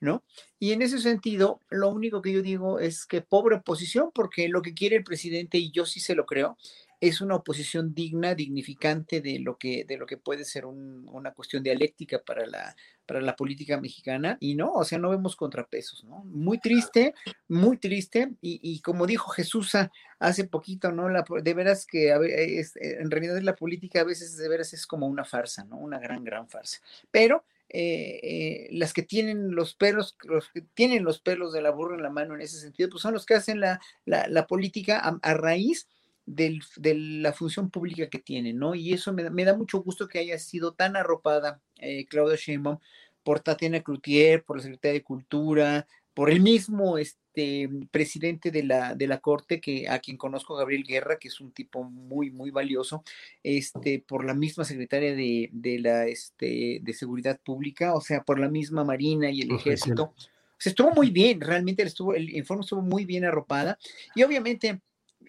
¿no? 0.00 0.24
Y 0.58 0.72
en 0.72 0.82
ese 0.82 0.98
sentido, 0.98 1.60
lo 1.70 1.88
único 1.90 2.20
que 2.20 2.32
yo 2.32 2.42
digo 2.42 2.80
es 2.80 3.06
que 3.06 3.22
pobre 3.22 3.56
oposición, 3.56 4.10
porque 4.12 4.48
lo 4.48 4.60
que 4.60 4.74
quiere 4.74 4.96
el 4.96 5.04
presidente, 5.04 5.58
y 5.58 5.70
yo 5.70 5.86
sí 5.86 6.00
se 6.00 6.16
lo 6.16 6.26
creo, 6.26 6.58
es 7.00 7.20
una 7.20 7.36
oposición 7.36 7.94
digna, 7.94 8.34
dignificante 8.34 9.20
de 9.20 9.38
lo 9.38 9.56
que, 9.56 9.84
de 9.84 9.96
lo 9.96 10.06
que 10.06 10.16
puede 10.16 10.44
ser 10.44 10.66
una 10.66 11.32
cuestión 11.32 11.62
dialéctica 11.62 12.20
para 12.24 12.44
la, 12.46 12.74
para 13.06 13.20
la 13.20 13.36
política 13.36 13.80
mexicana. 13.80 14.36
Y 14.40 14.56
no, 14.56 14.72
o 14.72 14.84
sea, 14.84 14.98
no 14.98 15.10
vemos 15.10 15.36
contrapesos, 15.36 16.02
¿no? 16.04 16.24
Muy 16.24 16.58
triste, 16.58 17.14
muy 17.46 17.76
triste. 17.78 18.32
Y, 18.40 18.80
como 18.80 19.06
dijo 19.06 19.30
Jesús 19.30 19.72
hace 20.18 20.44
poquito, 20.44 20.90
¿no? 20.90 21.08
La, 21.08 21.24
de 21.42 21.54
veras 21.54 21.86
que 21.86 22.10
en 22.10 23.10
realidad 23.10 23.40
la 23.42 23.54
política 23.54 24.00
a 24.00 24.04
veces 24.04 24.36
de 24.36 24.48
veras 24.48 24.72
es 24.72 24.86
como 24.86 25.06
una 25.06 25.24
farsa, 25.24 25.64
¿no? 25.64 25.78
Una 25.78 26.00
gran, 26.00 26.24
gran 26.24 26.48
farsa. 26.48 26.80
Pero 27.12 27.44
eh, 27.68 28.18
eh, 28.22 28.68
las 28.72 28.92
que 28.92 29.02
tienen 29.02 29.54
los 29.54 29.74
pelos, 29.74 30.16
los 30.24 30.48
que 30.48 30.62
tienen 30.62 31.04
los 31.04 31.20
pelos 31.20 31.52
de 31.52 31.62
la 31.62 31.70
burra 31.70 31.94
en 31.94 32.02
la 32.02 32.10
mano 32.10 32.34
en 32.34 32.40
ese 32.40 32.58
sentido, 32.58 32.88
pues 32.88 33.02
son 33.02 33.14
los 33.14 33.24
que 33.24 33.34
hacen 33.34 33.60
la, 33.60 33.80
la, 34.04 34.46
política 34.46 34.98
a 34.98 35.34
raíz 35.34 35.86
de 36.28 36.94
la 36.94 37.32
función 37.32 37.70
pública 37.70 38.08
que 38.08 38.18
tiene, 38.18 38.52
¿no? 38.52 38.74
Y 38.74 38.92
eso 38.92 39.12
me, 39.12 39.44
da 39.44 39.56
mucho 39.56 39.82
gusto 39.82 40.08
que 40.08 40.18
haya 40.18 40.38
sido 40.38 40.72
tan 40.72 40.96
arropada 40.96 41.60
eh, 41.76 42.06
Claudia 42.06 42.36
Sheinbaum 42.36 42.78
por 43.22 43.40
Tatiana 43.40 43.82
Cloutier, 43.82 44.44
por 44.44 44.56
la 44.56 44.62
Secretaría 44.62 44.94
de 44.94 45.02
Cultura, 45.02 45.86
por 46.14 46.30
el 46.30 46.40
mismo 46.40 46.98
este, 46.98 47.68
presidente 47.90 48.50
de 48.50 48.64
la, 48.64 48.94
de 48.94 49.06
la 49.06 49.18
Corte, 49.18 49.60
que, 49.60 49.88
a 49.88 50.00
quien 50.00 50.16
conozco, 50.16 50.56
Gabriel 50.56 50.84
Guerra, 50.84 51.18
que 51.18 51.28
es 51.28 51.40
un 51.40 51.52
tipo 51.52 51.84
muy, 51.84 52.30
muy 52.30 52.50
valioso, 52.50 53.04
este, 53.42 54.00
por 54.00 54.24
la 54.24 54.34
misma 54.34 54.64
secretaria 54.64 55.14
de, 55.14 55.48
de 55.52 55.78
la, 55.78 56.06
este, 56.06 56.80
de 56.82 56.92
Seguridad 56.92 57.40
Pública, 57.40 57.94
o 57.94 58.00
sea, 58.00 58.22
por 58.22 58.38
la 58.38 58.48
misma 58.48 58.84
Marina 58.84 59.30
y 59.30 59.42
el 59.42 59.52
Ejército. 59.52 60.12
O 60.58 60.60
sea, 60.60 60.70
estuvo 60.70 60.90
muy 60.90 61.10
bien, 61.10 61.40
realmente 61.40 61.84
estuvo, 61.84 62.14
el 62.14 62.34
informe 62.34 62.62
estuvo 62.62 62.82
muy 62.82 63.04
bien 63.04 63.24
arropada. 63.24 63.78
Y 64.16 64.24
obviamente 64.24 64.80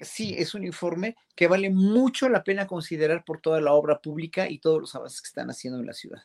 sí, 0.01 0.35
es 0.37 0.53
un 0.53 0.65
informe 0.65 1.15
que 1.35 1.47
vale 1.47 1.69
mucho 1.69 2.29
la 2.29 2.43
pena 2.43 2.67
considerar 2.67 3.23
por 3.25 3.41
toda 3.41 3.61
la 3.61 3.73
obra 3.73 3.99
pública 3.99 4.49
y 4.49 4.59
todos 4.59 4.79
los 4.81 4.95
avances 4.95 5.21
que 5.21 5.27
están 5.27 5.49
haciendo 5.49 5.79
en 5.79 5.85
la 5.85 5.93
ciudad. 5.93 6.21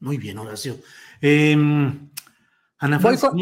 Muy 0.00 0.18
bien, 0.18 0.38
Horacio. 0.38 0.78
Em, 1.20 2.10
Ana 2.78 2.98
¿Voy 2.98 3.16
con, 3.16 3.36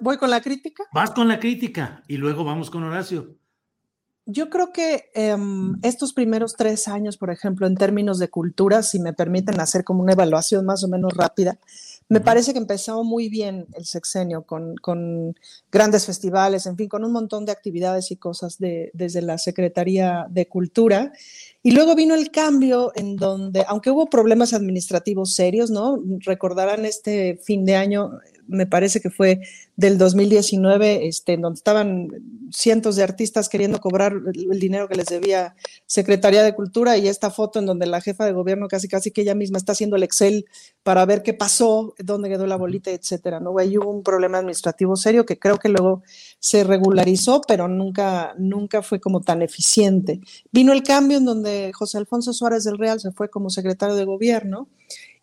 voy, 0.00 0.16
con 0.16 0.30
la 0.30 0.40
crítica? 0.40 0.84
Vas 0.92 1.10
con 1.12 1.28
la 1.28 1.38
crítica 1.38 2.02
y 2.08 2.16
luego 2.16 2.44
vamos 2.44 2.70
con 2.70 2.82
Horacio. 2.82 3.36
Yo 4.24 4.50
creo 4.50 4.72
que 4.72 5.10
em, 5.14 5.76
estos 5.82 6.12
primeros 6.12 6.54
tres 6.56 6.86
años, 6.88 7.16
por 7.16 7.30
ejemplo, 7.30 7.66
en 7.66 7.76
términos 7.76 8.18
de 8.18 8.30
cultura, 8.30 8.82
si 8.82 9.00
me 9.00 9.12
permiten 9.12 9.60
hacer 9.60 9.84
como 9.84 10.02
una 10.02 10.12
evaluación 10.12 10.64
más 10.64 10.84
o 10.84 10.88
menos 10.88 11.12
rápida, 11.14 11.58
me 12.12 12.20
parece 12.20 12.52
que 12.52 12.58
empezó 12.58 13.04
muy 13.04 13.30
bien 13.30 13.66
el 13.72 13.86
sexenio 13.86 14.42
con, 14.42 14.76
con, 14.76 15.34
grandes 15.70 16.04
festivales, 16.04 16.66
en 16.66 16.76
fin, 16.76 16.86
con 16.86 17.06
un 17.06 17.12
montón 17.12 17.46
de 17.46 17.52
actividades 17.52 18.10
y 18.10 18.16
cosas 18.16 18.58
de, 18.58 18.90
desde 18.92 19.22
la 19.22 19.38
Secretaría 19.38 20.26
de 20.28 20.46
Cultura. 20.46 21.12
Y 21.62 21.70
luego 21.70 21.94
vino 21.94 22.14
el 22.14 22.30
cambio 22.30 22.92
en 22.96 23.16
donde, 23.16 23.64
aunque 23.66 23.90
hubo 23.90 24.10
problemas 24.10 24.52
administrativos 24.52 25.34
serios, 25.34 25.70
¿no? 25.70 26.02
Recordarán 26.18 26.84
este 26.84 27.40
fin 27.42 27.64
de 27.64 27.76
año, 27.76 28.10
me 28.48 28.66
parece 28.66 29.00
que 29.00 29.10
fue 29.10 29.40
del 29.76 29.98
2019, 29.98 31.06
este, 31.06 31.34
en 31.34 31.42
donde 31.42 31.56
estaban 31.56 32.08
cientos 32.50 32.96
de 32.96 33.02
artistas 33.02 33.48
queriendo 33.48 33.80
cobrar 33.80 34.12
el 34.12 34.60
dinero 34.60 34.88
que 34.88 34.94
les 34.94 35.06
debía 35.06 35.54
Secretaría 35.86 36.42
de 36.42 36.54
Cultura 36.54 36.98
y 36.98 37.08
esta 37.08 37.30
foto 37.30 37.58
en 37.58 37.66
donde 37.66 37.86
la 37.86 38.00
jefa 38.00 38.24
de 38.24 38.32
gobierno 38.32 38.68
casi 38.68 38.88
casi 38.88 39.10
que 39.10 39.22
ella 39.22 39.34
misma 39.34 39.58
está 39.58 39.72
haciendo 39.72 39.96
el 39.96 40.02
Excel 40.02 40.44
para 40.82 41.04
ver 41.06 41.22
qué 41.22 41.34
pasó, 41.34 41.94
dónde 41.98 42.28
quedó 42.28 42.46
la 42.46 42.56
bolita, 42.56 42.90
etcétera, 42.90 43.40
¿no? 43.40 43.58
Ahí 43.58 43.78
hubo 43.78 43.90
un 43.90 44.02
problema 44.02 44.38
administrativo 44.38 44.96
serio 44.96 45.24
que 45.24 45.38
creo 45.38 45.58
que 45.58 45.68
luego 45.68 46.02
se 46.38 46.64
regularizó, 46.64 47.40
pero 47.46 47.68
nunca, 47.68 48.34
nunca 48.36 48.82
fue 48.82 49.00
como 49.00 49.20
tan 49.20 49.42
eficiente. 49.42 50.20
Vino 50.50 50.72
el 50.72 50.82
cambio 50.82 51.18
en 51.18 51.24
donde 51.24 51.72
José 51.72 51.98
Alfonso 51.98 52.32
Suárez 52.32 52.64
del 52.64 52.78
Real 52.78 53.00
se 53.00 53.12
fue 53.12 53.30
como 53.30 53.50
secretario 53.50 53.94
de 53.94 54.04
gobierno 54.04 54.68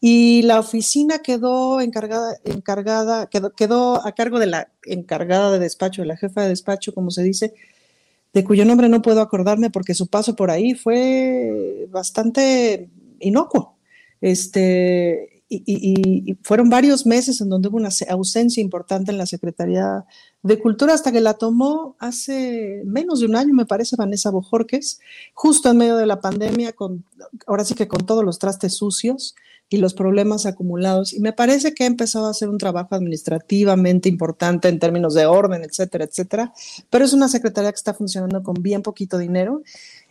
y 0.02 0.44
la 0.44 0.60
oficina 0.60 1.20
quedó 1.20 1.82
encargada, 1.82 2.38
encargada 2.46 3.28
quedó, 3.28 3.52
quedó 3.52 4.06
a 4.06 4.14
cargo 4.14 4.40
de 4.40 4.48
la 4.48 4.72
encargada 4.86 5.52
de 5.52 5.60
despacho, 5.60 6.02
de 6.02 6.08
la 6.08 6.18
jefa 6.18 6.42
de 6.42 6.50
despacho, 6.50 6.94
como 6.94 7.12
se 7.12 7.24
dice, 7.24 7.54
de 8.34 8.44
cuyo 8.44 8.66
nombre 8.66 8.90
no 8.90 9.02
puedo 9.02 9.22
acordarme 9.22 9.70
porque 9.70 9.94
su 9.94 10.08
paso 10.08 10.36
por 10.36 10.52
ahí 10.52 10.74
fue 10.74 11.88
bastante 11.92 12.90
inocuo. 13.20 13.76
Este, 14.22 15.44
y, 15.50 16.38
fueron 16.44 16.70
varios 16.70 17.06
meses 17.06 17.42
en 17.42 17.50
donde 17.50 17.70
hubo 17.70 17.78
una 17.78 17.90
ausencia 18.10 18.62
importante 18.62 19.12
en 19.12 19.18
la 19.18 19.26
Secretaría 19.26 20.06
de 20.44 20.60
Cultura 20.60 20.94
hasta 20.94 21.12
que 21.12 21.22
la 21.22 21.34
tomó 21.34 21.96
hace 22.00 22.84
menos 22.86 23.20
de 23.20 23.26
un 23.26 23.36
año, 23.36 23.54
me 23.54 23.66
parece, 23.66 23.96
Vanessa 23.96 24.30
Bojorques, 24.30 25.00
justo 25.34 25.72
en 25.72 25.78
medio 25.78 25.98
de 25.98 26.06
la 26.06 26.22
pandemia, 26.22 26.74
con, 26.74 27.04
ahora 27.48 27.66
sí 27.66 27.74
que 27.74 27.88
con 27.88 28.06
todos 28.06 28.24
los 28.24 28.38
trastes 28.38 28.76
sucios 28.76 29.36
y 29.70 29.78
los 29.78 29.94
problemas 29.94 30.46
acumulados. 30.46 31.14
Y 31.14 31.20
me 31.20 31.34
parece 31.34 31.74
que 31.74 31.84
ha 31.84 31.88
empezado 31.88 32.26
a 32.28 32.32
hacer 32.32 32.50
un 32.50 32.58
trabajo 32.58 32.96
administrativamente 32.96 34.10
importante 34.10 34.68
en 34.68 34.80
términos 34.80 35.14
de 35.14 35.26
orden, 35.26 35.64
etcétera, 35.64 36.06
etcétera. 36.06 36.54
Pero 36.90 37.06
es 37.06 37.14
una 37.14 37.30
secretaría 37.30 37.72
que 37.72 37.76
está 37.76 37.94
funcionando 37.94 38.42
con 38.42 38.56
bien 38.56 38.82
poquito 38.82 39.18
dinero 39.18 39.62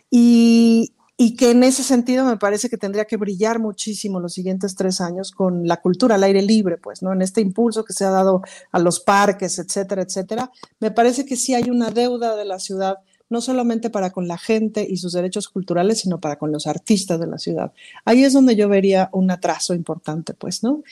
y, 0.09 0.93
y 1.17 1.35
que 1.35 1.51
en 1.51 1.63
ese 1.63 1.83
sentido 1.83 2.23
me 2.23 2.37
parece 2.37 2.69
que 2.69 2.77
tendría 2.77 3.03
que 3.03 3.17
brillar 3.17 3.59
muchísimo 3.59 4.21
los 4.21 4.33
siguientes 4.33 4.75
tres 4.75 5.01
años 5.01 5.31
con 5.31 5.67
la 5.67 5.81
cultura 5.81 6.15
al 6.15 6.23
aire 6.23 6.41
libre, 6.41 6.77
pues, 6.77 7.01
¿no? 7.03 7.11
En 7.11 7.21
este 7.21 7.41
impulso 7.41 7.83
que 7.83 7.91
se 7.91 8.05
ha 8.05 8.09
dado 8.09 8.41
a 8.71 8.79
los 8.79 9.01
parques, 9.01 9.59
etcétera, 9.59 10.03
etcétera. 10.03 10.49
Me 10.79 10.91
parece 10.91 11.25
que 11.25 11.35
sí 11.35 11.53
hay 11.53 11.69
una 11.69 11.91
deuda 11.91 12.37
de 12.37 12.45
la 12.45 12.59
ciudad 12.59 12.99
no 13.29 13.41
solamente 13.41 13.89
para 13.89 14.11
con 14.11 14.27
la 14.27 14.37
gente 14.37 14.85
y 14.89 14.97
sus 14.97 15.13
derechos 15.13 15.49
culturales, 15.49 15.99
sino 15.99 16.19
para 16.19 16.37
con 16.37 16.51
los 16.51 16.67
artistas 16.67 17.19
de 17.19 17.27
la 17.27 17.37
ciudad. 17.37 17.71
Ahí 18.05 18.23
es 18.23 18.33
donde 18.33 18.55
yo 18.55 18.67
vería 18.67 19.09
un 19.13 19.31
atraso 19.31 19.73
importante, 19.73 20.33
pues, 20.33 20.63
¿no? 20.63 20.83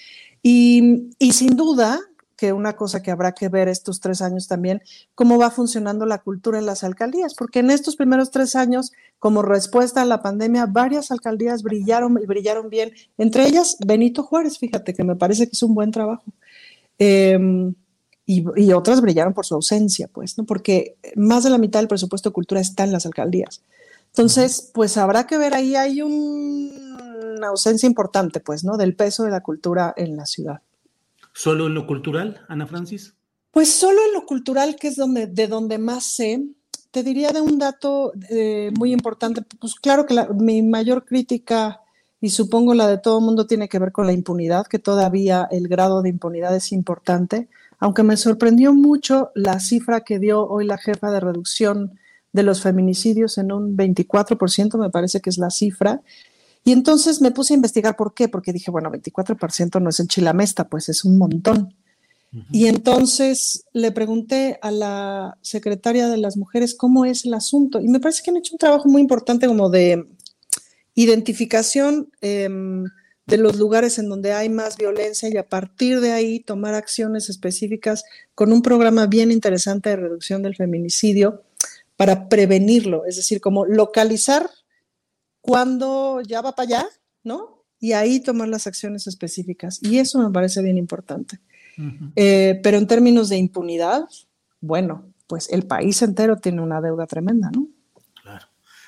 Y, 0.43 1.09
y 1.19 1.33
sin 1.33 1.55
duda 1.55 1.99
que 2.37 2.53
una 2.53 2.75
cosa 2.75 3.01
que 3.01 3.09
habrá 3.09 3.31
que 3.31 3.49
ver 3.49 3.67
estos 3.67 3.99
tres 3.99 4.21
años 4.21 4.47
también, 4.47 4.81
cómo 5.15 5.39
va 5.39 5.49
funcionando 5.49 6.05
la 6.05 6.19
cultura 6.19 6.59
en 6.59 6.67
las 6.67 6.83
alcaldías, 6.83 7.33
porque 7.33 7.59
en 7.59 7.71
estos 7.71 7.95
primeros 7.95 8.29
tres 8.29 8.55
años, 8.55 8.91
como 9.17 9.41
respuesta 9.41 10.03
a 10.03 10.05
la 10.05 10.21
pandemia, 10.21 10.67
varias 10.67 11.09
alcaldías 11.09 11.63
brillaron 11.63 12.19
y 12.21 12.27
brillaron 12.27 12.69
bien, 12.69 12.93
entre 13.17 13.47
ellas 13.47 13.77
Benito 13.85 14.21
Juárez, 14.21 14.59
fíjate 14.59 14.93
que 14.93 15.03
me 15.03 15.15
parece 15.15 15.45
que 15.45 15.53
es 15.53 15.63
un 15.63 15.73
buen 15.73 15.89
trabajo. 15.89 16.25
Eh, 16.99 17.73
y, 18.29 18.73
otras 18.73 18.99
brillaron 18.99 19.33
por 19.33 19.45
su 19.45 19.55
ausencia, 19.55 20.09
pues, 20.11 20.37
¿no? 20.37 20.45
Porque 20.45 20.97
más 21.15 21.45
de 21.45 21.49
la 21.49 21.57
mitad 21.57 21.79
del 21.79 21.87
presupuesto 21.87 22.29
de 22.29 22.33
cultura 22.33 22.59
está 22.59 22.83
en 22.83 22.91
las 22.91 23.05
alcaldías. 23.05 23.63
Entonces, 24.07 24.69
pues 24.73 24.97
habrá 24.97 25.25
que 25.25 25.37
ver 25.37 25.53
ahí, 25.53 25.75
hay 25.75 26.01
una 26.01 27.47
ausencia 27.47 27.87
importante, 27.87 28.41
pues, 28.41 28.65
¿no? 28.65 28.75
Del 28.75 28.95
peso 28.95 29.23
de 29.23 29.31
la 29.31 29.41
cultura 29.41 29.93
en 29.95 30.17
la 30.17 30.25
ciudad. 30.25 30.61
¿Solo 31.31 31.67
en 31.67 31.73
lo 31.73 31.87
cultural, 31.87 32.41
Ana 32.49 32.67
Francis? 32.67 33.13
Pues 33.51 33.71
solo 33.71 33.97
en 34.07 34.13
lo 34.13 34.25
cultural, 34.25 34.75
que 34.75 34.89
es 34.89 34.97
donde, 34.97 35.27
de 35.27 35.47
donde 35.47 35.77
más 35.77 36.03
sé, 36.03 36.43
te 36.91 37.03
diría 37.03 37.31
de 37.31 37.39
un 37.39 37.57
dato 37.57 38.11
eh, 38.29 38.71
muy 38.77 38.91
importante. 38.91 39.41
Pues 39.57 39.75
claro 39.75 40.05
que 40.05 40.15
mi 40.33 40.61
mayor 40.63 41.05
crítica, 41.05 41.79
y 42.19 42.31
supongo 42.31 42.73
la 42.73 42.87
de 42.87 42.97
todo 42.97 43.19
el 43.19 43.25
mundo, 43.25 43.47
tiene 43.47 43.69
que 43.69 43.79
ver 43.79 43.93
con 43.93 44.05
la 44.05 44.11
impunidad, 44.11 44.67
que 44.67 44.79
todavía 44.79 45.47
el 45.49 45.69
grado 45.69 46.01
de 46.01 46.09
impunidad 46.09 46.53
es 46.53 46.73
importante 46.73 47.47
aunque 47.79 48.03
me 48.03 48.17
sorprendió 48.17 48.73
mucho 48.73 49.31
la 49.35 49.59
cifra 49.59 50.01
que 50.01 50.19
dio 50.19 50.47
hoy 50.47 50.65
la 50.65 50.77
jefa 50.77 51.11
de 51.11 51.19
reducción 51.19 51.99
de 52.33 52.43
los 52.43 52.61
feminicidios 52.61 53.37
en 53.37 53.51
un 53.51 53.77
24%, 53.77 54.77
me 54.77 54.89
parece 54.89 55.21
que 55.21 55.29
es 55.29 55.37
la 55.37 55.49
cifra. 55.49 56.01
Y 56.63 56.71
entonces 56.71 57.21
me 57.21 57.31
puse 57.31 57.53
a 57.53 57.55
investigar 57.55 57.95
por 57.95 58.13
qué, 58.13 58.27
porque 58.27 58.51
dije, 58.51 58.71
bueno, 58.71 58.91
24% 58.91 59.81
no 59.81 59.89
es 59.89 59.99
en 59.99 60.07
Chilamesta, 60.07 60.67
pues 60.67 60.89
es 60.89 61.05
un 61.05 61.17
montón. 61.17 61.73
Y 62.51 62.67
entonces 62.67 63.65
le 63.73 63.91
pregunté 63.91 64.59
a 64.61 64.69
la 64.69 65.37
secretaria 65.41 66.09
de 66.09 66.17
las 66.17 66.35
mujeres 66.35 66.75
cómo 66.75 67.05
es 67.05 67.25
el 67.25 67.33
asunto. 67.33 67.79
Y 67.79 67.87
me 67.87 67.99
parece 67.99 68.21
que 68.21 68.31
han 68.31 68.37
hecho 68.37 68.53
un 68.53 68.59
trabajo 68.59 68.89
muy 68.89 69.01
importante 69.01 69.47
como 69.47 69.69
de 69.69 70.07
identificación. 70.93 72.09
Em, 72.21 72.83
de 73.27 73.37
los 73.37 73.57
lugares 73.57 73.99
en 73.99 74.09
donde 74.09 74.31
hay 74.31 74.49
más 74.49 74.77
violencia 74.77 75.29
y 75.29 75.37
a 75.37 75.47
partir 75.47 75.99
de 75.99 76.13
ahí 76.13 76.39
tomar 76.39 76.73
acciones 76.73 77.29
específicas 77.29 78.05
con 78.33 78.53
un 78.53 78.61
programa 78.61 79.05
bien 79.05 79.31
interesante 79.31 79.89
de 79.89 79.97
reducción 79.97 80.41
del 80.41 80.55
feminicidio 80.55 81.43
para 81.97 82.29
prevenirlo, 82.29 83.05
es 83.05 83.17
decir, 83.17 83.41
como 83.41 83.65
localizar 83.65 84.49
cuando 85.41 86.21
ya 86.21 86.41
va 86.41 86.55
para 86.55 86.67
allá, 86.67 86.87
¿no? 87.23 87.63
Y 87.79 87.91
ahí 87.91 88.19
tomar 88.21 88.47
las 88.47 88.65
acciones 88.65 89.07
específicas. 89.07 89.79
Y 89.81 89.99
eso 89.99 90.19
me 90.19 90.31
parece 90.31 90.61
bien 90.61 90.77
importante. 90.77 91.39
Eh, 92.15 92.59
pero 92.63 92.77
en 92.77 92.87
términos 92.87 93.29
de 93.29 93.37
impunidad, 93.37 94.05
bueno, 94.61 95.13
pues 95.27 95.49
el 95.51 95.63
país 95.67 96.01
entero 96.01 96.37
tiene 96.37 96.61
una 96.61 96.81
deuda 96.81 97.05
tremenda, 97.05 97.51
¿no? 97.51 97.67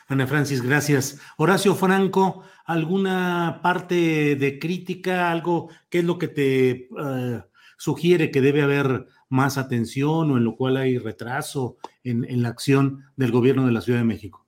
Ana 0.09 0.25
Francis, 0.25 0.63
gracias. 0.63 1.19
Horacio 1.37 1.75
Franco, 1.75 2.41
alguna 2.65 3.59
parte 3.61 4.35
de 4.35 4.57
crítica, 4.57 5.29
algo, 5.29 5.69
qué 5.87 5.99
es 5.99 6.03
lo 6.03 6.17
que 6.17 6.27
te 6.27 6.69
eh, 6.71 7.43
sugiere 7.77 8.31
que 8.31 8.41
debe 8.41 8.63
haber 8.63 9.05
más 9.29 9.59
atención 9.59 10.31
o 10.31 10.37
en 10.37 10.45
lo 10.45 10.55
cual 10.55 10.77
hay 10.77 10.97
retraso 10.97 11.77
en, 12.03 12.41
la 12.41 12.49
acción 12.49 13.05
del 13.17 13.31
gobierno 13.31 13.67
de 13.67 13.71
la 13.71 13.81
Ciudad 13.81 13.99
de 13.99 14.05
México? 14.05 14.47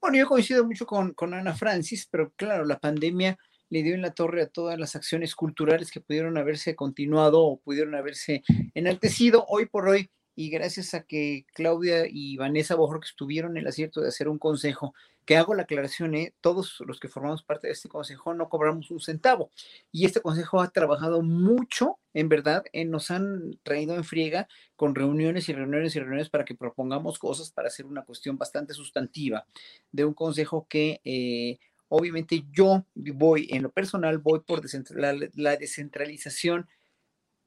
Bueno, 0.00 0.16
yo 0.16 0.26
coincido 0.26 0.64
mucho 0.64 0.86
con 0.86 1.34
Ana 1.34 1.52
Francis, 1.52 2.08
pero 2.10 2.32
claro, 2.34 2.64
la 2.64 2.78
pandemia 2.78 3.36
le 3.68 3.82
dio 3.82 3.94
en 3.94 4.00
la 4.00 4.14
torre 4.14 4.40
a 4.40 4.48
todas 4.48 4.78
las 4.78 4.96
acciones 4.96 5.34
culturales 5.34 5.90
que 5.90 6.00
pudieron 6.00 6.38
haberse 6.38 6.74
continuado 6.74 7.42
o 7.42 7.60
pudieron 7.60 7.94
haberse 7.94 8.42
enaltecido. 8.72 9.44
Hoy 9.48 9.66
por 9.66 9.86
hoy 9.86 10.08
y 10.36 10.50
gracias 10.50 10.94
a 10.94 11.02
que 11.02 11.46
Claudia 11.54 12.06
y 12.08 12.36
Vanessa 12.36 12.76
que 12.76 13.06
estuvieron 13.06 13.56
el 13.56 13.66
acierto 13.66 14.00
de 14.00 14.08
hacer 14.08 14.28
un 14.28 14.38
consejo, 14.38 14.94
que 15.24 15.36
hago 15.36 15.54
la 15.54 15.62
aclaración, 15.62 16.14
¿eh? 16.14 16.34
todos 16.40 16.82
los 16.86 17.00
que 17.00 17.08
formamos 17.08 17.42
parte 17.42 17.66
de 17.66 17.72
este 17.72 17.88
consejo 17.88 18.34
no 18.34 18.48
cobramos 18.48 18.90
un 18.90 19.00
centavo. 19.00 19.50
Y 19.90 20.04
este 20.04 20.20
consejo 20.20 20.60
ha 20.60 20.70
trabajado 20.70 21.22
mucho, 21.22 21.98
en 22.12 22.28
verdad, 22.28 22.64
nos 22.86 23.10
han 23.10 23.58
traído 23.62 23.94
en 23.94 24.04
friega 24.04 24.48
con 24.76 24.94
reuniones 24.94 25.48
y 25.48 25.52
reuniones 25.52 25.96
y 25.96 26.00
reuniones 26.00 26.28
para 26.28 26.44
que 26.44 26.54
propongamos 26.54 27.18
cosas 27.18 27.50
para 27.50 27.68
hacer 27.68 27.86
una 27.86 28.04
cuestión 28.04 28.36
bastante 28.36 28.74
sustantiva 28.74 29.46
de 29.92 30.04
un 30.04 30.14
consejo 30.14 30.66
que... 30.68 31.00
Eh, 31.04 31.58
obviamente 31.88 32.44
yo 32.50 32.86
voy, 32.94 33.46
en 33.50 33.62
lo 33.62 33.70
personal, 33.70 34.18
voy 34.18 34.40
por 34.40 34.62
la 34.96 35.56
descentralización 35.56 36.66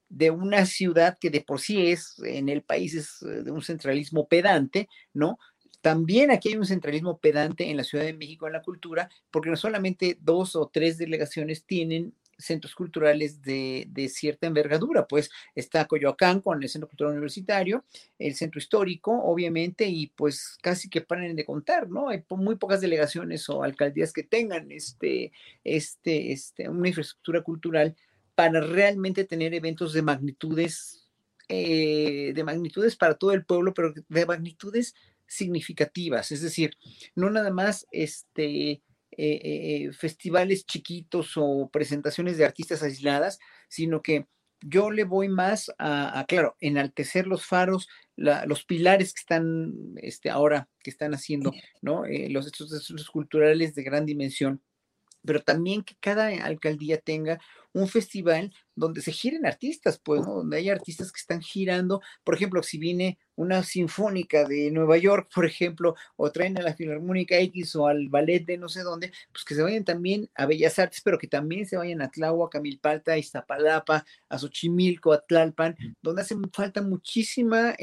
de 0.10 0.32
una 0.32 0.66
ciudad 0.66 1.18
que 1.20 1.30
de 1.30 1.42
por 1.42 1.60
sí 1.60 1.88
es, 1.88 2.20
en 2.24 2.50
el 2.50 2.62
país 2.62 2.94
es 2.96 3.22
eh, 3.24 3.44
de 3.44 3.52
un 3.52 3.62
centralismo 3.62 4.28
pedante, 4.28 4.90
¿no? 5.14 5.38
También 5.82 6.32
aquí 6.32 6.50
hay 6.50 6.56
un 6.56 6.66
centralismo 6.66 7.20
pedante 7.20 7.70
en 7.70 7.78
la 7.78 7.84
Ciudad 7.84 8.04
de 8.04 8.14
México 8.14 8.48
en 8.48 8.54
la 8.54 8.62
cultura, 8.62 9.10
porque 9.32 9.50
no 9.50 9.56
solamente 9.56 10.18
dos 10.20 10.56
o 10.56 10.68
tres 10.68 10.98
delegaciones 10.98 11.66
tienen 11.66 12.14
centros 12.38 12.76
culturales 12.76 13.42
de, 13.42 14.10
cierta 14.10 14.48
envergadura, 14.48 15.08
pues 15.08 15.30
está 15.56 15.86
Coyoacán 15.86 16.42
con 16.42 16.62
el 16.62 16.70
Centro 16.70 16.88
Cultural 16.88 17.14
Universitario, 17.14 17.84
el 18.20 18.36
Centro 18.36 18.60
Histórico, 18.60 19.12
obviamente, 19.12 19.86
y 19.88 20.08
pues 20.08 20.58
casi 20.62 20.90
que 20.90 21.02
paren 21.02 21.36
de 21.36 21.46
contar, 21.46 21.90
¿no? 21.90 22.10
Hay 22.10 22.24
muy 22.30 22.56
pocas 22.56 22.82
delegaciones 22.82 23.50
o 23.50 23.64
alcaldías 23.64 24.14
que 24.14 24.24
tengan 24.24 24.72
este, 24.72 25.32
este, 25.64 26.32
este, 26.32 26.70
una 26.70 26.88
infraestructura 26.90 27.42
cultural 27.42 27.96
para 28.38 28.62
realmente 28.62 29.24
tener 29.24 29.56
eventos 29.56 29.94
de 29.94 30.04
magnitudes 30.04 31.10
eh, 31.50 32.34
de 32.36 32.44
magnitudes 32.44 32.96
para 32.96 33.16
todo 33.16 33.32
el 33.32 33.46
pueblo, 33.46 33.74
pero 33.74 33.94
de 34.08 34.26
magnitudes 34.28 34.94
significativas, 35.26 36.32
es 36.32 36.42
decir, 36.42 36.78
no 37.16 37.32
nada 37.32 37.50
más 37.50 37.88
este, 37.92 38.84
eh, 39.10 39.90
festivales 39.92 40.68
chiquitos 40.68 41.32
o 41.36 41.68
presentaciones 41.74 42.38
de 42.38 42.46
artistas 42.46 42.84
aisladas, 42.84 43.40
sino 43.70 44.04
que 44.04 44.28
yo 44.62 44.92
le 44.92 45.04
voy 45.04 45.30
más 45.30 45.72
a, 45.80 46.24
claro, 46.28 46.58
enaltecer 46.60 47.26
los 47.26 47.44
faros, 47.44 47.88
los 48.16 48.64
pilares 48.66 49.16
que 49.16 49.22
están 49.22 49.74
este, 49.96 50.30
ahora, 50.30 50.70
que 50.84 50.92
están 50.92 51.16
haciendo, 51.16 51.54
¿no? 51.82 52.04
los 52.30 52.46
estos 52.46 53.10
culturales 53.10 53.74
de 53.74 53.84
gran 53.84 54.06
dimensión 54.06 54.62
pero 55.26 55.42
también 55.42 55.84
que 55.84 55.96
cada 56.00 56.28
alcaldía 56.46 57.00
tenga 57.00 57.40
un 57.74 57.88
festival 57.88 58.54
donde 58.76 59.02
se 59.02 59.12
giren 59.12 59.46
artistas, 59.46 60.00
pues, 60.00 60.24
donde 60.26 60.58
hay 60.58 60.70
artistas 60.70 61.12
que 61.12 61.20
están 61.20 61.42
girando, 61.42 62.02
por 62.24 62.36
ejemplo, 62.36 62.64
si 62.64 62.78
viene 62.78 63.18
una 63.36 63.62
sinfónica 63.64 64.46
de 64.46 64.72
Nueva 64.72 64.98
York, 64.98 65.30
por 65.34 65.46
ejemplo, 65.46 65.96
o 66.16 66.32
traen 66.32 66.58
a 66.58 66.62
la 66.62 66.74
Filarmónica 66.74 67.38
X 67.38 67.76
o 67.76 67.88
al 67.88 68.10
ballet 68.10 68.46
de 68.46 68.58
no 68.58 68.68
sé 68.68 68.82
dónde, 68.82 69.12
pues 69.32 69.44
que 69.46 69.54
se 69.54 69.62
vayan 69.62 69.84
también 69.84 70.30
a 70.36 70.46
Bellas 70.46 70.80
Artes, 70.80 71.02
pero 71.04 71.20
que 71.20 71.28
también 71.28 71.68
se 71.68 71.78
vayan 71.78 72.02
a 72.02 72.10
Tláhuac, 72.10 72.56
a 72.56 72.60
Milpalta, 72.60 73.14
a 73.14 73.18
Iztapalapa, 73.18 74.06
a 74.30 74.40
Xochimilco, 74.40 75.14
a 75.14 75.22
Tlalpan, 75.22 75.76
donde 76.02 76.22
hace 76.24 76.36
falta 76.52 76.82
muchísima, 76.82 77.76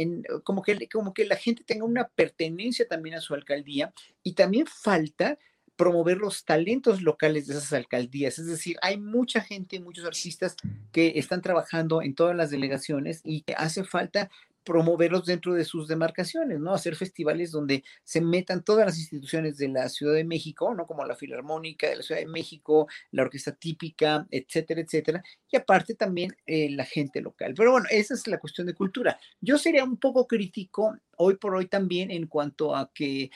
como, 0.43 0.63
que, 0.63 0.89
como 0.89 1.15
que 1.15 1.25
la 1.25 1.37
gente 1.37 1.63
tenga 1.65 1.85
una 1.85 2.09
pertenencia 2.09 2.87
también 2.89 3.17
a 3.17 3.21
su 3.21 3.35
alcaldía, 3.35 3.93
y 4.23 4.33
también 4.33 4.67
falta 4.67 5.39
promover 5.77 6.19
los 6.19 6.45
talentos 6.45 7.03
locales 7.03 7.47
de 7.47 7.55
esas 7.55 7.73
alcaldías. 7.73 8.39
Es 8.39 8.47
decir, 8.47 8.77
hay 8.83 8.99
mucha 8.99 9.41
gente, 9.41 9.81
muchos 9.81 10.05
artistas 10.05 10.57
que 10.93 11.15
están 11.17 11.43
trabajando 11.43 12.03
en 12.03 12.15
todas 12.15 12.37
las 12.37 12.51
delegaciones 12.51 13.21
y 13.25 13.45
hace 13.57 13.85
falta 13.85 14.31
promoverlos 14.65 15.27
dentro 15.27 15.55
de 15.55 15.65
sus 15.65 15.87
demarcaciones, 15.87 16.59
¿no? 16.59 16.73
Hacer 16.73 16.97
festivales 16.97 17.53
donde 17.53 17.85
se 18.03 18.21
metan 18.21 18.65
todas 18.65 18.87
las 18.87 18.99
instituciones 18.99 19.59
de 19.59 19.69
la 19.69 19.89
Ciudad 19.89 20.15
de 20.15 20.25
México, 20.25 20.75
¿no? 20.75 20.87
Como 20.87 21.05
la 21.05 21.15
Filarmónica 21.15 21.89
de 21.89 21.97
la 21.97 22.03
Ciudad 22.03 22.21
de 22.21 22.27
México, 22.27 22.89
la 23.11 23.23
Orquesta 23.23 23.53
Típica, 23.53 24.27
etcétera, 24.31 24.81
etcétera. 24.81 25.23
Y 25.51 25.57
aparte 25.57 25.95
también 25.95 26.35
eh, 26.47 26.71
la 26.71 26.85
gente 26.85 27.21
local. 27.21 27.53
Pero 27.55 27.73
bueno, 27.73 27.87
esa 27.91 28.15
es 28.15 28.27
la 28.27 28.39
cuestión 28.39 28.67
de 28.67 28.75
cultura. 28.75 29.19
Yo 29.41 29.59
sería 29.59 29.85
un 29.85 29.99
poco 29.99 30.27
crítico 30.27 30.97
hoy 31.19 31.37
por 31.37 31.55
hoy 31.55 31.67
también 31.67 32.11
en 32.11 32.27
cuanto 32.27 32.75
a 32.75 32.91
que 32.93 33.31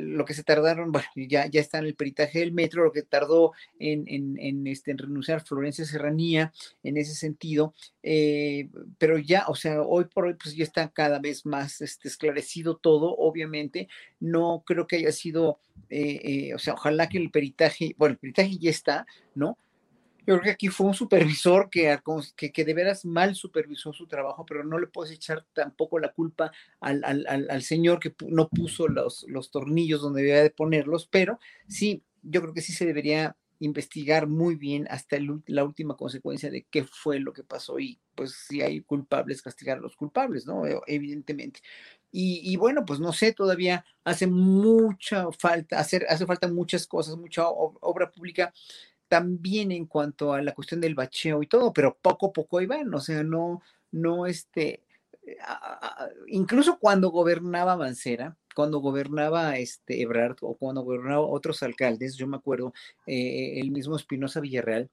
lo 0.00 0.24
que 0.24 0.34
se 0.34 0.44
tardaron, 0.44 0.92
bueno, 0.92 1.08
ya, 1.16 1.46
ya 1.46 1.60
está 1.60 1.78
en 1.78 1.86
el 1.86 1.94
peritaje 1.94 2.40
del 2.40 2.52
metro, 2.52 2.84
lo 2.84 2.92
que 2.92 3.02
tardó 3.02 3.52
en, 3.78 4.04
en, 4.06 4.66
este, 4.66 4.90
en 4.90 4.98
renunciar 4.98 5.42
Florencia 5.44 5.84
Serranía 5.84 6.52
en 6.82 6.96
ese 6.96 7.14
sentido, 7.14 7.74
eh, 8.02 8.68
pero 8.98 9.18
ya, 9.18 9.44
o 9.48 9.54
sea, 9.54 9.82
hoy 9.82 10.04
por 10.04 10.26
hoy 10.26 10.34
pues 10.34 10.54
ya 10.54 10.64
está 10.64 10.88
cada 10.88 11.18
vez 11.18 11.46
más 11.46 11.80
este, 11.80 12.08
esclarecido 12.08 12.76
todo, 12.76 13.16
obviamente, 13.16 13.88
no 14.20 14.62
creo 14.66 14.86
que 14.86 14.96
haya 14.96 15.12
sido, 15.12 15.60
eh, 15.90 16.20
eh, 16.22 16.54
o 16.54 16.58
sea, 16.58 16.74
ojalá 16.74 17.08
que 17.08 17.18
el 17.18 17.30
peritaje, 17.30 17.94
bueno, 17.98 18.14
el 18.14 18.18
peritaje 18.18 18.58
ya 18.58 18.70
está, 18.70 19.06
¿no? 19.34 19.58
Yo 20.26 20.34
creo 20.34 20.42
que 20.42 20.50
aquí 20.50 20.68
fue 20.68 20.88
un 20.88 20.94
supervisor 20.94 21.70
que, 21.70 21.98
que, 22.36 22.64
de 22.64 22.74
veras 22.74 23.04
mal 23.04 23.36
supervisó 23.36 23.92
su 23.92 24.08
trabajo, 24.08 24.44
pero 24.44 24.64
no 24.64 24.78
le 24.78 24.88
puedes 24.88 25.12
echar 25.12 25.46
tampoco 25.52 26.00
la 26.00 26.12
culpa 26.12 26.50
al, 26.80 27.04
al, 27.04 27.62
señor 27.62 28.00
que 28.00 28.12
no 28.26 28.48
puso 28.48 28.88
los, 28.88 29.24
los 29.28 29.52
tornillos 29.52 30.02
donde 30.02 30.22
debía 30.22 30.42
de 30.42 30.50
ponerlos, 30.50 31.06
pero 31.06 31.38
sí, 31.68 32.02
yo 32.22 32.42
creo 32.42 32.52
que 32.52 32.60
sí 32.60 32.72
se 32.72 32.86
debería 32.86 33.36
investigar 33.60 34.26
muy 34.26 34.56
bien 34.56 34.86
hasta 34.90 35.16
la 35.46 35.64
última 35.64 35.96
consecuencia 35.96 36.50
de 36.50 36.66
qué 36.70 36.84
fue 36.84 37.20
lo 37.20 37.32
que 37.32 37.42
pasó 37.42 37.78
y 37.78 37.98
pues 38.14 38.32
si 38.32 38.60
hay 38.62 38.80
culpables, 38.80 39.42
castigar 39.42 39.78
a 39.78 39.80
los 39.80 39.96
culpables, 39.96 40.46
¿no? 40.46 40.66
E, 40.66 40.78
evidentemente. 40.86 41.60
Y, 42.10 42.40
y, 42.50 42.56
bueno, 42.56 42.84
pues 42.84 42.98
no 42.98 43.12
sé, 43.12 43.32
todavía 43.32 43.84
hace 44.04 44.26
mucha 44.26 45.30
falta, 45.32 45.78
hacer, 45.78 46.06
hace 46.08 46.24
falta 46.26 46.48
muchas 46.48 46.86
cosas, 46.86 47.16
mucha 47.16 47.48
obra 47.48 48.10
pública 48.10 48.52
también 49.08 49.72
en 49.72 49.86
cuanto 49.86 50.32
a 50.32 50.42
la 50.42 50.52
cuestión 50.52 50.80
del 50.80 50.94
bacheo 50.94 51.42
y 51.42 51.46
todo, 51.46 51.72
pero 51.72 51.96
poco 52.00 52.26
a 52.26 52.32
poco 52.32 52.60
iban, 52.60 52.92
o 52.94 53.00
sea, 53.00 53.22
no, 53.22 53.62
no, 53.92 54.26
este, 54.26 54.82
eh, 55.26 55.36
incluso 56.28 56.78
cuando 56.78 57.10
gobernaba 57.10 57.76
Mancera, 57.76 58.36
cuando 58.54 58.78
gobernaba 58.78 59.58
este 59.58 60.00
Ebrard 60.02 60.36
o 60.40 60.56
cuando 60.56 60.82
gobernaba 60.82 61.20
otros 61.20 61.62
alcaldes, 61.62 62.16
yo 62.16 62.26
me 62.26 62.36
acuerdo, 62.36 62.72
eh, 63.06 63.60
el 63.60 63.70
mismo 63.70 63.96
Espinosa 63.96 64.40
Villarreal, 64.40 64.90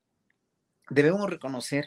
debemos 0.89 1.29
reconocer 1.29 1.85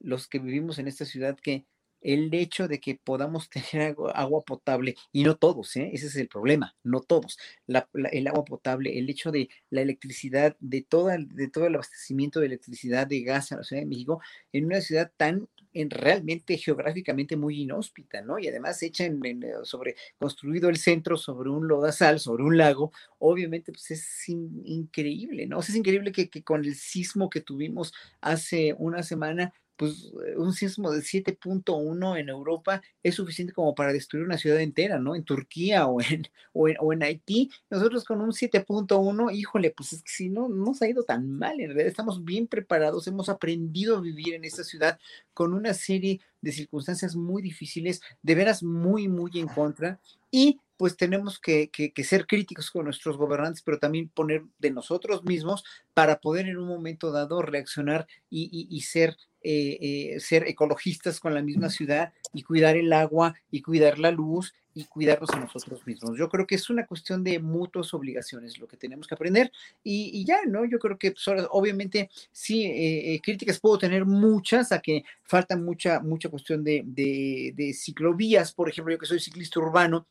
los 0.00 0.28
que 0.28 0.38
vivimos 0.38 0.78
en 0.78 0.88
esta 0.88 1.04
ciudad 1.04 1.36
que 1.36 1.66
el 2.00 2.32
hecho 2.34 2.68
de 2.68 2.80
que 2.80 2.94
podamos 3.02 3.48
tener 3.72 3.96
agua, 4.14 4.42
potable, 4.44 4.94
y 5.12 5.24
no 5.24 5.36
todos, 5.36 5.76
¿eh? 5.76 5.90
ese 5.92 6.06
es 6.06 6.16
el 6.16 6.28
problema, 6.28 6.76
no 6.82 7.00
todos, 7.00 7.38
el 7.66 8.26
agua 8.26 8.44
potable, 8.44 8.98
el 8.98 9.10
hecho 9.10 9.32
de 9.32 9.48
la 9.70 9.82
electricidad, 9.82 10.56
de, 10.60 10.82
toda, 10.82 11.16
de 11.18 11.48
todo 11.48 11.66
el 11.66 11.74
abastecimiento 11.74 12.40
de 12.40 12.46
electricidad, 12.46 13.06
de 13.06 13.22
gas 13.22 13.52
en 13.52 13.58
la 13.58 13.64
Ciudad 13.64 13.82
de 13.82 13.88
México, 13.88 14.20
en 14.52 14.66
una 14.66 14.80
ciudad 14.80 15.10
tan 15.16 15.48
en 15.74 15.90
realmente 15.90 16.56
geográficamente 16.56 17.36
muy 17.36 17.60
inhóspita, 17.60 18.22
¿no? 18.22 18.38
Y 18.38 18.48
además 18.48 18.82
hecha 18.82 19.04
en, 19.04 19.20
eh, 19.24 19.52
sobre, 19.64 19.96
construido 20.18 20.68
el 20.70 20.76
centro 20.76 21.16
sobre 21.16 21.50
un 21.50 21.68
lodazal, 21.68 22.18
sobre 22.20 22.42
un 22.42 22.56
lago, 22.56 22.90
obviamente 23.18 23.72
pues 23.72 23.90
es 23.90 24.28
increíble, 24.28 25.46
¿no? 25.46 25.60
es 25.60 25.74
increíble 25.74 26.12
que, 26.12 26.28
que 26.30 26.42
con 26.42 26.64
el 26.64 26.74
sismo 26.74 27.28
que 27.30 27.40
tuvimos 27.40 27.92
hace 28.20 28.74
una 28.78 29.02
semana, 29.02 29.52
pues 29.78 30.12
eh, 30.26 30.36
un 30.36 30.52
sismo 30.52 30.90
de 30.90 31.00
7.1 31.00 32.18
en 32.18 32.28
Europa 32.28 32.82
es 33.02 33.14
suficiente 33.14 33.54
como 33.54 33.74
para 33.74 33.92
destruir 33.92 34.26
una 34.26 34.36
ciudad 34.36 34.60
entera, 34.60 34.98
¿no? 34.98 35.14
En 35.14 35.22
Turquía 35.24 35.86
o 35.86 36.00
en, 36.02 36.26
o 36.52 36.92
en, 36.92 37.02
Haití, 37.02 37.50
nosotros 37.70 38.04
con 38.04 38.20
un 38.20 38.32
7.1, 38.32 39.32
híjole, 39.32 39.70
pues 39.70 39.92
es 39.92 40.02
que 40.02 40.10
si 40.10 40.28
no, 40.28 40.48
no 40.48 40.66
nos 40.66 40.82
ha 40.82 40.88
ido 40.88 41.04
tan 41.04 41.30
mal, 41.30 41.60
en 41.60 41.68
realidad 41.68 41.86
estamos 41.86 42.24
bien 42.24 42.48
preparados, 42.48 43.06
hemos 43.06 43.28
aprendido 43.28 43.96
a 43.96 44.00
vivir 44.00 44.34
en 44.34 44.44
esta 44.44 44.64
ciudad 44.64 44.98
con 45.32 45.54
una 45.54 45.72
serie 45.72 46.20
de 46.40 46.52
circunstancias 46.52 47.14
muy 47.14 47.40
difíciles, 47.40 48.02
de 48.22 48.34
veras 48.34 48.64
muy, 48.64 49.06
muy 49.06 49.30
en 49.36 49.46
contra, 49.46 50.00
y 50.30 50.60
pues 50.78 50.96
tenemos 50.96 51.40
que, 51.40 51.70
ser 52.04 52.26
críticos 52.26 52.70
con 52.70 52.84
nuestros 52.84 53.18
gobernantes, 53.18 53.62
pero 53.62 53.78
también 53.78 54.08
poner 54.08 54.44
de 54.58 54.70
nosotros 54.70 55.24
mismos 55.24 55.64
para 55.92 56.20
poder 56.20 56.46
en 56.46 56.56
un 56.56 56.68
momento 56.68 57.10
dado 57.10 57.42
reaccionar 57.42 58.06
y, 58.30 58.80
ser, 58.82 59.16
eh, 59.42 59.78
eh, 59.80 60.20
ser 60.20 60.46
ecologistas 60.46 61.18
con 61.18 61.34
la 61.34 61.42
misma 61.42 61.68
ciudad 61.68 62.12
y 62.32 62.44
cuidar 62.44 62.76
el 62.76 62.92
agua 62.92 63.34
y 63.50 63.60
cuidar 63.60 63.98
la 63.98 64.12
luz 64.12 64.54
y 64.72 64.84
cuidarnos 64.84 65.30
a 65.30 65.40
nosotros 65.40 65.84
mismos. 65.84 66.16
Yo 66.16 66.28
creo 66.28 66.46
que 66.46 66.54
es 66.54 66.70
una 66.70 66.86
cuestión 66.86 67.24
de 67.24 67.40
mutuas 67.40 67.92
obligaciones 67.92 68.58
lo 68.58 68.68
que 68.68 68.76
tenemos 68.76 69.08
que 69.08 69.14
aprender 69.16 69.50
y, 69.82 70.24
ya, 70.24 70.38
¿no? 70.46 70.64
Yo 70.64 70.78
creo 70.78 70.96
que 70.96 71.10
pues, 71.10 71.26
obviamente 71.50 72.08
sí, 72.30 72.64
eh, 72.64 73.20
críticas 73.20 73.58
puedo 73.58 73.78
tener 73.78 74.06
muchas, 74.06 74.70
a 74.70 74.78
que 74.78 75.02
falta 75.24 75.56
mucha, 75.56 75.98
mucha 75.98 76.28
cuestión 76.28 76.62
de, 76.62 76.84
de, 76.86 77.52
de 77.56 77.74
ciclovías, 77.74 78.52
por 78.52 78.68
ejemplo, 78.68 78.94
yo 78.94 78.98
que 79.00 79.06
soy 79.06 79.18
ciclista 79.18 79.58
urbano, 79.58 80.06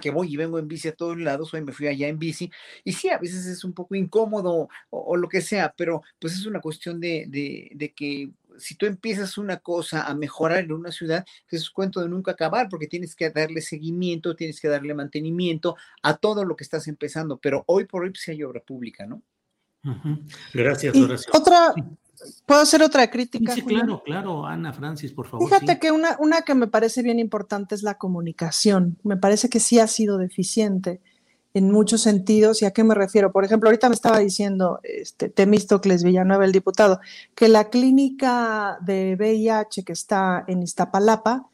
que 0.00 0.10
voy 0.10 0.32
y 0.32 0.36
vengo 0.36 0.58
en 0.58 0.68
bici 0.68 0.88
a 0.88 0.94
todos 0.94 1.18
lados, 1.18 1.54
hoy 1.54 1.62
me 1.62 1.72
fui 1.72 1.86
allá 1.86 2.08
en 2.08 2.18
bici, 2.18 2.50
y 2.82 2.92
sí, 2.92 3.08
a 3.08 3.18
veces 3.18 3.46
es 3.46 3.64
un 3.64 3.72
poco 3.72 3.94
incómodo 3.94 4.68
o, 4.90 5.16
lo 5.16 5.28
que 5.28 5.40
sea, 5.40 5.72
pero 5.76 6.02
pues 6.18 6.34
es 6.34 6.46
una 6.46 6.60
cuestión 6.60 7.00
de, 7.00 7.26
de, 7.28 7.92
que 7.94 8.30
si 8.58 8.74
tú 8.74 8.86
empiezas 8.86 9.38
una 9.38 9.58
cosa 9.58 10.06
a 10.06 10.14
mejorar 10.14 10.64
en 10.64 10.72
una 10.72 10.90
ciudad, 10.90 11.24
pues 11.48 11.62
es 11.62 11.70
cuento 11.70 12.00
de 12.00 12.08
nunca 12.08 12.32
acabar, 12.32 12.68
porque 12.68 12.86
tienes 12.86 13.14
que 13.14 13.30
darle 13.30 13.60
seguimiento, 13.60 14.34
tienes 14.34 14.60
que 14.60 14.68
darle 14.68 14.94
mantenimiento 14.94 15.76
a 16.02 16.16
todo 16.16 16.44
lo 16.44 16.56
que 16.56 16.64
estás 16.64 16.88
empezando, 16.88 17.38
pero 17.38 17.64
hoy 17.66 17.84
por 17.84 18.02
hoy 18.02 18.10
pues, 18.10 18.22
sí 18.22 18.32
hay 18.32 18.42
obra 18.42 18.60
pública, 18.60 19.06
¿no? 19.06 19.22
Gracias, 20.54 20.96
Otra, 21.32 21.74
¿Puedo 22.46 22.60
hacer 22.60 22.82
otra 22.82 23.10
crítica? 23.10 23.54
Sí, 23.54 23.62
claro, 23.62 24.02
claro, 24.04 24.46
Ana 24.46 24.72
Francis, 24.72 25.12
por 25.12 25.26
favor. 25.26 25.48
Fíjate 25.48 25.78
que 25.78 25.90
una, 25.90 26.16
una 26.18 26.42
que 26.42 26.54
me 26.54 26.66
parece 26.66 27.02
bien 27.02 27.18
importante 27.18 27.74
es 27.74 27.82
la 27.82 27.94
comunicación. 27.94 28.98
Me 29.02 29.16
parece 29.16 29.48
que 29.48 29.60
sí 29.60 29.78
ha 29.78 29.86
sido 29.86 30.18
deficiente 30.18 31.00
en 31.54 31.70
muchos 31.70 32.02
sentidos. 32.02 32.60
¿Y 32.60 32.66
a 32.66 32.72
qué 32.72 32.84
me 32.84 32.94
refiero? 32.94 33.32
Por 33.32 33.44
ejemplo, 33.44 33.68
ahorita 33.68 33.88
me 33.88 33.94
estaba 33.94 34.18
diciendo 34.18 34.80
este, 34.82 35.28
Temístocles 35.28 36.02
Villanueva, 36.02 36.44
el 36.44 36.52
diputado, 36.52 37.00
que 37.34 37.48
la 37.48 37.70
clínica 37.70 38.78
de 38.80 39.16
VIH 39.18 39.84
que 39.84 39.92
está 39.92 40.44
en 40.48 40.62
Iztapalapa 40.62 41.46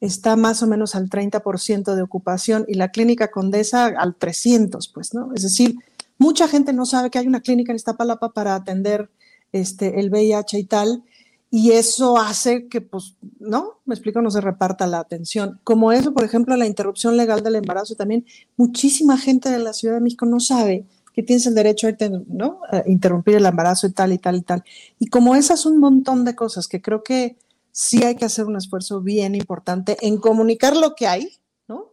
está 0.00 0.36
más 0.36 0.62
o 0.62 0.68
menos 0.68 0.94
al 0.94 1.10
30% 1.10 1.94
de 1.94 2.02
ocupación 2.02 2.64
y 2.68 2.74
la 2.74 2.90
clínica 2.90 3.32
Condesa 3.32 3.86
al 3.86 4.14
300, 4.14 4.88
pues, 4.88 5.12
¿no? 5.12 5.32
Es 5.34 5.42
decir, 5.42 5.74
mucha 6.18 6.46
gente 6.46 6.72
no 6.72 6.86
sabe 6.86 7.10
que 7.10 7.18
hay 7.18 7.26
una 7.26 7.40
clínica 7.40 7.72
en 7.72 7.76
Iztapalapa 7.76 8.32
para 8.32 8.54
atender 8.54 9.10
este, 9.52 10.00
el 10.00 10.10
VIH 10.10 10.58
y 10.58 10.64
tal, 10.64 11.04
y 11.50 11.72
eso 11.72 12.18
hace 12.18 12.68
que, 12.68 12.80
pues, 12.82 13.16
¿no? 13.38 13.80
Me 13.86 13.94
explico, 13.94 14.20
no 14.20 14.30
se 14.30 14.42
reparta 14.42 14.86
la 14.86 15.00
atención. 15.00 15.60
Como 15.64 15.92
eso, 15.92 16.12
por 16.12 16.24
ejemplo, 16.24 16.56
la 16.56 16.66
interrupción 16.66 17.16
legal 17.16 17.42
del 17.42 17.56
embarazo, 17.56 17.94
también 17.94 18.26
muchísima 18.56 19.16
gente 19.16 19.48
de 19.48 19.58
la 19.58 19.72
Ciudad 19.72 19.94
de 19.94 20.00
México 20.02 20.26
no 20.26 20.40
sabe 20.40 20.86
que 21.14 21.22
tienes 21.22 21.46
el 21.46 21.54
derecho 21.54 21.88
a, 21.88 21.92
¿no? 22.28 22.60
a 22.70 22.82
interrumpir 22.86 23.36
el 23.36 23.46
embarazo 23.46 23.86
y 23.86 23.92
tal 23.92 24.12
y 24.12 24.18
tal 24.18 24.36
y 24.36 24.42
tal. 24.42 24.62
Y 24.98 25.06
como 25.06 25.34
esas 25.34 25.64
un 25.64 25.78
montón 25.78 26.24
de 26.24 26.34
cosas 26.34 26.68
que 26.68 26.82
creo 26.82 27.02
que 27.02 27.38
sí 27.72 28.04
hay 28.04 28.16
que 28.16 28.24
hacer 28.24 28.44
un 28.44 28.56
esfuerzo 28.56 29.00
bien 29.00 29.34
importante 29.34 29.96
en 30.00 30.18
comunicar 30.18 30.76
lo 30.76 30.94
que 30.94 31.06
hay, 31.06 31.28
¿no? 31.66 31.92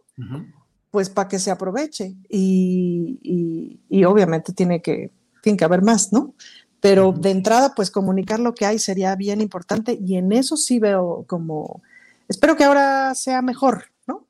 Pues 0.90 1.10
para 1.10 1.28
que 1.28 1.38
se 1.38 1.50
aproveche. 1.50 2.14
Y, 2.28 3.80
obviamente 4.04 4.52
tiene 4.52 4.82
que, 4.82 5.10
tiene 5.42 5.56
que 5.56 5.64
haber 5.64 5.82
más, 5.82 6.12
¿no? 6.12 6.34
Pero 6.86 7.10
de 7.10 7.32
entrada, 7.32 7.74
pues 7.74 7.90
comunicar 7.90 8.38
lo 8.38 8.54
que 8.54 8.64
hay 8.64 8.78
sería 8.78 9.16
bien 9.16 9.40
importante 9.40 9.98
y 10.00 10.18
en 10.18 10.30
eso 10.30 10.56
sí 10.56 10.78
veo 10.78 11.24
como, 11.26 11.82
espero 12.28 12.56
que 12.56 12.62
ahora 12.62 13.12
sea 13.16 13.42
mejor, 13.42 13.86
¿no? 14.06 14.28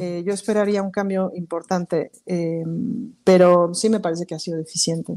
Eh, 0.00 0.24
yo 0.26 0.32
esperaría 0.32 0.82
un 0.82 0.90
cambio 0.90 1.30
importante, 1.36 2.10
eh, 2.26 2.64
pero 3.22 3.72
sí 3.72 3.88
me 3.88 4.00
parece 4.00 4.26
que 4.26 4.34
ha 4.34 4.40
sido 4.40 4.58
deficiente. 4.58 5.14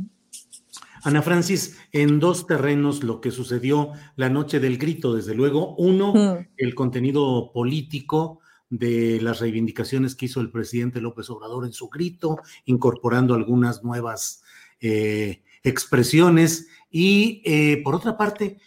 Ana 1.03 1.23
Francis, 1.23 1.75
en 1.91 2.19
dos 2.19 2.45
terrenos 2.45 3.03
lo 3.03 3.19
que 3.19 3.31
sucedió 3.31 3.93
la 4.15 4.29
noche 4.29 4.59
del 4.59 4.77
grito, 4.77 5.15
desde 5.15 5.33
luego. 5.33 5.75
Uno, 5.77 6.13
el 6.55 6.75
contenido 6.75 7.51
político 7.51 8.41
de 8.69 9.19
las 9.21 9.39
reivindicaciones 9.39 10.13
que 10.13 10.25
hizo 10.27 10.39
el 10.39 10.51
presidente 10.51 11.01
López 11.01 11.31
Obrador 11.31 11.65
en 11.65 11.73
su 11.73 11.89
grito, 11.89 12.37
incorporando 12.65 13.33
algunas 13.33 13.83
nuevas 13.83 14.43
eh, 14.79 15.41
expresiones. 15.63 16.67
Y 16.97 17.41
eh, 17.43 17.81
por 17.83 17.93
otra 17.93 18.15
parte, 18.15 18.57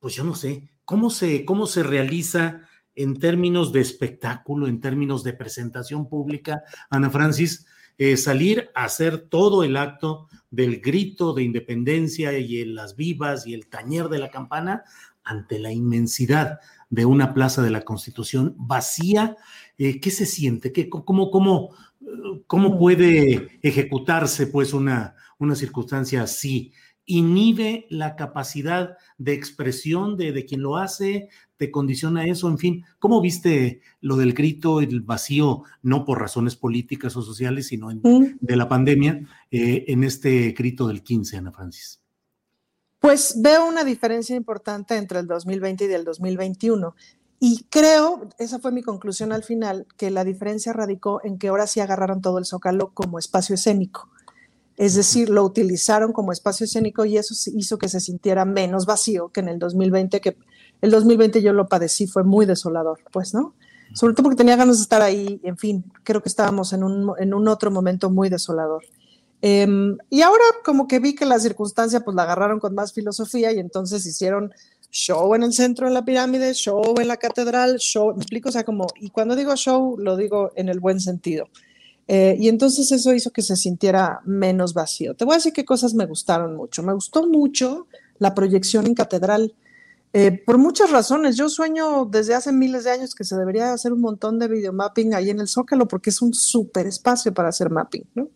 pues 0.00 0.16
yo 0.16 0.24
no 0.24 0.34
sé, 0.34 0.72
¿cómo 0.84 1.08
se, 1.08 1.44
cómo 1.44 1.68
se 1.68 1.84
realiza 1.84 2.62
en 2.96 3.20
términos 3.20 3.72
de 3.72 3.80
espectáculo, 3.80 4.66
en 4.66 4.80
términos 4.80 5.22
de 5.22 5.34
presentación 5.34 6.08
pública, 6.08 6.64
Ana 6.90 7.10
Francis, 7.10 7.66
eh, 7.96 8.16
salir 8.16 8.70
a 8.74 8.86
hacer 8.86 9.18
todo 9.28 9.62
el 9.62 9.76
acto 9.76 10.26
del 10.50 10.80
grito 10.80 11.32
de 11.32 11.44
independencia 11.44 12.36
y 12.36 12.64
las 12.64 12.96
vivas 12.96 13.46
y 13.46 13.54
el 13.54 13.68
tañer 13.68 14.08
de 14.08 14.18
la 14.18 14.32
campana 14.32 14.82
ante 15.22 15.60
la 15.60 15.70
inmensidad 15.70 16.58
de 16.88 17.04
una 17.04 17.32
plaza 17.34 17.62
de 17.62 17.70
la 17.70 17.82
Constitución 17.82 18.56
vacía. 18.58 19.36
Eh, 19.78 20.00
¿Qué 20.00 20.10
se 20.10 20.26
siente? 20.26 20.72
¿Qué, 20.72 20.88
cómo, 20.88 21.30
cómo, 21.30 21.70
cómo, 22.48 22.76
puede 22.76 23.60
ejecutarse 23.62 24.48
pues 24.48 24.72
una, 24.72 25.14
una 25.38 25.54
circunstancia 25.54 26.24
así? 26.24 26.72
Inhibe 27.10 27.86
la 27.90 28.14
capacidad 28.14 28.96
de 29.18 29.32
expresión 29.32 30.16
de, 30.16 30.32
de, 30.32 30.44
quien 30.44 30.62
lo 30.62 30.76
hace, 30.76 31.28
te 31.56 31.70
condiciona 31.70 32.24
eso, 32.24 32.48
en 32.48 32.56
fin, 32.56 32.84
¿cómo 32.98 33.20
viste 33.20 33.82
lo 34.00 34.16
del 34.16 34.32
grito, 34.32 34.80
el 34.80 35.00
vacío, 35.00 35.64
no 35.82 36.04
por 36.04 36.20
razones 36.20 36.54
políticas 36.54 37.16
o 37.16 37.22
sociales, 37.22 37.66
sino 37.66 37.90
de 37.92 38.56
la 38.56 38.68
pandemia, 38.68 39.26
eh, 39.50 39.84
en 39.88 40.04
este 40.04 40.52
grito 40.52 40.86
del 40.86 41.02
15, 41.02 41.36
Ana 41.36 41.52
Francis? 41.52 42.00
Pues 43.00 43.34
veo 43.42 43.66
una 43.66 43.82
diferencia 43.82 44.36
importante 44.36 44.96
entre 44.96 45.18
el 45.18 45.26
2020 45.26 45.86
y 45.86 45.92
el 45.92 46.04
2021. 46.04 46.94
Y 47.40 47.64
creo, 47.70 48.28
esa 48.38 48.58
fue 48.58 48.70
mi 48.70 48.82
conclusión 48.82 49.32
al 49.32 49.42
final, 49.42 49.86
que 49.96 50.10
la 50.10 50.24
diferencia 50.24 50.72
radicó 50.72 51.20
en 51.24 51.38
que 51.38 51.48
ahora 51.48 51.66
sí 51.66 51.80
agarraron 51.80 52.20
todo 52.20 52.38
el 52.38 52.44
zócalo 52.44 52.92
como 52.94 53.18
espacio 53.18 53.54
escénico. 53.54 54.10
Es 54.80 54.94
decir, 54.94 55.28
lo 55.28 55.44
utilizaron 55.44 56.10
como 56.10 56.32
espacio 56.32 56.64
escénico 56.64 57.04
y 57.04 57.18
eso 57.18 57.34
hizo 57.54 57.76
que 57.76 57.90
se 57.90 58.00
sintiera 58.00 58.46
menos 58.46 58.86
vacío 58.86 59.28
que 59.28 59.40
en 59.40 59.50
el 59.50 59.58
2020, 59.58 60.22
que 60.22 60.38
el 60.80 60.90
2020 60.90 61.42
yo 61.42 61.52
lo 61.52 61.68
padecí, 61.68 62.06
fue 62.06 62.24
muy 62.24 62.46
desolador, 62.46 62.98
pues, 63.12 63.34
¿no? 63.34 63.52
Sobre 63.92 64.14
todo 64.14 64.22
porque 64.22 64.38
tenía 64.38 64.56
ganas 64.56 64.78
de 64.78 64.84
estar 64.84 65.02
ahí, 65.02 65.38
en 65.44 65.58
fin, 65.58 65.84
creo 66.02 66.22
que 66.22 66.30
estábamos 66.30 66.72
en 66.72 66.82
un, 66.82 67.12
en 67.18 67.34
un 67.34 67.46
otro 67.48 67.70
momento 67.70 68.08
muy 68.08 68.30
desolador. 68.30 68.82
Em, 69.42 69.98
y 70.08 70.22
ahora 70.22 70.44
como 70.64 70.88
que 70.88 70.98
vi 70.98 71.14
que 71.14 71.26
la 71.26 71.38
circunstancia 71.38 72.00
pues 72.00 72.14
la 72.14 72.22
agarraron 72.22 72.58
con 72.58 72.74
más 72.74 72.94
filosofía 72.94 73.52
y 73.52 73.58
entonces 73.58 74.06
hicieron 74.06 74.50
show 74.90 75.34
en 75.34 75.42
el 75.42 75.52
centro 75.52 75.88
de 75.88 75.92
la 75.92 76.06
pirámide, 76.06 76.54
show 76.54 76.94
en 76.98 77.08
la 77.08 77.18
catedral, 77.18 77.76
show, 77.76 78.14
me 78.14 78.22
explico, 78.22 78.48
o 78.48 78.52
sea, 78.52 78.64
como, 78.64 78.86
y 78.98 79.10
cuando 79.10 79.36
digo 79.36 79.54
show 79.56 79.98
lo 79.98 80.16
digo 80.16 80.52
en 80.56 80.70
el 80.70 80.80
buen 80.80 81.00
sentido. 81.00 81.48
Eh, 82.12 82.36
y 82.40 82.48
entonces 82.48 82.90
eso 82.90 83.14
hizo 83.14 83.30
que 83.30 83.40
se 83.40 83.54
sintiera 83.54 84.20
menos 84.24 84.74
vacío. 84.74 85.14
Te 85.14 85.24
voy 85.24 85.34
a 85.34 85.36
decir 85.36 85.52
qué 85.52 85.64
cosas 85.64 85.94
me 85.94 86.06
gustaron 86.06 86.56
mucho. 86.56 86.82
Me 86.82 86.92
gustó 86.92 87.24
mucho 87.28 87.86
la 88.18 88.34
proyección 88.34 88.84
en 88.88 88.94
catedral. 88.94 89.54
Eh, 90.12 90.42
por 90.44 90.58
muchas 90.58 90.90
razones. 90.90 91.36
Yo 91.36 91.48
sueño 91.48 92.06
desde 92.06 92.34
hace 92.34 92.50
miles 92.50 92.82
de 92.82 92.90
años 92.90 93.14
que 93.14 93.22
se 93.22 93.36
debería 93.36 93.72
hacer 93.72 93.92
un 93.92 94.00
montón 94.00 94.40
de 94.40 94.48
videomapping 94.48 95.14
ahí 95.14 95.30
en 95.30 95.38
el 95.38 95.46
Zócalo 95.46 95.86
porque 95.86 96.10
es 96.10 96.20
un 96.20 96.34
súper 96.34 96.88
espacio 96.88 97.32
para 97.32 97.50
hacer 97.50 97.70
mapping, 97.70 98.02
¿no? 98.16 98.28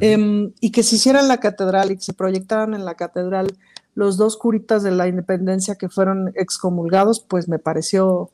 Em, 0.00 0.52
y 0.58 0.72
que 0.72 0.82
se 0.82 0.96
hiciera 0.96 1.20
en 1.20 1.28
la 1.28 1.38
catedral 1.38 1.92
y 1.92 1.96
que 1.96 2.02
se 2.02 2.14
proyectaran 2.14 2.74
en 2.74 2.84
la 2.84 2.96
catedral 2.96 3.56
los 3.94 4.16
dos 4.16 4.36
curitas 4.36 4.82
de 4.82 4.90
la 4.90 5.06
independencia 5.06 5.76
que 5.76 5.88
fueron 5.88 6.32
excomulgados, 6.34 7.20
pues 7.20 7.46
me 7.46 7.60
pareció 7.60 8.32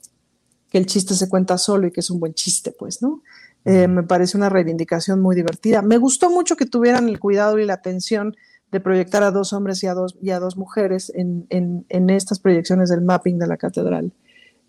que 0.71 0.79
el 0.79 0.87
chiste 0.87 1.15
se 1.15 1.29
cuenta 1.29 1.59
solo 1.59 1.87
y 1.87 1.91
que 1.91 2.01
es 2.01 2.09
un 2.09 2.19
buen 2.19 2.33
chiste, 2.33 2.73
pues, 2.73 3.03
¿no? 3.03 3.21
Eh, 3.65 3.89
me 3.89 4.03
parece 4.03 4.37
una 4.37 4.49
reivindicación 4.49 5.21
muy 5.21 5.37
divertida. 5.37 5.83
Me 5.83 5.99
gustó 5.99 6.31
mucho 6.31 6.57
que 6.57 6.67
tuvieran 6.67 7.09
el 7.09 7.21
cuidado 7.21 7.59
y 7.59 7.67
la 7.67 7.75
atención 7.75 8.35
de 8.73 8.81
proyectar 8.81 9.23
a 9.23 9.31
dos 9.31 9.53
hombres 9.53 9.83
y 9.83 9.87
a 9.87 9.95
dos, 9.95 10.17
y 10.23 10.31
a 10.31 10.39
dos 10.39 10.57
mujeres 10.57 11.13
en, 11.15 11.47
en, 11.51 12.11
estas 12.11 12.39
proyecciones 12.39 12.89
del 12.89 13.03
mapping 13.03 13.39
de 13.39 13.47
la 13.47 13.57
catedral. 13.57 14.13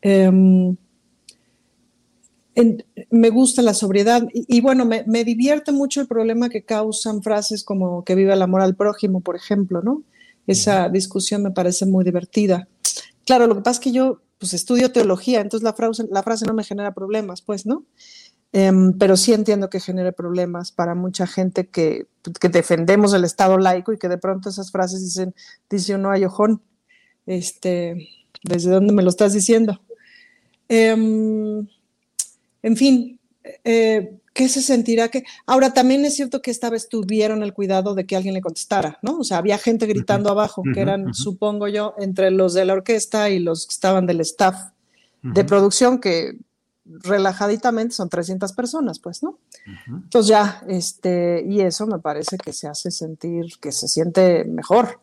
Em, 0.01 0.75
me 3.11 3.29
gusta 3.29 3.61
la 3.61 3.73
sobriedad 3.73 4.27
y, 4.33 4.59
bueno, 4.59 4.85
me, 4.85 5.03
me, 5.07 5.23
divierte 5.23 5.71
mucho 5.71 6.01
el 6.01 6.07
problema 6.07 6.49
que 6.49 6.63
causan 6.63 7.21
frases 7.21 7.63
como 7.63 8.03
que 8.03 8.15
vive 8.15 8.33
el 8.33 8.41
amor 8.41 8.61
al 8.61 8.75
prójimo, 8.75 9.21
por 9.21 9.35
ejemplo, 9.35 9.81
¿no? 9.81 10.03
Esa 10.47 10.89
discusión 10.89 11.43
me 11.43 11.51
parece 11.51 11.85
muy 11.85 12.03
divertida. 12.03 12.67
Claro, 13.25 13.47
lo 13.47 13.55
que 13.55 13.61
pasa 13.61 13.79
es 13.79 13.83
que 13.83 13.91
yo 13.91 14.21
pues 14.41 14.55
estudio 14.55 14.91
teología, 14.91 15.39
entonces 15.39 15.63
la 15.63 15.73
frase, 15.73 16.07
la 16.09 16.23
frase 16.23 16.45
no 16.45 16.55
me 16.55 16.63
genera 16.63 16.95
problemas, 16.95 17.43
pues, 17.43 17.67
¿no? 17.67 17.85
Em, 18.53 18.97
pero 18.97 19.15
sí 19.15 19.31
entiendo 19.31 19.69
que 19.69 19.79
genere 19.79 20.11
problemas 20.11 20.73
para 20.73 20.93
mucha 20.93 21.25
gente 21.25 21.69
que, 21.69 22.07
que, 22.39 22.49
defendemos 22.49 23.13
el 23.13 23.23
Estado 23.23 23.57
laico 23.57 23.93
y 23.93 23.97
que 23.97 24.09
de 24.09 24.17
pronto 24.17 24.49
esas 24.49 24.71
frases 24.71 25.01
dicen, 25.01 25.33
dice 25.69 25.95
uno 25.95 26.11
ay 26.11 26.25
ojón, 26.25 26.61
este, 27.25 28.09
¿desde 28.43 28.71
dónde 28.71 28.93
me 28.93 29.03
lo 29.03 29.09
estás 29.09 29.33
diciendo? 29.33 29.79
Em, 30.67 31.65
en 32.61 32.75
fin, 32.75 33.19
eh, 33.63 34.17
¿qué 34.33 34.49
se 34.49 34.61
sentirá 34.61 35.07
que? 35.07 35.23
Ahora 35.45 35.73
también 35.73 36.03
es 36.03 36.15
cierto 36.15 36.41
que 36.41 36.51
esta 36.51 36.69
vez 36.69 36.89
tuvieron 36.89 37.43
el 37.43 37.53
cuidado 37.53 37.95
de 37.95 38.05
que 38.05 38.17
alguien 38.17 38.33
le 38.33 38.41
contestara, 38.41 38.99
¿no? 39.01 39.19
O 39.19 39.23
sea, 39.23 39.37
había 39.37 39.57
gente 39.57 39.85
gritando 39.85 40.29
abajo, 40.29 40.61
que 40.73 40.81
eran, 40.81 41.13
supongo 41.13 41.69
yo, 41.69 41.95
entre 41.99 42.31
los 42.31 42.53
de 42.53 42.65
la 42.65 42.73
orquesta 42.73 43.29
y 43.29 43.39
los 43.39 43.65
que 43.65 43.73
estaban 43.73 44.05
del 44.07 44.19
staff 44.21 44.71
de 45.21 45.45
producción, 45.45 45.99
que 45.99 46.37
relajaditamente 46.99 47.95
son 47.95 48.09
300 48.09 48.53
personas, 48.53 48.99
pues, 48.99 49.23
¿no? 49.23 49.39
Entonces 49.87 50.27
ya, 50.27 50.63
este, 50.67 51.43
y 51.47 51.61
eso 51.61 51.87
me 51.87 51.99
parece 51.99 52.37
que 52.37 52.53
se 52.53 52.67
hace 52.67 52.91
sentir, 52.91 53.57
que 53.59 53.71
se 53.71 53.87
siente 53.87 54.45
mejor. 54.45 54.99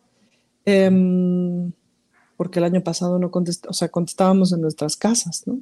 Em, 0.65 1.71
porque 2.37 2.59
el 2.59 2.65
año 2.65 2.81
pasado 2.81 3.19
no 3.19 3.31
contestó, 3.31 3.69
o 3.69 3.73
sea, 3.73 3.89
contestábamos 3.89 4.53
en 4.53 4.61
nuestras 4.61 4.95
casas, 4.95 5.43
¿no? 5.45 5.59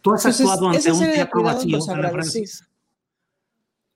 Tú 0.00 0.12
has 0.12 0.26
actuado 0.26 0.68
ante 0.68 0.92
un 0.92 0.98
teatro 0.98 1.42
vacío, 1.42 1.78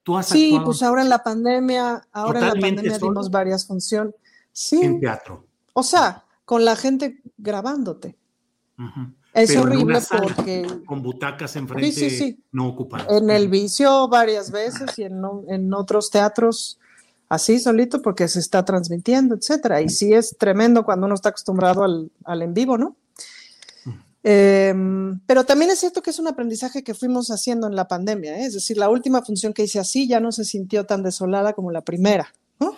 ¿Tú 0.03 0.17
has 0.17 0.27
sí, 0.27 0.57
pues 0.65 0.85
ahora 0.85 1.03
en 1.03 1.09
la 1.09 1.23
pandemia, 1.25 2.07
ahora 2.13 2.39
en 2.39 2.47
la 2.47 2.53
pandemia 2.53 2.97
dimos 2.97 3.29
varias 3.29 3.67
funciones. 3.67 4.15
Sí. 4.53 4.81
En 4.81 5.01
teatro. 5.01 5.45
O 5.73 5.83
sea, 5.83 6.25
con 6.45 6.65
la 6.65 6.77
gente 6.77 7.21
grabándote. 7.37 8.17
Es 9.37 9.57
horrible 9.57 9.99
porque. 10.09 10.67
Con 10.87 11.03
butacas 11.03 11.55
enfrente 11.57 12.39
no 12.53 12.69
ocupadas. 12.69 13.07
En 13.11 13.31
el 13.31 13.49
vicio 13.49 14.09
varias 14.09 14.51
veces 14.51 14.99
y 14.99 15.03
en, 15.03 15.23
en, 15.49 15.75
otros 15.75 16.11
teatros 16.11 16.79
así 17.29 17.59
solito 17.59 18.01
porque 18.01 18.29
se 18.29 18.39
está 18.39 18.65
transmitiendo, 18.65 19.35
etcétera. 19.35 19.83
Y 19.83 19.91
sí 19.91 20.15
es 20.15 20.37
tremendo 20.39 20.85
cuando 20.85 21.07
uno 21.07 21.15
está 21.15 21.29
acostumbrado 21.29 21.85
al, 21.85 22.11
al 22.25 22.43
en 22.43 22.55
vivo, 22.55 22.79
¿no? 22.79 22.97
Em, 24.29 25.21
pero 25.27 25.45
también 25.45 25.71
es 25.71 25.79
cierto 25.79 26.03
que 26.03 26.11
es 26.11 26.19
un 26.19 26.27
aprendizaje 26.27 26.83
que 26.83 26.95
fuimos 26.95 27.31
haciendo 27.31 27.69
en 27.69 27.77
la 27.77 27.87
pandemia, 27.87 28.41
¿eh? 28.41 28.47
es 28.47 28.55
decir, 28.55 28.77
la 28.77 28.89
última 28.89 29.23
función 29.23 29.53
que 29.53 29.63
hice 29.63 29.79
así 29.79 30.09
ya 30.09 30.19
no 30.19 30.33
se 30.33 30.45
sintió 30.45 30.85
tan 30.85 31.05
desolada 31.05 31.53
como 31.53 31.71
la 31.71 31.83
primera, 31.83 32.35
¿no? 32.59 32.77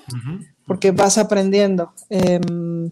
Porque 0.67 0.91
vas 0.91 1.17
aprendiendo. 1.17 1.95
Em, 2.11 2.91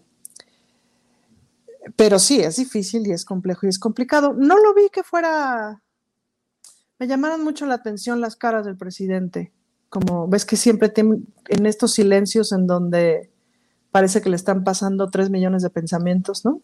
pero 1.95 2.19
sí, 2.19 2.39
es 2.39 2.57
difícil 2.57 3.07
y 3.07 3.11
es 3.11 3.25
complejo 3.25 3.65
y 3.65 3.69
es 3.69 3.79
complicado. 3.79 4.33
No 4.33 4.57
lo 4.57 4.73
vi 4.73 4.89
que 4.91 5.03
fuera... 5.03 5.81
Me 6.99 7.07
llamaron 7.07 7.43
mucho 7.43 7.65
la 7.65 7.75
atención 7.75 8.21
las 8.21 8.35
caras 8.35 8.65
del 8.65 8.75
presidente, 8.75 9.51
como 9.89 10.27
ves 10.27 10.45
que 10.45 10.57
siempre 10.57 10.91
en 10.95 11.65
estos 11.65 11.93
silencios 11.93 12.51
en 12.51 12.65
donde 12.65 13.31
parece 13.91 14.21
que 14.21 14.29
le 14.29 14.35
están 14.35 14.63
pasando 14.63 15.09
tres 15.09 15.29
millones 15.29 15.61
de 15.61 15.69
pensamientos, 15.69 16.43
¿no? 16.43 16.61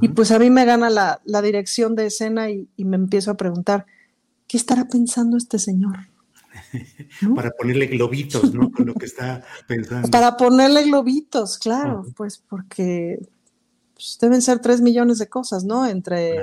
Y 0.00 0.08
pues 0.08 0.30
a 0.30 0.38
mí 0.38 0.50
me 0.50 0.64
gana 0.64 0.88
la, 0.90 1.42
dirección 1.42 1.96
de 1.96 2.06
escena 2.06 2.50
y, 2.50 2.68
me 2.78 2.96
empiezo 2.96 3.30
a 3.30 3.36
preguntar, 3.36 3.86
¿qué 4.46 4.56
estará 4.56 4.86
pensando 4.86 5.36
este 5.36 5.58
señor? 5.58 5.96
Para 7.34 7.50
ponerle 7.50 7.86
globitos, 7.86 8.52
¿no? 8.54 8.70
Con 8.70 8.86
lo 8.86 8.94
que 8.94 9.06
está 9.06 9.42
pensando. 9.66 10.08
Para 10.10 10.36
ponerle 10.36 10.84
globitos, 10.84 11.58
claro, 11.58 12.04
pues 12.16 12.38
porque 12.38 13.18
pues, 14.00 14.16
deben 14.18 14.40
ser 14.40 14.60
tres 14.60 14.80
millones 14.80 15.18
de 15.18 15.28
cosas, 15.28 15.64
¿no? 15.64 15.86
Entre, 15.86 16.36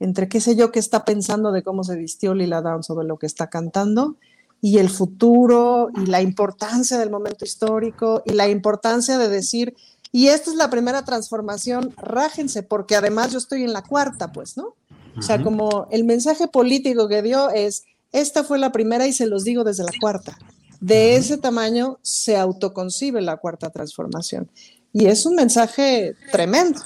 entre 0.00 0.28
qué 0.28 0.40
sé 0.40 0.56
yo 0.56 0.72
qué 0.72 0.80
está 0.80 1.04
pensando 1.04 1.52
de 1.52 1.62
cómo 1.62 1.84
se 1.84 1.94
vistió 1.94 2.34
Lila 2.34 2.60
Down 2.60 2.82
sobre 2.82 3.06
lo 3.06 3.18
que 3.18 3.26
está 3.26 3.48
cantando 3.48 4.16
y 4.60 4.78
el 4.78 4.90
futuro 4.90 5.90
y 5.94 6.06
la 6.06 6.22
importancia 6.22 6.98
del 6.98 7.10
momento 7.10 7.44
histórico 7.44 8.22
y 8.26 8.32
la 8.32 8.48
importancia 8.48 9.16
de 9.16 9.28
decir, 9.28 9.76
y 10.10 10.26
esta 10.26 10.50
es 10.50 10.56
la 10.56 10.70
primera 10.70 11.04
transformación, 11.04 11.94
rájense, 11.96 12.64
porque 12.64 12.96
además 12.96 13.30
yo 13.30 13.38
estoy 13.38 13.62
en 13.62 13.72
la 13.72 13.82
cuarta, 13.82 14.32
pues, 14.32 14.56
¿no? 14.56 14.74
O 15.16 15.22
sea, 15.22 15.42
como 15.42 15.86
el 15.90 16.04
mensaje 16.04 16.48
político 16.48 17.08
que 17.08 17.22
dio 17.22 17.50
es, 17.50 17.84
esta 18.12 18.42
fue 18.42 18.58
la 18.58 18.72
primera 18.72 19.06
y 19.06 19.12
se 19.12 19.26
los 19.26 19.44
digo 19.44 19.62
desde 19.62 19.84
la 19.84 19.92
cuarta. 20.00 20.36
De 20.80 21.16
ese 21.16 21.38
tamaño 21.38 21.98
se 22.02 22.36
autoconcibe 22.36 23.20
la 23.20 23.36
cuarta 23.36 23.70
transformación. 23.70 24.48
Y 24.92 25.06
es 25.06 25.26
un 25.26 25.34
mensaje 25.34 26.16
tremendo. 26.32 26.80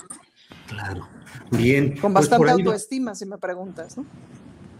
Claro. 0.66 1.08
Bien. 1.50 1.98
Con 1.98 2.12
pues 2.12 2.28
bastante 2.28 2.52
autoestima, 2.52 3.14
si 3.14 3.26
me 3.26 3.38
preguntas, 3.38 3.96
¿no? 3.96 4.06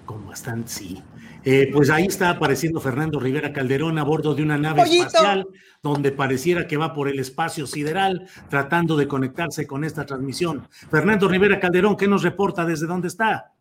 Con 0.06 0.26
bastante, 0.26 0.68
sí. 0.68 1.02
Eh, 1.44 1.70
pues 1.72 1.90
ahí 1.90 2.06
está 2.06 2.30
apareciendo 2.30 2.80
Fernando 2.80 3.18
Rivera 3.18 3.52
Calderón 3.52 3.98
a 3.98 4.04
bordo 4.04 4.34
de 4.34 4.42
una 4.42 4.56
nave 4.56 4.82
espacial 4.82 5.48
donde 5.82 6.12
pareciera 6.12 6.68
que 6.68 6.76
va 6.76 6.94
por 6.94 7.08
el 7.08 7.18
espacio 7.18 7.66
sideral 7.66 8.28
tratando 8.48 8.96
de 8.96 9.08
conectarse 9.08 9.66
con 9.66 9.84
esta 9.84 10.06
transmisión. 10.06 10.68
Fernando 10.90 11.26
Rivera 11.28 11.58
Calderón, 11.58 11.96
¿qué 11.96 12.06
nos 12.06 12.22
reporta 12.22 12.64
desde 12.64 12.86
dónde 12.86 13.08
está? 13.08 13.52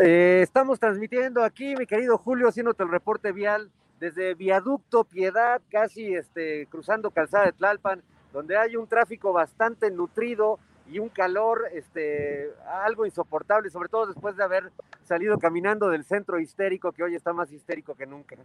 Eh, 0.00 0.40
estamos 0.42 0.78
transmitiendo 0.78 1.42
aquí, 1.42 1.74
mi 1.74 1.86
querido 1.86 2.16
Julio, 2.18 2.48
haciéndote 2.48 2.84
el 2.84 2.90
reporte 2.90 3.32
vial 3.32 3.70
desde 3.98 4.34
Viaducto 4.34 5.02
Piedad, 5.02 5.60
casi 5.70 6.14
este, 6.14 6.66
cruzando 6.70 7.10
Calzada 7.10 7.46
de 7.46 7.52
Tlalpan, 7.52 8.02
donde 8.32 8.56
hay 8.56 8.76
un 8.76 8.86
tráfico 8.86 9.32
bastante 9.32 9.90
nutrido 9.90 10.58
y 10.90 10.98
un 10.98 11.08
calor 11.08 11.66
este, 11.74 12.50
algo 12.84 13.04
insoportable, 13.04 13.70
sobre 13.70 13.88
todo 13.88 14.06
después 14.06 14.36
de 14.36 14.44
haber 14.44 14.72
salido 15.04 15.38
caminando 15.38 15.88
del 15.88 16.04
centro 16.04 16.40
histérico, 16.40 16.92
que 16.92 17.02
hoy 17.02 17.14
está 17.14 17.32
más 17.32 17.52
histérico 17.52 17.94
que 17.94 18.06
nunca. 18.06 18.36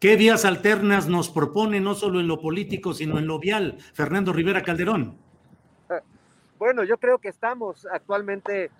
¿Qué 0.00 0.16
vías 0.16 0.44
alternas 0.44 1.08
nos 1.08 1.30
propone, 1.30 1.80
no 1.80 1.94
solo 1.94 2.20
en 2.20 2.28
lo 2.28 2.40
político, 2.40 2.92
sino 2.92 3.18
en 3.18 3.26
lo 3.26 3.38
vial, 3.38 3.78
Fernando 3.94 4.32
Rivera 4.32 4.62
Calderón? 4.62 5.16
Bueno, 6.58 6.84
yo 6.84 6.96
creo 6.96 7.18
que 7.18 7.28
estamos 7.28 7.86
actualmente 7.92 8.70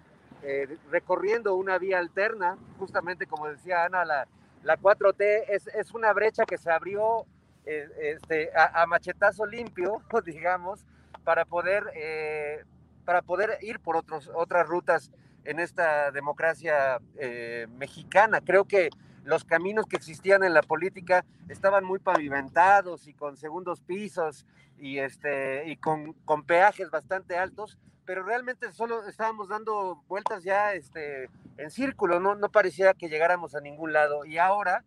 eh, 0.42 0.78
recorriendo 0.90 1.56
una 1.56 1.76
vía 1.76 1.98
alterna, 1.98 2.56
justamente 2.78 3.26
como 3.26 3.48
decía 3.48 3.84
Ana, 3.84 4.02
la, 4.04 4.26
la 4.62 4.78
4T 4.78 5.44
es, 5.48 5.66
es, 5.66 5.92
una 5.92 6.12
brecha 6.14 6.44
que 6.46 6.56
se 6.56 6.70
abrió 6.70 7.26
eh, 7.66 7.88
este, 8.00 8.50
a, 8.56 8.86
machetazo 8.86 9.44
limpio, 9.44 10.02
digamos, 10.24 10.86
para 11.24 11.44
poder 11.44 11.84
eh, 11.94 12.64
para 13.04 13.22
poder 13.22 13.58
ir 13.62 13.80
por 13.80 13.96
otros, 13.96 14.30
otras 14.34 14.66
rutas 14.66 15.10
en 15.44 15.60
esta 15.60 16.10
democracia 16.10 17.00
eh, 17.18 17.66
mexicana. 17.78 18.40
Creo 18.40 18.64
que 18.64 18.90
los 19.24 19.44
caminos 19.44 19.86
que 19.86 19.96
existían 19.96 20.44
en 20.44 20.52
la 20.52 20.62
política 20.62 21.24
estaban 21.48 21.84
muy 21.84 22.00
pavimentados 22.00 23.06
y 23.06 23.14
con 23.14 23.36
segundos 23.36 23.80
pisos 23.80 24.44
y, 24.76 24.98
este, 24.98 25.68
y 25.68 25.76
con, 25.76 26.12
con 26.24 26.44
peajes 26.44 26.90
bastante 26.90 27.38
altos, 27.38 27.78
pero 28.04 28.22
realmente 28.22 28.72
solo 28.72 29.06
estábamos 29.06 29.48
dando 29.48 30.02
vueltas 30.08 30.44
ya 30.44 30.74
este, 30.74 31.30
en 31.56 31.70
círculo, 31.70 32.20
no, 32.20 32.34
no 32.34 32.50
parecía 32.50 32.94
que 32.94 33.08
llegáramos 33.08 33.54
a 33.54 33.60
ningún 33.60 33.92
lado. 33.92 34.24
Y 34.24 34.38
ahora, 34.38 34.84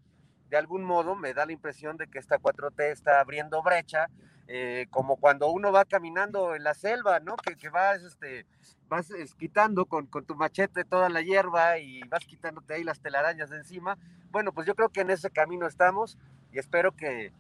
de 0.49 0.57
algún 0.57 0.83
modo, 0.83 1.15
me 1.15 1.33
da 1.33 1.45
la 1.45 1.51
impresión 1.51 1.97
de 1.97 2.07
que 2.07 2.19
esta 2.19 2.39
4T 2.39 2.91
está 2.91 3.19
abriendo 3.19 3.61
brecha 3.61 4.07
eh, 4.51 4.87
como 4.89 5.17
cuando 5.17 5.47
uno 5.51 5.71
va 5.71 5.85
caminando 5.85 6.55
en 6.55 6.63
la 6.63 6.73
selva, 6.73 7.19
¿no? 7.19 7.35
Que, 7.37 7.69
vas, 7.69 8.01
este, 8.01 8.47
vas 8.87 9.13
quitando 9.37 9.85
con, 9.85 10.07
con, 10.07 10.25
tu 10.25 10.33
machete 10.33 10.85
toda 10.85 11.07
la 11.07 11.21
hierba 11.21 11.77
y 11.77 12.01
vas 12.09 12.25
quitándote 12.25 12.73
ahí 12.73 12.83
las 12.83 12.99
telarañas 12.99 13.51
de 13.51 13.57
encima. 13.57 13.99
Bueno, 14.31 14.51
pues 14.51 14.65
yo 14.65 14.73
creo 14.73 14.89
que 14.89 15.01
en 15.01 15.11
ese 15.11 15.29
camino 15.29 15.67
estamos 15.67 16.17
y 16.51 16.57
espero 16.57 16.95
que, 16.95 17.31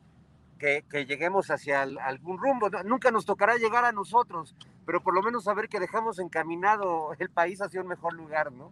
que, 0.59 0.85
que 0.87 1.07
lleguemos 1.07 1.49
hacia 1.49 1.81
algún 1.81 2.37
rumbo. 2.37 2.69
Nunca 2.85 3.09
nos 3.09 3.25
tocará 3.25 3.55
llegar 3.57 3.85
a 3.85 3.91
nosotros, 3.91 4.55
pero 4.85 5.01
por 5.01 5.15
lo 5.15 5.23
menos 5.23 5.45
saber 5.45 5.67
que 5.67 5.79
dejamos 5.79 6.19
encaminado 6.19 7.15
el 7.17 7.31
país 7.31 7.59
hacia 7.59 7.81
un 7.81 7.87
mejor 7.87 8.13
lugar, 8.13 8.51
¿no? 8.51 8.71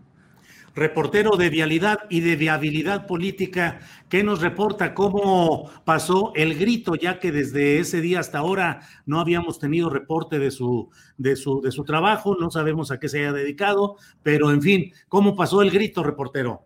Reportero 0.78 1.38
de 1.38 1.50
vialidad 1.50 2.02
y 2.08 2.22
de 2.22 2.36
viabilidad 2.36 3.08
política, 3.08 3.80
que 4.10 4.24
nos 4.24 4.42
reporta 4.42 4.94
cómo 4.94 5.72
pasó 5.84 6.32
el 6.36 6.58
grito, 6.58 6.94
ya 6.94 7.20
que 7.20 7.32
desde 7.32 7.80
ese 7.80 8.00
día 8.00 8.20
hasta 8.20 8.38
ahora 8.38 8.82
no 9.08 9.20
habíamos 9.20 9.60
tenido 9.60 9.90
reporte 9.90 10.38
de 10.38 10.52
su, 10.52 10.90
de 11.18 11.36
su, 11.36 11.62
de 11.62 11.72
su 11.72 11.84
trabajo, 11.84 12.38
no 12.40 12.52
sabemos 12.52 12.92
a 12.92 13.00
qué 13.00 13.10
se 13.10 13.20
haya 13.20 13.34
dedicado, 13.34 13.98
pero 14.22 14.52
en 14.52 14.62
fin, 14.62 14.94
¿cómo 15.10 15.36
pasó 15.36 15.64
el 15.64 15.72
grito, 15.72 16.04
reportero? 16.04 16.64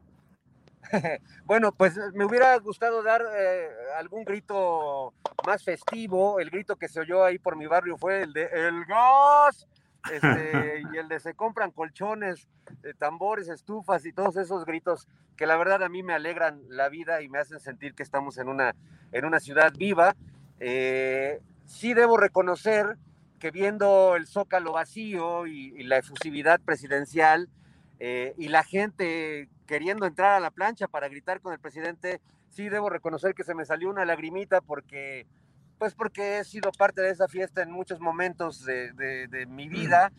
Bueno, 1.46 1.74
pues 1.74 1.98
me 2.14 2.24
hubiera 2.24 2.58
gustado 2.60 3.04
dar 3.04 3.22
eh, 3.38 3.68
algún 3.98 4.24
grito 4.24 5.14
más 5.46 5.64
festivo. 5.64 6.40
El 6.40 6.50
grito 6.50 6.78
que 6.78 6.88
se 6.88 7.02
oyó 7.02 7.26
ahí 7.26 7.40
por 7.40 7.58
mi 7.58 7.66
barrio 7.66 7.98
fue 7.98 8.22
el 8.22 8.32
de 8.32 8.44
El 8.44 8.86
gas 8.86 9.68
este, 10.12 10.84
y 10.94 10.98
el 10.98 11.08
de 11.08 11.20
se 11.20 11.34
compran 11.34 11.72
colchones, 11.72 12.48
eh, 12.84 12.94
tambores, 12.98 13.50
estufas 13.50 14.06
y 14.06 14.14
todos 14.14 14.38
esos 14.38 14.66
gritos 14.66 15.08
que 15.36 15.46
la 15.46 15.58
verdad 15.58 15.84
a 15.84 15.90
mí 15.90 16.04
me 16.04 16.14
alegran 16.14 16.62
la 16.70 16.90
vida 16.90 17.22
y 17.22 17.30
me 17.30 17.40
hacen 17.40 17.60
sentir 17.60 17.94
que 17.94 18.04
estamos 18.04 18.38
en 18.38 18.48
una, 18.48 18.76
en 19.12 19.26
una 19.26 19.40
ciudad 19.40 19.74
viva. 19.76 20.16
Eh, 20.60 21.40
sí 21.66 21.94
debo 21.94 22.18
reconocer 22.18 22.98
que 23.40 23.52
viendo 23.52 24.16
el 24.16 24.28
zócalo 24.28 24.74
vacío 24.74 25.48
y, 25.48 25.84
la 25.84 25.98
efusividad 25.98 26.60
presidencial 26.62 27.50
eh, 28.00 28.36
y 28.38 28.50
la 28.50 28.64
gente 28.64 29.50
queriendo 29.66 30.06
entrar 30.06 30.34
a 30.34 30.40
la 30.40 30.52
plancha 30.52 30.88
para 30.88 31.10
gritar 31.10 31.42
con 31.42 31.54
el 31.54 31.60
presidente, 31.60 32.22
sí 32.50 32.70
debo 32.70 32.90
reconocer 32.90 33.34
que 33.34 33.44
se 33.44 33.56
me 33.56 33.66
salió 33.66 33.90
una 33.90 34.06
lagrimita 34.06 34.62
porque 34.62 35.26
pues 35.82 35.96
porque 35.96 36.38
he 36.38 36.44
sido 36.44 36.72
parte 36.72 37.02
de 37.02 37.10
esa 37.10 37.28
fiesta 37.28 37.64
en 37.64 37.72
muchos 37.72 38.00
momentos 38.00 38.64
de, 38.64 39.48
mi 39.50 39.68
vida. 39.68 40.12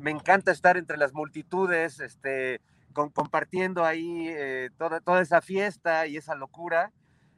Me 0.00 0.10
encanta 0.10 0.50
estar 0.50 0.76
entre 0.76 0.96
las 0.96 1.12
multitudes, 1.12 2.00
este, 2.00 2.60
compartiendo 2.92 3.84
ahí 3.84 4.26
eh, 4.26 4.70
toda, 4.76 4.98
toda 4.98 5.22
esa 5.22 5.40
fiesta 5.40 6.08
y 6.08 6.16
esa 6.16 6.34
locura. 6.34 6.90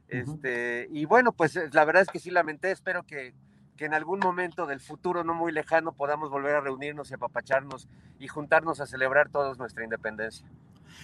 Este, 0.07 0.87
Y 0.89 1.05
bueno, 1.05 1.31
pues 1.31 1.55
eh, 1.57 1.69
la 1.71 1.85
verdad 1.85 2.01
es 2.01 2.07
que 2.07 2.17
sí 2.17 2.31
lamenté, 2.31 2.71
espero 2.71 3.03
que, 3.03 3.35
que 3.77 3.85
en 3.85 3.93
algún 3.93 4.17
momento 4.17 4.65
del 4.65 4.79
futuro 4.79 5.23
no 5.23 5.35
muy 5.35 5.51
lejano 5.51 5.91
podamos 5.91 6.31
volver 6.31 6.55
a 6.55 6.61
reunirnos 6.61 7.11
y 7.11 7.13
apapacharnos 7.13 7.87
y 8.17 8.27
juntarnos 8.29 8.81
a 8.81 8.87
celebrar 8.87 9.29
todos 9.29 9.59
nuestra 9.59 9.83
independencia. 9.83 10.47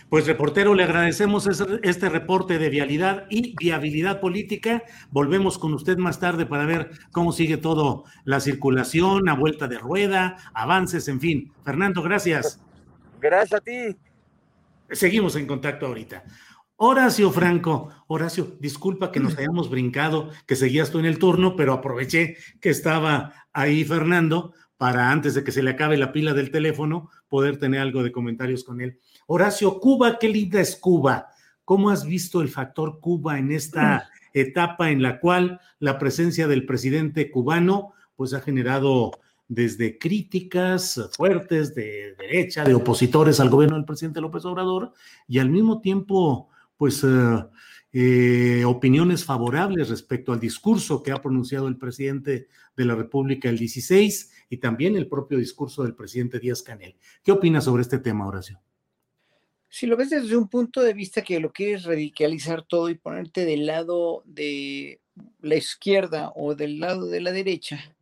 Pues 0.10 0.28
reportero, 0.28 0.74
le 0.74 0.84
agradecemos 0.84 1.50
este 1.84 2.10
reporte 2.10 2.58
de 2.58 2.70
vialidad 2.70 3.26
y 3.30 3.56
viabilidad 3.58 4.20
política. 4.20 4.84
Volvemos 5.12 5.58
con 5.58 5.74
usted 5.74 5.98
más 5.98 6.20
tarde 6.20 6.46
para 6.46 6.66
ver 6.66 6.92
cómo 7.12 7.32
sigue 7.32 7.58
todo 7.58 8.06
la 8.24 8.40
circulación, 8.40 9.30
a 9.30 9.36
vuelta 9.36 9.68
de 9.68 9.78
rueda, 9.78 10.38
avances, 10.54 11.08
en 11.08 11.20
fin. 11.20 11.52
Fernando, 11.64 12.02
gracias. 12.02 12.60
Gracias 13.20 13.60
a 13.60 13.64
ti. 13.64 13.96
Seguimos 14.92 15.36
en 15.36 15.48
contacto 15.48 15.88
ahorita. 15.88 16.24
Horacio 16.78 17.32
Franco, 17.32 17.90
Horacio, 18.08 18.58
disculpa 18.60 19.12
que 19.12 19.22
nos 19.22 19.38
hayamos 19.38 19.70
brincado, 19.70 20.30
que 20.46 20.56
seguías 20.56 20.92
tú 20.92 21.00
en 21.00 21.06
el 21.06 21.20
turno, 21.20 21.56
pero 21.56 21.74
aproveché 21.74 22.38
que 22.60 22.70
estaba 22.70 23.34
ahí 23.54 23.86
Fernando 23.86 24.54
para 24.78 25.10
antes 25.10 25.34
de 25.34 25.44
que 25.44 25.54
se 25.54 25.64
le 25.64 25.72
acabe 25.72 25.98
la 25.98 26.12
pila 26.12 26.34
del 26.34 26.52
teléfono, 26.52 27.10
poder 27.30 27.58
tener 27.58 27.80
algo 27.80 28.04
de 28.04 28.12
comentarios 28.12 28.64
con 28.64 28.82
él. 28.82 29.00
Horacio, 29.28 29.80
Cuba, 29.80 30.20
qué 30.20 30.30
linda 30.30 30.62
es 30.62 30.76
Cuba. 30.76 31.30
¿Cómo 31.64 31.90
has 31.90 32.06
visto 32.06 32.42
el 32.42 32.50
factor 32.50 33.00
Cuba 33.00 33.40
en 33.40 33.52
esta 33.52 34.10
etapa 34.34 34.92
en 34.92 35.02
la 35.02 35.20
cual 35.20 35.60
la 35.80 35.98
presencia 35.98 36.48
del 36.48 36.66
presidente 36.66 37.32
cubano 37.32 37.94
pues 38.16 38.34
ha 38.34 38.42
generado 38.42 39.12
desde 39.48 39.98
críticas 39.98 41.10
fuertes 41.16 41.76
de 41.76 42.16
derecha, 42.18 42.64
de 42.64 42.74
opositores 42.74 43.40
al 43.40 43.50
gobierno 43.50 43.76
del 43.76 43.86
presidente 43.86 44.22
López 44.22 44.46
Obrador 44.46 44.94
y 45.28 45.40
al 45.40 45.50
mismo 45.50 45.82
tiempo 45.82 46.50
pues 46.78 47.04
eh, 47.04 47.46
eh, 47.94 48.66
opiniones 48.66 49.24
favorables 49.24 49.90
respecto 49.90 50.34
al 50.34 50.40
discurso 50.40 51.02
que 51.02 51.12
ha 51.12 51.22
pronunciado 51.22 51.68
el 51.68 51.78
presidente 51.78 52.48
de 52.76 52.86
la 52.86 52.96
República 52.96 53.50
el 53.50 53.58
16 53.58 54.32
y 54.50 54.58
también 54.58 54.96
el 54.96 55.08
propio 55.08 55.38
discurso 55.38 55.84
del 55.84 55.96
presidente 55.96 56.40
Díaz 56.40 56.62
Canel. 56.62 56.98
¿Qué 57.24 57.32
opinas 57.32 57.64
sobre 57.64 57.84
este 57.84 58.00
tema, 58.00 58.28
Horacio? 58.28 58.60
Si 59.76 59.88
lo 59.88 59.98
ves 59.98 60.10
desde 60.10 60.38
un 60.38 60.48
punto 60.48 60.82
de 60.82 60.94
vista 60.94 61.22
que 61.22 61.42
lo 61.42 61.52
quieres 61.52 61.84
radicalizar 61.84 62.64
todo 62.64 62.88
y 62.88 62.96
ponerte 62.96 63.44
del 63.44 63.66
lado 63.66 64.24
de 64.26 65.02
la 65.42 65.56
izquierda 65.58 66.32
o 66.34 66.56
del 66.56 66.80
lado 66.80 67.08
de 67.08 67.20
la 67.20 67.34
derecha, 67.34 67.94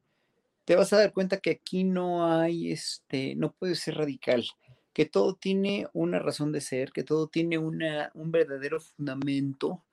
te 0.66 0.76
vas 0.76 0.94
a 0.94 1.00
dar 1.00 1.14
cuenta 1.14 1.38
que 1.38 1.50
aquí 1.50 1.84
no 1.84 2.32
hay, 2.32 2.72
este, 2.72 3.34
no 3.38 3.54
puede 3.54 3.74
ser 3.74 3.96
radical, 3.96 4.46
que 4.94 5.06
todo 5.06 5.34
tiene 5.34 5.88
una 5.94 6.20
razón 6.20 6.52
de 6.52 6.62
ser, 6.62 6.92
que 6.92 7.04
todo 7.04 7.26
tiene 7.26 7.58
una, 7.58 8.12
un 8.14 8.32
verdadero 8.32 8.80
fundamento 8.80 9.84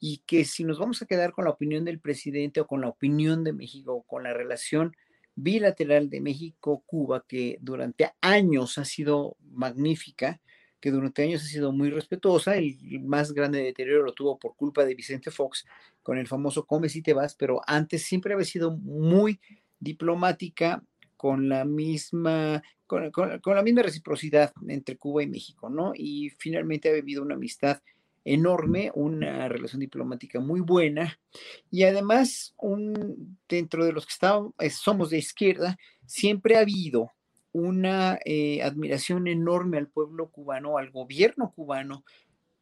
y 0.00 0.22
que 0.26 0.46
si 0.46 0.64
nos 0.64 0.78
vamos 0.78 1.02
a 1.02 1.06
quedar 1.06 1.32
con 1.32 1.44
la 1.44 1.50
opinión 1.50 1.84
del 1.84 2.00
presidente 2.00 2.62
o 2.62 2.66
con 2.66 2.80
la 2.80 2.88
opinión 2.88 3.44
de 3.44 3.52
México 3.52 3.92
o 3.92 4.02
con 4.04 4.22
la 4.22 4.32
relación 4.32 4.96
bilateral 5.34 6.08
de 6.08 6.22
México-Cuba, 6.22 7.26
que 7.28 7.58
durante 7.60 8.10
años 8.22 8.78
ha 8.78 8.86
sido 8.86 9.36
magnífica, 9.42 10.40
que 10.80 10.90
durante 10.90 11.22
años 11.22 11.42
ha 11.42 11.46
sido 11.46 11.72
muy 11.72 11.90
respetuosa. 11.90 12.56
El 12.56 13.00
más 13.02 13.32
grande 13.32 13.62
deterioro 13.62 14.04
lo 14.04 14.12
tuvo 14.12 14.38
por 14.38 14.56
culpa 14.56 14.84
de 14.84 14.94
Vicente 14.94 15.30
Fox 15.30 15.66
con 16.02 16.18
el 16.18 16.26
famoso 16.26 16.66
Come 16.66 16.88
si 16.88 17.02
te 17.02 17.14
vas, 17.14 17.34
pero 17.34 17.60
antes 17.66 18.02
siempre 18.02 18.34
había 18.34 18.44
sido 18.44 18.76
muy 18.76 19.40
diplomática 19.80 20.82
con 21.16 21.48
la 21.48 21.64
misma 21.64 22.62
con, 22.86 23.10
la 23.12 23.62
misma 23.62 23.82
reciprocidad 23.82 24.52
entre 24.68 24.96
Cuba 24.96 25.22
y 25.22 25.26
México, 25.26 25.68
¿no? 25.68 25.92
Y 25.94 26.30
finalmente 26.38 26.88
ha 26.88 26.92
vivido 26.92 27.22
una 27.22 27.34
amistad 27.34 27.82
enorme, 28.24 28.90
una 28.94 29.48
relación 29.48 29.80
diplomática 29.80 30.40
muy 30.40 30.60
buena 30.60 31.18
y 31.70 31.84
además 31.84 32.54
un, 32.58 33.38
dentro 33.48 33.84
de 33.84 33.92
los 33.92 34.06
que 34.06 34.12
estamos, 34.12 34.52
eh, 34.58 34.70
somos 34.70 35.10
de 35.10 35.18
izquierda, 35.18 35.76
siempre 36.06 36.56
ha 36.56 36.60
habido 36.60 37.12
una 37.56 38.18
eh, 38.26 38.62
admiración 38.62 39.26
enorme 39.28 39.78
al 39.78 39.88
pueblo 39.88 40.30
cubano, 40.30 40.76
al 40.76 40.90
gobierno 40.90 41.52
cubano, 41.56 42.04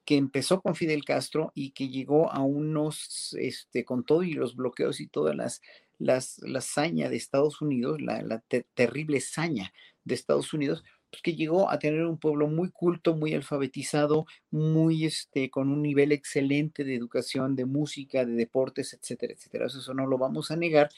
que 0.05 0.17
empezó 0.17 0.61
con 0.61 0.77
Fidel 0.77 1.05
Castro 1.05 1.51
y 1.55 1.71
que 1.73 1.89
llegó 1.89 2.31
a 2.31 2.43
unos, 2.43 3.35
este, 3.41 3.85
con 3.85 4.05
todo 4.05 4.23
y 4.23 4.35
los 4.35 4.55
bloqueos 4.55 5.01
y 5.01 5.09
todas 5.09 5.35
las, 5.35 5.63
las 5.99 6.39
la 6.43 6.61
saña 6.61 7.09
de 7.09 7.17
Estados 7.17 7.61
Unidos, 7.61 8.01
la, 8.01 8.41
terrible 8.75 9.21
saña 9.21 9.73
de 10.05 10.15
Estados 10.15 10.53
Unidos, 10.55 10.85
pues, 11.11 11.23
que 11.23 11.35
llegó 11.35 11.71
a 11.71 11.81
tener 11.81 12.05
un 12.07 12.19
pueblo 12.19 12.47
muy 12.47 12.71
culto, 12.71 13.17
muy 13.17 13.35
alfabetizado, 13.35 14.27
muy 14.53 15.07
este, 15.07 15.51
con 15.51 15.71
un 15.71 15.83
nivel 15.83 16.13
excelente 16.13 16.85
de 16.85 16.95
educación, 16.95 17.57
de 17.57 17.65
música, 17.65 18.25
de 18.25 18.35
deportes, 18.35 18.93
etcétera, 18.93 19.33
etcétera. 19.33 19.67
Eso 19.67 19.93
no 19.93 20.07
lo 20.07 20.19
vamos 20.19 20.53
a 20.53 20.57
negar. 20.57 20.89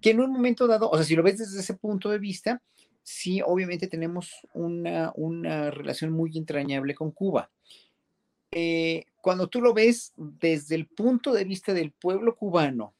Que 0.00 0.10
en 0.10 0.20
un 0.20 0.32
momento 0.32 0.66
dado, 0.66 0.88
o 0.88 0.96
sea, 0.96 1.04
si 1.04 1.14
lo 1.14 1.22
ves 1.22 1.38
desde 1.38 1.60
ese 1.60 1.74
punto 1.74 2.08
de 2.08 2.18
vista, 2.18 2.62
sí, 3.08 3.40
obviamente 3.40 3.88
tenemos 3.88 4.46
una, 4.52 5.12
una 5.14 5.70
relación 5.70 6.12
muy 6.12 6.36
entrañable 6.36 6.94
con 6.94 7.10
Cuba. 7.10 7.50
Eh, 8.50 9.06
cuando 9.22 9.48
tú 9.48 9.62
lo 9.62 9.72
ves 9.72 10.12
desde 10.16 10.74
el 10.74 10.86
punto 10.86 11.32
de 11.32 11.44
vista 11.44 11.72
del 11.72 11.90
pueblo 11.92 12.36
cubano, 12.36 12.94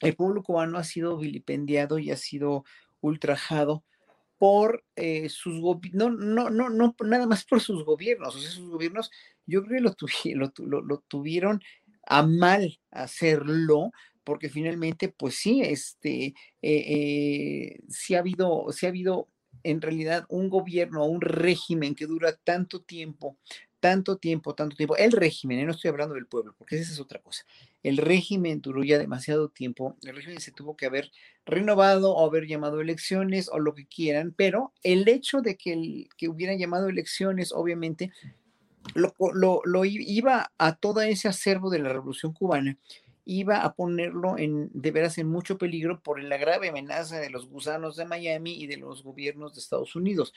el 0.00 0.14
pueblo 0.14 0.44
cubano 0.44 0.78
ha 0.78 0.84
sido 0.84 1.18
vilipendiado 1.18 1.98
y 1.98 2.12
ha 2.12 2.16
sido 2.16 2.64
ultrajado 3.00 3.84
por 4.38 4.84
eh, 4.94 5.28
sus 5.28 5.60
gobiernos, 5.60 6.12
no, 6.16 6.50
no, 6.50 6.70
no, 6.70 6.94
nada 7.04 7.26
más 7.26 7.44
por 7.44 7.60
sus 7.60 7.84
gobiernos, 7.84 8.36
o 8.36 8.38
sea, 8.38 8.50
sus 8.50 8.70
gobiernos, 8.70 9.10
yo 9.46 9.64
creo 9.64 9.96
que 10.22 10.34
lo, 10.34 10.80
lo, 10.80 10.98
tuvieron 11.08 11.60
a 12.06 12.22
mal 12.24 12.78
hacerlo, 12.92 13.90
porque 14.24 14.48
finalmente, 14.48 15.08
pues 15.08 15.36
sí, 15.36 15.60
este, 15.62 16.26
eh, 16.26 16.34
eh, 16.62 17.80
sí 17.88 18.14
ha 18.14 18.20
habido, 18.20 18.66
sí 18.72 18.86
ha 18.86 18.88
habido 18.88 19.28
en 19.62 19.80
realidad 19.80 20.24
un 20.28 20.48
gobierno, 20.48 21.04
un 21.04 21.20
régimen 21.20 21.94
que 21.94 22.06
dura 22.06 22.36
tanto 22.44 22.82
tiempo, 22.82 23.36
tanto 23.80 24.16
tiempo, 24.16 24.54
tanto 24.54 24.76
tiempo. 24.76 24.96
El 24.96 25.12
régimen, 25.12 25.64
no 25.66 25.72
estoy 25.72 25.90
hablando 25.90 26.14
del 26.14 26.26
pueblo, 26.26 26.54
porque 26.56 26.76
esa 26.76 26.92
es 26.92 27.00
otra 27.00 27.20
cosa. 27.20 27.44
El 27.82 27.98
régimen 27.98 28.60
duró 28.60 28.82
ya 28.82 28.98
demasiado 28.98 29.50
tiempo, 29.50 29.96
el 30.04 30.16
régimen 30.16 30.40
se 30.40 30.52
tuvo 30.52 30.76
que 30.76 30.86
haber 30.86 31.10
renovado 31.44 32.14
o 32.14 32.26
haber 32.26 32.46
llamado 32.46 32.80
elecciones 32.80 33.50
o 33.52 33.58
lo 33.58 33.74
que 33.74 33.86
quieran, 33.86 34.32
pero 34.36 34.72
el 34.82 35.06
hecho 35.08 35.42
de 35.42 35.56
que, 35.56 35.74
el, 35.74 36.08
que 36.16 36.28
hubieran 36.28 36.58
llamado 36.58 36.88
elecciones, 36.88 37.52
obviamente, 37.52 38.10
lo, 38.94 39.14
lo, 39.64 39.84
iba 39.84 40.52
a 40.58 40.76
todo 40.76 41.00
ese 41.00 41.28
acervo 41.28 41.70
de 41.70 41.78
la 41.78 41.90
revolución 41.90 42.32
cubana, 42.32 42.78
iba 43.24 43.62
a 43.62 43.74
ponerlo 43.74 44.38
en, 44.38 44.70
de 44.72 44.90
veras 44.90 45.18
en 45.18 45.28
mucho 45.28 45.58
peligro 45.58 46.00
por 46.02 46.22
la 46.22 46.36
grave 46.36 46.68
amenaza 46.68 47.18
de 47.18 47.30
los 47.30 47.48
gusanos 47.48 47.96
de 47.96 48.04
Miami 48.04 48.54
y 48.54 48.66
de 48.66 48.76
los 48.76 49.02
gobiernos 49.02 49.54
de 49.54 49.60
Estados 49.60 49.96
Unidos. 49.96 50.34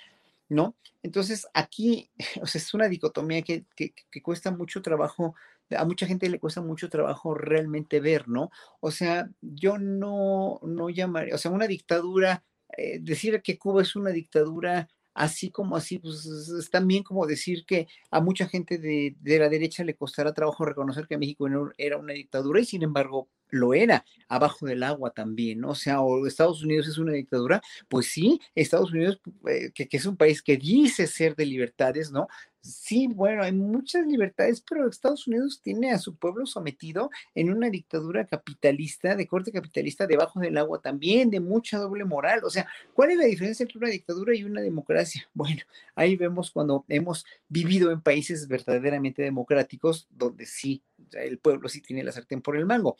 ¿no? 0.50 0.76
Entonces, 1.04 1.48
aquí 1.54 2.10
o 2.42 2.48
sea, 2.48 2.60
es 2.60 2.74
una 2.74 2.88
dicotomía 2.88 3.42
que, 3.42 3.66
que, 3.76 4.22
cuesta 4.22 4.52
mucho 4.52 4.82
trabajo, 4.82 5.36
a 5.76 5.86
mucha 5.86 6.08
gente 6.08 6.30
le 6.30 6.40
cuesta 6.40 6.62
mucho 6.62 6.90
trabajo 6.90 7.34
realmente 7.34 8.00
ver, 8.00 8.28
¿no? 8.28 8.50
O 8.80 8.92
sea, 8.92 9.30
yo 9.42 9.78
no, 9.78 10.60
no 10.64 10.90
llamaría, 10.90 11.36
o 11.36 11.38
sea, 11.38 11.52
una 11.52 11.68
dictadura, 11.68 12.44
eh, 12.78 13.00
decir 13.02 13.42
que 13.42 13.58
Cuba 13.58 13.82
es 13.82 13.96
una 13.96 14.12
dictadura 14.12 14.90
así 15.18 15.50
como 15.50 15.76
así, 15.76 15.98
pues 15.98 16.26
es 16.26 16.70
también 16.70 17.04
como 17.04 17.26
decir 17.26 17.66
que 17.66 17.88
a 18.12 18.22
mucha 18.22 18.48
gente 18.48 18.78
de, 18.78 19.16
de, 19.20 19.40
la 19.40 19.50
derecha 19.50 19.84
le 19.84 19.96
costará 19.96 20.32
trabajo 20.32 20.64
reconocer 20.64 21.08
que 21.08 21.18
México 21.18 21.48
era 21.78 21.98
una 21.98 22.14
dictadura 22.14 22.60
y 22.60 22.66
sin 22.66 22.84
embargo 22.84 23.28
lo 23.50 23.74
era 23.74 24.06
abajo 24.28 24.68
del 24.68 24.84
agua 24.84 25.12
también, 25.12 25.62
¿no? 25.62 25.70
O 25.70 25.76
sea, 25.76 26.02
o 26.02 26.28
Estados 26.28 26.64
Unidos 26.64 26.88
es 26.88 26.98
una 27.00 27.14
dictadura, 27.14 27.62
pues 27.88 28.08
sí, 28.08 28.40
Estados 28.54 28.92
Unidos, 28.92 29.20
eh, 29.48 29.72
que, 29.74 29.88
que, 29.88 29.98
es 29.98 30.06
un 30.06 30.18
país 30.18 30.42
que 30.44 30.58
dice 30.58 31.08
ser 31.08 31.36
de 31.36 31.46
libertades, 31.46 32.12
¿no? 32.12 32.28
Sí, 32.68 33.08
bueno, 33.08 33.44
hay 33.44 33.54
muchas 33.54 34.06
libertades, 34.06 34.62
pero 34.62 34.90
Estados 34.90 35.26
Unidos 35.26 35.62
tiene 35.64 35.92
a 35.92 35.98
su 36.00 36.16
pueblo 36.18 36.46
sometido 36.46 37.10
en 37.34 37.50
una 37.52 37.70
dictadura 37.70 38.26
capitalista, 38.26 39.16
de 39.16 39.26
corte 39.26 39.54
capitalista, 39.54 40.06
debajo 40.06 40.42
del 40.42 40.58
agua 40.58 40.82
también, 40.82 41.30
de 41.30 41.40
mucha 41.40 41.78
doble 41.78 42.04
moral. 42.04 42.42
O 42.44 42.50
sea, 42.50 42.68
¿cuál 42.94 43.12
es 43.12 43.18
la 43.18 43.26
diferencia 43.26 43.64
entre 43.64 43.78
una 43.78 43.90
dictadura 43.90 44.36
y 44.36 44.44
una 44.44 44.62
democracia? 44.62 45.28
Bueno, 45.38 45.62
ahí 45.96 46.16
vemos 46.16 46.52
cuando 46.52 46.84
hemos 46.90 47.24
vivido 47.48 47.92
en 47.92 48.02
países 48.02 48.48
verdaderamente 48.48 49.22
democráticos, 49.22 50.08
donde 50.10 50.46
sí, 50.46 50.82
el 51.14 51.38
pueblo 51.38 51.70
sí 51.70 51.80
tiene 51.80 52.04
la 52.04 52.12
sartén 52.12 52.42
por 52.42 52.58
el 52.58 52.66
mango 52.66 52.98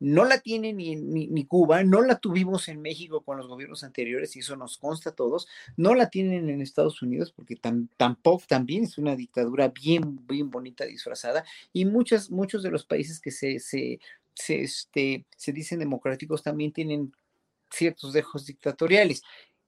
no 0.00 0.24
la 0.24 0.40
tiene 0.40 0.72
ni, 0.72 0.96
ni, 0.96 1.44
Cuba, 1.44 1.84
no 1.84 2.00
la 2.00 2.18
tuvimos 2.18 2.68
en 2.68 2.80
México 2.80 3.20
con 3.20 3.36
los 3.36 3.46
gobiernos 3.46 3.84
anteriores, 3.84 4.34
y 4.34 4.40
eso 4.40 4.56
nos 4.56 4.78
consta 4.78 5.10
a 5.10 5.14
todos, 5.14 5.46
no 5.76 5.94
la 5.94 6.08
tienen 6.08 6.48
en 6.48 6.62
Estados 6.62 7.02
Unidos 7.02 7.32
porque 7.32 7.56
tampoco 7.96 8.44
también 8.48 8.84
es 8.84 8.98
una 8.98 9.14
dictadura 9.14 9.68
bien, 9.68 10.26
bien 10.26 10.50
bonita, 10.50 10.86
disfrazada, 10.86 11.44
y 11.72 11.84
muchos, 11.84 12.30
muchos 12.30 12.62
de 12.62 12.70
los 12.70 12.84
países 12.84 13.20
que 13.20 13.30
se, 13.30 13.60
se, 13.60 14.00
se, 14.34 14.62
este, 14.62 15.26
se 15.36 15.52
dicen 15.52 15.78
democráticos 15.78 16.42
también 16.42 16.72
tienen 16.72 17.12
ciertos 17.70 18.12
dejos 18.12 18.46
dictatoriales. 18.46 19.22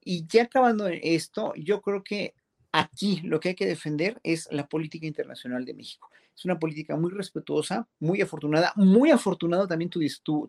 Y 0.05 0.27
ya 0.27 0.45
acabando 0.45 0.89
esto, 0.89 1.53
yo 1.57 1.81
creo 1.81 2.03
que 2.03 2.35
aquí 2.73 3.21
lo 3.23 3.39
que 3.39 3.51
hay 3.51 3.55
que 3.55 3.67
defender 3.67 4.19
es 4.25 4.49
la 4.51 4.67
política 4.67 5.07
internacional 5.07 5.65
de 5.65 5.75
México. 5.75 6.11
Es 6.37 6.45
una 6.45 6.59
política 6.59 6.97
muy 6.97 7.11
respetuosa, 7.11 7.87
muy 8.01 8.21
afortunada, 8.21 8.73
muy 8.77 9.11
afortunado 9.11 9.69
también 9.69 9.91
tu, 9.91 10.01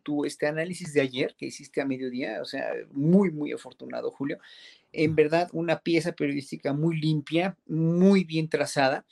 tu, 0.01 0.25
este 0.25 0.47
análisis 0.47 0.93
de 0.93 1.01
ayer 1.01 1.35
que 1.37 1.47
hiciste 1.47 1.81
a 1.81 1.85
mediodía, 1.85 2.41
o 2.41 2.45
sea, 2.45 2.71
muy, 2.91 3.31
muy 3.31 3.51
afortunado, 3.51 4.11
Julio. 4.11 4.37
En 4.91 5.15
verdad, 5.15 5.49
una 5.53 5.79
pieza 5.79 6.13
periodística 6.13 6.73
muy 6.73 6.99
limpia, 6.99 7.57
muy 7.67 8.23
bien 8.23 8.47
trazada 8.47 9.05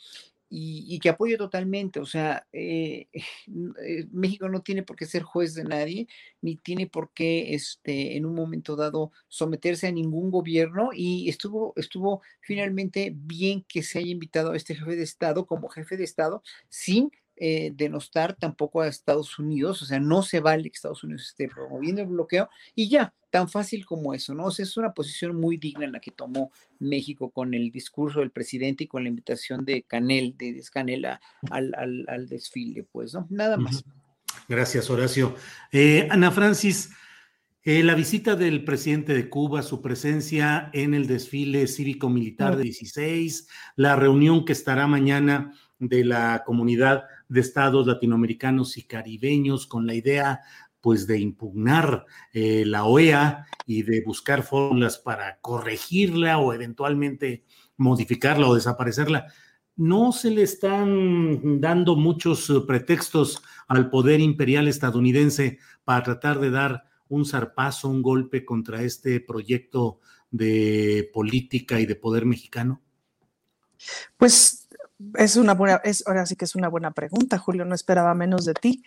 y, 0.54 1.00
que 1.00 1.10
apoyo 1.10 1.38
totalmente. 1.38 2.00
O 2.02 2.06
sea, 2.06 2.46
eh, 2.52 3.08
eh, 3.14 4.08
México 4.12 4.50
no 4.50 4.62
tiene 4.62 4.84
por 4.84 4.98
qué 4.98 5.06
ser 5.06 5.24
juez 5.24 5.56
de 5.56 5.64
nadie, 5.64 6.08
ni 6.42 6.58
tiene 6.58 6.88
por 6.88 7.12
qué 7.14 7.56
este, 7.56 8.18
en 8.18 8.26
un 8.26 8.36
momento 8.36 8.76
dado 8.76 9.12
someterse 9.30 9.88
a 9.88 9.92
ningún 9.92 10.30
gobierno. 10.30 10.90
Y 10.94 11.30
estuvo, 11.30 11.74
estuvo 11.78 12.22
finalmente 12.42 13.14
bien 13.16 13.64
que 13.68 13.82
se 13.82 14.00
haya 14.00 14.12
invitado 14.12 14.52
a 14.52 14.58
este 14.58 14.76
jefe 14.76 14.96
de 14.98 15.04
Estado 15.04 15.46
como 15.46 15.70
jefe 15.70 15.96
de 15.96 16.04
Estado 16.04 16.44
sin 16.68 17.12
eh, 17.44 17.72
denostar 17.74 18.36
tampoco 18.36 18.82
a 18.82 18.88
Estados 18.88 19.40
Unidos, 19.40 19.82
o 19.82 19.86
sea, 19.86 20.00
no 20.00 20.22
se 20.22 20.42
vale 20.42 20.70
que 20.70 20.76
Estados 20.76 21.04
Unidos 21.04 21.24
esté 21.24 21.48
promoviendo 21.48 22.04
el 22.04 22.08
bloqueo 22.08 22.48
y 22.76 22.88
ya, 22.88 23.16
tan 23.32 23.50
fácil 23.50 23.84
como 23.84 24.14
eso, 24.14 24.36
¿no? 24.36 24.46
O 24.46 24.52
sea, 24.52 24.62
es 24.62 24.78
una 24.78 24.94
posición 24.94 25.36
muy 25.36 25.58
digna 25.58 25.86
en 25.86 25.94
la 25.94 26.00
que 26.00 26.12
tomó 26.12 26.52
México 26.78 27.32
con 27.32 27.56
el 27.56 27.72
discurso 27.72 28.20
del 28.20 28.30
presidente 28.30 28.84
y 28.84 28.88
con 28.88 29.02
la 29.02 29.10
invitación 29.10 29.66
de 29.66 29.82
Canel, 29.82 30.38
de 30.38 30.64
Canela 30.72 31.20
al, 31.50 31.74
al, 32.08 32.28
desfile, 32.30 32.84
pues, 32.84 33.16
¿no? 33.16 33.26
Nada 33.32 33.58
más. 33.58 33.84
Gracias, 34.48 34.92
Horacio. 34.92 35.36
Eh, 35.72 36.08
Ana 36.12 36.30
Francis, 36.30 36.92
eh, 37.64 37.82
la 37.82 37.96
visita 37.96 38.36
del 38.36 38.64
presidente 38.64 39.16
de 39.16 39.30
Cuba, 39.30 39.64
su 39.64 39.82
presencia 39.82 40.70
en 40.74 40.94
el 40.94 41.08
desfile 41.08 41.66
cívico-militar 41.66 42.56
de 42.56 42.66
16, 42.66 43.48
la 43.78 43.96
reunión 43.96 44.46
que 44.46 44.54
estará 44.54 44.86
mañana 44.86 45.54
de 45.82 46.06
la 46.06 46.44
comunidad 46.46 47.04
de 47.28 47.42
estados 47.42 47.86
latinoamericanos 47.88 48.78
y 48.78 48.84
caribeños 48.84 49.68
con 49.68 49.86
la 49.86 49.94
idea 49.94 50.40
pues 50.80 51.06
de 51.08 51.20
impugnar 51.20 52.06
eh, 52.34 52.64
la 52.66 52.86
OEA 52.86 53.46
y 53.66 53.84
de 53.84 54.02
buscar 54.02 54.44
fórmulas 54.44 54.98
para 54.98 55.40
corregirla 55.42 56.38
o 56.40 56.54
eventualmente 56.54 57.44
modificarla 57.78 58.48
o 58.48 58.56
desaparecerla. 58.56 59.28
No 59.76 60.12
se 60.12 60.32
le 60.32 60.44
están 60.44 61.60
dando 61.60 61.96
muchos 61.96 62.52
pretextos 62.66 63.42
al 63.68 63.90
poder 63.90 64.22
imperial 64.22 64.68
estadounidense 64.68 65.60
para 65.84 66.04
tratar 66.04 66.40
de 66.40 66.52
dar 66.52 66.84
un 67.10 67.26
zarpazo, 67.26 67.90
un 67.90 68.02
golpe 68.02 68.46
contra 68.46 68.84
este 68.84 69.20
proyecto 69.20 70.00
de 70.32 71.10
política 71.14 71.80
y 71.80 71.86
de 71.86 71.96
poder 71.96 72.26
mexicano? 72.26 72.82
Pues 74.18 74.61
es 75.16 75.36
una 75.36 75.54
buena, 75.54 75.82
es, 75.84 76.04
ahora 76.08 76.26
sí 76.26 76.36
que 76.36 76.46
es 76.46 76.56
una 76.56 76.70
buena 76.70 76.92
pregunta, 76.92 77.38
Julio, 77.38 77.66
no 77.66 77.76
esperaba 77.76 78.14
menos 78.14 78.46
de 78.46 78.54
ti. 78.54 78.84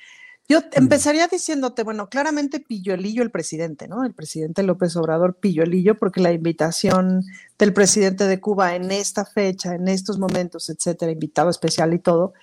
Yo 0.47 0.61
empezaría 0.73 1.27
diciéndote, 1.27 1.85
bueno, 1.85 2.11
claramente 2.11 2.61
pilluelillo 2.61 3.23
el 3.23 3.31
presidente, 3.31 3.89
¿no? 3.89 4.05
El 4.05 4.13
presidente 4.13 4.63
López 4.63 4.95
Obrador 4.97 5.37
pilluelillo, 5.37 5.99
porque 5.99 6.21
la 6.21 6.33
invitación 6.33 7.23
del 7.59 7.73
presidente 7.73 8.27
de 8.27 8.41
Cuba 8.41 8.75
en 8.75 8.91
esta 8.91 9.25
fecha, 9.25 9.75
en 9.75 9.89
estos 9.89 10.19
momentos, 10.19 10.69
etcétera, 10.69 11.13
invitado 11.13 11.49
especial 11.49 11.95
y 11.95 11.99
todo, 11.99 12.35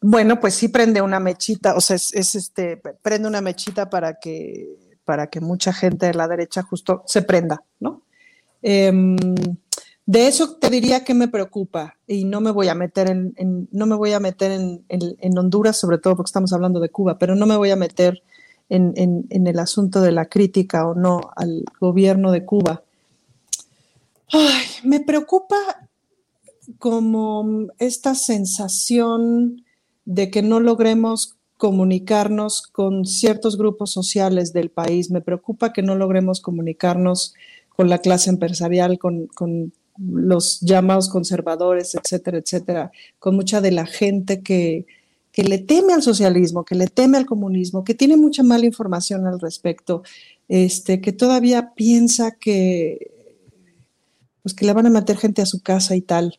bueno, 0.00 0.40
pues 0.40 0.54
sí 0.54 0.68
prende 0.68 1.02
una 1.02 1.20
mechita, 1.20 1.76
o 1.76 1.80
sea, 1.80 1.96
es, 1.96 2.34
este, 2.34 2.76
prende 3.02 3.28
una 3.28 3.40
mechita 3.40 3.88
para 3.88 4.14
que, 4.14 4.68
para 5.04 5.28
que 5.28 5.40
mucha 5.40 5.72
gente 5.72 6.06
de 6.06 6.14
la 6.14 6.28
derecha 6.28 6.62
justo 6.62 7.04
se 7.06 7.22
prenda, 7.22 7.62
¿no? 7.78 8.02
Em, 8.62 9.16
de 10.04 10.26
eso 10.26 10.56
te 10.56 10.68
diría 10.68 11.04
que 11.04 11.14
me 11.14 11.28
preocupa 11.28 11.96
y 12.06 12.24
no 12.24 12.40
me 12.40 12.50
voy 12.50 12.68
a 12.68 12.74
meter 12.74 13.08
en, 13.08 13.68
no 13.70 13.86
me 13.86 13.94
voy 13.94 14.12
a 14.12 14.20
meter 14.20 14.50
en, 14.50 15.38
Honduras, 15.38 15.78
sobre 15.78 15.98
todo 15.98 16.16
porque 16.16 16.28
estamos 16.28 16.52
hablando 16.52 16.80
de 16.80 16.88
Cuba, 16.88 17.18
pero 17.18 17.36
no 17.36 17.46
me 17.46 17.56
voy 17.56 17.70
a 17.70 17.76
meter 17.76 18.22
en, 18.68 19.26
el 19.30 19.58
asunto 19.58 20.00
de 20.00 20.12
la 20.12 20.26
crítica 20.26 20.88
o 20.88 20.94
no 20.94 21.30
al 21.36 21.64
gobierno 21.80 22.32
de 22.32 22.44
Cuba. 22.44 22.82
me 24.82 25.00
preocupa 25.00 25.56
como 26.78 27.68
esta 27.78 28.14
sensación 28.14 29.64
de 30.04 30.30
que 30.30 30.42
no 30.42 30.58
logremos 30.58 31.36
comunicarnos 31.58 32.62
con 32.62 33.04
ciertos 33.04 33.56
grupos 33.56 33.92
sociales 33.92 34.52
del 34.52 34.70
país. 34.70 35.12
Me 35.12 35.20
preocupa 35.20 35.72
que 35.72 35.82
no 35.82 35.94
logremos 35.94 36.40
comunicarnos 36.40 37.34
con 37.68 37.88
la 37.88 37.98
clase 37.98 38.30
empresarial, 38.30 38.98
con 38.98 39.28
los 40.10 40.60
llamados 40.60 41.08
conservadores, 41.08 41.94
etcétera, 41.94 42.38
etcétera, 42.38 42.92
con 43.18 43.36
mucha 43.36 43.60
de 43.60 43.70
la 43.70 43.86
gente 43.86 44.42
que, 44.42 44.86
que 45.32 45.44
le 45.44 45.58
teme 45.58 45.94
al 45.94 46.02
socialismo, 46.02 46.64
que 46.64 46.74
le 46.74 46.86
teme 46.86 47.18
al 47.18 47.26
comunismo, 47.26 47.84
que 47.84 47.94
tiene 47.94 48.16
mucha 48.16 48.42
mala 48.42 48.66
información 48.66 49.26
al 49.26 49.40
respecto, 49.40 50.02
este, 50.48 51.00
que 51.00 51.12
todavía 51.12 51.72
piensa 51.74 52.32
que, 52.32 53.10
pues 54.42 54.54
que 54.54 54.66
le 54.66 54.72
van 54.72 54.86
a 54.86 54.90
meter 54.90 55.16
gente 55.16 55.42
a 55.42 55.46
su 55.46 55.60
casa 55.60 55.96
y 55.96 56.02
tal. 56.02 56.38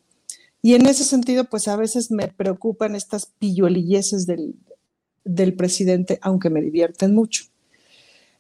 Y 0.62 0.76
en 0.76 0.86
ese 0.86 1.04
sentido, 1.04 1.46
pues 1.46 1.68
a 1.68 1.76
veces 1.76 2.12
me 2.12 2.28
preocupan 2.28 2.96
estas 2.96 3.26
pilluelilleces 3.26 4.26
del, 4.26 4.56
del 5.26 5.56
presidente, 5.56 6.20
aunque 6.22 6.50
me 6.50 6.62
divierten 6.62 7.14
mucho. 7.14 7.46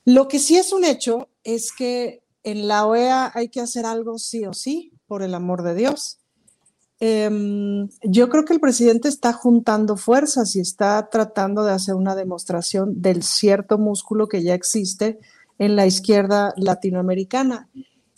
Lo 0.05 0.27
que 0.27 0.39
sí 0.39 0.55
es 0.55 0.71
un 0.73 0.85
hecho 0.85 1.29
es 1.43 1.71
que 1.71 2.21
en 2.43 2.67
la 2.67 2.85
OEA 2.85 3.31
hay 3.33 3.49
que 3.49 3.61
hacer 3.61 3.85
algo 3.85 4.19
sí 4.19 4.45
o 4.45 4.53
sí 4.53 4.92
por 5.07 5.23
el 5.23 5.35
amor 5.35 5.63
de 5.63 5.75
Dios. 5.75 6.19
Em, 6.99 7.89
yo 8.03 8.29
creo 8.29 8.45
que 8.45 8.53
el 8.53 8.59
presidente 8.59 9.09
está 9.09 9.33
juntando 9.33 9.97
fuerzas 9.97 10.55
y 10.55 10.61
está 10.61 11.09
tratando 11.09 11.63
de 11.63 11.73
hacer 11.73 11.95
una 11.95 12.15
demostración 12.15 13.01
del 13.01 13.23
cierto 13.23 13.77
músculo 13.77 14.27
que 14.27 14.41
ya 14.41 14.53
existe 14.53 15.19
en 15.59 15.75
la 15.75 15.85
izquierda 15.85 16.53
latinoamericana. 16.55 17.67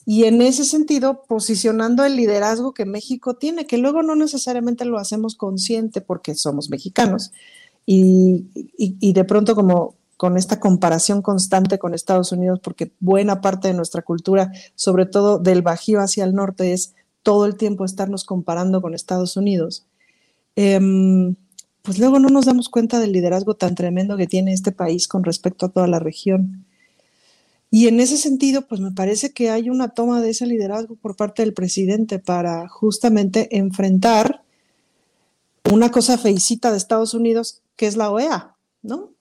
Y 0.05 0.25
en 0.25 0.41
ese 0.41 0.65
sentido, 0.65 1.23
posicionando 1.27 2.05
el 2.05 2.15
liderazgo 2.15 2.73
que 2.73 2.85
México 2.85 3.37
tiene, 3.37 3.65
que 3.65 3.79
luego 3.79 4.03
no 4.03 4.15
necesariamente 4.15 4.85
lo 4.85 4.99
hacemos 4.99 5.35
consciente 5.35 6.01
porque 6.01 6.35
somos 6.35 6.69
mexicanos. 6.69 7.31
Y, 7.87 8.45
y 8.77 9.13
de 9.13 9.23
pronto 9.23 9.55
como 9.55 9.95
con 10.17 10.37
esta 10.37 10.59
comparación 10.59 11.21
constante 11.21 11.77
con 11.77 11.93
Estados 11.93 12.31
Unidos, 12.31 12.59
porque 12.63 12.91
buena 12.99 13.41
parte 13.41 13.67
de 13.67 13.73
nuestra 13.73 14.01
cultura, 14.01 14.51
sobre 14.75 15.05
todo 15.05 15.39
del 15.39 15.61
Bajío 15.61 15.99
hacia 15.99 16.23
el 16.23 16.33
norte, 16.33 16.73
es 16.73 16.93
todo 17.23 17.45
el 17.45 17.55
tiempo 17.55 17.85
estarnos 17.85 18.23
comparando 18.23 18.81
con 18.81 18.93
Estados 18.93 19.35
Unidos. 19.35 19.85
Em, 20.55 21.35
pues 21.81 21.99
luego 21.99 22.19
no 22.19 22.29
nos 22.29 22.45
damos 22.45 22.69
cuenta 22.69 22.99
del 22.99 23.11
liderazgo 23.11 23.55
tan 23.55 23.75
tremendo 23.75 24.15
que 24.17 24.27
tiene 24.27 24.53
este 24.53 24.71
país 24.71 25.07
con 25.07 25.23
respecto 25.23 25.65
a 25.65 25.69
toda 25.69 25.87
la 25.87 25.99
región. 25.99 26.65
Y 27.69 27.87
en 27.87 27.99
ese 27.99 28.17
sentido, 28.17 28.67
pues 28.67 28.79
me 28.79 28.91
parece 28.91 29.33
que 29.33 29.49
hay 29.49 29.69
una 29.69 29.89
toma 29.89 30.21
de 30.21 30.29
ese 30.29 30.45
liderazgo 30.45 30.95
por 30.95 31.15
parte 31.15 31.41
del 31.41 31.53
presidente 31.53 32.19
para 32.19 32.69
justamente 32.69 33.57
enfrentar 33.57 34.43
una 35.71 35.91
cosa 35.91 36.17
feicita 36.17 36.71
de 36.71 36.77
Estados 36.77 37.13
Unidos, 37.13 37.61
que 37.75 37.87
es 37.87 37.97
la 37.97 38.11
OEA, 38.11 38.55
¿no? 38.81 39.14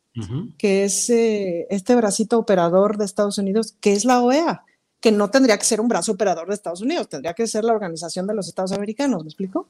Que 0.59 0.85
es 0.85 1.11
eh, 1.11 1.67
este 1.71 1.95
bracito 1.97 2.39
operador 2.39 2.99
de 2.99 3.05
Estados 3.05 3.39
Unidos, 3.39 3.77
que 3.81 3.93
es 3.93 4.05
la 4.05 4.23
OEA, 4.23 4.65
que 5.01 5.13
no 5.13 5.31
tendría 5.31 5.59
que 5.59 5.65
ser 5.65 5.81
un 5.81 5.89
brazo 5.89 6.13
operador 6.13 6.49
de 6.49 6.55
Estados 6.55 6.81
Unidos, 6.81 7.09
tendría 7.09 7.35
que 7.35 7.47
ser 7.47 7.65
la 7.65 7.73
Organización 7.73 8.27
de 8.27 8.35
los 8.35 8.49
Estados 8.49 8.73
Americanos, 8.73 9.23
¿me 9.23 9.29
explico? 9.29 9.69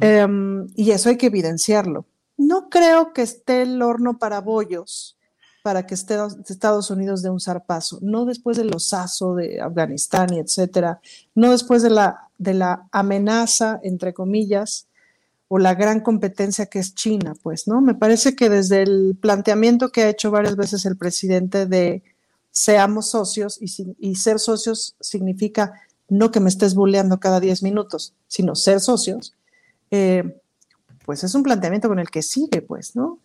Em, 0.00 0.66
y 0.74 0.90
eso 0.90 1.08
hay 1.08 1.16
que 1.16 1.26
evidenciarlo. 1.26 2.06
No 2.36 2.68
creo 2.68 3.12
que 3.12 3.22
esté 3.22 3.62
el 3.62 3.82
horno 3.82 4.18
para 4.18 4.40
bollos 4.40 5.18
para 5.62 5.86
que 5.86 5.94
esté 5.94 6.16
Estados 6.48 6.90
Unidos 6.90 7.20
de 7.20 7.28
un 7.28 7.40
zarpazo, 7.40 7.98
no 8.00 8.24
después 8.24 8.56
del 8.56 8.74
osazo 8.74 9.34
de 9.34 9.60
Afganistán 9.60 10.32
y 10.32 10.38
etcétera, 10.38 11.00
no 11.34 11.50
después 11.50 11.82
de 11.82 11.90
la, 11.90 12.30
de 12.38 12.54
la 12.54 12.88
amenaza, 12.90 13.78
entre 13.82 14.14
comillas, 14.14 14.87
o 15.48 15.58
la 15.58 15.74
gran 15.74 16.00
competencia 16.00 16.66
que 16.66 16.78
es 16.78 16.94
China, 16.94 17.34
pues, 17.42 17.66
¿no? 17.66 17.80
Me 17.80 17.94
parece 17.94 18.36
que 18.36 18.50
desde 18.50 18.82
el 18.82 19.16
planteamiento 19.20 19.90
que 19.90 20.02
ha 20.02 20.08
hecho 20.10 20.30
varias 20.30 20.56
veces 20.56 20.84
el 20.84 20.96
presidente 20.96 21.66
de 21.66 22.02
seamos 22.50 23.10
socios 23.10 23.58
y, 23.60 24.14
ser 24.16 24.38
socios 24.40 24.96
significa 25.00 25.72
no 26.08 26.30
que 26.30 26.40
me 26.40 26.48
estés 26.48 26.74
bulleando 26.74 27.20
cada 27.20 27.40
10 27.40 27.62
minutos, 27.62 28.14
sino 28.26 28.54
ser 28.54 28.80
socios, 28.80 29.34
eh, 29.90 30.40
pues 31.04 31.24
es 31.24 31.34
un 31.34 31.42
planteamiento 31.42 31.88
con 31.88 31.98
el 31.98 32.10
que 32.10 32.22
sigue, 32.22 32.60
pues, 32.60 32.96
¿no? 32.96 33.20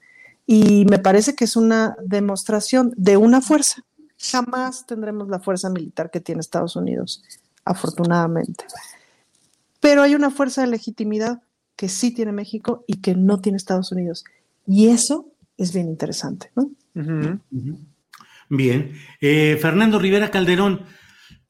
Y 0.46 0.86
me 0.86 1.00
parece 1.00 1.36
que 1.36 1.46
es 1.46 1.56
una 1.56 1.96
demostración 2.04 2.94
de 2.96 3.18
una 3.18 3.42
fuerza. 3.42 3.84
Jamás 4.18 4.86
tendremos 4.86 5.30
la 5.30 5.40
fuerza 5.40 5.70
militar 5.70 6.12
que 6.12 6.22
tiene 6.22 6.42
Estados 6.42 6.76
Unidos, 6.76 7.24
afortunadamente. 7.66 8.66
Pero 9.80 10.02
hay 10.02 10.16
una 10.16 10.32
fuerza 10.32 10.62
de 10.62 10.68
legitimidad 10.68 11.42
que 11.76 11.90
sí 11.90 12.14
tiene 12.14 12.32
México 12.32 12.84
y 12.88 13.02
que 13.02 13.16
no 13.16 13.40
tiene 13.40 13.58
Estados 13.58 13.92
Unidos. 13.92 14.24
Y 14.68 14.88
eso 14.88 15.32
es 15.58 15.74
bien 15.74 15.88
interesante, 15.88 16.52
¿no? 16.56 16.72
Bien. 18.50 18.94
Eh, 19.20 19.58
Fernando 19.62 20.00
Rivera 20.00 20.32
Calderón, 20.32 20.86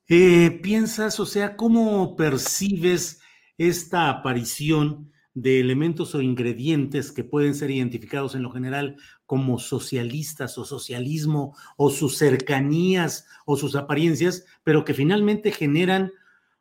eh, 0.08 0.60
¿piensas, 0.62 1.20
o 1.20 1.26
sea, 1.26 1.56
cómo 1.56 2.16
percibes 2.16 3.20
esta 3.58 4.10
aparición 4.10 5.12
de 5.34 5.60
elementos 5.60 6.14
o 6.14 6.22
ingredientes 6.22 7.12
que 7.12 7.24
pueden 7.24 7.56
ser 7.56 7.72
identificados 7.72 8.36
en 8.36 8.44
lo 8.44 8.52
general 8.52 8.98
como 9.26 9.58
socialistas 9.58 10.58
o 10.58 10.66
socialismo 10.66 11.56
o 11.76 11.90
sus 11.90 12.18
cercanías 12.18 13.26
o 13.46 13.58
sus 13.58 13.76
apariencias, 13.76 14.46
pero 14.64 14.86
que 14.86 14.94
finalmente 14.94 15.52
generan 15.52 16.12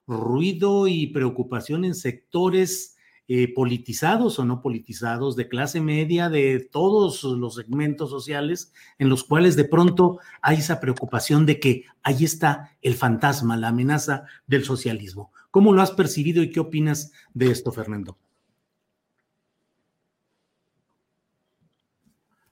ruido 0.06 0.88
y 0.88 1.08
preocupación 1.08 1.84
en 1.84 1.94
sectores 1.94 2.96
eh, 3.28 3.52
politizados 3.54 4.38
o 4.38 4.44
no 4.44 4.60
politizados, 4.60 5.36
de 5.36 5.48
clase 5.48 5.80
media, 5.80 6.28
de 6.28 6.68
todos 6.70 7.22
los 7.22 7.54
segmentos 7.54 8.10
sociales, 8.10 8.72
en 8.98 9.08
los 9.08 9.24
cuales 9.24 9.56
de 9.56 9.64
pronto 9.64 10.18
hay 10.40 10.58
esa 10.58 10.80
preocupación 10.80 11.46
de 11.46 11.60
que 11.60 11.84
ahí 12.02 12.24
está 12.24 12.76
el 12.82 12.94
fantasma, 12.94 13.56
la 13.56 13.68
amenaza 13.68 14.24
del 14.46 14.64
socialismo. 14.64 15.32
¿Cómo 15.50 15.72
lo 15.72 15.82
has 15.82 15.92
percibido 15.92 16.42
y 16.42 16.50
qué 16.50 16.60
opinas 16.60 17.12
de 17.32 17.50
esto, 17.50 17.70
Fernando? 17.72 18.18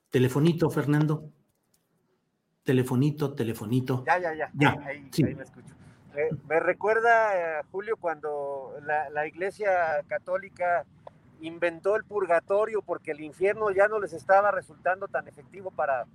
Telefonito, 0.09 0.69
Fernando. 0.69 1.31
Telefonito, 2.63 3.33
telefonito. 3.33 4.03
Ya, 4.05 4.19
ya, 4.19 4.51
ya. 4.53 4.77
ahí, 4.85 5.09
me 5.23 5.43
escucho. 5.43 5.73
Eh, 6.15 6.29
me 6.49 6.59
recuerda, 6.59 7.59
eh, 7.59 7.63
Julio, 7.71 7.95
cuando 7.95 8.73
la, 8.83 9.25
Iglesia 9.25 10.03
Católica 10.07 10.85
inventó 11.39 11.95
el 11.95 12.03
purgatorio 12.03 12.81
porque 12.81 13.11
el 13.11 13.21
infierno 13.21 13.71
ya 13.71 13.87
no 13.87 13.99
les 13.99 14.13
estaba 14.13 14.51
resultando 14.51 15.07
tan 15.07 15.27
efectivo 15.27 15.71
para, 15.71 16.05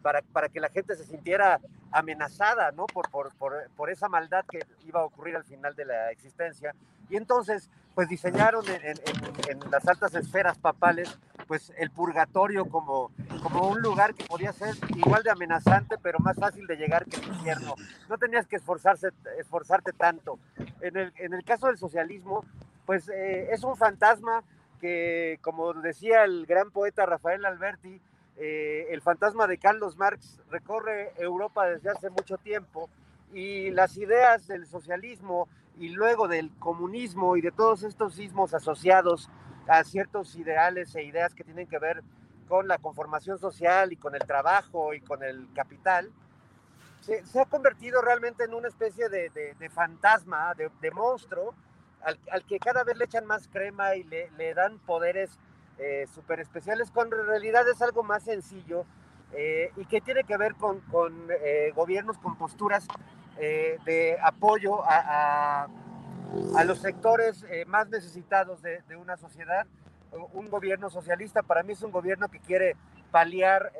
para, 0.00 0.22
para 0.22 0.48
que 0.48 0.58
la 0.58 0.70
gente 0.70 0.96
se 0.96 1.04
sintiera 1.04 1.60
amenazada, 1.90 2.72
¿no? 2.72 2.86
Por, 2.86 3.10
por, 3.10 3.32
por, 3.76 3.90
esa 3.90 4.08
maldad 4.08 4.44
que 4.50 4.60
iba 4.86 5.00
a 5.00 5.04
ocurrir 5.04 5.36
al 5.36 5.44
final 5.44 5.74
de 5.74 5.84
la 5.84 6.10
existencia. 6.10 6.74
Y 7.12 7.16
entonces, 7.16 7.68
pues 7.94 8.08
diseñaron 8.08 8.64
en, 8.66 8.96
en, 9.46 9.70
las 9.70 9.86
altas 9.86 10.14
esferas 10.14 10.56
papales, 10.56 11.18
pues 11.46 11.70
el 11.76 11.90
purgatorio 11.90 12.64
como, 12.70 13.10
como 13.42 13.68
un 13.68 13.82
lugar 13.82 14.14
que 14.14 14.24
podía 14.24 14.50
ser 14.54 14.74
igual 14.96 15.22
de 15.22 15.30
amenazante, 15.30 15.96
pero 16.02 16.18
más 16.20 16.38
fácil 16.38 16.66
de 16.66 16.76
llegar 16.76 17.04
que 17.04 17.16
el 17.16 17.26
infierno. 17.26 17.74
No 18.08 18.16
tenías 18.16 18.46
que 18.46 18.56
esforzarse, 18.56 19.10
esforzarte 19.38 19.92
tanto. 19.92 20.38
En 20.80 20.96
el, 20.96 21.12
en 21.18 21.34
el 21.34 21.44
caso 21.44 21.66
del 21.66 21.76
socialismo, 21.76 22.46
pues 22.86 23.10
eh, 23.10 23.52
es 23.52 23.62
un 23.62 23.76
fantasma 23.76 24.42
que, 24.80 25.38
como 25.42 25.74
decía 25.74 26.24
el 26.24 26.46
gran 26.46 26.70
poeta 26.70 27.04
Rafael 27.04 27.44
Alberti, 27.44 28.00
eh, 28.38 28.86
el 28.88 29.02
fantasma 29.02 29.46
de 29.46 29.58
Carlos 29.58 29.98
Marx 29.98 30.40
recorre 30.50 31.12
Europa 31.18 31.66
desde 31.66 31.90
hace 31.90 32.08
mucho 32.08 32.38
tiempo 32.38 32.88
y 33.34 33.70
las 33.70 33.98
ideas 33.98 34.46
del 34.46 34.66
socialismo 34.66 35.46
y 35.78 35.88
luego 35.90 36.28
del 36.28 36.50
comunismo 36.58 37.36
y 37.36 37.40
de 37.40 37.50
todos 37.50 37.82
estos 37.82 38.14
sismos 38.14 38.54
asociados 38.54 39.28
a 39.68 39.84
ciertos 39.84 40.34
ideales 40.36 40.94
e 40.94 41.02
ideas 41.02 41.34
que 41.34 41.44
tienen 41.44 41.66
que 41.66 41.78
ver 41.78 42.02
con 42.48 42.68
la 42.68 42.78
conformación 42.78 43.38
social 43.38 43.92
y 43.92 43.96
con 43.96 44.14
el 44.14 44.20
trabajo 44.20 44.92
y 44.94 45.00
con 45.00 45.22
el 45.22 45.48
capital, 45.54 46.12
se, 47.00 47.40
ha 47.40 47.44
convertido 47.46 48.00
realmente 48.00 48.44
en 48.44 48.54
una 48.54 48.68
especie 48.68 49.08
de, 49.08 49.70
fantasma, 49.70 50.54
de, 50.54 50.90
monstruo, 50.92 51.54
al, 52.02 52.44
que 52.44 52.58
cada 52.58 52.84
vez 52.84 52.96
le 52.96 53.06
echan 53.06 53.26
más 53.26 53.48
crema 53.48 53.96
y 53.96 54.04
le, 54.04 54.54
dan 54.54 54.78
poderes 54.80 55.38
eh, 55.78 56.06
súper 56.14 56.40
especiales, 56.40 56.90
cuando 56.90 57.18
en 57.20 57.26
realidad 57.26 57.68
es 57.68 57.82
algo 57.82 58.02
más 58.02 58.24
sencillo 58.24 58.84
eh, 59.32 59.72
y 59.76 59.86
que 59.86 60.00
tiene 60.00 60.24
que 60.24 60.36
ver 60.36 60.54
con, 60.54 60.82
eh, 61.42 61.72
gobiernos 61.74 62.18
con 62.18 62.36
posturas 62.36 62.86
eh, 63.38 63.78
de 63.84 64.18
apoyo 64.22 64.82
a, 64.84 65.68
los 66.64 66.78
sectores 66.78 67.44
más 67.66 67.88
necesitados 67.88 68.62
de, 68.62 68.82
una 68.96 69.16
sociedad. 69.16 69.66
Un 70.32 70.48
gobierno 70.48 70.88
socialista 70.88 71.42
para 71.42 71.62
mí 71.62 71.72
es 71.74 71.82
un 71.82 71.90
gobierno 71.90 72.28
que 72.28 72.40
quiere 72.40 72.76
paliar 73.10 73.72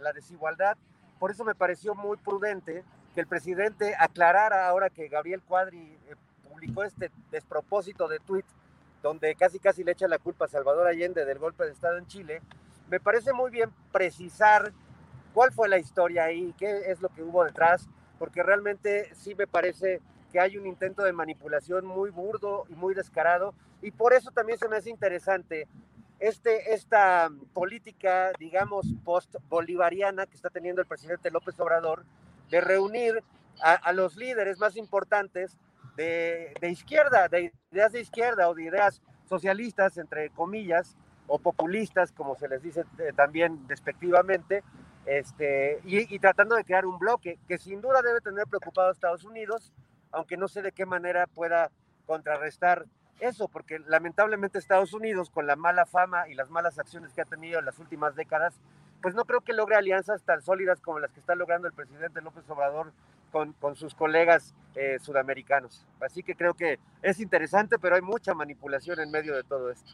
la, 0.00 0.12
desigualdad. 0.12 0.78
Por 1.18 1.30
eso 1.30 1.44
me 1.44 1.54
pareció 1.54 1.94
muy 1.94 2.16
prudente 2.16 2.84
que 3.14 3.20
el 3.20 3.26
presidente 3.26 3.94
aclarara 3.98 4.68
ahora 4.68 4.88
que 4.88 5.08
Gabriel 5.08 5.42
Cuadri 5.42 5.98
publicó 6.48 6.84
este 6.84 7.10
despropósito 7.30 8.08
de 8.08 8.18
tuit 8.20 8.46
donde 9.02 9.34
casi 9.34 9.58
casi 9.58 9.84
le 9.84 9.92
echa 9.92 10.08
la 10.08 10.18
culpa 10.18 10.44
a 10.44 10.48
Salvador 10.48 10.86
Allende 10.86 11.24
del 11.24 11.38
golpe 11.38 11.64
de 11.64 11.72
Estado 11.72 11.98
en 11.98 12.06
Chile, 12.06 12.42
me 12.88 13.00
parece 13.00 13.32
muy 13.32 13.50
bien 13.50 13.70
precisar 13.92 14.72
cuál 15.32 15.52
fue 15.52 15.68
la 15.68 15.78
historia 15.78 16.24
ahí, 16.24 16.54
qué 16.58 16.90
es 16.90 17.00
lo 17.00 17.08
que 17.08 17.22
hubo 17.22 17.44
detrás, 17.44 17.88
porque 18.20 18.42
realmente 18.42 19.08
sí 19.14 19.34
me 19.34 19.46
parece 19.46 20.02
que 20.30 20.38
hay 20.38 20.58
un 20.58 20.66
intento 20.66 21.02
de 21.02 21.12
manipulación 21.14 21.86
muy 21.86 22.10
burdo 22.10 22.66
y 22.68 22.74
muy 22.74 22.92
descarado, 22.92 23.54
y 23.80 23.92
por 23.92 24.12
eso 24.12 24.30
también 24.30 24.58
se 24.58 24.68
me 24.68 24.76
hace 24.76 24.90
interesante 24.90 25.66
este, 26.18 26.74
esta 26.74 27.30
política, 27.54 28.30
digamos, 28.38 28.86
post-bolivariana 29.06 30.26
que 30.26 30.36
está 30.36 30.50
teniendo 30.50 30.82
el 30.82 30.86
presidente 30.86 31.30
López 31.30 31.58
Obrador, 31.60 32.04
de 32.50 32.60
reunir 32.60 33.24
a, 33.62 33.90
los 33.94 34.16
líderes 34.16 34.58
más 34.58 34.76
importantes 34.76 35.56
de, 35.96 36.52
de, 36.60 36.70
izquierda, 36.70 37.26
de 37.28 37.54
ideas 37.72 37.92
de 37.92 38.02
izquierda 38.02 38.50
o 38.50 38.54
de 38.54 38.64
ideas 38.64 39.00
socialistas, 39.30 39.96
entre 39.96 40.28
comillas, 40.28 40.94
o 41.26 41.38
populistas, 41.38 42.12
como 42.12 42.34
se 42.36 42.48
les 42.48 42.62
dice 42.62 42.84
eh, 42.98 43.12
también 43.16 43.66
despectivamente, 43.66 44.62
este, 45.06 45.80
y, 45.84 46.18
tratando 46.18 46.54
de 46.54 46.64
crear 46.64 46.86
un 46.86 46.98
bloque 46.98 47.38
que 47.48 47.58
sin 47.58 47.80
duda 47.80 48.02
debe 48.02 48.20
tener 48.20 48.46
preocupado 48.46 48.88
a 48.88 48.92
Estados 48.92 49.24
Unidos, 49.24 49.72
aunque 50.12 50.36
no 50.36 50.48
sé 50.48 50.62
de 50.62 50.72
qué 50.72 50.86
manera 50.86 51.26
pueda 51.26 51.70
contrarrestar 52.06 52.86
eso, 53.20 53.48
porque 53.48 53.78
lamentablemente 53.80 54.58
Estados 54.58 54.92
Unidos, 54.94 55.30
con 55.30 55.46
la 55.46 55.56
mala 55.56 55.86
fama 55.86 56.28
y 56.28 56.34
las 56.34 56.50
malas 56.50 56.78
acciones 56.78 57.12
que 57.12 57.20
ha 57.20 57.26
tenido 57.26 57.58
en 57.58 57.66
las 57.66 57.78
últimas 57.78 58.14
décadas, 58.16 58.54
pues 59.02 59.14
no 59.14 59.24
creo 59.24 59.40
que 59.40 59.52
logre 59.52 59.76
alianzas 59.76 60.22
tan 60.22 60.42
sólidas 60.42 60.80
como 60.80 60.98
las 60.98 61.10
que 61.12 61.20
está 61.20 61.34
logrando 61.34 61.68
el 61.68 61.74
presidente 61.74 62.20
López 62.20 62.48
Obrador 62.48 62.92
con, 63.30 63.54
sus 63.76 63.94
colegas 63.94 64.54
eh, 64.74 64.98
sudamericanos. 65.00 65.86
Así 66.00 66.22
que 66.22 66.34
creo 66.34 66.54
que 66.54 66.78
es 67.02 67.20
interesante, 67.20 67.78
pero 67.78 67.94
hay 67.94 68.02
mucha 68.02 68.34
manipulación 68.34 69.00
en 69.00 69.10
medio 69.10 69.36
de 69.36 69.44
todo 69.44 69.70
esto. 69.70 69.92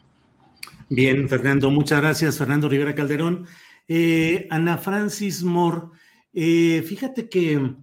Bien, 0.89 1.29
Fernando, 1.29 1.69
muchas 1.69 2.01
gracias, 2.01 2.37
Fernando 2.37 2.67
Rivera 2.67 2.95
Calderón. 2.95 3.47
Eh, 3.87 4.47
Ana 4.49 4.77
Francis 4.77 5.43
Moore, 5.43 5.87
eh, 6.33 6.83
fíjate 6.85 7.29
que 7.29 7.75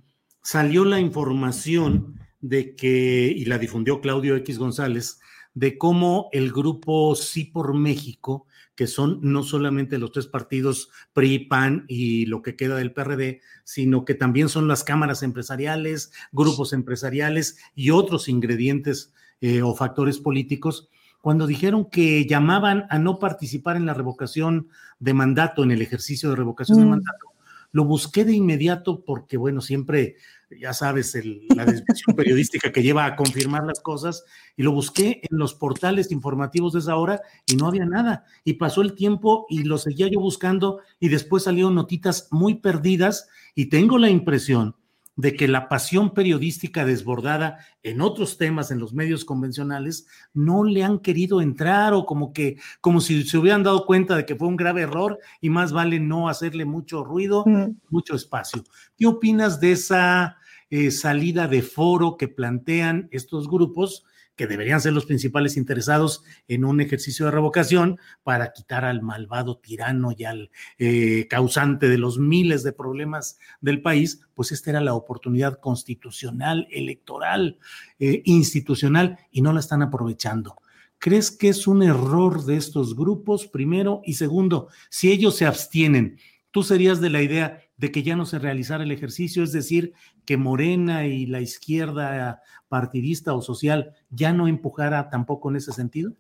salió 0.43 0.85
la 0.85 1.01
información 1.01 2.21
de 2.41 2.77
que, 2.77 3.33
y 3.35 3.47
la 3.47 3.59
difundió 3.59 4.01
Claudio 4.01 4.37
X 4.37 4.59
González, 4.59 5.19
de 5.55 5.79
cómo 5.79 6.29
el 6.33 6.53
grupo 6.53 7.15
Sí 7.15 7.45
por 7.45 7.75
México, 7.75 8.47
que 8.75 8.87
son 8.87 9.21
no 9.23 9.43
solamente 9.43 9.99
los 9.99 10.13
tres 10.13 10.27
partidos 10.27 10.91
PRI, 11.13 11.47
PAN 11.47 11.85
y 11.89 12.27
lo 12.27 12.43
que 12.43 12.57
queda 12.57 12.77
del 12.77 12.93
PRD, 12.93 13.41
sino 13.63 14.05
que 14.05 14.15
también 14.15 14.49
son 14.49 14.69
las 14.69 14.85
cámaras 14.85 15.23
empresariales, 15.23 16.13
grupos 16.33 16.73
empresariales 16.73 17.57
y 17.75 17.91
otros 17.91 18.29
ingredientes 18.29 19.13
eh, 19.41 19.63
o 19.63 19.75
factores 19.75 20.19
políticos, 20.19 20.89
cuando 21.25 21.47
dijeron 21.47 21.87
que 21.87 22.27
llamaban 22.27 22.85
a 22.91 22.99
no 22.99 23.19
participar 23.19 23.77
en 23.77 23.87
la 23.87 23.95
revocación 23.95 24.69
de 24.99 25.15
mandato, 25.15 25.63
en 25.63 25.71
el 25.71 25.81
ejercicio 25.81 26.29
de 26.29 26.37
revocación 26.37 26.81
de 26.81 26.85
mm. 26.85 26.91
mandato, 26.91 27.33
lo 27.73 27.87
busqué 27.87 28.27
de 28.27 28.35
inmediato 28.35 29.03
porque, 29.07 29.39
bueno, 29.39 29.63
siempre, 29.63 30.17
ya 30.61 30.75
sabes, 30.75 31.19
la 31.57 31.65
descripción 31.65 32.15
periodística 32.15 32.71
que 32.71 32.83
lleva 32.83 33.07
a 33.07 33.17
confirmar 33.17 33.65
las 33.65 33.81
cosas, 33.81 34.27
y 34.55 34.65
lo 34.65 34.73
busqué 34.73 35.23
en 35.23 35.39
los 35.39 35.55
portales 35.55 36.13
informativos 36.13 36.75
de 36.75 36.81
esa 36.81 36.95
hora 36.97 37.23
y 37.47 37.57
no 37.57 37.69
había 37.69 37.87
nada. 37.87 38.27
Y 38.45 38.53
pasó 38.53 38.83
el 38.83 38.95
tiempo 38.95 39.47
y 39.49 39.63
lo 39.63 39.79
seguía 39.79 40.09
yo 40.09 40.21
buscando 40.21 40.81
y 41.01 41.09
después 41.09 41.45
salieron 41.45 41.75
notitas 41.75 42.29
muy 42.33 42.57
perdidas 42.57 43.29
y 43.55 43.71
tengo 43.71 43.97
la 43.97 44.11
impresión 44.11 44.77
de 45.17 45.35
que 45.35 45.47
la 45.47 45.69
pasión 45.69 46.13
periodística 46.13 46.85
desbordada 46.85 47.59
en 47.83 48.01
otros 48.01 48.37
temas 48.37 48.71
en 48.71 48.81
los 48.81 48.95
medios 48.95 49.25
convencionales 49.25 50.07
no 50.33 50.65
le 50.65 50.83
han 50.83 50.99
querido 50.99 51.41
entrar 51.41 51.95
o 51.95 52.05
como 52.05 52.33
que 52.33 52.57
como 52.81 53.01
si 53.01 53.23
se 53.25 53.39
hubieran 53.39 53.63
dado 53.63 53.87
cuenta 53.87 54.17
de 54.17 54.27
que 54.27 54.35
fue 54.35 54.49
un 54.49 54.57
grave 54.57 54.83
error 54.83 55.19
y 55.41 55.51
más 55.51 55.73
vale 55.73 56.01
no 56.01 56.29
hacerle 56.29 56.65
mucho 56.65 57.05
ruido, 57.05 57.45
mm. 57.47 57.77
mucho 57.91 58.15
espacio. 58.17 58.65
¿Qué 58.97 59.07
opinas 59.07 59.61
de 59.61 59.73
esa 59.73 60.39
eh, 60.71 60.91
salida 60.91 61.47
de 61.47 61.63
foro 61.63 62.17
que 62.17 62.29
plantean 62.29 63.09
estos 63.13 63.49
grupos? 63.49 64.05
Que 64.37 64.47
deberían 64.47 64.81
ser 64.81 64.93
los 64.93 65.07
principales 65.07 65.57
interesados 65.57 66.25
en 66.49 66.65
un 66.65 66.81
ejercicio 66.81 67.27
de 67.27 67.33
revocación 67.33 67.99
para 68.23 68.53
quitar 68.53 68.85
al 68.85 69.03
malvado 69.03 69.59
tirano 69.59 70.13
y 70.17 70.25
al 70.25 70.51
eh, 70.79 71.27
causante 71.29 71.89
de 71.89 71.99
los 71.99 72.19
miles 72.19 72.63
de 72.63 72.73
problemas 72.73 73.39
del 73.61 73.83
país, 73.83 74.23
pues 74.35 74.53
esta 74.53 74.71
era 74.71 74.81
la 74.81 74.95
oportunidad 74.95 75.61
constitucional, 75.61 76.67
electoral, 76.71 77.59
eh, 77.99 78.23
institucional, 78.25 79.19
y 79.31 79.43
no 79.43 79.53
la 79.53 79.61
están 79.61 79.83
aprovechando. 79.83 80.57
¿Crees 80.99 81.31
que 81.31 81.51
es 81.51 81.67
un 81.67 81.83
error 81.83 82.45
de 82.45 82.57
estos 82.57 82.97
grupos, 82.97 83.47
primero? 83.47 84.01
Y 84.05 84.15
segundo, 84.15 84.69
si 84.89 85.13
ellos 85.13 85.37
se 85.37 85.45
abstienen, 85.45 86.19
tú 86.55 86.63
serías 86.63 87.01
de 87.01 87.11
la 87.11 87.21
idea 87.21 87.59
de 87.77 87.91
que 87.91 88.05
ya 88.05 88.15
no 88.15 88.27
se 88.27 88.39
realizara 88.39 88.85
el 88.85 88.93
ejercicio, 88.93 89.43
es 89.43 89.51
decir, 89.51 89.93
que 90.25 90.37
Morena 90.37 91.05
y 91.05 91.27
la 91.27 91.41
izquierda 91.41 92.43
partidista 92.69 93.35
o 93.35 93.43
social 93.43 93.93
ya 94.09 94.33
no 94.33 94.47
empujara 94.47 95.11
tampoco 95.11 95.51
en 95.51 95.57
ese 95.57 95.73
sentido? 95.73 96.13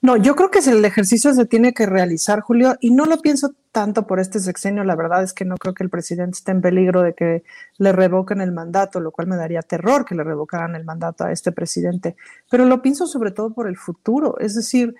No, 0.00 0.16
yo 0.16 0.36
creo 0.36 0.52
que 0.52 0.60
el 0.60 0.84
ejercicio 0.84 1.34
se 1.34 1.44
tiene 1.44 1.72
que 1.72 1.86
realizar, 1.86 2.40
Julio, 2.40 2.76
y 2.80 2.92
no 2.92 3.04
lo 3.04 3.18
pienso 3.18 3.52
tanto 3.72 4.06
por 4.06 4.20
este 4.20 4.38
sexenio, 4.38 4.84
la 4.84 4.94
verdad 4.94 5.24
es 5.24 5.32
que 5.32 5.44
no 5.44 5.56
creo 5.56 5.74
que 5.74 5.82
el 5.82 5.90
presidente 5.90 6.38
esté 6.38 6.52
en 6.52 6.60
peligro 6.60 7.02
de 7.02 7.14
que 7.14 7.42
le 7.78 7.90
revoquen 7.90 8.40
el 8.42 8.52
mandato, 8.52 9.00
lo 9.00 9.10
cual 9.10 9.26
me 9.26 9.34
daría 9.34 9.62
terror 9.62 10.04
que 10.04 10.14
le 10.14 10.22
revocaran 10.22 10.76
el 10.76 10.84
mandato 10.84 11.24
a 11.24 11.32
este 11.32 11.50
presidente, 11.50 12.14
pero 12.48 12.64
lo 12.64 12.80
pienso 12.80 13.08
sobre 13.08 13.32
todo 13.32 13.52
por 13.52 13.66
el 13.66 13.76
futuro, 13.76 14.38
es 14.38 14.54
decir, 14.54 14.94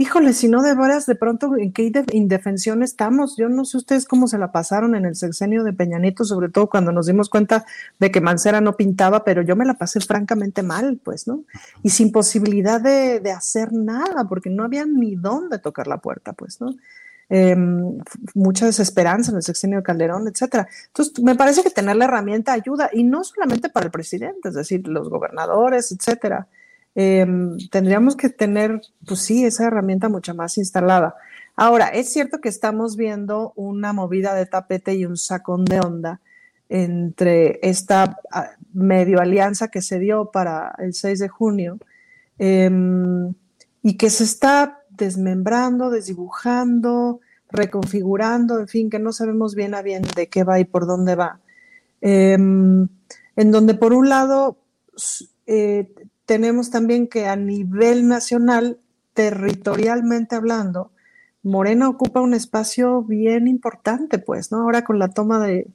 híjole, 0.00 0.32
si 0.32 0.48
no 0.48 0.62
de 0.62 0.74
veras, 0.74 1.04
de 1.04 1.14
pronto, 1.14 1.54
¿en 1.58 1.74
qué 1.74 1.92
indefensión 2.12 2.82
estamos? 2.82 3.36
Yo 3.36 3.50
no 3.50 3.66
sé 3.66 3.76
ustedes 3.76 4.06
cómo 4.06 4.28
se 4.28 4.38
la 4.38 4.50
pasaron 4.50 4.94
en 4.94 5.04
el 5.04 5.14
sexenio 5.14 5.62
de 5.62 5.74
Peñanito, 5.74 6.24
sobre 6.24 6.48
todo 6.48 6.70
cuando 6.70 6.90
nos 6.90 7.04
dimos 7.04 7.28
cuenta 7.28 7.66
de 7.98 8.10
que 8.10 8.22
Mancera 8.22 8.62
no 8.62 8.78
pintaba, 8.78 9.24
pero 9.24 9.42
yo 9.42 9.56
me 9.56 9.66
la 9.66 9.74
pasé 9.74 10.00
francamente 10.00 10.62
mal, 10.62 10.98
pues, 11.04 11.28
¿no? 11.28 11.44
Y 11.82 11.90
sin 11.90 12.12
posibilidad 12.12 12.80
de, 12.80 13.30
hacer 13.30 13.74
nada, 13.74 14.24
porque 14.26 14.48
no 14.48 14.64
había 14.64 14.86
ni 14.86 15.16
dónde 15.16 15.58
tocar 15.58 15.86
la 15.86 15.98
puerta, 15.98 16.32
pues, 16.32 16.62
¿no? 16.62 16.74
Em, 17.28 17.98
mucha 18.34 18.64
desesperanza 18.64 19.32
en 19.32 19.36
el 19.36 19.42
sexenio 19.42 19.80
de 19.80 19.82
Calderón, 19.82 20.26
etcétera. 20.28 20.66
Entonces, 20.86 21.22
me 21.22 21.34
parece 21.34 21.62
que 21.62 21.68
tener 21.68 21.96
la 21.96 22.06
herramienta 22.06 22.54
ayuda, 22.54 22.88
y 22.90 23.04
no 23.04 23.22
solamente 23.22 23.68
para 23.68 23.84
el 23.84 23.92
presidente, 23.92 24.48
es 24.48 24.54
decir, 24.54 24.88
los 24.88 25.10
gobernadores, 25.10 25.92
etcétera. 25.92 26.48
Em, 26.94 27.56
tendríamos 27.70 28.16
que 28.16 28.28
tener, 28.28 28.80
pues 29.06 29.20
sí, 29.20 29.44
esa 29.44 29.66
herramienta 29.66 30.08
mucho 30.08 30.34
más 30.34 30.58
instalada. 30.58 31.14
Ahora, 31.56 31.88
es 31.88 32.12
cierto 32.12 32.40
que 32.40 32.48
estamos 32.48 32.96
viendo 32.96 33.52
una 33.56 33.92
movida 33.92 34.34
de 34.34 34.46
tapete 34.46 34.94
y 34.94 35.04
un 35.04 35.16
sacón 35.16 35.64
de 35.64 35.80
onda 35.80 36.20
entre 36.68 37.58
esta 37.62 38.18
ah, 38.30 38.50
medio 38.72 39.20
alianza 39.20 39.68
que 39.68 39.82
se 39.82 39.98
dio 39.98 40.30
para 40.30 40.74
el 40.78 40.94
6 40.94 41.18
de 41.18 41.28
junio 41.28 41.78
em, 42.38 43.34
y 43.82 43.96
que 43.96 44.08
se 44.08 44.24
está 44.24 44.78
desmembrando, 44.90 45.90
desdibujando, 45.90 47.20
reconfigurando, 47.50 48.60
en 48.60 48.68
fin, 48.68 48.90
que 48.90 48.98
no 48.98 49.12
sabemos 49.12 49.54
bien 49.54 49.74
a 49.74 49.82
bien 49.82 50.02
de 50.14 50.28
qué 50.28 50.44
va 50.44 50.60
y 50.60 50.64
por 50.64 50.86
dónde 50.86 51.16
va. 51.16 51.40
Em, 52.00 52.88
en 53.36 53.50
donde 53.50 53.74
por 53.74 53.92
un 53.92 54.08
lado 54.08 54.58
eh, 55.46 55.92
tenemos 56.30 56.70
también 56.70 57.08
que 57.08 57.26
a 57.26 57.34
nivel 57.34 58.06
nacional, 58.06 58.78
territorialmente 59.14 60.36
hablando, 60.36 60.92
Morena 61.42 61.88
ocupa 61.88 62.20
un 62.20 62.34
espacio 62.34 63.02
bien 63.02 63.48
importante, 63.48 64.20
pues, 64.20 64.52
¿no? 64.52 64.58
Ahora 64.58 64.84
con 64.84 65.00
la 65.00 65.08
toma 65.08 65.44
de, 65.44 65.66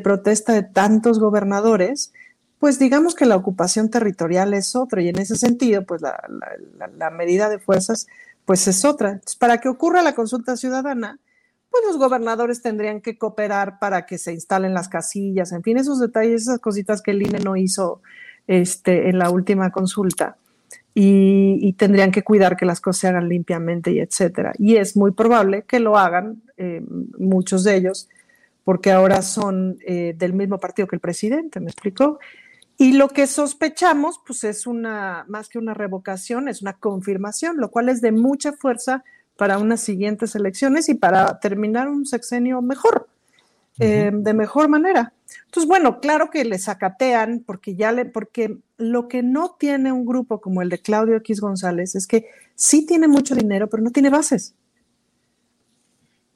protesta 0.00 0.52
de 0.52 0.64
tantos 0.64 1.20
gobernadores, 1.20 2.12
pues 2.58 2.80
digamos 2.80 3.14
que 3.14 3.24
la 3.24 3.36
ocupación 3.36 3.88
territorial 3.88 4.52
es 4.52 4.74
otra 4.74 5.00
y 5.00 5.10
en 5.10 5.20
ese 5.20 5.36
sentido, 5.36 5.86
pues 5.86 6.02
la, 6.02 7.10
medida 7.10 7.48
de 7.48 7.60
fuerzas, 7.60 8.08
pues 8.46 8.66
es 8.66 8.84
otra. 8.84 9.20
para 9.38 9.58
que 9.58 9.68
ocurra 9.68 10.02
la 10.02 10.16
consulta 10.16 10.56
ciudadana, 10.56 11.20
pues 11.70 11.84
los 11.86 11.98
gobernadores 11.98 12.62
tendrían 12.62 13.00
que 13.00 13.16
cooperar 13.16 13.78
para 13.78 14.06
que 14.06 14.18
se 14.18 14.32
instalen 14.32 14.74
las 14.74 14.88
casillas, 14.88 15.52
en 15.52 15.62
fin, 15.62 15.78
esos 15.78 16.00
detalles, 16.00 16.42
esas 16.42 16.58
cositas 16.58 17.00
que 17.00 17.12
el 17.12 17.22
INE 17.22 17.38
no 17.38 17.54
hizo 17.54 18.02
este, 18.46 19.08
en 19.08 19.18
la 19.18 19.30
última 19.30 19.70
consulta. 19.70 20.36
Y, 20.96 21.72
tendrían 21.72 22.12
que 22.12 22.22
cuidar 22.22 22.56
que 22.56 22.66
las 22.66 22.80
cosas 22.80 23.00
se 23.00 23.08
hagan 23.08 23.28
limpiamente 23.28 23.90
y 23.90 23.98
etcétera. 23.98 24.52
Y 24.58 24.76
es 24.76 24.96
muy 24.96 25.10
probable 25.10 25.62
que 25.62 25.80
lo 25.80 25.98
hagan 25.98 26.42
eh, 26.56 26.82
muchos 27.18 27.64
de 27.64 27.74
ellos, 27.74 28.08
porque 28.62 28.92
ahora 28.92 29.22
son 29.22 29.78
eh, 29.84 30.14
del 30.16 30.34
mismo 30.34 30.58
partido 30.58 30.86
que 30.86 30.94
el 30.94 31.00
presidente, 31.00 31.58
¿me 31.58 31.66
explicó? 31.66 32.20
Y 32.76 32.92
lo 32.92 33.08
que 33.08 33.26
sospechamos, 33.26 34.20
pues 34.26 34.44
es 34.44 34.66
una, 34.66 35.24
más 35.28 35.48
que 35.48 35.58
una 35.58 35.74
revocación, 35.74 36.48
es 36.48 36.62
una 36.62 36.74
confirmación, 36.74 37.56
lo 37.58 37.70
cual 37.70 37.88
es 37.88 38.00
de 38.00 38.12
mucha 38.12 38.52
fuerza 38.52 39.04
para 39.36 39.58
unas 39.58 39.80
siguientes 39.80 40.34
elecciones 40.34 40.88
y 40.88 40.94
para 40.94 41.38
terminar 41.40 41.88
un 41.88 42.06
sexenio 42.06 42.62
mejor, 42.62 43.08
eh, 43.78 44.10
de 44.12 44.34
mejor 44.34 44.68
manera. 44.68 45.12
Entonces, 45.54 45.68
bueno, 45.68 46.00
claro 46.00 46.30
que 46.30 46.44
les 46.44 46.68
acatean 46.68 47.44
porque 47.46 47.76
ya 47.76 47.92
le, 47.92 48.06
porque 48.06 48.58
lo 48.76 49.06
que 49.06 49.22
no 49.22 49.54
tiene 49.56 49.92
un 49.92 50.04
grupo 50.04 50.40
como 50.40 50.62
el 50.62 50.68
de 50.68 50.80
Claudio 50.80 51.14
X 51.18 51.40
González 51.40 51.94
es 51.94 52.08
que 52.08 52.26
sí 52.56 52.84
tiene 52.84 53.06
mucho 53.06 53.36
dinero, 53.36 53.68
pero 53.68 53.80
no 53.80 53.92
tiene 53.92 54.10
bases. 54.10 54.56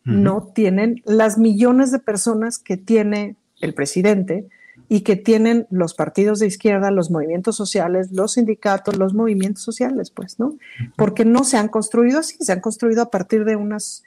No 0.05 0.53
tienen 0.55 1.03
las 1.05 1.37
millones 1.37 1.91
de 1.91 1.99
personas 1.99 2.61
que 2.61 2.77
tiene 2.77 3.35
el 3.61 3.75
presidente 3.75 4.47
y 4.89 5.01
que 5.01 5.17
tienen 5.17 5.67
los 5.69 5.95
partidos 5.95 6.39
de 6.39 6.47
izquierda, 6.47 6.93
los 6.93 7.11
movimientos 7.11 7.57
sociales, 7.57 8.13
los 8.13 8.35
sindicatos, 8.35 8.97
los 8.99 9.15
movimientos 9.15 9.65
sociales, 9.65 10.13
pues, 10.13 10.39
¿no? 10.39 10.57
Porque 10.95 11.25
no 11.25 11.43
se 11.43 11.57
han 11.57 11.67
construido 11.67 12.21
así, 12.21 12.37
se 12.39 12.53
han 12.53 12.61
construido 12.61 13.03
a 13.03 13.11
partir 13.11 13.45
de 13.45 13.57
unas, 13.57 14.05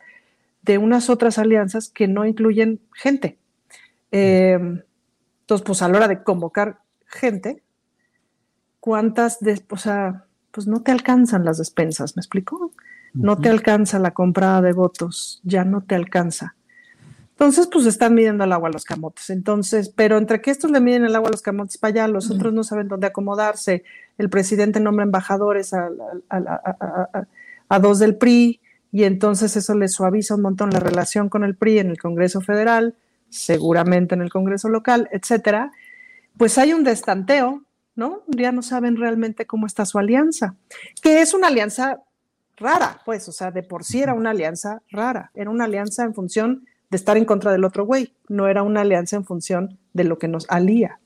de 0.62 0.78
unas 0.78 1.10
otras 1.10 1.38
alianzas 1.38 1.90
que 1.90 2.08
no 2.08 2.26
incluyen 2.26 2.80
gente. 2.94 3.38
Em, 4.12 4.82
entonces, 5.52 5.66
pues 5.66 5.82
a 5.82 5.90
la 5.90 5.98
hora 5.98 6.08
de 6.08 6.24
convocar 6.24 6.80
gente, 7.08 7.62
¿cuántas, 8.80 9.42
de, 9.42 9.62
o 9.70 9.76
sea, 9.76 10.24
pues 10.50 10.66
no 10.66 10.82
te 10.82 10.94
alcanzan 10.94 11.44
las 11.44 11.58
despensas, 11.58 12.16
¿me 12.16 12.22
explico? 12.22 12.72
No 13.14 13.38
te 13.38 13.50
alcanza 13.50 14.00
la 14.00 14.12
comprada 14.12 14.62
de 14.62 14.72
votos, 14.72 15.42
ya 15.44 15.66
no 15.66 15.82
te 15.84 15.96
alcanza. 15.96 16.56
Entonces, 17.32 17.68
pues 17.68 17.86
están 17.86 18.14
midiendo 18.14 18.46
el 18.46 18.54
agua 18.54 18.70
a 18.70 18.72
los 18.72 18.86
camotes. 18.86 19.30
Entonces, 19.30 19.90
pero 19.90 20.18
entre 20.18 20.40
que 20.40 20.52
estos 20.52 20.72
le 20.72 20.80
miden 20.80 21.04
el 21.04 21.18
agua 21.18 21.28
a 21.28 21.32
los 21.32 21.42
camotes 21.42 21.78
para 21.78 21.90
allá, 21.90 22.08
los 22.08 22.32
otros 22.32 22.54
no 22.54 22.64
saben 22.64 22.88
dónde 22.88 23.08
acomodarse. 23.08 23.84
El 24.18 24.30
presidente 24.30 24.80
nombra 24.80 25.04
embajadores 25.04 25.74
a, 25.74 25.90
dos 27.82 28.00
del 28.00 28.16
PRI 28.16 28.62
y 28.94 29.04
entonces 29.04 29.58
eso 29.58 29.76
le 29.76 29.90
suaviza 29.90 30.36
un 30.36 30.44
montón 30.44 30.70
la 30.70 30.80
relación 30.80 31.28
con 31.28 31.44
el 31.44 31.58
PRI 31.58 31.80
en 31.80 31.90
el 31.90 32.00
Congreso 32.00 32.40
Federal, 32.40 32.96
seguramente 33.32 34.14
en 34.14 34.22
el 34.22 34.30
Congreso 34.30 34.70
local, 34.70 35.10
etcétera. 35.12 35.72
Pues 36.38 36.60
hay 36.60 36.74
un 36.74 36.84
destanteo, 36.84 37.64
¿no? 37.96 38.22
Ya 38.28 38.52
no 38.52 38.62
saben 38.62 38.98
realmente 38.98 39.48
cómo 39.48 39.66
está 39.66 39.86
su 39.86 39.98
alianza, 39.98 40.56
que 41.02 41.22
es 41.22 41.34
una 41.34 41.48
alianza 41.48 42.02
rara, 42.58 43.02
pues, 43.06 43.28
o 43.28 43.32
sea, 43.32 43.50
de 43.50 43.64
por 43.64 43.84
sí 43.84 44.02
era 44.02 44.14
una 44.14 44.30
alianza 44.30 44.84
rara, 44.92 45.32
era 45.34 45.50
una 45.50 45.66
alianza 45.66 46.04
en 46.04 46.14
función 46.14 46.68
de 46.90 46.98
estar 46.98 47.18
en 47.18 47.26
contra 47.26 47.52
del 47.52 47.64
otro 47.64 47.86
güey, 47.86 48.14
no 48.28 48.48
era 48.48 48.64
una 48.64 48.82
alianza 48.82 49.16
en 49.16 49.26
función 49.26 49.80
de 49.94 50.04
lo 50.04 50.20
que 50.20 50.28
nos 50.28 50.46
alía. 50.50 51.00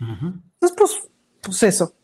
Entonces, 0.00 0.76
pues, 0.76 1.08
pues 1.40 1.62
eso. 1.62 1.94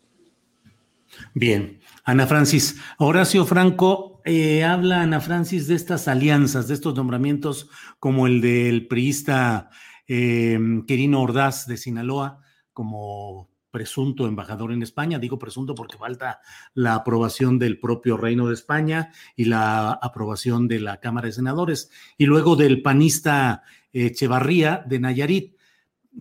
Bien, 1.32 1.80
Ana 2.04 2.26
Francis. 2.26 2.76
Horacio 2.98 3.44
Franco, 3.46 4.13
eh, 4.24 4.64
habla 4.64 5.02
Ana 5.02 5.20
Francis 5.20 5.66
de 5.66 5.74
estas 5.74 6.08
alianzas, 6.08 6.68
de 6.68 6.74
estos 6.74 6.94
nombramientos 6.94 7.68
como 7.98 8.26
el 8.26 8.40
del 8.40 8.86
priista 8.86 9.70
eh, 10.06 10.58
Quirino 10.86 11.22
Ordaz 11.22 11.66
de 11.66 11.76
Sinaloa 11.76 12.40
como 12.72 13.50
presunto 13.70 14.26
embajador 14.26 14.72
en 14.72 14.82
España. 14.82 15.18
Digo 15.18 15.38
presunto 15.38 15.74
porque 15.74 15.98
falta 15.98 16.40
la 16.74 16.94
aprobación 16.94 17.58
del 17.58 17.80
propio 17.80 18.16
Reino 18.16 18.46
de 18.46 18.54
España 18.54 19.10
y 19.34 19.46
la 19.46 19.90
aprobación 19.90 20.68
de 20.68 20.80
la 20.80 21.00
Cámara 21.00 21.26
de 21.26 21.32
Senadores, 21.32 21.90
y 22.16 22.26
luego 22.26 22.54
del 22.54 22.82
panista 22.82 23.62
Echevarría 23.92 24.84
de 24.86 25.00
Nayarit. 25.00 25.56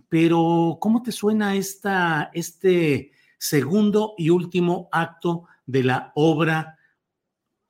Pero, 0.08 0.78
¿cómo 0.80 1.02
te 1.02 1.12
suena 1.12 1.54
esta, 1.54 2.30
este 2.34 3.12
segundo 3.38 4.14
y 4.18 4.30
último 4.30 4.88
acto 4.90 5.44
de 5.64 5.84
la 5.84 6.12
obra 6.16 6.76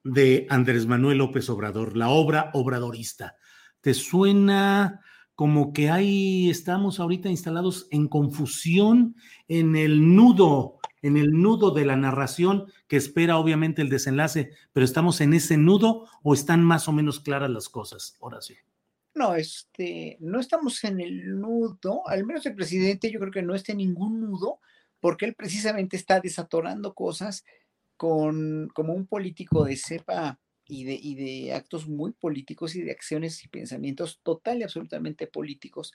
de 0.04 0.46
Andrés 0.50 0.86
Manuel 0.86 1.18
López 1.18 1.48
Obrador, 1.50 1.96
la 1.96 2.10
obra 2.10 2.50
obradorista? 2.52 3.36
¿Te 3.80 3.94
suena 3.94 5.00
como 5.34 5.72
que 5.72 5.90
ahí 5.90 6.48
estamos 6.48 7.00
ahorita 7.00 7.28
instalados 7.28 7.88
en 7.90 8.08
confusión 8.08 9.16
en 9.48 9.74
el 9.74 10.14
nudo, 10.14 10.78
en 11.02 11.16
el 11.16 11.32
nudo 11.32 11.72
de 11.72 11.84
la 11.84 11.96
narración 11.96 12.66
que 12.86 12.96
espera 12.96 13.38
obviamente 13.38 13.82
el 13.82 13.88
desenlace, 13.88 14.50
pero 14.72 14.84
estamos 14.84 15.20
en 15.20 15.34
ese 15.34 15.56
nudo 15.56 16.06
o 16.22 16.34
están 16.34 16.62
más 16.62 16.86
o 16.88 16.92
menos 16.92 17.20
claras 17.20 17.50
las 17.50 17.68
cosas, 17.68 18.16
Horacio. 18.20 18.56
No, 19.14 19.34
este, 19.34 20.16
no 20.20 20.40
estamos 20.40 20.82
en 20.84 21.00
el 21.00 21.40
nudo, 21.40 22.06
al 22.06 22.24
menos 22.24 22.46
el 22.46 22.54
presidente 22.54 23.10
yo 23.10 23.20
creo 23.20 23.32
que 23.32 23.42
no 23.42 23.54
está 23.54 23.72
en 23.72 23.78
ningún 23.78 24.20
nudo, 24.20 24.60
porque 25.00 25.24
él 25.24 25.34
precisamente 25.34 25.96
está 25.96 26.20
desatorando 26.20 26.94
cosas 26.94 27.44
con, 27.96 28.68
como 28.74 28.94
un 28.94 29.06
político 29.06 29.64
de 29.64 29.76
cepa 29.76 30.38
y 30.66 30.84
de, 30.84 30.94
y 30.94 31.14
de 31.14 31.52
actos 31.52 31.88
muy 31.88 32.12
políticos 32.12 32.74
y 32.74 32.82
de 32.82 32.92
acciones 32.92 33.44
y 33.44 33.48
pensamientos 33.48 34.20
total 34.22 34.60
y 34.60 34.62
absolutamente 34.62 35.26
políticos, 35.26 35.92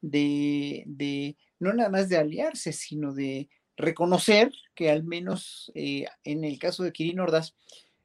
de, 0.00 0.84
de 0.86 1.36
no 1.58 1.72
nada 1.72 1.90
más 1.90 2.08
de 2.08 2.18
aliarse, 2.18 2.72
sino 2.72 3.12
de 3.12 3.48
reconocer 3.76 4.52
que 4.74 4.90
al 4.90 5.04
menos 5.04 5.72
eh, 5.74 6.06
en 6.24 6.44
el 6.44 6.58
caso 6.58 6.84
de 6.84 6.92
Kirin 6.92 7.20
Ordaz, 7.20 7.54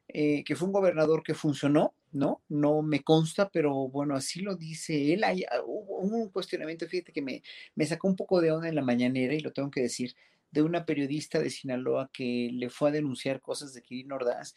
eh, 0.08 0.44
que 0.44 0.56
fue 0.56 0.68
un 0.68 0.74
gobernador 0.74 1.22
que 1.22 1.36
funcionó, 1.36 1.94
¿no? 2.12 2.42
No 2.50 2.82
me 2.82 3.02
consta, 3.02 3.50
pero 3.50 3.88
bueno, 3.90 4.16
así 4.16 4.42
lo 4.42 4.56
dice 4.56 5.14
él. 5.14 5.24
Hay, 5.24 5.44
ah, 5.44 5.62
hubo 5.64 6.00
un 6.00 6.30
cuestionamiento, 6.30 6.88
fíjate 6.88 7.12
que 7.12 7.22
me, 7.22 7.44
me 7.76 7.86
sacó 7.86 8.08
un 8.08 8.16
poco 8.16 8.42
de 8.42 8.52
onda 8.52 8.68
en 8.68 8.76
la 8.76 8.82
mañanera, 8.82 9.36
y 9.36 9.42
lo 9.42 9.54
tengo 9.54 9.70
que 9.70 9.82
decir, 9.82 10.16
de 10.52 10.62
una 10.62 10.86
periodista 10.86 11.40
de 11.40 11.50
Sinaloa 11.50 12.10
que 12.12 12.50
le 12.54 12.70
fue 12.70 12.90
a 12.90 12.94
denunciar 12.94 13.42
cosas 13.42 13.74
de 13.74 13.82
Kirin 13.82 14.12
Ordaz 14.12 14.56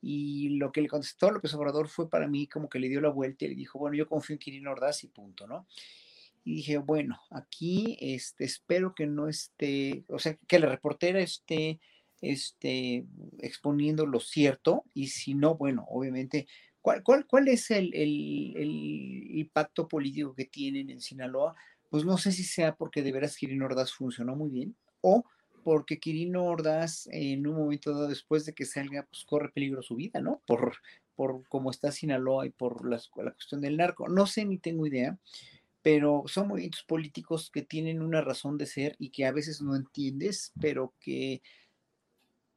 y 0.00 0.50
lo 0.50 0.70
que 0.70 0.80
le 0.80 0.88
contestó 0.88 1.30
López 1.30 1.52
Obrador 1.54 1.88
fue 1.88 2.08
para 2.08 2.28
mí 2.28 2.46
como 2.46 2.68
que 2.68 2.78
le 2.78 2.88
dio 2.88 3.00
la 3.00 3.08
vuelta 3.08 3.44
y 3.44 3.48
le 3.48 3.54
dijo, 3.54 3.78
bueno, 3.78 3.96
yo 3.96 4.06
confío 4.06 4.34
en 4.34 4.38
Quirino 4.38 4.70
Ordaz 4.70 5.02
y 5.04 5.08
punto, 5.08 5.46
¿no? 5.46 5.66
Y 6.44 6.56
dije, 6.56 6.78
bueno, 6.78 7.20
aquí 7.30 7.98
este, 8.00 8.44
espero 8.44 8.94
que 8.94 9.06
no 9.06 9.28
esté, 9.28 10.04
o 10.08 10.18
sea, 10.18 10.38
que 10.46 10.60
la 10.60 10.68
reportera 10.68 11.20
esté, 11.20 11.80
esté 12.20 13.04
exponiendo 13.40 14.06
lo 14.06 14.20
cierto 14.20 14.84
y 14.94 15.08
si 15.08 15.34
no, 15.34 15.56
bueno, 15.56 15.84
obviamente, 15.88 16.46
¿cuál, 16.80 17.02
cuál, 17.02 17.26
cuál 17.26 17.48
es 17.48 17.70
el, 17.70 17.92
el, 17.92 18.54
el 18.56 19.38
impacto 19.38 19.88
político 19.88 20.34
que 20.34 20.46
tienen 20.46 20.90
en 20.90 21.00
Sinaloa? 21.00 21.54
Pues 21.90 22.04
no 22.04 22.18
sé 22.18 22.32
si 22.32 22.44
sea 22.44 22.76
porque 22.76 23.02
de 23.02 23.12
veras 23.12 23.36
Quirino 23.36 23.66
Ordaz 23.66 23.92
funcionó 23.92 24.36
muy 24.36 24.50
bien 24.50 24.76
o 25.00 25.24
porque 25.64 25.98
Quirino 25.98 26.44
Ordaz 26.44 27.08
en 27.12 27.46
un 27.46 27.56
momento 27.56 27.92
dado 27.92 28.08
después 28.08 28.46
de 28.46 28.54
que 28.54 28.64
salga, 28.64 29.06
pues 29.10 29.24
corre 29.24 29.50
peligro 29.50 29.82
su 29.82 29.96
vida, 29.96 30.20
¿no? 30.20 30.40
Por, 30.46 30.78
por 31.14 31.46
cómo 31.48 31.70
está 31.70 31.92
Sinaloa 31.92 32.46
y 32.46 32.50
por 32.50 32.88
la, 32.88 33.00
la 33.22 33.32
cuestión 33.32 33.60
del 33.60 33.76
narco. 33.76 34.08
No 34.08 34.26
sé 34.26 34.44
ni 34.44 34.58
tengo 34.58 34.86
idea, 34.86 35.18
pero 35.82 36.24
son 36.26 36.48
movimientos 36.48 36.84
políticos 36.84 37.50
que 37.50 37.62
tienen 37.62 38.02
una 38.02 38.20
razón 38.20 38.56
de 38.56 38.66
ser 38.66 38.96
y 38.98 39.10
que 39.10 39.26
a 39.26 39.32
veces 39.32 39.60
no 39.60 39.76
entiendes, 39.76 40.52
pero 40.60 40.94
que 41.00 41.42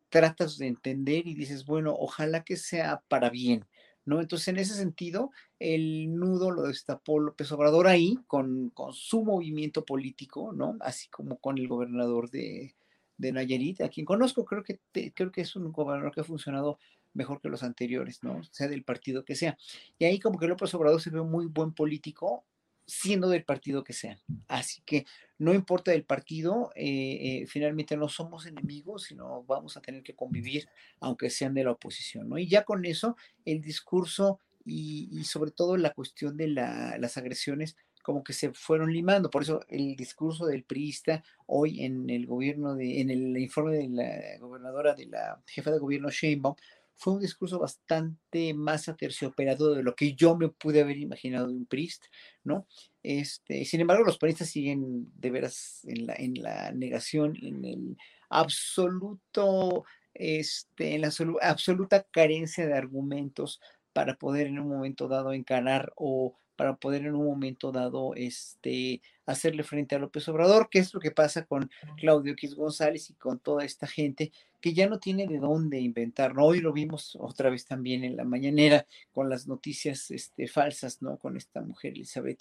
tratas 0.09 0.57
de 0.57 0.67
entender 0.67 1.27
y 1.27 1.33
dices, 1.33 1.65
bueno, 1.65 1.95
ojalá 1.97 2.43
que 2.43 2.57
sea 2.57 3.01
para 3.07 3.29
bien, 3.29 3.65
¿no? 4.05 4.21
Entonces, 4.21 4.47
en 4.47 4.57
ese 4.57 4.75
sentido, 4.75 5.31
el 5.59 6.15
nudo 6.15 6.51
lo 6.51 6.63
destapó 6.63 7.19
López 7.19 7.51
Obrador 7.51 7.87
ahí 7.87 8.17
con, 8.27 8.69
con 8.71 8.93
su 8.93 9.23
movimiento 9.23 9.85
político, 9.85 10.53
¿no? 10.53 10.77
Así 10.81 11.07
como 11.09 11.37
con 11.37 11.57
el 11.57 11.67
gobernador 11.67 12.29
de, 12.29 12.75
de 13.21 13.31
Nayarit, 13.31 13.81
a 13.81 13.89
quien 13.89 14.05
conozco, 14.05 14.43
creo 14.45 14.63
que, 14.63 14.79
creo 15.13 15.31
que 15.31 15.41
es 15.41 15.55
un 15.55 15.71
gobernador 15.71 16.13
que 16.13 16.21
ha 16.21 16.25
funcionado 16.25 16.79
mejor 17.13 17.39
que 17.39 17.49
los 17.49 17.63
anteriores, 17.63 18.23
¿no? 18.23 18.43
Sea 18.51 18.67
del 18.67 18.83
partido 18.83 19.23
que 19.23 19.35
sea. 19.35 19.57
Y 19.99 20.05
ahí 20.05 20.19
como 20.19 20.39
que 20.39 20.47
López 20.47 20.73
Obrador 20.73 21.01
se 21.01 21.11
ve 21.11 21.21
muy 21.21 21.45
buen 21.45 21.73
político, 21.73 22.45
siendo 22.91 23.29
del 23.29 23.45
partido 23.45 23.85
que 23.85 23.93
sea. 23.93 24.19
Así 24.49 24.81
que 24.85 25.05
no 25.37 25.53
importa 25.53 25.91
del 25.91 26.03
partido, 26.03 26.71
eh, 26.75 27.41
eh, 27.41 27.45
finalmente 27.47 27.95
no 27.95 28.09
somos 28.09 28.45
enemigos, 28.45 29.03
sino 29.03 29.43
vamos 29.45 29.77
a 29.77 29.81
tener 29.81 30.03
que 30.03 30.13
convivir, 30.13 30.67
aunque 30.99 31.29
sean 31.29 31.53
de 31.53 31.63
la 31.63 31.71
oposición, 31.71 32.27
¿no? 32.27 32.37
Y 32.37 32.49
ya 32.49 32.65
con 32.65 32.83
eso, 32.83 33.15
el 33.45 33.61
discurso 33.61 34.39
y, 34.65 35.23
sobre 35.23 35.51
todo 35.51 35.77
la 35.77 35.93
cuestión 35.93 36.35
de 36.35 36.49
las 36.49 37.17
agresiones 37.17 37.77
como 38.03 38.23
que 38.23 38.33
se 38.33 38.51
fueron 38.51 38.91
limando. 38.91 39.29
Por 39.29 39.43
eso 39.43 39.61
el 39.69 39.95
discurso 39.95 40.45
del 40.45 40.63
priista 40.63 41.23
hoy 41.47 41.85
en 41.85 42.09
el 42.09 42.25
gobierno, 42.25 42.75
de, 42.75 42.99
en 42.99 43.09
el 43.09 43.37
informe 43.37 43.77
de 43.77 43.87
la 43.87 44.37
gobernadora, 44.39 44.95
de 44.95 45.05
la 45.05 45.41
jefa 45.47 45.71
de 45.71 45.79
gobierno 45.79 46.09
Sheinbaum, 46.09 46.55
fue 47.01 47.13
un 47.13 47.19
discurso 47.19 47.57
bastante 47.57 48.53
más 48.53 48.87
aterciopelado 48.87 49.73
de 49.73 49.81
lo 49.81 49.95
que 49.95 50.13
yo 50.13 50.37
me 50.37 50.49
pude 50.49 50.81
haber 50.81 50.97
imaginado 50.99 51.47
de 51.47 51.55
un 51.55 51.65
PRIST, 51.65 52.05
¿no? 52.43 52.67
Este, 53.01 53.65
sin 53.65 53.81
embargo, 53.81 54.03
los 54.03 54.19
panistas 54.19 54.49
siguen 54.49 55.11
de 55.15 55.31
veras 55.31 55.81
en 55.85 56.05
la, 56.05 56.13
en 56.13 56.35
la 56.35 56.71
negación, 56.71 57.35
en 57.41 57.65
el 57.65 57.97
absoluto, 58.29 59.83
este, 60.13 60.93
en 60.93 61.01
la 61.01 61.11
absoluta 61.41 62.03
carencia 62.03 62.67
de 62.67 62.75
argumentos 62.75 63.59
para 63.93 64.13
poder 64.13 64.45
en 64.45 64.59
un 64.59 64.69
momento 64.69 65.07
dado 65.07 65.33
encarar 65.33 65.91
o 65.95 66.37
para 66.55 66.75
poder 66.75 67.05
en 67.05 67.15
un 67.15 67.25
momento 67.25 67.71
dado 67.71 68.13
este, 68.15 69.01
hacerle 69.25 69.63
frente 69.63 69.95
a 69.95 69.99
López 69.99 70.27
Obrador, 70.29 70.69
que 70.69 70.79
es 70.79 70.93
lo 70.93 70.99
que 70.99 71.11
pasa 71.11 71.45
con 71.45 71.69
Claudio 71.97 72.33
X 72.33 72.55
González 72.55 73.09
y 73.09 73.13
con 73.13 73.39
toda 73.39 73.65
esta 73.65 73.87
gente 73.87 74.31
que 74.61 74.73
ya 74.73 74.87
no 74.87 74.99
tiene 74.99 75.27
de 75.27 75.39
dónde 75.39 75.79
inventar. 75.79 76.35
¿no? 76.35 76.45
Hoy 76.45 76.61
lo 76.61 76.71
vimos 76.71 77.17
otra 77.19 77.49
vez 77.49 77.65
también 77.65 78.03
en 78.03 78.15
la 78.15 78.23
mañanera 78.23 78.85
con 79.11 79.29
las 79.29 79.47
noticias 79.47 80.11
este, 80.11 80.47
falsas, 80.47 81.01
¿no? 81.01 81.17
Con 81.17 81.35
esta 81.35 81.61
mujer 81.61 81.93
Elizabeth 81.93 82.39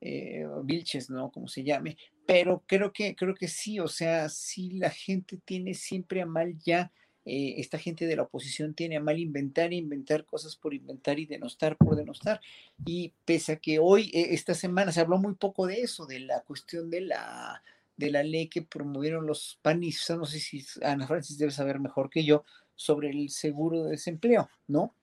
eh, 0.00 0.44
Vilches, 0.64 1.08
¿no? 1.08 1.30
Como 1.30 1.46
se 1.46 1.62
llame. 1.62 1.96
Pero 2.26 2.64
creo 2.66 2.92
que, 2.92 3.14
creo 3.14 3.34
que 3.34 3.48
sí, 3.48 3.78
o 3.78 3.88
sea, 3.88 4.28
sí 4.28 4.70
la 4.72 4.90
gente 4.90 5.38
tiene 5.44 5.74
siempre 5.74 6.20
a 6.22 6.26
mal 6.26 6.58
ya 6.58 6.90
eh, 7.24 7.54
esta 7.58 7.78
gente 7.78 8.06
de 8.06 8.16
la 8.16 8.22
oposición 8.22 8.74
tiene 8.74 8.96
a 8.96 9.00
mal 9.00 9.18
inventar, 9.18 9.72
inventar 9.72 10.24
cosas 10.24 10.56
por 10.56 10.74
inventar 10.74 11.18
y 11.18 11.26
denostar 11.26 11.76
por 11.76 11.94
denostar. 11.96 12.40
Y 12.84 13.12
pese 13.24 13.52
a 13.52 13.56
que 13.56 13.78
hoy, 13.78 14.10
eh, 14.12 14.28
esta 14.30 14.54
semana, 14.54 14.92
se 14.92 15.00
habló 15.00 15.18
muy 15.18 15.34
poco 15.34 15.66
de 15.66 15.82
eso, 15.82 16.06
de 16.06 16.20
la 16.20 16.40
cuestión 16.40 16.90
de 16.90 17.02
la, 17.02 17.62
de 17.96 18.10
la 18.10 18.22
ley 18.22 18.48
que 18.48 18.62
promovieron 18.62 19.26
los 19.26 19.58
panistas, 19.62 20.18
no 20.18 20.26
sé 20.26 20.40
si 20.40 20.64
Ana 20.82 21.06
Francis 21.06 21.38
debe 21.38 21.52
saber 21.52 21.78
mejor 21.78 22.10
que 22.10 22.24
yo, 22.24 22.44
sobre 22.74 23.10
el 23.10 23.30
seguro 23.30 23.84
de 23.84 23.92
desempleo, 23.92 24.50
¿no? 24.66 24.94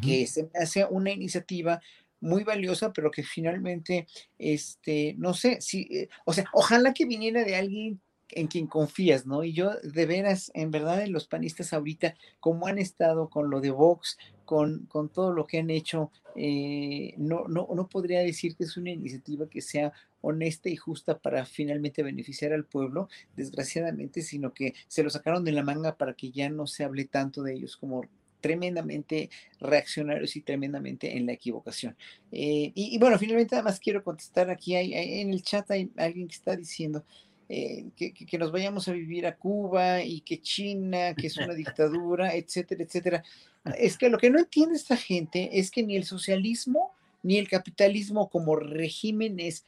Que 0.00 0.26
se 0.26 0.48
hace 0.54 0.86
una 0.86 1.10
iniciativa 1.10 1.78
muy 2.20 2.42
valiosa, 2.42 2.90
pero 2.94 3.10
que 3.10 3.22
finalmente, 3.22 4.06
este, 4.38 5.14
no 5.18 5.34
sé, 5.34 5.60
si, 5.60 5.82
eh, 5.90 6.08
o 6.24 6.32
sea, 6.32 6.46
ojalá 6.54 6.94
que 6.94 7.04
viniera 7.04 7.44
de 7.44 7.56
alguien 7.56 8.00
en 8.30 8.46
quien 8.46 8.66
confías, 8.66 9.26
¿no? 9.26 9.44
Y 9.44 9.52
yo 9.52 9.70
de 9.82 10.06
veras, 10.06 10.50
en 10.54 10.70
verdad, 10.70 11.02
en 11.02 11.12
los 11.12 11.26
panistas 11.26 11.72
ahorita, 11.72 12.14
como 12.40 12.66
han 12.66 12.78
estado 12.78 13.28
con 13.28 13.50
lo 13.50 13.60
de 13.60 13.70
Vox, 13.70 14.18
con, 14.44 14.86
con 14.86 15.08
todo 15.08 15.32
lo 15.32 15.46
que 15.46 15.58
han 15.58 15.70
hecho, 15.70 16.10
eh, 16.36 17.14
no, 17.16 17.46
no, 17.48 17.68
no 17.74 17.88
podría 17.88 18.20
decir 18.20 18.56
que 18.56 18.64
es 18.64 18.76
una 18.76 18.90
iniciativa 18.90 19.48
que 19.48 19.60
sea 19.60 19.92
honesta 20.20 20.68
y 20.68 20.76
justa 20.76 21.18
para 21.18 21.44
finalmente 21.44 22.02
beneficiar 22.02 22.52
al 22.52 22.64
pueblo, 22.64 23.08
desgraciadamente, 23.36 24.22
sino 24.22 24.54
que 24.54 24.74
se 24.88 25.02
lo 25.02 25.10
sacaron 25.10 25.44
de 25.44 25.52
la 25.52 25.62
manga 25.62 25.96
para 25.96 26.14
que 26.14 26.30
ya 26.30 26.48
no 26.48 26.66
se 26.66 26.84
hable 26.84 27.04
tanto 27.04 27.42
de 27.42 27.54
ellos 27.54 27.76
como 27.76 28.02
tremendamente 28.40 29.30
reaccionarios 29.58 30.36
y 30.36 30.42
tremendamente 30.42 31.16
en 31.16 31.24
la 31.24 31.32
equivocación. 31.32 31.96
Eh, 32.30 32.72
y, 32.74 32.98
bueno, 32.98 33.18
finalmente 33.18 33.54
nada 33.54 33.64
más 33.64 33.80
quiero 33.80 34.04
contestar 34.04 34.50
aquí, 34.50 34.74
hay, 34.74 34.92
en 34.92 35.32
el 35.32 35.42
chat 35.42 35.70
hay 35.70 35.90
alguien 35.96 36.28
que 36.28 36.34
está 36.34 36.54
diciendo, 36.54 37.04
eh, 37.56 37.84
que, 37.96 38.38
nos 38.38 38.50
vayamos 38.50 38.88
a 38.88 38.92
vivir 38.92 39.26
a 39.26 39.36
Cuba 39.36 40.02
y 40.02 40.22
que 40.22 40.40
China, 40.40 41.14
que 41.14 41.28
es 41.28 41.36
una 41.36 41.54
dictadura, 41.54 42.34
etcétera, 42.34 42.82
etcétera. 42.82 43.24
Es 43.78 43.96
que 43.96 44.08
lo 44.08 44.18
que 44.18 44.30
no 44.30 44.40
entiende 44.40 44.74
esta 44.74 44.96
gente 44.96 45.50
es 45.58 45.70
que 45.70 45.84
ni 45.84 45.94
el 45.96 46.04
socialismo 46.04 46.92
ni 47.22 47.38
el 47.38 47.48
capitalismo 47.48 48.28
como 48.28 48.56
regímenes 48.56 49.66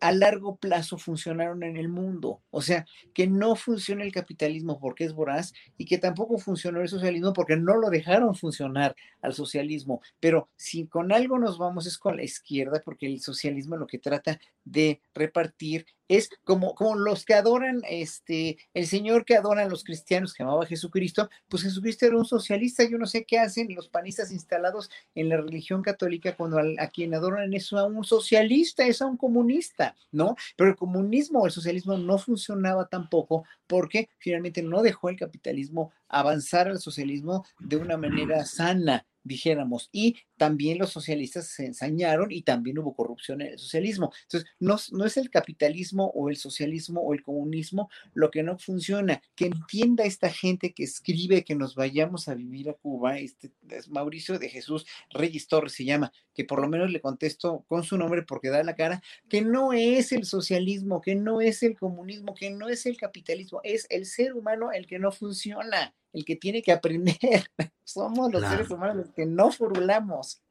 a 0.00 0.12
largo 0.12 0.56
plazo 0.56 0.98
funcionaron 0.98 1.62
en 1.62 1.76
el 1.76 1.88
mundo. 1.88 2.40
O 2.50 2.62
sea, 2.62 2.86
que 3.14 3.26
no 3.26 3.56
funciona 3.56 4.04
el 4.04 4.12
capitalismo 4.12 4.78
porque 4.78 5.04
es 5.04 5.12
voraz 5.12 5.52
y 5.76 5.84
que 5.84 5.98
tampoco 5.98 6.38
funcionó 6.38 6.80
el 6.80 6.88
socialismo 6.88 7.32
porque 7.32 7.56
no 7.56 7.76
lo 7.76 7.90
dejaron 7.90 8.34
funcionar 8.34 8.94
al 9.22 9.34
socialismo. 9.34 10.00
Pero 10.20 10.48
si 10.56 10.86
con 10.86 11.12
algo 11.12 11.38
nos 11.38 11.58
vamos 11.58 11.86
es 11.86 11.98
con 11.98 12.16
la 12.16 12.24
izquierda 12.24 12.82
porque 12.84 13.06
el 13.06 13.20
socialismo 13.20 13.76
lo 13.76 13.86
que 13.86 13.98
trata 13.98 14.40
de 14.70 15.00
repartir 15.14 15.86
es 16.08 16.30
como, 16.44 16.74
como 16.74 16.96
los 16.96 17.24
que 17.24 17.34
adoran, 17.34 17.82
este, 17.88 18.56
el 18.72 18.86
Señor 18.86 19.24
que 19.24 19.36
adoran 19.36 19.68
los 19.68 19.84
cristianos 19.84 20.32
que 20.32 20.42
llamaba 20.42 20.66
Jesucristo, 20.66 21.28
pues 21.48 21.62
Jesucristo 21.62 22.06
era 22.06 22.16
un 22.16 22.24
socialista, 22.24 22.82
yo 22.84 22.96
no 22.98 23.06
sé 23.06 23.24
qué 23.24 23.38
hacen 23.38 23.74
los 23.74 23.88
panistas 23.88 24.32
instalados 24.32 24.90
en 25.14 25.28
la 25.28 25.36
religión 25.36 25.82
católica 25.82 26.34
cuando 26.34 26.58
a, 26.58 26.86
quien 26.88 27.14
adoran 27.14 27.52
es 27.52 27.72
a 27.72 27.84
un 27.84 28.04
socialista, 28.04 28.86
es 28.86 29.02
a 29.02 29.06
un 29.06 29.18
comunista, 29.18 29.94
¿no? 30.10 30.34
Pero 30.56 30.70
el 30.70 30.76
comunismo 30.76 31.44
el 31.44 31.52
socialismo 31.52 31.98
no 31.98 32.18
funcionaba 32.18 32.88
tampoco 32.88 33.44
porque 33.68 34.08
finalmente 34.18 34.62
no 34.62 34.82
dejó 34.82 35.08
el 35.08 35.16
capitalismo 35.16 35.92
avanzar 36.08 36.68
al 36.68 36.80
socialismo 36.80 37.44
de 37.60 37.76
una 37.76 37.96
manera 37.96 38.44
sana 38.44 39.06
dijéramos, 39.28 39.88
y 39.92 40.16
también 40.36 40.78
los 40.78 40.90
socialistas 40.90 41.46
se 41.48 41.66
ensañaron 41.66 42.32
y 42.32 42.42
también 42.42 42.78
hubo 42.78 42.94
corrupción 42.94 43.42
en 43.42 43.48
el 43.48 43.58
socialismo. 43.58 44.12
Entonces, 44.22 44.50
no, 44.58 45.04
es 45.04 45.16
el 45.16 45.30
capitalismo 45.30 46.10
o 46.14 46.30
el 46.30 46.36
socialismo 46.36 47.00
o 47.02 47.12
el 47.12 47.22
comunismo 47.22 47.90
lo 48.14 48.30
que 48.30 48.42
no 48.42 48.58
funciona. 48.58 49.22
Que 49.36 49.46
entienda 49.46 50.04
esta 50.04 50.30
gente 50.30 50.72
que 50.72 50.84
escribe 50.84 51.44
que 51.44 51.54
nos 51.54 51.74
vayamos 51.74 52.28
a 52.28 52.34
vivir 52.34 52.70
a 52.70 52.74
Cuba, 52.74 53.18
este 53.18 53.52
es 53.68 53.88
Mauricio 53.88 54.38
de 54.38 54.48
Jesús 54.48 54.86
Reyes 55.10 55.46
Torres 55.46 55.72
se 55.72 55.84
llama, 55.84 56.12
que 56.34 56.44
por 56.44 56.60
lo 56.60 56.68
menos 56.68 56.90
le 56.90 57.00
contesto 57.00 57.64
con 57.68 57.84
su 57.84 57.98
nombre 57.98 58.22
porque 58.22 58.48
da 58.48 58.62
la 58.62 58.74
cara, 58.74 59.02
que 59.28 59.42
no 59.42 59.72
es 59.72 60.12
el 60.12 60.24
socialismo, 60.24 61.00
que 61.00 61.14
no 61.14 61.40
es 61.40 61.62
el 61.62 61.76
comunismo, 61.76 62.34
que 62.34 62.50
no 62.50 62.68
es 62.68 62.86
el 62.86 62.96
capitalismo, 62.96 63.57
es 63.62 63.86
el 63.90 64.06
ser 64.06 64.34
humano 64.34 64.72
el 64.72 64.86
que 64.86 64.98
no 64.98 65.12
funciona 65.12 65.94
el 66.12 66.24
que 66.24 66.36
tiene 66.36 66.62
que 66.62 66.72
aprender. 66.72 67.50
Somos 67.84 68.32
los 68.32 68.42
seres 68.42 68.70
humanos 68.70 68.96
los 68.96 69.10
que 69.12 69.26
no 69.26 69.50
formulamos. 69.50 70.42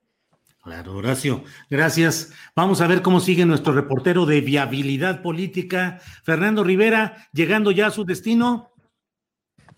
Claro, 0.63 0.97
Horacio. 0.97 1.43
Gracias. 1.69 2.33
Vamos 2.55 2.81
a 2.81 2.87
ver 2.87 3.01
cómo 3.01 3.19
sigue 3.19 3.45
nuestro 3.45 3.73
reportero 3.73 4.25
de 4.25 4.41
viabilidad 4.41 5.21
política, 5.21 5.99
Fernando 6.23 6.63
Rivera, 6.63 7.29
llegando 7.31 7.71
ya 7.71 7.87
a 7.87 7.91
su 7.91 8.03
destino. 8.03 8.73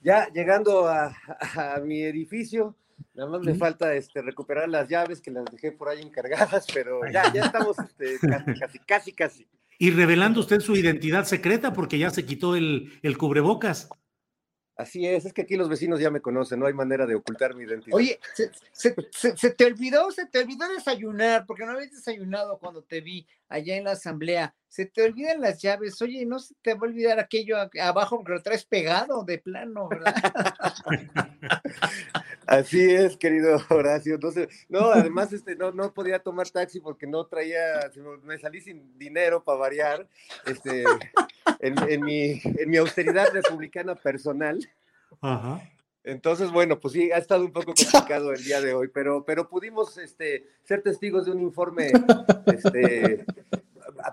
Ya 0.02 0.30
llegando 0.34 0.88
a, 0.88 1.14
mi 1.84 2.02
edificio, 2.04 2.76
nada 3.14 3.30
más 3.30 3.42
me 3.42 3.54
falta 3.54 3.94
este, 3.94 4.22
recuperar 4.22 4.70
las 4.70 4.88
llaves 4.88 5.22
que 5.22 5.30
las 5.30 5.44
dejé 5.46 5.74
por 5.74 5.90
ahí 5.90 6.02
encargadas, 6.02 6.66
pero 6.74 7.02
ya, 7.12 7.32
ya 7.34 7.46
estamos 7.46 7.78
este, 7.78 8.18
casi, 8.58 8.80
casi, 8.80 9.12
casi, 9.12 9.48
Y 9.80 9.92
revelando 9.92 10.42
usted 10.42 10.60
su 10.60 10.76
identidad 10.76 11.24
secreta 11.24 11.74
porque 11.74 11.98
ya 11.98 12.12
se 12.12 12.26
quitó 12.26 12.56
el, 12.56 13.00
el 13.02 13.18
cubrebocas. 13.18 13.90
Así 14.80 15.06
es, 15.06 15.26
es 15.26 15.34
que 15.34 15.42
aquí 15.42 15.58
los 15.58 15.68
vecinos 15.68 16.00
ya 16.00 16.10
me 16.10 16.22
conocen, 16.22 16.58
no 16.58 16.66
hay 16.66 16.74
manera 16.74 17.06
de 17.06 17.16
ocultar 17.16 17.54
mi 17.54 17.64
identidad. 17.64 17.98
Oye, 17.98 18.18
se, 18.72 19.52
te 19.52 19.66
olvidó, 19.66 20.10
se 20.10 20.26
te 20.26 20.40
olvidó 20.40 20.70
desayunar, 20.70 21.46
porque 21.46 21.66
no 21.66 21.74
habías 21.74 21.92
desayunado 21.92 22.58
cuando 22.60 22.82
te 22.82 23.02
vi 23.02 23.28
allá 23.50 23.76
en 23.76 23.84
la 23.84 23.92
asamblea. 23.92 24.56
Se 24.70 24.86
te 24.86 25.04
olvidan 25.04 25.42
las 25.42 25.62
llaves, 25.62 26.02
oye, 26.02 26.26
no 26.26 26.40
se 26.40 26.54
te 26.62 26.74
va 26.74 26.82
a 26.82 26.90
olvidar 26.90 27.20
aquello 27.20 27.58
abajo 27.82 28.18
porque 28.18 28.34
lo 28.34 28.42
traes 28.42 28.64
pegado 28.64 29.24
de 29.24 29.40
plano, 29.40 29.90
¿verdad? 29.90 30.16
Así 32.48 32.82
es, 32.82 33.18
querido 33.18 33.60
Horacio. 33.70 34.16
Entonces, 34.16 34.48
no, 34.70 34.92
además 34.92 35.34
este, 35.34 35.56
no, 35.56 35.72
no 35.72 35.94
podía 35.94 36.20
tomar 36.20 36.50
taxi 36.50 36.80
porque 36.80 37.08
no 37.08 37.26
traía, 37.26 37.92
me 38.24 38.38
salí 38.38 38.62
sin 38.62 38.98
dinero 38.98 39.44
para 39.44 39.58
variar. 39.58 40.08
Este, 40.46 40.84
en, 41.60 42.02
mi, 42.02 42.42
en 42.44 42.70
mi 42.70 42.78
austeridad 42.78 43.30
republicana 43.32 43.96
personal. 43.96 44.60
Entonces, 46.04 46.52
bueno, 46.52 46.80
pues 46.80 46.94
sí, 46.94 47.12
ha 47.12 47.18
estado 47.18 47.44
un 47.44 47.52
poco 47.52 47.74
complicado 47.74 48.32
el 48.32 48.44
día 48.44 48.62
de 48.62 48.74
hoy, 48.74 48.88
pero, 48.88 49.26
pero 49.26 49.50
pudimos 49.50 49.98
este, 49.98 50.46
ser 50.64 50.82
testigos 50.82 51.26
de 51.26 51.32
un 51.32 51.42
informe 51.42 51.92
este, 52.48 53.26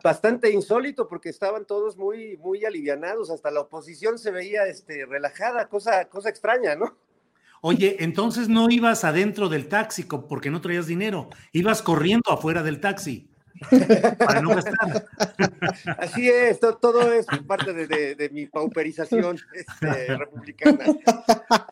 bastante 0.03 0.51
insólito 0.51 1.09
porque 1.09 1.29
estaban 1.29 1.67
todos 1.67 1.97
muy, 1.97 2.37
muy 2.39 2.65
alivianados, 2.65 3.31
hasta 3.31 3.51
la 3.51 3.61
oposición 3.61 4.19
se 4.19 4.31
veía 4.31 4.67
este, 4.67 5.07
relajada, 5.07 5.69
cosa, 5.69 6.07
cosa 6.09 6.29
extraña, 6.29 6.75
¿no? 6.75 6.97
Oye, 7.63 7.97
entonces 8.01 8.49
no 8.49 8.71
ibas 8.71 9.05
adentro 9.05 9.49
del 9.49 9.69
taxi 9.69 10.05
porque 10.05 10.51
no 10.51 10.61
traías 10.61 10.87
dinero, 10.87 11.31
ibas 11.53 11.83
corriendo 11.83 12.31
afuera 12.31 12.63
del 12.63 12.81
taxi. 12.81 13.31
para 14.19 14.43
no 14.43 14.51
gastar. 14.51 15.07
Así 15.99 16.29
es, 16.29 16.61
todo, 16.61 17.13
es 17.13 17.27
parte 17.47 17.73
de, 17.73 18.31
mi 18.31 18.47
pauperización 18.47 19.39
este, 19.53 20.17
republicana. 20.17 20.85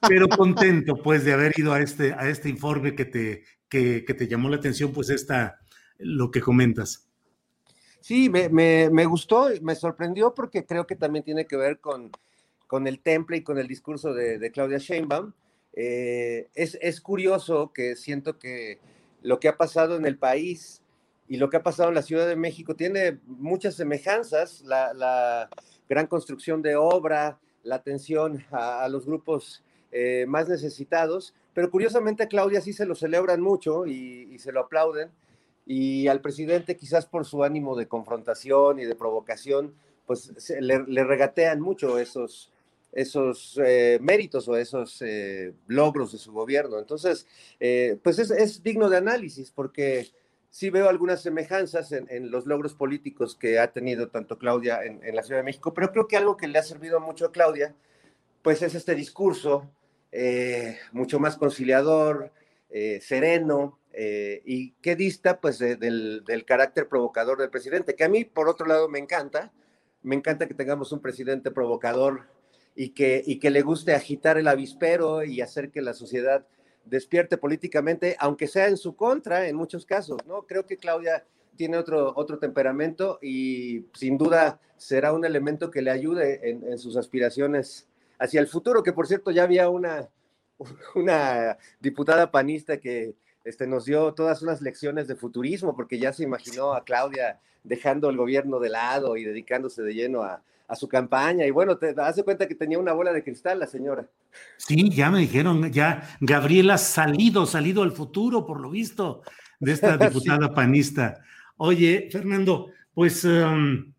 Pero 0.08 0.28
contento, 0.28 0.96
pues, 1.02 1.24
de 1.24 1.32
haber 1.32 1.52
ido 1.58 1.72
a 1.72 1.80
este, 1.80 2.14
a 2.14 2.28
este 2.28 2.48
informe 2.48 2.94
que 2.94 3.04
te, 3.04 3.44
que, 3.68 4.00
te 4.00 4.26
llamó 4.26 4.48
la 4.48 4.56
atención, 4.56 4.92
pues, 4.92 5.10
esta, 5.10 5.60
lo 5.98 6.30
que 6.30 6.40
comentas. 6.40 7.03
Sí, 8.04 8.28
me, 8.28 8.50
me, 8.50 9.06
gustó, 9.06 9.48
me 9.62 9.74
sorprendió 9.74 10.34
porque 10.34 10.66
creo 10.66 10.86
que 10.86 10.94
también 10.94 11.24
tiene 11.24 11.46
que 11.46 11.56
ver 11.56 11.78
con, 11.78 12.10
con 12.66 12.86
el 12.86 13.00
temple 13.00 13.38
y 13.38 13.42
con 13.42 13.56
el 13.56 13.66
discurso 13.66 14.12
de, 14.12 14.50
Claudia 14.50 14.76
Sheinbaum. 14.76 15.32
Eh, 15.72 16.50
es, 16.54 16.76
es 16.82 17.00
curioso 17.00 17.72
que 17.72 17.96
siento 17.96 18.38
que 18.38 18.78
lo 19.22 19.40
que 19.40 19.48
ha 19.48 19.56
pasado 19.56 19.96
en 19.96 20.04
el 20.04 20.18
país 20.18 20.82
y 21.28 21.38
lo 21.38 21.48
que 21.48 21.56
ha 21.56 21.62
pasado 21.62 21.88
en 21.88 21.94
la 21.94 22.02
Ciudad 22.02 22.28
de 22.28 22.36
México 22.36 22.76
tiene 22.76 23.20
muchas 23.24 23.74
semejanzas, 23.74 24.60
la, 24.60 25.48
gran 25.88 26.06
construcción 26.06 26.60
de 26.60 26.76
obra, 26.76 27.38
la 27.62 27.76
atención 27.76 28.44
a, 28.50 28.86
los 28.90 29.06
grupos 29.06 29.64
eh, 29.92 30.26
más 30.28 30.46
necesitados, 30.46 31.32
pero 31.54 31.70
curiosamente 31.70 32.28
Claudia 32.28 32.60
sí 32.60 32.74
se 32.74 32.84
lo 32.84 32.94
celebran 32.94 33.40
mucho 33.40 33.86
y, 33.86 34.38
se 34.40 34.52
lo 34.52 34.60
aplauden, 34.60 35.10
y 35.66 36.08
al 36.08 36.20
presidente 36.20 36.76
quizás 36.76 37.06
por 37.06 37.24
su 37.24 37.44
ánimo 37.44 37.76
de 37.76 37.88
confrontación 37.88 38.78
y 38.78 38.84
de 38.84 38.94
provocación, 38.94 39.74
pues 40.06 40.32
le, 40.60 41.04
regatean 41.04 41.60
mucho 41.60 41.98
esos, 41.98 42.52
esos 42.92 43.58
eh, 43.64 43.98
méritos 44.02 44.46
o 44.48 44.56
esos 44.56 45.00
eh, 45.02 45.54
logros 45.66 46.12
de 46.12 46.18
su 46.18 46.32
gobierno. 46.32 46.78
Entonces, 46.78 47.26
eh, 47.60 47.98
pues 48.02 48.18
es, 48.18 48.62
digno 48.62 48.90
de 48.90 48.98
análisis 48.98 49.50
porque 49.50 50.08
sí 50.50 50.70
veo 50.70 50.88
algunas 50.88 51.22
semejanzas 51.22 51.92
en, 51.92 52.30
los 52.30 52.46
logros 52.46 52.74
políticos 52.74 53.34
que 53.34 53.58
ha 53.58 53.72
tenido 53.72 54.08
tanto 54.08 54.38
Claudia 54.38 54.84
en, 54.84 55.02
en, 55.02 55.16
la 55.16 55.22
Ciudad 55.22 55.40
de 55.40 55.44
México, 55.44 55.72
pero 55.72 55.90
creo 55.90 56.06
que 56.06 56.16
algo 56.16 56.36
que 56.36 56.46
le 56.46 56.58
ha 56.58 56.62
servido 56.62 57.00
mucho 57.00 57.26
a 57.26 57.32
Claudia, 57.32 57.74
pues 58.42 58.62
es 58.62 58.74
este 58.74 58.94
discurso 58.94 59.70
eh, 60.16 60.78
mucho 60.92 61.18
más 61.18 61.36
conciliador, 61.36 62.30
eh, 62.70 63.00
sereno, 63.02 63.80
eh, 63.96 64.42
y 64.44 64.72
que 64.82 64.96
dista 64.96 65.40
pues 65.40 65.60
del, 65.60 66.24
carácter 66.46 66.88
provocador 66.88 67.38
del 67.38 67.50
presidente, 67.50 67.94
que 67.94 68.02
a 68.02 68.08
mí 68.08 68.24
por 68.24 68.48
otro 68.48 68.66
lado 68.66 68.88
me 68.88 68.98
encanta, 68.98 69.52
me 70.02 70.16
encanta 70.16 70.48
que 70.48 70.54
tengamos 70.54 70.90
un 70.90 71.00
presidente 71.00 71.52
provocador 71.52 72.26
y 72.74 72.90
que, 72.90 73.22
y 73.24 73.38
que 73.38 73.50
le 73.50 73.62
guste 73.62 73.94
agitar 73.94 74.36
el 74.36 74.48
avispero 74.48 75.22
y 75.22 75.40
hacer 75.40 75.70
que 75.70 75.80
la 75.80 75.94
sociedad 75.94 76.44
despierte 76.84 77.38
políticamente, 77.38 78.16
aunque 78.18 78.48
sea 78.48 78.66
en 78.66 78.76
su 78.76 78.96
contra 78.96 79.46
en 79.46 79.54
muchos 79.54 79.86
casos, 79.86 80.18
¿no? 80.26 80.42
Creo 80.42 80.66
que 80.66 80.76
Claudia 80.76 81.24
tiene 81.56 81.76
otro, 81.76 82.12
otro 82.16 82.40
temperamento 82.40 83.20
y 83.22 83.86
sin 83.94 84.18
duda 84.18 84.60
será 84.76 85.12
un 85.12 85.24
elemento 85.24 85.70
que 85.70 85.82
le 85.82 85.92
ayude 85.92 86.50
en, 86.50 86.64
en 86.66 86.78
sus 86.78 86.96
aspiraciones 86.96 87.86
hacia 88.18 88.40
el 88.40 88.48
futuro, 88.48 88.82
que 88.82 88.92
por 88.92 89.06
cierto 89.06 89.30
ya 89.30 89.44
había 89.44 89.68
una, 89.68 90.08
una 90.96 91.56
diputada 91.80 92.32
panista 92.32 92.78
que 92.78 93.14
este, 93.44 93.66
nos 93.66 93.84
dio 93.84 94.14
todas 94.14 94.42
unas 94.42 94.60
lecciones 94.60 95.06
de 95.06 95.16
futurismo, 95.16 95.76
porque 95.76 95.98
ya 95.98 96.12
se 96.12 96.24
imaginó 96.24 96.74
a 96.74 96.84
Claudia 96.84 97.40
dejando 97.62 98.10
el 98.10 98.16
gobierno 98.16 98.58
de 98.58 98.70
lado 98.70 99.16
y 99.16 99.24
dedicándose 99.24 99.82
de 99.82 99.94
lleno 99.94 100.22
a, 100.22 100.42
su 100.74 100.88
campaña. 100.88 101.46
Y 101.46 101.52
bueno, 101.52 101.78
te 101.78 101.94
das 101.94 102.20
cuenta 102.24 102.48
que 102.48 102.56
tenía 102.56 102.80
una 102.80 102.92
bola 102.92 103.12
de 103.12 103.22
cristal 103.22 103.60
la 103.60 103.68
señora. 103.68 104.08
Sí, 104.56 104.90
ya 104.90 105.08
me 105.08 105.20
dijeron, 105.20 105.70
ya 105.70 106.16
Gabriela 106.20 106.78
salido, 106.78 107.46
salido 107.46 107.84
al 107.84 107.92
futuro, 107.92 108.44
por 108.44 108.60
lo 108.60 108.70
visto, 108.70 109.22
de 109.60 109.70
esta 109.70 109.96
diputada 109.98 110.52
panista. 110.52 111.22
Oye, 111.58 112.08
Fernando, 112.10 112.70
pues... 112.92 113.24
Um, 113.24 113.93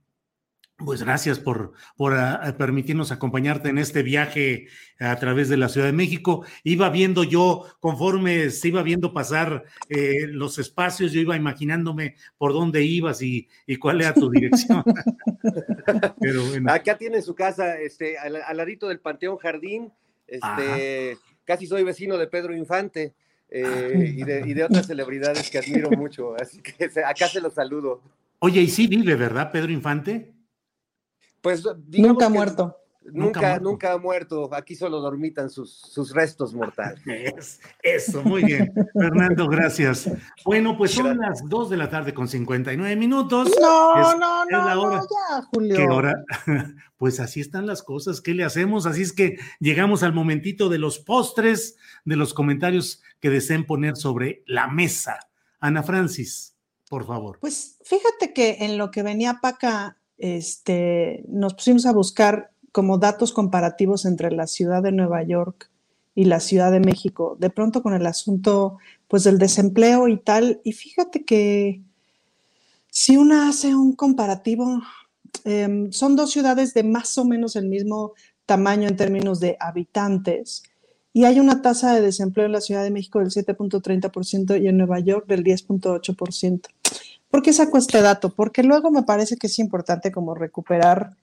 pues 0.77 1.03
gracias 1.03 1.39
por, 1.39 1.73
por 1.95 2.14
ah, 2.14 2.53
permitirnos 2.57 3.11
acompañarte 3.11 3.69
en 3.69 3.77
este 3.77 4.03
viaje 4.03 4.68
a 4.99 5.15
través 5.18 5.47
de 5.47 5.57
la 5.57 5.69
Ciudad 5.69 5.88
de 5.88 5.93
México. 5.93 6.45
Iba 6.64 6.89
viendo 6.89 7.23
yo, 7.23 7.65
conforme 7.80 8.49
se 8.49 8.68
iba 8.68 8.84
viendo 8.84 9.14
pasar 9.14 9.64
eh, 9.89 10.27
los 10.27 10.60
espacios, 10.60 11.14
yo 11.14 11.22
iba 11.22 11.35
imaginándome 11.35 12.15
por 12.38 12.52
dónde 12.52 12.84
ibas 12.84 13.22
y, 13.22 13.47
cuál 13.80 14.02
era 14.02 14.14
tu 14.14 14.30
dirección. 14.30 14.84
Pero 16.19 16.41
Acá 16.68 16.97
tiene 16.97 17.22
su 17.22 17.35
casa, 17.35 17.80
este, 17.80 18.18
al, 18.18 18.34
ladito 18.56 18.89
del 18.89 18.99
Panteón 18.99 19.38
Jardín. 19.38 19.91
Este, 20.27 21.18
casi 21.45 21.68
soy 21.68 21.84
vecino 21.84 22.18
de 22.18 22.27
Pedro 22.27 22.56
Infante. 22.56 23.14
Eh, 23.47 24.15
y, 24.18 24.23
de, 24.23 24.43
y 24.45 24.53
de 24.56 24.64
otras 24.64 24.88
celebridades 24.88 25.52
que 25.52 25.60
admiro 25.60 25.91
mucho, 25.91 26.35
así 26.35 26.61
que 26.64 26.89
acá 27.06 27.27
se 27.27 27.39
los 27.39 27.53
saludo. 27.53 28.02
Oye, 28.39 28.60
y 28.61 28.68
sí 28.68 28.88
vive, 28.88 29.15
¿verdad, 29.15 29.52
Pedro 29.52 29.72
Infante? 29.72 30.35
Pues 31.45 31.63
nunca 31.91 32.26
ha 32.26 32.30
muerto. 32.30 32.76
Nunca, 33.03 33.59
nunca, 33.59 33.91
ha 33.91 33.99
muerto. 33.99 34.49
Aquí 34.51 34.76
solo 34.76 34.99
dormitan 34.99 35.51
sus, 35.51 35.77
sus 35.77 36.11
restos 36.11 36.55
mortales. 36.55 37.59
eso, 37.84 38.23
muy 38.23 38.43
bien. 38.43 38.73
Fernando, 38.93 39.47
gracias. 39.47 40.09
Bueno, 40.43 40.76
pues 40.76 40.93
son 40.93 41.19
las 41.19 41.47
2 41.47 41.69
de 41.69 41.77
la 41.77 41.88
tarde 41.88 42.15
con 42.15 42.27
59 42.27 42.95
minutos. 42.95 43.51
No, 43.61 44.17
no, 44.17 44.45
no, 44.45 44.76
no, 44.76 45.01
ya, 45.01 45.41
Julio. 45.53 46.01
Pues 46.97 47.19
así 47.19 47.41
están 47.41 47.67
las 47.67 47.84
cosas. 47.84 48.22
¿Qué 48.22 48.34
le 48.34 48.43
hacemos? 48.43 48.88
Así 48.88 49.03
es 49.03 49.13
que 49.13 49.38
llegamos 49.59 50.01
al 50.01 50.13
momentito 50.13 50.67
de 50.67 50.80
los 50.80 50.97
postres, 50.97 51.77
de 52.05 52.15
los 52.15 52.34
comentarios 52.34 53.03
que 53.19 53.30
deseen 53.30 53.67
poner 53.67 53.97
sobre 53.97 54.41
la 54.47 54.65
mesa. 54.65 55.19
Ana 55.59 55.84
Francis, 55.84 56.55
por 56.89 57.05
favor. 57.05 57.38
Pues 57.39 57.77
fíjate 57.84 58.34
que 58.34 58.57
en 58.61 58.80
lo 58.80 58.89
que 58.89 59.03
venía 59.03 59.38
para 59.43 59.55
acá, 59.55 59.97
este, 60.17 61.23
nos 61.27 61.53
pusimos 61.53 61.85
a 61.85 61.93
buscar 61.93 62.51
como 62.71 62.97
datos 62.97 63.31
comparativos 63.31 64.05
entre 64.05 64.31
la 64.31 64.47
ciudad 64.47 64.83
de 64.83 64.91
Nueva 64.91 65.23
York 65.23 65.69
y 66.13 66.25
la 66.25 66.39
Ciudad 66.39 66.71
de 66.71 66.79
México, 66.79 67.37
de 67.39 67.49
pronto 67.49 67.81
con 67.83 67.93
el 67.93 68.05
asunto 68.05 68.77
pues 69.07 69.23
del 69.23 69.37
desempleo 69.37 70.07
y 70.07 70.17
tal, 70.17 70.61
y 70.63 70.71
fíjate 70.71 71.25
que 71.25 71.81
si 72.89 73.17
una 73.17 73.49
hace 73.49 73.75
un 73.75 73.93
comparativo, 73.93 74.81
em, 75.43 75.91
son 75.91 76.15
dos 76.15 76.31
ciudades 76.31 76.73
de 76.73 76.83
más 76.83 77.17
o 77.17 77.25
menos 77.25 77.55
el 77.55 77.67
mismo 77.67 78.13
tamaño 78.45 78.87
en 78.87 78.95
términos 78.95 79.39
de 79.39 79.57
habitantes, 79.59 80.63
y 81.15 81.23
hay 81.23 81.39
una 81.39 81.61
tasa 81.61 81.93
de 81.95 82.01
desempleo 82.01 82.45
en 82.45 82.51
la 82.51 82.59
Ciudad 82.59 82.83
de 82.83 82.91
México 82.91 83.19
del 83.19 83.31
7.30% 83.31 84.57
y 84.57 84.67
en 84.67 84.75
Nueva 84.75 84.99
York 84.99 85.27
del 85.27 85.45
10.8%. 85.45 86.74
¿Por 87.36 87.41
qué 87.41 87.52
saco 87.52 87.78
este 87.78 88.02
dato? 88.02 88.34
Porque 88.34 88.64
luego 88.64 88.91
me 88.91 89.03
parece 89.03 89.36
que 89.36 89.48
es 89.48 89.60
importante 89.60 90.10
como 90.10 90.36
recuperar, 90.36 91.18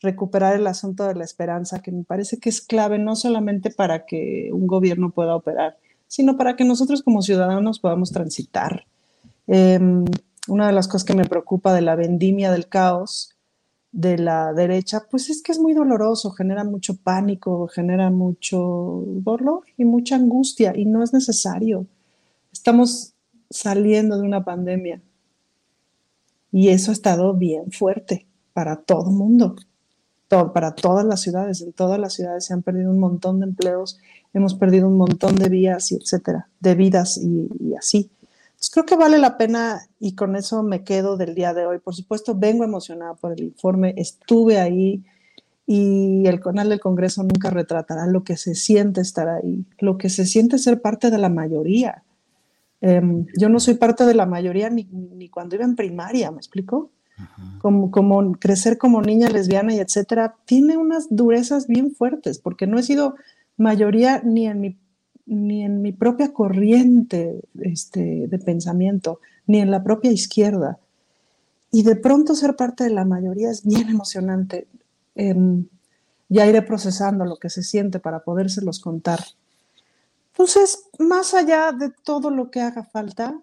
recuperar 0.00 0.54
el 0.54 0.64
asunto 0.68 1.04
de 1.04 1.16
la 1.16 1.24
esperanza, 1.24 1.82
que 1.82 1.90
me 1.90 2.04
parece 2.04 2.38
que 2.38 2.48
es 2.48 2.60
clave 2.60 3.00
no 3.00 3.16
solamente 3.16 3.70
para 3.72 4.06
que 4.06 4.50
un 4.52 4.68
gobierno 4.68 5.10
pueda 5.10 5.34
operar, 5.34 5.76
sino 6.06 6.36
para 6.36 6.54
que 6.54 6.64
nosotros 6.64 7.02
como 7.02 7.22
ciudadanos 7.22 7.80
podamos 7.80 8.12
transitar. 8.12 8.86
Em, 9.48 10.04
una 10.46 10.68
de 10.68 10.72
las 10.72 10.86
cosas 10.86 11.02
que 11.02 11.16
me 11.16 11.24
preocupa 11.24 11.74
de 11.74 11.80
la 11.80 11.96
vendimia 11.96 12.52
del 12.52 12.68
caos 12.68 13.34
de 13.90 14.16
la 14.16 14.52
derecha, 14.52 15.08
pues 15.10 15.28
es 15.28 15.42
que 15.42 15.50
es 15.50 15.58
muy 15.58 15.74
doloroso, 15.74 16.30
genera 16.30 16.62
mucho 16.62 16.98
pánico, 16.98 17.66
genera 17.66 18.10
mucho 18.10 19.02
dolor 19.06 19.62
y 19.76 19.84
mucha 19.84 20.14
angustia 20.14 20.72
y 20.76 20.84
no 20.84 21.02
es 21.02 21.12
necesario. 21.12 21.84
Estamos 22.52 23.14
saliendo 23.50 24.18
de 24.18 24.22
una 24.22 24.44
pandemia 24.44 25.02
y 26.52 26.68
eso 26.68 26.90
ha 26.90 26.94
estado 26.94 27.34
bien 27.34 27.70
fuerte 27.72 28.26
para 28.52 28.76
todo 28.76 29.10
el 29.10 29.16
mundo, 29.16 29.56
para 30.28 30.74
todas 30.74 31.04
las 31.04 31.20
ciudades. 31.20 31.60
En 31.60 31.72
todas 31.72 31.98
las 31.98 32.14
ciudades 32.14 32.46
se 32.46 32.54
han 32.54 32.62
perdido 32.62 32.90
un 32.90 32.98
montón 32.98 33.40
de 33.40 33.46
empleos, 33.46 33.98
hemos 34.32 34.54
perdido 34.54 34.88
un 34.88 34.96
montón 34.96 35.36
de 35.36 35.48
vías 35.48 35.92
y 35.92 35.96
etcétera, 35.96 36.48
de 36.60 36.74
vidas 36.74 37.18
y, 37.18 37.74
así. 37.74 38.10
Entonces 38.48 38.70
creo 38.72 38.86
que 38.86 38.96
vale 38.96 39.18
la 39.18 39.38
pena 39.38 39.86
y 40.00 40.14
con 40.14 40.34
eso 40.34 40.62
me 40.62 40.82
quedo 40.82 41.16
del 41.16 41.34
día 41.34 41.54
de 41.54 41.66
hoy. 41.66 41.78
Por 41.78 41.94
supuesto, 41.94 42.34
vengo 42.34 42.64
emocionada 42.64 43.14
por 43.14 43.32
el 43.32 43.44
informe, 43.44 43.94
estuve 43.96 44.58
ahí 44.58 45.04
y 45.66 46.26
el 46.26 46.40
canal 46.40 46.70
del 46.70 46.80
Congreso 46.80 47.22
nunca 47.22 47.50
retratará 47.50 48.06
lo 48.06 48.24
que 48.24 48.36
se 48.36 48.54
siente 48.54 49.02
estar 49.02 49.28
ahí, 49.28 49.64
lo 49.78 49.98
que 49.98 50.08
se 50.08 50.26
siente 50.26 50.58
ser 50.58 50.80
parte 50.80 51.10
de 51.10 51.18
la 51.18 51.28
mayoría 51.28 52.02
Em, 52.80 53.26
yo 53.36 53.48
no 53.48 53.58
soy 53.60 53.74
parte 53.74 54.04
de 54.04 54.14
la 54.14 54.26
mayoría 54.26 54.70
ni, 54.70 54.84
ni, 54.84 55.28
cuando 55.28 55.56
iba 55.56 55.64
en 55.64 55.76
primaria, 55.76 56.30
¿me 56.30 56.38
explico? 56.38 56.90
Como, 57.60 57.90
como 57.90 58.32
crecer 58.34 58.78
como 58.78 59.02
niña 59.02 59.28
lesbiana 59.28 59.74
y 59.74 59.80
etcétera, 59.80 60.36
tiene 60.44 60.76
unas 60.76 61.08
durezas 61.10 61.66
bien 61.66 61.92
fuertes, 61.92 62.38
porque 62.38 62.68
no 62.68 62.78
he 62.78 62.84
sido 62.84 63.16
mayoría 63.56 64.22
ni 64.24 64.46
en 64.46 64.60
mi, 64.60 64.78
ni 65.26 65.64
en 65.64 65.82
mi 65.82 65.90
propia 65.90 66.32
corriente 66.32 67.40
este, 67.60 68.28
de 68.28 68.38
pensamiento, 68.38 69.18
ni 69.48 69.58
en 69.58 69.72
la 69.72 69.82
propia 69.82 70.12
izquierda. 70.12 70.78
Y 71.72 71.82
de 71.82 71.96
pronto 71.96 72.36
ser 72.36 72.54
parte 72.54 72.84
de 72.84 72.90
la 72.90 73.04
mayoría 73.04 73.50
es 73.50 73.64
bien 73.64 73.88
emocionante. 73.88 74.68
Eh, 75.16 75.34
ya 76.28 76.46
iré 76.46 76.62
procesando 76.62 77.24
lo 77.24 77.36
que 77.36 77.50
se 77.50 77.62
siente 77.62 77.98
para 77.98 78.20
podérselos 78.20 78.80
contar. 78.80 79.20
Entonces, 80.38 80.88
más 81.00 81.34
allá 81.34 81.72
de 81.72 81.90
todo 81.90 82.30
lo 82.30 82.52
que 82.52 82.60
haga 82.60 82.84
falta, 82.84 83.42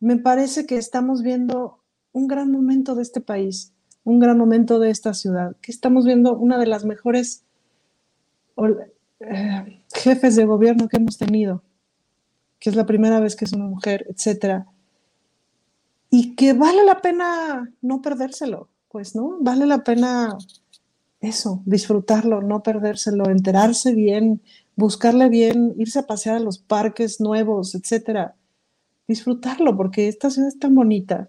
me 0.00 0.16
parece 0.16 0.64
que 0.64 0.78
estamos 0.78 1.22
viendo 1.22 1.84
un 2.12 2.26
gran 2.26 2.50
momento 2.50 2.94
de 2.94 3.02
este 3.02 3.20
país, 3.20 3.74
un 4.04 4.18
gran 4.18 4.38
momento 4.38 4.78
de 4.78 4.88
esta 4.88 5.12
ciudad, 5.12 5.54
que 5.60 5.70
estamos 5.70 6.06
viendo 6.06 6.34
una 6.34 6.56
de 6.56 6.66
las 6.66 6.86
mejores 6.86 7.44
eh, 9.20 9.82
jefes 9.92 10.34
de 10.34 10.46
gobierno 10.46 10.88
que 10.88 10.96
hemos 10.96 11.18
tenido, 11.18 11.62
que 12.58 12.70
es 12.70 12.76
la 12.76 12.86
primera 12.86 13.20
vez 13.20 13.36
que 13.36 13.44
es 13.44 13.52
una 13.52 13.66
mujer, 13.66 14.06
etcétera, 14.08 14.66
y 16.08 16.34
que 16.36 16.54
vale 16.54 16.84
la 16.86 17.02
pena 17.02 17.70
no 17.82 18.00
perdérselo, 18.00 18.70
pues, 18.88 19.14
¿no? 19.14 19.36
Vale 19.40 19.66
la 19.66 19.84
pena 19.84 20.38
eso, 21.20 21.60
disfrutarlo, 21.66 22.40
no 22.40 22.62
perdérselo, 22.62 23.28
enterarse 23.28 23.94
bien, 23.94 24.40
buscarle 24.78 25.28
bien, 25.28 25.74
irse 25.76 25.98
a 25.98 26.06
pasear 26.06 26.36
a 26.36 26.40
los 26.40 26.58
parques 26.58 27.20
nuevos, 27.20 27.74
etcétera. 27.74 28.36
Disfrutarlo, 29.08 29.76
porque 29.76 30.06
esta 30.06 30.30
ciudad 30.30 30.48
es 30.48 30.58
tan 30.60 30.76
bonita. 30.76 31.28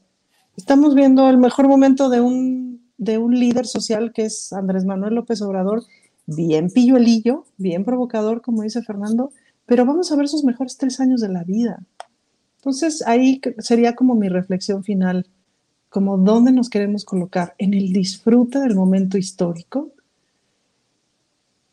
Estamos 0.55 0.93
viendo 0.93 1.27
el 1.27 1.39
mejor 1.39 1.67
momento 1.67 2.09
de 2.09 2.21
un, 2.21 2.87
de 2.99 3.17
un 3.17 3.37
líder 3.39 3.65
social 3.65 4.13
que 4.13 4.25
es 4.25 4.53
Andrés 4.53 4.85
Manuel 4.85 5.15
López 5.15 5.41
Obrador, 5.41 5.83
bien 6.27 6.69
pilluelillo, 6.69 7.45
bien 7.57 7.83
provocador, 7.85 8.43
como 8.43 8.61
dice 8.61 8.83
Fernando, 8.83 9.31
pero 9.65 9.83
vamos 9.83 10.11
a 10.11 10.15
ver 10.15 10.27
sus 10.27 10.43
mejores 10.43 10.77
tres 10.77 10.99
años 10.99 11.19
de 11.19 11.29
la 11.29 11.43
vida. 11.43 11.79
Entonces 12.57 13.01
ahí 13.07 13.41
sería 13.57 13.95
como 13.95 14.13
mi 14.13 14.29
reflexión 14.29 14.83
final, 14.83 15.25
como 15.89 16.19
dónde 16.19 16.51
nos 16.51 16.69
queremos 16.69 17.03
colocar, 17.03 17.55
en 17.57 17.73
el 17.73 17.93
disfrute 17.93 18.59
del 18.59 18.75
momento 18.75 19.17
histórico 19.17 19.91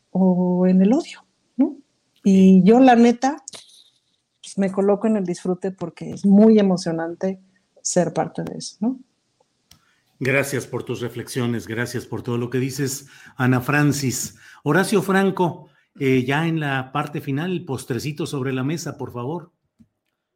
o 0.09 0.65
en 0.65 0.81
el 0.81 0.93
odio. 0.93 1.26
Y 2.29 2.61
yo 2.65 2.81
la 2.81 2.97
neta 2.97 3.41
pues, 4.41 4.57
me 4.57 4.69
coloco 4.69 5.07
en 5.07 5.15
el 5.15 5.23
disfrute 5.23 5.71
porque 5.71 6.09
es 6.09 6.25
muy 6.25 6.59
emocionante 6.59 7.39
ser 7.81 8.11
parte 8.11 8.43
de 8.43 8.57
eso, 8.57 8.75
¿no? 8.81 8.99
Gracias 10.19 10.67
por 10.67 10.83
tus 10.83 10.99
reflexiones, 10.99 11.67
gracias 11.67 12.05
por 12.05 12.23
todo 12.23 12.37
lo 12.37 12.49
que 12.49 12.57
dices, 12.57 13.07
Ana 13.37 13.61
Francis. 13.61 14.35
Horacio 14.63 15.01
Franco, 15.01 15.69
eh, 16.01 16.25
ya 16.25 16.49
en 16.49 16.59
la 16.59 16.91
parte 16.91 17.21
final, 17.21 17.49
el 17.49 17.63
postrecito 17.63 18.25
sobre 18.25 18.51
la 18.51 18.65
mesa, 18.65 18.97
por 18.97 19.13
favor. 19.13 19.53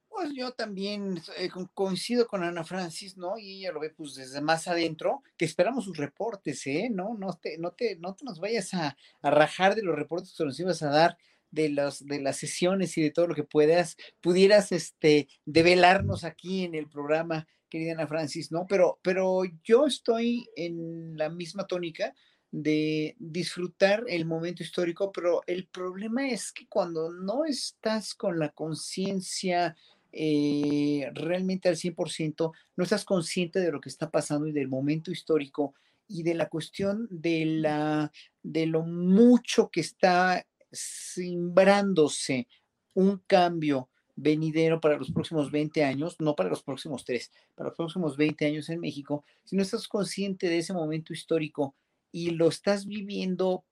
Pues 0.08 0.32
yo 0.34 0.54
también 0.54 1.22
eh, 1.38 1.50
coincido 1.74 2.26
con 2.26 2.42
Ana 2.42 2.64
Francis, 2.64 3.18
¿no? 3.18 3.38
Y 3.38 3.58
ella 3.58 3.74
lo 3.74 3.82
ve 3.82 3.90
pues 3.90 4.16
desde 4.16 4.40
más 4.40 4.70
adentro, 4.70 5.24
que 5.36 5.44
esperamos 5.44 5.84
sus 5.84 5.98
reportes, 5.98 6.66
¿eh? 6.68 6.90
No, 6.90 7.16
no 7.16 7.34
te, 7.34 7.58
no 7.58 7.72
te, 7.72 7.98
no 7.98 8.16
te 8.16 8.24
nos 8.24 8.40
vayas 8.40 8.74
a, 8.76 8.96
a 9.22 9.30
rajar 9.30 9.76
de 9.76 9.84
los 9.84 9.94
reportes 9.94 10.34
que 10.38 10.46
nos 10.46 10.58
ibas 10.58 10.82
a 10.84 10.90
dar 10.90 11.18
de, 11.52 11.70
los, 11.70 12.06
de 12.06 12.22
las 12.22 12.38
sesiones 12.38 12.98
y 12.98 13.02
de 13.02 13.12
todo 13.12 13.28
lo 13.28 13.36
que 13.36 13.44
puedas, 13.44 13.98
pudieras 14.22 14.72
este, 14.72 15.28
develarnos 15.46 16.24
aquí 16.24 16.64
en 16.64 16.76
el 16.76 16.88
programa, 16.88 17.48
querida 17.70 17.94
Ana 17.94 18.08
Francis, 18.08 18.52
¿no? 18.52 18.66
Pero, 18.68 19.00
pero 19.02 19.44
yo 19.64 19.86
estoy 19.86 20.48
en 20.56 21.18
la 21.18 21.30
misma 21.30 21.68
tónica 21.68 22.14
de 22.52 23.16
disfrutar 23.18 24.04
el 24.08 24.26
momento 24.26 24.62
histórico, 24.62 25.12
pero 25.12 25.42
el 25.48 25.68
problema 25.68 26.28
es 26.28 26.52
que 26.52 26.68
cuando 26.68 27.12
no 27.12 27.46
estás 27.46 28.14
con 28.14 28.40
la 28.40 28.50
conciencia 28.50 29.76
eh, 30.12 31.10
realmente 31.14 31.70
al 31.70 31.78
100%, 31.78 32.52
no 32.76 32.84
estás 32.84 33.06
consciente 33.06 33.60
de 33.60 33.72
lo 33.72 33.80
que 33.80 33.88
está 33.88 34.12
pasando 34.12 34.48
y 34.48 34.52
del 34.52 34.68
momento 34.68 35.12
histórico 35.12 35.74
y 36.08 36.24
de 36.24 36.34
la 36.34 36.50
cuestión 36.50 37.08
de, 37.10 37.46
la, 37.46 38.12
de 38.44 38.66
lo 38.66 38.84
mucho 38.84 39.70
que 39.70 39.80
está 39.80 40.46
simbrándose 40.72 42.48
un 42.94 43.22
cambio 43.28 43.90
venidero 44.16 44.80
para 44.80 44.98
los 44.98 45.12
próximos 45.12 45.52
20 45.52 45.84
años, 45.84 46.16
no 46.20 46.36
para 46.36 46.50
los 46.50 46.64
próximos 46.64 47.06
tres, 47.06 47.32
para 47.56 47.70
los 47.70 47.78
próximos 47.78 48.18
20 48.18 48.46
años 48.46 48.70
en 48.70 48.80
México, 48.80 49.24
si 49.44 49.56
no 49.56 49.64
estás 49.64 49.88
consciente 49.88 50.48
de 50.48 50.60
ese 50.60 50.74
momento 50.74 51.14
histórico 51.14 51.76
y 52.12 52.32
lo 52.32 52.48
estás 52.48 52.86
viviendo 52.86 53.64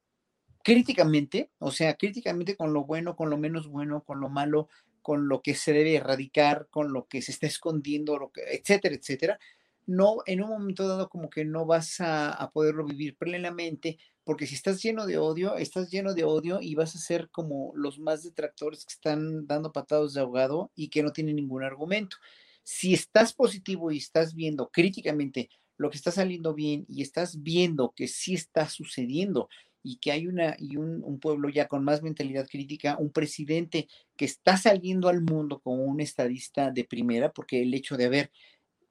críticamente, 0.63 1.51
o 1.59 1.71
sea, 1.71 1.95
críticamente 1.95 2.55
con 2.55 2.73
lo 2.73 2.85
bueno, 2.85 3.15
con 3.15 3.29
lo 3.29 3.37
menos 3.37 3.67
bueno, 3.67 4.03
con 4.03 4.19
lo 4.19 4.29
malo, 4.29 4.69
con 5.01 5.27
lo 5.27 5.41
que 5.41 5.55
se 5.55 5.73
debe 5.73 5.95
erradicar, 5.95 6.67
con 6.69 6.93
lo 6.93 7.07
que 7.07 7.21
se 7.21 7.31
está 7.31 7.47
escondiendo, 7.47 8.31
etcétera, 8.35 8.95
etcétera, 8.95 9.39
no, 9.87 10.17
en 10.25 10.43
un 10.43 10.49
momento 10.49 10.87
dado 10.87 11.09
como 11.09 11.29
que 11.29 11.45
no 11.45 11.65
vas 11.65 11.97
a 11.99 12.51
poderlo 12.53 12.85
vivir 12.85 13.15
plenamente 13.17 13.97
porque 14.29 14.45
si 14.45 14.53
estás 14.53 14.79
lleno 14.83 15.07
de 15.07 15.17
odio, 15.17 15.55
estás 15.55 15.89
lleno 15.89 16.13
de 16.13 16.23
odio 16.23 16.59
y 16.61 16.75
vas 16.75 16.95
a 16.95 16.99
ser 16.99 17.31
como 17.31 17.71
los 17.73 17.97
más 17.97 18.21
detractores 18.21 18.85
que 18.85 18.93
están 18.93 19.47
dando 19.47 19.71
patados 19.71 20.13
de 20.13 20.21
ahogado 20.21 20.71
y 20.75 20.89
que 20.89 21.01
no 21.01 21.11
tienen 21.11 21.37
ningún 21.37 21.63
argumento. 21.63 22.17
Si 22.61 22.93
estás 22.93 23.33
positivo 23.33 23.91
y 23.91 23.97
estás 23.97 24.35
viendo 24.35 24.69
críticamente 24.69 25.49
lo 25.77 25.89
que 25.89 25.97
está 25.97 26.11
saliendo 26.11 26.53
bien 26.53 26.85
y 26.87 27.01
estás 27.01 27.41
viendo 27.41 27.91
que 27.95 28.07
sí 28.07 28.35
está 28.35 28.69
sucediendo 28.69 29.49
y 29.81 29.97
que 29.97 30.11
hay 30.11 30.27
una 30.27 30.55
y 30.59 30.77
un, 30.77 31.03
un, 31.03 31.19
pueblo 31.19 31.49
ya 31.49 31.67
con 31.67 31.83
más 31.83 32.03
mentalidad 32.03 32.47
crítica, 32.47 32.97
un 32.99 33.11
presidente 33.11 33.87
que 34.15 34.25
está 34.25 34.57
saliendo 34.57 35.09
al 35.09 35.21
mundo 35.21 35.59
como 35.59 35.85
un 35.85 36.01
estadista 36.01 36.69
de 36.69 36.83
primera, 36.83 37.31
porque 37.31 37.63
el 37.63 37.73
hecho 37.73 37.97
de 37.97 38.05
haber 38.05 38.31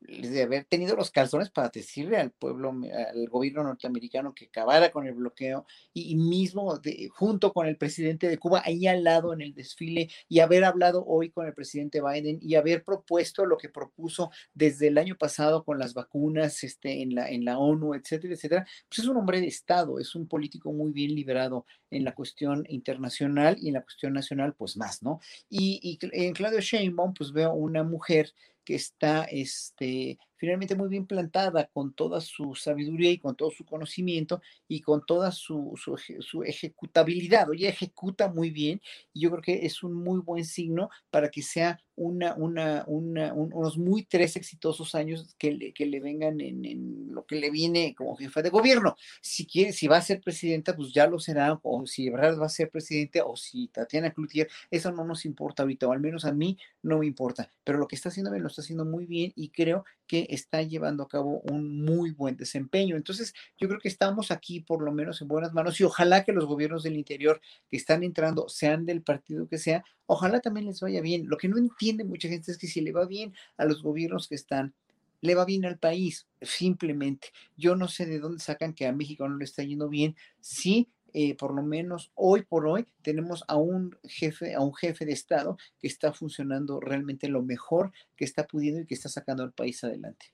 de 0.00 0.42
haber 0.42 0.64
tenido 0.64 0.94
los 0.96 1.10
calzones 1.10 1.50
para 1.50 1.70
decirle 1.70 2.18
al 2.18 2.30
pueblo, 2.30 2.70
al 2.70 3.28
gobierno 3.28 3.64
norteamericano 3.64 4.34
que 4.34 4.46
acabara 4.46 4.90
con 4.92 5.06
el 5.06 5.14
bloqueo 5.14 5.66
y, 5.92 6.16
mismo 6.16 6.80
junto 7.10 7.52
con 7.52 7.66
el 7.66 7.76
presidente 7.76 8.28
de 8.28 8.38
Cuba 8.38 8.62
ahí 8.64 8.86
al 8.86 9.02
lado 9.02 9.32
en 9.32 9.40
el 9.40 9.54
desfile 9.54 10.08
y 10.28 10.40
haber 10.40 10.64
hablado 10.64 11.04
hoy 11.04 11.30
con 11.30 11.46
el 11.46 11.54
presidente 11.54 12.00
Biden 12.00 12.38
y 12.40 12.54
haber 12.54 12.84
propuesto 12.84 13.44
lo 13.44 13.56
que 13.56 13.68
propuso 13.68 14.30
desde 14.54 14.88
el 14.88 14.98
año 14.98 15.16
pasado 15.16 15.64
con 15.64 15.78
las 15.78 15.94
vacunas 15.94 16.62
este, 16.62 17.02
en, 17.02 17.14
la, 17.14 17.28
en 17.28 17.44
la 17.44 17.58
ONU, 17.58 17.94
etcétera, 17.94 18.34
etcétera, 18.34 18.66
pues 18.88 19.00
es 19.00 19.06
un 19.06 19.16
hombre 19.16 19.40
de 19.40 19.48
Estado, 19.48 19.98
es 19.98 20.14
un 20.14 20.28
político 20.28 20.72
muy 20.72 20.92
bien 20.92 21.14
liberado 21.14 21.66
en 21.90 22.04
la 22.04 22.14
cuestión 22.14 22.64
internacional 22.68 23.56
y 23.60 23.68
en 23.68 23.74
la 23.74 23.82
cuestión 23.82 24.12
nacional, 24.12 24.54
pues 24.54 24.76
más, 24.76 25.02
¿no? 25.02 25.20
Y, 25.48 25.80
y 25.82 25.98
en 26.12 26.34
Claudio 26.34 26.60
Sheinbaum, 26.60 27.14
pues 27.14 27.32
veo 27.32 27.52
una 27.52 27.82
mujer 27.82 28.32
que 28.68 28.74
está 28.74 29.24
este, 29.24 30.18
finalmente 30.38 30.74
muy 30.74 30.88
bien 30.88 31.06
plantada 31.06 31.66
con 31.66 31.92
toda 31.92 32.20
su 32.20 32.54
sabiduría 32.54 33.10
y 33.10 33.18
con 33.18 33.36
todo 33.36 33.50
su 33.50 33.64
conocimiento 33.64 34.40
y 34.66 34.80
con 34.80 35.04
toda 35.04 35.32
su, 35.32 35.74
su, 35.76 36.42
ejecutabilidad. 36.42 37.52
Ella 37.52 37.68
ejecuta 37.68 38.28
muy 38.28 38.50
bien 38.50 38.80
y 39.12 39.20
yo 39.20 39.30
creo 39.30 39.42
que 39.42 39.66
es 39.66 39.82
un 39.82 39.92
muy 39.92 40.20
buen 40.20 40.44
signo 40.44 40.90
para 41.10 41.28
que 41.30 41.42
sea 41.42 41.80
una, 41.96 42.34
una, 42.36 42.84
una 42.86 43.34
unos 43.34 43.76
muy 43.76 44.04
tres 44.04 44.36
exitosos 44.36 44.94
años 44.94 45.34
que 45.36 45.52
le, 45.52 45.72
que 45.72 45.84
le 45.84 45.98
vengan 45.98 46.40
en, 46.40 46.64
en, 46.64 47.12
lo 47.12 47.26
que 47.26 47.36
le 47.36 47.50
viene 47.50 47.94
como 47.96 48.16
jefa 48.16 48.40
de 48.40 48.50
gobierno. 48.50 48.96
Si 49.20 49.46
quiere, 49.46 49.72
si 49.72 49.88
va 49.88 49.96
a 49.96 50.02
ser 50.02 50.20
presidenta, 50.20 50.76
pues 50.76 50.92
ya 50.92 51.08
lo 51.08 51.18
será, 51.18 51.58
o 51.62 51.86
si 51.86 52.06
Ebrard 52.06 52.40
va 52.40 52.46
a 52.46 52.50
ser 52.50 52.70
presidente, 52.70 53.20
o 53.20 53.36
si 53.36 53.66
Tatiana 53.68 54.12
Cloutier, 54.12 54.48
eso 54.70 54.92
no 54.92 55.04
nos 55.04 55.24
importa 55.24 55.64
ahorita, 55.64 55.88
o 55.88 55.92
al 55.92 56.00
menos 56.00 56.24
a 56.24 56.32
mí 56.32 56.56
no 56.82 56.98
me 56.98 57.06
importa, 57.06 57.50
pero 57.64 57.78
lo 57.78 57.88
que 57.88 57.96
está 57.96 58.08
haciendo 58.10 58.30
bien 58.30 58.42
lo 58.42 58.48
está 58.48 58.62
haciendo 58.62 58.84
muy 58.84 59.06
bien 59.06 59.32
y 59.34 59.48
creo 59.50 59.84
que 60.08 60.26
está 60.30 60.62
llevando 60.62 61.04
a 61.04 61.08
cabo 61.08 61.40
un 61.42 61.84
muy 61.84 62.10
buen 62.10 62.36
desempeño. 62.36 62.96
Entonces, 62.96 63.34
yo 63.56 63.68
creo 63.68 63.78
que 63.78 63.88
estamos 63.88 64.32
aquí 64.32 64.60
por 64.60 64.82
lo 64.82 64.90
menos 64.90 65.22
en 65.22 65.28
buenas 65.28 65.52
manos 65.52 65.78
y 65.80 65.84
ojalá 65.84 66.24
que 66.24 66.32
los 66.32 66.46
gobiernos 66.46 66.82
del 66.82 66.96
interior 66.96 67.40
que 67.70 67.76
están 67.76 68.02
entrando, 68.02 68.48
sean 68.48 68.86
del 68.86 69.02
partido 69.02 69.46
que 69.46 69.58
sea, 69.58 69.84
ojalá 70.06 70.40
también 70.40 70.66
les 70.66 70.80
vaya 70.80 71.00
bien. 71.00 71.28
Lo 71.28 71.36
que 71.36 71.48
no 71.48 71.58
entiende 71.58 72.02
mucha 72.02 72.28
gente 72.28 72.50
es 72.50 72.58
que 72.58 72.66
si 72.66 72.80
le 72.80 72.90
va 72.90 73.06
bien 73.06 73.34
a 73.56 73.64
los 73.64 73.82
gobiernos 73.82 74.26
que 74.26 74.34
están, 74.34 74.74
le 75.20 75.34
va 75.34 75.44
bien 75.44 75.64
al 75.64 75.78
país, 75.78 76.26
simplemente. 76.40 77.28
Yo 77.56 77.76
no 77.76 77.88
sé 77.88 78.06
de 78.06 78.18
dónde 78.18 78.42
sacan 78.42 78.72
que 78.72 78.86
a 78.86 78.92
México 78.92 79.28
no 79.28 79.36
le 79.36 79.44
está 79.44 79.62
yendo 79.62 79.88
bien. 79.88 80.16
Sí, 80.40 80.88
eh, 81.12 81.36
por 81.36 81.54
lo 81.54 81.62
menos 81.62 82.10
hoy 82.14 82.42
por 82.42 82.66
hoy 82.66 82.86
tenemos 83.02 83.44
a 83.48 83.56
un 83.56 83.96
jefe, 84.04 84.54
a 84.54 84.60
un 84.60 84.74
jefe 84.74 85.04
de 85.04 85.12
Estado 85.12 85.56
que 85.78 85.86
está 85.86 86.12
funcionando 86.12 86.80
realmente 86.80 87.28
lo 87.28 87.42
mejor 87.42 87.92
que 88.16 88.24
está 88.24 88.46
pudiendo 88.46 88.80
y 88.80 88.86
que 88.86 88.94
está 88.94 89.08
sacando 89.08 89.42
al 89.42 89.52
país 89.52 89.82
adelante. 89.84 90.26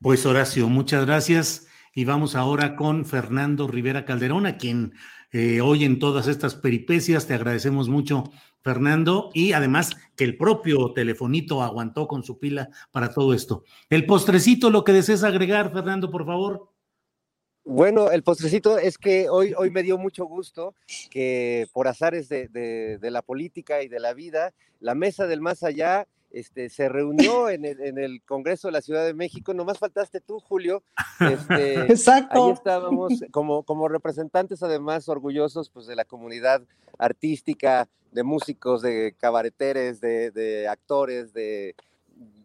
Pues 0.00 0.26
Horacio, 0.26 0.68
muchas 0.68 1.06
gracias. 1.06 1.66
Y 1.94 2.04
vamos 2.04 2.34
ahora 2.34 2.74
con 2.74 3.04
Fernando 3.04 3.68
Rivera 3.68 4.04
Calderón, 4.04 4.46
a 4.46 4.56
quien 4.58 4.94
eh, 5.30 5.60
hoy 5.60 5.84
en 5.84 5.98
todas 5.98 6.26
estas 6.26 6.56
peripecias 6.56 7.26
te 7.26 7.34
agradecemos 7.34 7.88
mucho, 7.88 8.24
Fernando, 8.62 9.30
y 9.32 9.52
además 9.52 9.96
que 10.16 10.24
el 10.24 10.36
propio 10.36 10.92
telefonito 10.92 11.62
aguantó 11.62 12.08
con 12.08 12.24
su 12.24 12.38
pila 12.38 12.68
para 12.90 13.14
todo 13.14 13.32
esto. 13.32 13.64
El 13.90 14.06
postrecito, 14.06 14.70
lo 14.70 14.84
que 14.84 14.92
desees 14.92 15.22
agregar, 15.22 15.72
Fernando, 15.72 16.10
por 16.10 16.26
favor. 16.26 16.73
Bueno, 17.64 18.10
el 18.10 18.22
postrecito 18.22 18.76
es 18.78 18.98
que 18.98 19.30
hoy, 19.30 19.54
hoy 19.56 19.70
me 19.70 19.82
dio 19.82 19.96
mucho 19.96 20.26
gusto 20.26 20.74
que 21.10 21.66
por 21.72 21.88
azares 21.88 22.28
de, 22.28 22.48
de, 22.48 23.10
la 23.10 23.22
política 23.22 23.82
y 23.82 23.88
de 23.88 24.00
la 24.00 24.12
vida, 24.12 24.52
la 24.80 24.94
mesa 24.94 25.26
del 25.26 25.40
más 25.40 25.62
allá 25.62 26.06
este, 26.30 26.68
se 26.68 26.88
reunió 26.88 27.48
en 27.48 27.64
el, 27.64 27.80
en 27.80 27.96
el, 27.96 28.20
Congreso 28.22 28.68
de 28.68 28.72
la 28.72 28.82
Ciudad 28.82 29.06
de 29.06 29.14
México. 29.14 29.54
Nomás 29.54 29.78
faltaste 29.78 30.20
tú, 30.20 30.40
Julio. 30.40 30.82
Este, 31.20 31.74
Exacto. 31.92 32.46
Ahí 32.46 32.52
estábamos 32.52 33.12
como, 33.30 33.62
como 33.62 33.88
representantes, 33.88 34.62
además, 34.62 35.08
orgullosos 35.08 35.70
pues, 35.70 35.86
de 35.86 35.96
la 35.96 36.04
comunidad 36.04 36.62
artística, 36.98 37.88
de 38.12 38.24
músicos, 38.24 38.82
de 38.82 39.14
cabareteres, 39.18 40.00
de, 40.00 40.32
de 40.32 40.68
actores, 40.68 41.32
de 41.32 41.76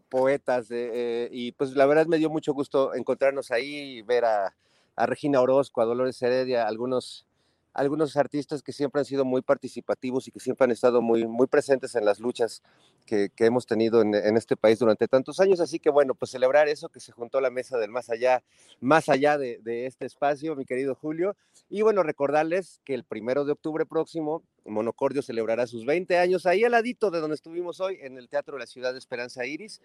poetas. 0.08 0.68
Eh, 0.70 1.28
y 1.32 1.52
pues 1.54 1.72
la 1.72 1.86
verdad 1.86 2.06
me 2.06 2.18
dio 2.18 2.30
mucho 2.30 2.54
gusto 2.54 2.94
encontrarnos 2.94 3.52
ahí 3.52 3.98
y 3.98 4.02
ver 4.02 4.26
a 4.26 4.56
a 5.00 5.06
Regina 5.06 5.40
Orozco, 5.40 5.82
a 5.82 5.86
Dolores 5.86 6.22
Heredia, 6.22 6.68
algunos, 6.68 7.26
algunos 7.74 8.18
artistas 8.18 8.62
que 8.62 8.74
siempre 8.74 9.00
han 9.00 9.06
sido 9.06 9.24
muy 9.24 9.42
participativos 9.42 10.28
y 10.28 10.32
que 10.32 10.42
siempre 10.42 10.66
han 10.66 10.72
estado 10.72 11.02
muy, 11.02 11.26
muy 11.26 11.48
presentes 11.48 11.96
en 11.96 12.04
las 12.04 12.20
luchas 12.20 12.62
que, 13.06 13.30
que 13.34 13.46
hemos 13.46 13.66
tenido 13.66 14.02
en, 14.02 14.14
en, 14.14 14.36
este 14.36 14.58
país 14.58 14.78
durante 14.78 15.08
tantos 15.08 15.40
años. 15.40 15.62
Así 15.62 15.80
que 15.80 15.90
bueno, 15.90 16.16
pues 16.16 16.32
celebrar 16.32 16.68
eso, 16.68 16.90
que 16.90 17.00
se 17.00 17.14
juntó 17.14 17.40
la 17.40 17.50
mesa 17.50 17.78
del 17.78 17.92
más 17.92 18.10
allá, 18.10 18.44
más 18.82 19.08
allá 19.08 19.38
de, 19.38 19.60
de 19.60 19.86
este 19.86 20.06
espacio, 20.06 20.58
mi 20.58 20.66
querido 20.66 20.96
Julio. 20.96 21.38
Y 21.70 21.82
bueno, 21.82 22.04
recordarles 22.04 22.82
que 22.84 22.94
el 22.94 23.06
primero 23.06 23.46
de 23.46 23.54
octubre 23.54 23.86
próximo, 23.86 24.44
Monocordio 24.66 25.22
celebrará 25.22 25.66
sus 25.66 25.86
20 25.86 26.18
años 26.18 26.46
ahí 26.46 26.66
al 26.66 26.74
ladito 26.74 27.10
de 27.10 27.22
donde 27.22 27.36
estuvimos 27.36 27.80
hoy, 27.80 28.00
en 28.02 28.18
el 28.18 28.28
Teatro 28.28 28.56
de 28.56 28.60
la 28.60 28.68
Ciudad 28.68 28.92
de 28.92 29.00
Esperanza 29.00 29.46
Iris. 29.46 29.80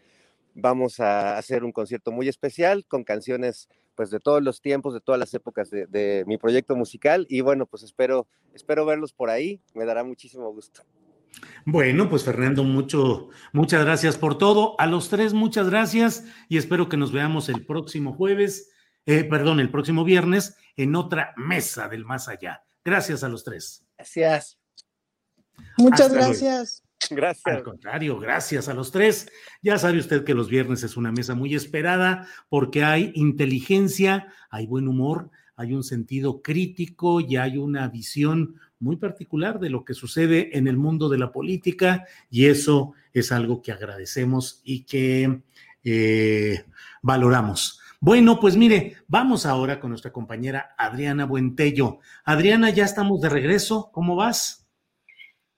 Vamos 0.56 0.98
a 0.98 1.38
hacer 1.38 1.62
un 1.62 1.70
concierto 1.70 2.10
muy 2.10 2.28
especial 2.28 2.84
con 2.86 3.04
canciones 3.04 3.68
pues 3.94 4.10
de 4.10 4.20
todos 4.20 4.42
los 4.42 4.60
tiempos, 4.60 4.94
de 4.94 5.00
todas 5.00 5.18
las 5.18 5.32
épocas 5.34 5.70
de, 5.70 5.86
de, 5.86 6.24
mi 6.26 6.38
proyecto 6.38 6.76
musical 6.76 7.26
y 7.28 7.40
bueno, 7.40 7.66
pues 7.66 7.82
espero, 7.82 8.26
espero 8.54 8.84
verlos 8.84 9.12
por 9.12 9.30
ahí, 9.30 9.60
me 9.74 9.84
dará 9.84 10.04
muchísimo 10.04 10.52
gusto. 10.52 10.82
Bueno, 11.64 12.08
pues 12.08 12.24
Fernando, 12.24 12.64
mucho, 12.64 13.28
muchas 13.52 13.84
gracias 13.84 14.16
por 14.16 14.38
todo. 14.38 14.78
A 14.78 14.86
los 14.86 15.08
tres, 15.08 15.32
muchas 15.32 15.68
gracias 15.68 16.24
y 16.48 16.58
espero 16.58 16.88
que 16.88 16.96
nos 16.96 17.12
veamos 17.12 17.48
el 17.48 17.64
próximo 17.64 18.12
jueves, 18.14 18.70
eh, 19.06 19.24
perdón, 19.24 19.60
el 19.60 19.70
próximo 19.70 20.04
viernes 20.04 20.56
en 20.76 20.94
otra 20.96 21.32
mesa 21.36 21.88
del 21.88 22.04
más 22.04 22.28
allá. 22.28 22.62
Gracias 22.84 23.24
a 23.24 23.28
los 23.28 23.44
tres. 23.44 23.84
Gracias. 23.96 24.58
Muchas 25.78 26.12
gracias. 26.12 26.82
Gracias. 27.10 27.56
Al 27.56 27.62
contrario, 27.62 28.18
gracias 28.18 28.68
a 28.68 28.74
los 28.74 28.90
tres. 28.90 29.30
Ya 29.62 29.78
sabe 29.78 29.98
usted 29.98 30.24
que 30.24 30.34
los 30.34 30.48
viernes 30.48 30.82
es 30.82 30.96
una 30.96 31.12
mesa 31.12 31.34
muy 31.34 31.54
esperada 31.54 32.26
porque 32.48 32.84
hay 32.84 33.12
inteligencia, 33.14 34.28
hay 34.50 34.66
buen 34.66 34.88
humor, 34.88 35.30
hay 35.56 35.72
un 35.72 35.84
sentido 35.84 36.42
crítico 36.42 37.20
y 37.20 37.36
hay 37.36 37.58
una 37.58 37.88
visión 37.88 38.56
muy 38.78 38.96
particular 38.96 39.60
de 39.60 39.70
lo 39.70 39.84
que 39.84 39.94
sucede 39.94 40.56
en 40.58 40.66
el 40.66 40.76
mundo 40.76 41.08
de 41.08 41.18
la 41.18 41.32
política 41.32 42.04
y 42.30 42.46
eso 42.46 42.92
es 43.12 43.32
algo 43.32 43.62
que 43.62 43.72
agradecemos 43.72 44.60
y 44.64 44.84
que 44.84 45.42
eh, 45.84 46.64
valoramos. 47.02 47.80
Bueno, 48.00 48.38
pues 48.38 48.56
mire, 48.56 48.96
vamos 49.08 49.46
ahora 49.46 49.80
con 49.80 49.90
nuestra 49.90 50.12
compañera 50.12 50.74
Adriana 50.76 51.24
Buentello. 51.24 52.00
Adriana, 52.24 52.68
ya 52.68 52.84
estamos 52.84 53.22
de 53.22 53.30
regreso. 53.30 53.90
¿Cómo 53.92 54.16
vas? 54.16 54.63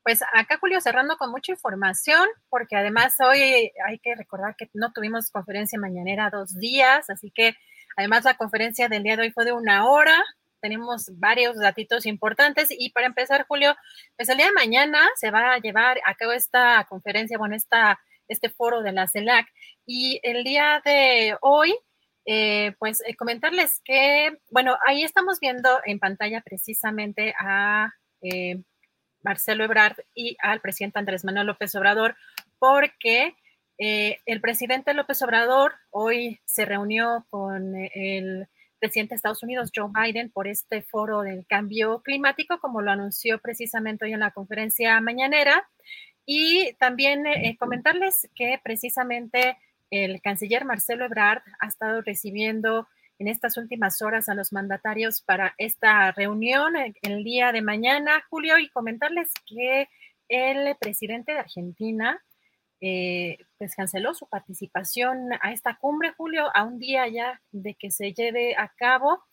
Pues 0.06 0.20
acá, 0.32 0.56
Julio, 0.60 0.80
cerrando 0.80 1.16
con 1.16 1.32
mucha 1.32 1.50
información, 1.50 2.28
porque 2.48 2.76
además 2.76 3.16
hoy 3.18 3.72
hay 3.84 3.98
que 4.00 4.14
recordar 4.14 4.54
que 4.54 4.70
no 4.72 4.92
tuvimos 4.92 5.32
conferencia 5.32 5.80
mañanera 5.80 6.30
dos 6.30 6.54
días, 6.54 7.10
así 7.10 7.32
que 7.32 7.56
además 7.96 8.22
la 8.22 8.36
conferencia 8.36 8.88
del 8.88 9.02
día 9.02 9.16
de 9.16 9.22
hoy 9.22 9.32
fue 9.32 9.44
de 9.44 9.50
una 9.50 9.90
hora. 9.90 10.22
Tenemos 10.60 11.10
varios 11.18 11.56
datitos 11.58 12.06
importantes 12.06 12.68
y 12.70 12.90
para 12.90 13.08
empezar, 13.08 13.46
Julio, 13.48 13.74
pues 14.16 14.28
el 14.28 14.36
día 14.36 14.46
de 14.46 14.52
mañana 14.52 15.00
se 15.16 15.32
va 15.32 15.54
a 15.54 15.58
llevar 15.58 15.98
a 16.06 16.14
cabo 16.14 16.30
esta 16.30 16.86
conferencia, 16.88 17.36
bueno, 17.36 17.56
esta, 17.56 17.98
este 18.28 18.48
foro 18.48 18.82
de 18.82 18.92
la 18.92 19.08
CELAC 19.08 19.48
y 19.86 20.20
el 20.22 20.44
día 20.44 20.80
de 20.84 21.36
hoy 21.40 21.76
eh, 22.26 22.76
pues 22.78 23.02
eh, 23.04 23.16
comentarles 23.16 23.80
que, 23.84 24.38
bueno, 24.52 24.78
ahí 24.86 25.02
estamos 25.02 25.40
viendo 25.40 25.80
en 25.84 25.98
pantalla 25.98 26.42
precisamente 26.42 27.34
a 27.40 27.92
eh, 28.22 28.62
Marcelo 29.26 29.64
Ebrard 29.64 29.96
y 30.14 30.36
al 30.40 30.60
presidente 30.60 31.00
Andrés 31.00 31.24
Manuel 31.24 31.48
López 31.48 31.74
Obrador, 31.74 32.16
porque 32.60 33.34
eh, 33.76 34.20
el 34.24 34.40
presidente 34.40 34.94
López 34.94 35.20
Obrador 35.22 35.74
hoy 35.90 36.40
se 36.44 36.64
reunió 36.64 37.26
con 37.28 37.74
eh, 37.74 37.90
el 37.94 38.46
presidente 38.78 39.14
de 39.14 39.16
Estados 39.16 39.42
Unidos, 39.42 39.72
Joe 39.74 39.90
Biden, 39.92 40.30
por 40.30 40.46
este 40.46 40.80
foro 40.82 41.22
del 41.22 41.44
cambio 41.46 42.02
climático, 42.02 42.60
como 42.60 42.80
lo 42.82 42.92
anunció 42.92 43.40
precisamente 43.40 44.04
hoy 44.04 44.12
en 44.12 44.20
la 44.20 44.30
conferencia 44.30 45.00
mañanera. 45.00 45.68
Y 46.24 46.74
también 46.74 47.26
eh, 47.26 47.56
comentarles 47.58 48.28
que 48.36 48.60
precisamente 48.62 49.58
el 49.90 50.20
canciller 50.20 50.64
Marcelo 50.64 51.04
Ebrard 51.04 51.42
ha 51.58 51.66
estado 51.66 52.00
recibiendo 52.00 52.86
en 53.18 53.28
estas 53.28 53.56
últimas 53.56 54.02
horas 54.02 54.28
a 54.28 54.34
los 54.34 54.52
mandatarios 54.52 55.22
para 55.22 55.54
esta 55.58 56.12
reunión 56.12 56.74
el 57.02 57.24
día 57.24 57.52
de 57.52 57.62
mañana, 57.62 58.24
Julio, 58.28 58.58
y 58.58 58.68
comentarles 58.68 59.32
que 59.46 59.88
el 60.28 60.76
presidente 60.76 61.32
de 61.32 61.38
Argentina 61.38 62.22
eh, 62.80 63.38
pues 63.58 63.74
canceló 63.74 64.12
su 64.14 64.28
participación 64.28 65.30
a 65.40 65.52
esta 65.52 65.76
cumbre, 65.76 66.12
Julio, 66.16 66.50
a 66.54 66.64
un 66.64 66.78
día 66.78 67.08
ya 67.08 67.40
de 67.50 67.74
que 67.74 67.90
se 67.90 68.12
lleve 68.12 68.54
a 68.56 68.68
cabo. 68.76 69.24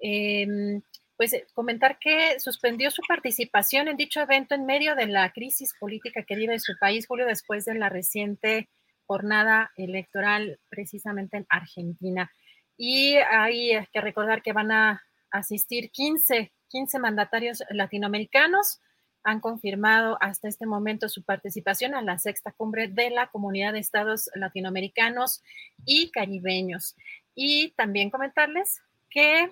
Em, 0.00 0.82
pues 1.16 1.32
eh, 1.32 1.46
comentar 1.52 1.98
que 1.98 2.38
suspendió 2.40 2.90
su 2.90 3.02
participación 3.06 3.88
en 3.88 3.96
dicho 3.96 4.20
evento 4.20 4.54
en 4.54 4.66
medio 4.66 4.94
de 4.94 5.06
la 5.06 5.30
crisis 5.32 5.74
política 5.78 6.22
que 6.22 6.36
vive 6.36 6.58
su 6.58 6.72
país, 6.78 7.06
Julio, 7.06 7.26
después 7.26 7.64
de 7.64 7.74
la 7.74 7.88
reciente 7.88 8.68
jornada 9.06 9.72
electoral 9.76 10.60
precisamente 10.68 11.38
en 11.38 11.46
Argentina. 11.48 12.30
Y 12.78 13.16
hay 13.16 13.72
que 13.92 14.00
recordar 14.00 14.40
que 14.40 14.52
van 14.52 14.70
a 14.70 15.02
asistir 15.30 15.90
15, 15.90 16.52
15 16.68 16.98
mandatarios 17.00 17.62
latinoamericanos. 17.70 18.80
Han 19.24 19.40
confirmado 19.40 20.16
hasta 20.20 20.48
este 20.48 20.64
momento 20.64 21.08
su 21.08 21.24
participación 21.24 21.94
a 21.94 22.02
la 22.02 22.18
sexta 22.18 22.52
cumbre 22.52 22.86
de 22.86 23.10
la 23.10 23.26
Comunidad 23.26 23.72
de 23.72 23.80
Estados 23.80 24.30
Latinoamericanos 24.34 25.42
y 25.84 26.10
Caribeños. 26.12 26.94
Y 27.34 27.72
también 27.72 28.10
comentarles 28.10 28.80
que 29.10 29.50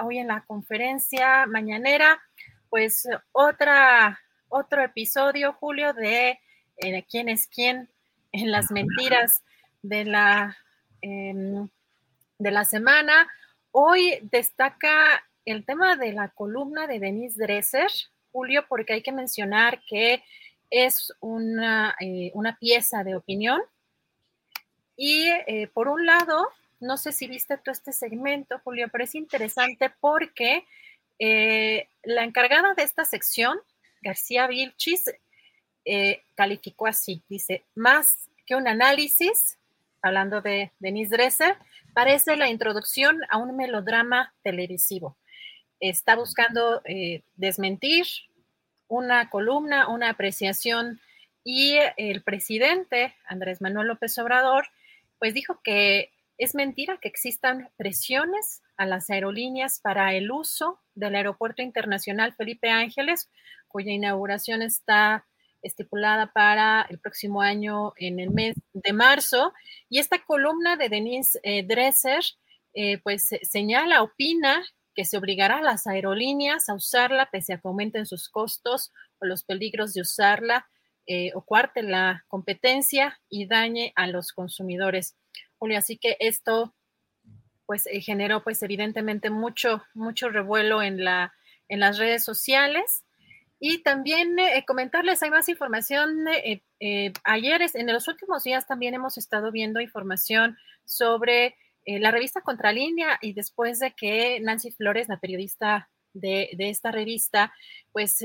hoy 0.00 0.18
en 0.18 0.28
la 0.28 0.44
conferencia 0.46 1.46
mañanera, 1.46 2.22
pues 2.70 3.08
otra, 3.32 4.20
otro 4.48 4.82
episodio, 4.82 5.52
Julio, 5.54 5.92
de 5.94 6.38
eh, 6.76 7.04
quién 7.10 7.28
es 7.28 7.48
quién 7.48 7.90
en 8.30 8.52
las 8.52 8.70
mentiras 8.70 9.42
de 9.82 10.04
la... 10.04 10.56
Em, 11.00 11.68
de 12.38 12.50
la 12.52 12.64
semana. 12.64 13.28
Hoy 13.72 14.18
destaca 14.22 15.24
el 15.44 15.64
tema 15.64 15.96
de 15.96 16.12
la 16.12 16.28
columna 16.28 16.86
de 16.86 17.00
Denise 17.00 17.40
Dresser, 17.40 17.90
Julio, 18.30 18.64
porque 18.68 18.92
hay 18.94 19.02
que 19.02 19.12
mencionar 19.12 19.80
que 19.88 20.22
es 20.70 21.12
una, 21.20 21.96
eh, 22.00 22.30
una 22.34 22.56
pieza 22.56 23.02
de 23.02 23.16
opinión. 23.16 23.60
Y 24.96 25.28
eh, 25.46 25.68
por 25.72 25.88
un 25.88 26.06
lado, 26.06 26.48
no 26.80 26.96
sé 26.96 27.12
si 27.12 27.26
viste 27.26 27.58
tú 27.58 27.70
este 27.70 27.92
segmento, 27.92 28.60
Julio, 28.62 28.88
pero 28.90 29.04
es 29.04 29.14
interesante 29.14 29.90
porque 30.00 30.64
eh, 31.18 31.88
la 32.04 32.24
encargada 32.24 32.74
de 32.74 32.82
esta 32.84 33.04
sección, 33.04 33.58
García 34.00 34.46
Vilchis, 34.46 35.04
calificó 36.34 36.86
así, 36.86 37.22
dice, 37.30 37.64
más 37.74 38.28
que 38.44 38.54
un 38.54 38.68
análisis, 38.68 39.58
hablando 40.02 40.40
de 40.40 40.72
Denise 40.78 41.16
Dresser, 41.16 41.56
parece 41.94 42.36
la 42.36 42.48
introducción 42.48 43.20
a 43.30 43.38
un 43.38 43.56
melodrama 43.56 44.34
televisivo. 44.42 45.16
Está 45.80 46.16
buscando 46.16 46.82
eh, 46.84 47.22
desmentir 47.36 48.06
una 48.88 49.30
columna, 49.30 49.88
una 49.88 50.10
apreciación 50.10 51.00
y 51.44 51.78
el 51.96 52.22
presidente 52.22 53.14
Andrés 53.26 53.60
Manuel 53.60 53.88
López 53.88 54.18
Obrador 54.18 54.66
pues 55.18 55.34
dijo 55.34 55.60
que 55.62 56.10
es 56.38 56.54
mentira 56.54 56.98
que 56.98 57.08
existan 57.08 57.68
presiones 57.76 58.62
a 58.76 58.86
las 58.86 59.10
aerolíneas 59.10 59.80
para 59.80 60.14
el 60.14 60.30
uso 60.30 60.78
del 60.94 61.16
Aeropuerto 61.16 61.62
Internacional 61.62 62.32
Felipe 62.34 62.70
Ángeles, 62.70 63.28
cuya 63.66 63.92
inauguración 63.92 64.62
está 64.62 65.26
estipulada 65.62 66.32
para 66.32 66.86
el 66.88 66.98
próximo 66.98 67.42
año 67.42 67.92
en 67.96 68.20
el 68.20 68.30
mes 68.30 68.56
de 68.72 68.92
marzo. 68.92 69.52
Y 69.88 69.98
esta 69.98 70.24
columna 70.24 70.76
de 70.76 70.88
Denise 70.88 71.38
eh, 71.42 71.62
Dresser, 71.62 72.22
eh, 72.74 72.98
pues 72.98 73.30
señala, 73.42 74.02
opina 74.02 74.64
que 74.94 75.04
se 75.04 75.16
obligará 75.16 75.58
a 75.58 75.62
las 75.62 75.86
aerolíneas 75.86 76.68
a 76.68 76.74
usarla 76.74 77.30
pese 77.30 77.52
a 77.52 77.58
que 77.58 77.68
aumenten 77.68 78.06
sus 78.06 78.28
costos 78.28 78.92
o 79.20 79.26
los 79.26 79.44
peligros 79.44 79.94
de 79.94 80.00
usarla 80.00 80.68
eh, 81.06 81.30
o 81.34 81.42
cuarte 81.42 81.82
la 81.82 82.24
competencia 82.28 83.18
y 83.28 83.46
dañe 83.46 83.92
a 83.96 84.06
los 84.08 84.32
consumidores. 84.32 85.16
Julio, 85.56 85.78
así 85.78 85.98
que 85.98 86.16
esto 86.20 86.74
pues 87.64 87.84
generó 88.00 88.42
pues 88.42 88.62
evidentemente 88.62 89.30
mucho, 89.30 89.84
mucho 89.94 90.30
revuelo 90.30 90.82
en, 90.82 91.04
la, 91.04 91.34
en 91.68 91.80
las 91.80 91.98
redes 91.98 92.24
sociales. 92.24 93.04
Y 93.60 93.82
también 93.82 94.38
eh, 94.38 94.64
comentarles, 94.66 95.22
hay 95.22 95.30
más 95.30 95.48
información. 95.48 96.28
Eh, 96.28 96.62
eh, 96.78 97.12
ayer, 97.24 97.60
en 97.74 97.86
los 97.92 98.06
últimos 98.06 98.44
días, 98.44 98.66
también 98.66 98.94
hemos 98.94 99.18
estado 99.18 99.50
viendo 99.50 99.80
información 99.80 100.56
sobre 100.84 101.56
la 101.90 102.10
revista 102.10 102.42
Contralínea 102.42 103.18
y 103.22 103.32
después 103.32 103.78
de 103.78 103.94
que 103.94 104.40
Nancy 104.40 104.72
Flores, 104.72 105.08
la 105.08 105.20
periodista 105.20 105.88
de, 106.12 106.54
esta 106.58 106.92
revista, 106.92 107.50
pues 107.92 108.18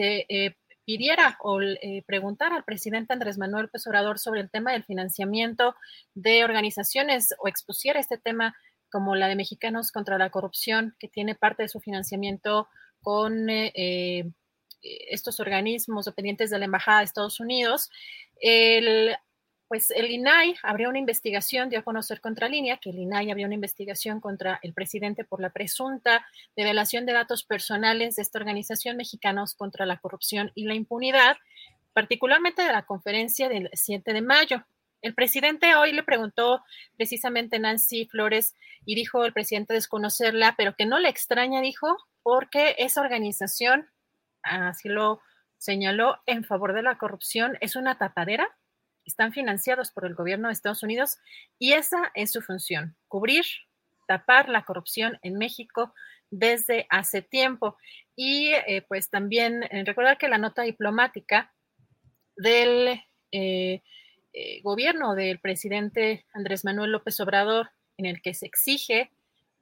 pidiera 0.83 1.37
o 1.39 1.61
preguntara 2.05 2.57
al 2.57 2.65
presidente 2.65 3.13
Andrés 3.13 3.37
Manuel 3.37 3.67
López 3.67 3.83
sobre 4.21 4.41
el 4.41 4.51
tema 4.51 4.73
del 4.73 4.83
financiamiento 4.83 5.77
de 6.13 6.43
organizaciones 6.43 7.33
o 7.39 7.47
expusiera 7.47 8.01
este 8.01 8.17
tema 8.17 8.53
como 8.91 9.15
la 9.15 9.29
de 9.29 9.37
Mexicanos 9.37 9.93
contra 9.93 10.17
la 10.17 10.29
Corrupción, 10.29 10.97
que 10.99 11.07
tiene 11.07 11.33
parte 11.33 11.63
de 11.63 11.69
su 11.69 11.79
financiamiento 11.79 12.67
con 13.01 13.47
estos 14.83 15.39
organismos 15.39 16.05
dependientes 16.05 16.49
de 16.49 16.59
la 16.59 16.65
Embajada 16.65 16.99
de 16.99 17.05
Estados 17.05 17.39
Unidos, 17.39 17.89
el, 18.39 19.15
pues 19.67 19.89
el 19.91 20.11
INAI 20.11 20.55
abrió 20.61 20.89
una 20.89 20.99
investigación, 20.99 21.69
dio 21.69 21.79
a 21.79 21.83
conocer 21.83 22.21
contra 22.21 22.49
línea 22.49 22.77
que 22.77 22.91
el 22.91 22.99
INAI 22.99 23.31
abrió 23.31 23.47
una 23.47 23.55
investigación 23.55 24.19
contra 24.19 24.59
el 24.61 24.73
presidente 24.73 25.23
por 25.23 25.41
la 25.41 25.49
presunta 25.49 26.25
revelación 26.55 27.05
de 27.05 27.13
datos 27.13 27.43
personales 27.43 28.17
de 28.17 28.21
esta 28.21 28.39
organización 28.39 28.97
Mexicanos 28.97 29.55
contra 29.55 29.85
la 29.85 29.97
Corrupción 29.97 30.51
y 30.53 30.65
la 30.65 30.75
Impunidad, 30.75 31.37
particularmente 31.93 32.63
de 32.63 32.71
la 32.71 32.85
conferencia 32.85 33.49
del 33.49 33.69
7 33.73 34.13
de 34.13 34.21
mayo. 34.21 34.65
El 35.01 35.15
presidente 35.15 35.75
hoy 35.75 35.91
le 35.91 36.03
preguntó 36.03 36.63
precisamente 36.95 37.59
Nancy 37.59 38.05
Flores 38.05 38.55
y 38.85 38.95
dijo 38.95 39.25
el 39.25 39.33
presidente 39.33 39.73
desconocerla, 39.73 40.55
pero 40.57 40.75
que 40.75 40.85
no 40.85 40.99
le 40.99 41.09
extraña, 41.09 41.61
dijo, 41.61 41.97
porque 42.21 42.75
esa 42.77 43.01
organización 43.01 43.89
así 44.43 44.89
lo 44.89 45.21
señaló 45.57 46.17
en 46.25 46.43
favor 46.43 46.73
de 46.73 46.83
la 46.83 46.97
corrupción 46.97 47.57
es 47.61 47.75
una 47.75 47.97
tapadera, 47.97 48.49
están 49.05 49.33
financiados 49.33 49.91
por 49.91 50.05
el 50.05 50.13
gobierno 50.15 50.47
de 50.47 50.53
Estados 50.53 50.83
Unidos 50.83 51.17
y 51.57 51.73
esa 51.73 52.11
es 52.15 52.31
su 52.31 52.41
función, 52.41 52.95
cubrir, 53.07 53.45
tapar 54.07 54.49
la 54.49 54.65
corrupción 54.65 55.19
en 55.21 55.37
México 55.37 55.93
desde 56.29 56.85
hace 56.89 57.21
tiempo. 57.21 57.77
Y 58.15 58.47
eh, 58.67 58.83
pues 58.87 59.09
también 59.09 59.63
eh, 59.63 59.83
recordar 59.85 60.17
que 60.17 60.27
la 60.27 60.37
nota 60.37 60.63
diplomática 60.63 61.53
del 62.35 63.01
eh, 63.31 63.81
gobierno 64.63 65.15
del 65.15 65.39
presidente 65.39 66.25
Andrés 66.33 66.65
Manuel 66.65 66.91
López 66.91 67.19
Obrador, 67.19 67.69
en 67.97 68.05
el 68.05 68.21
que 68.21 68.33
se 68.33 68.47
exige 68.47 69.11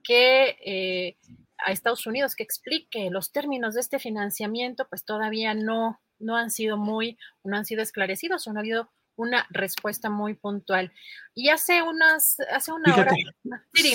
que 0.04 1.18
a 1.66 1.72
Estados 1.72 2.06
Unidos 2.08 2.36
que 2.36 2.44
explique 2.44 3.10
los 3.12 3.32
términos 3.32 3.76
de 3.76 3.82
este 3.82 4.00
financiamiento, 4.00 4.88
pues 4.90 5.06
todavía 5.06 5.54
no, 5.54 6.02
no 6.20 6.36
han 6.38 6.52
sido 6.52 6.78
muy, 6.78 7.18
no 7.44 7.58
han 7.58 7.66
sido 7.66 7.82
esclarecidos 7.82 8.48
o 8.48 8.54
no 8.54 8.60
ha 8.60 8.62
habido 8.62 8.92
una 9.16 9.46
respuesta 9.52 10.10
muy 10.10 10.34
puntual. 10.34 10.92
Y 11.36 11.50
hace 11.50 11.82
unas, 11.82 12.38
hace 12.54 12.72
una 12.72 12.96
hora. 12.96 13.12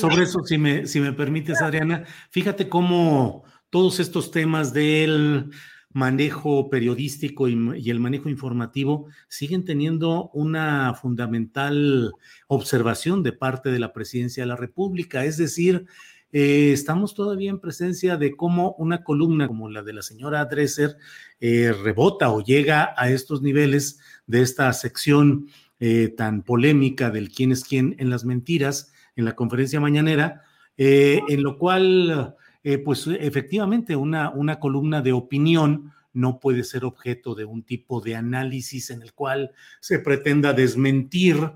sobre 0.01 0.25
eso, 0.25 0.41
si 0.45 0.59
me, 0.59 0.87
si 0.87 1.01
me 1.01 1.13
permites, 1.13 1.61
Adriana, 1.61 2.05
fíjate 2.31 2.69
cómo 2.69 3.45
todos 3.71 4.01
estos 4.01 4.31
temas 4.31 4.73
del 4.73 5.51
manejo 5.91 6.69
periodístico 6.69 7.49
y, 7.49 7.57
y, 7.79 7.91
el 7.91 8.01
manejo 8.01 8.29
informativo 8.29 9.09
siguen 9.29 9.65
teniendo 9.65 10.29
una 10.35 10.93
fundamental 10.95 12.13
observación 12.49 13.23
de 13.23 13.33
parte 13.33 13.71
de 13.71 13.79
la 13.79 13.95
presidencia 13.95 14.43
de 14.43 14.49
la 14.49 14.57
República, 14.57 15.25
es 15.25 15.39
decir, 15.39 15.87
eh, 16.33 16.73
estamos 16.73 17.15
todavía 17.15 17.51
en 17.51 17.61
presencia 17.61 18.17
de 18.17 18.37
cómo 18.37 18.75
una 18.79 19.05
columna 19.05 19.47
como 19.47 19.71
la 19.71 19.83
de 19.83 19.93
la 19.93 20.03
señora 20.03 20.45
Dresser 20.45 20.97
eh, 21.41 21.73
rebota 21.73 22.31
o 22.31 22.43
llega 22.43 22.95
a 22.97 23.11
estos 23.11 23.43
niveles 23.43 24.01
de 24.27 24.43
esta 24.43 24.73
sección 24.73 25.49
eh, 25.79 26.09
tan 26.09 26.43
polémica 26.43 27.11
del 27.11 27.31
quién 27.31 27.53
es 27.53 27.65
quién 27.65 27.95
en 27.99 28.11
las 28.11 28.25
mentiras 28.25 28.93
en 29.15 29.25
la 29.25 29.35
conferencia 29.35 29.81
mañanera, 29.81 30.43
en 30.77 31.43
lo 31.43 31.57
cual, 31.57 32.37
pues 32.85 33.07
efectivamente, 33.07 33.97
una, 33.97 34.29
una 34.29 34.61
columna 34.61 35.01
de 35.01 35.13
opinión 35.13 35.95
no 36.13 36.39
puede 36.39 36.65
ser 36.65 36.85
objeto 36.85 37.35
de 37.35 37.47
un 37.47 37.63
tipo 37.63 38.03
de 38.03 38.15
análisis 38.15 38.91
en 38.91 39.01
el 39.01 39.15
cual 39.15 39.53
se 39.81 40.01
pretenda 40.01 40.53
desmentir 40.53 41.51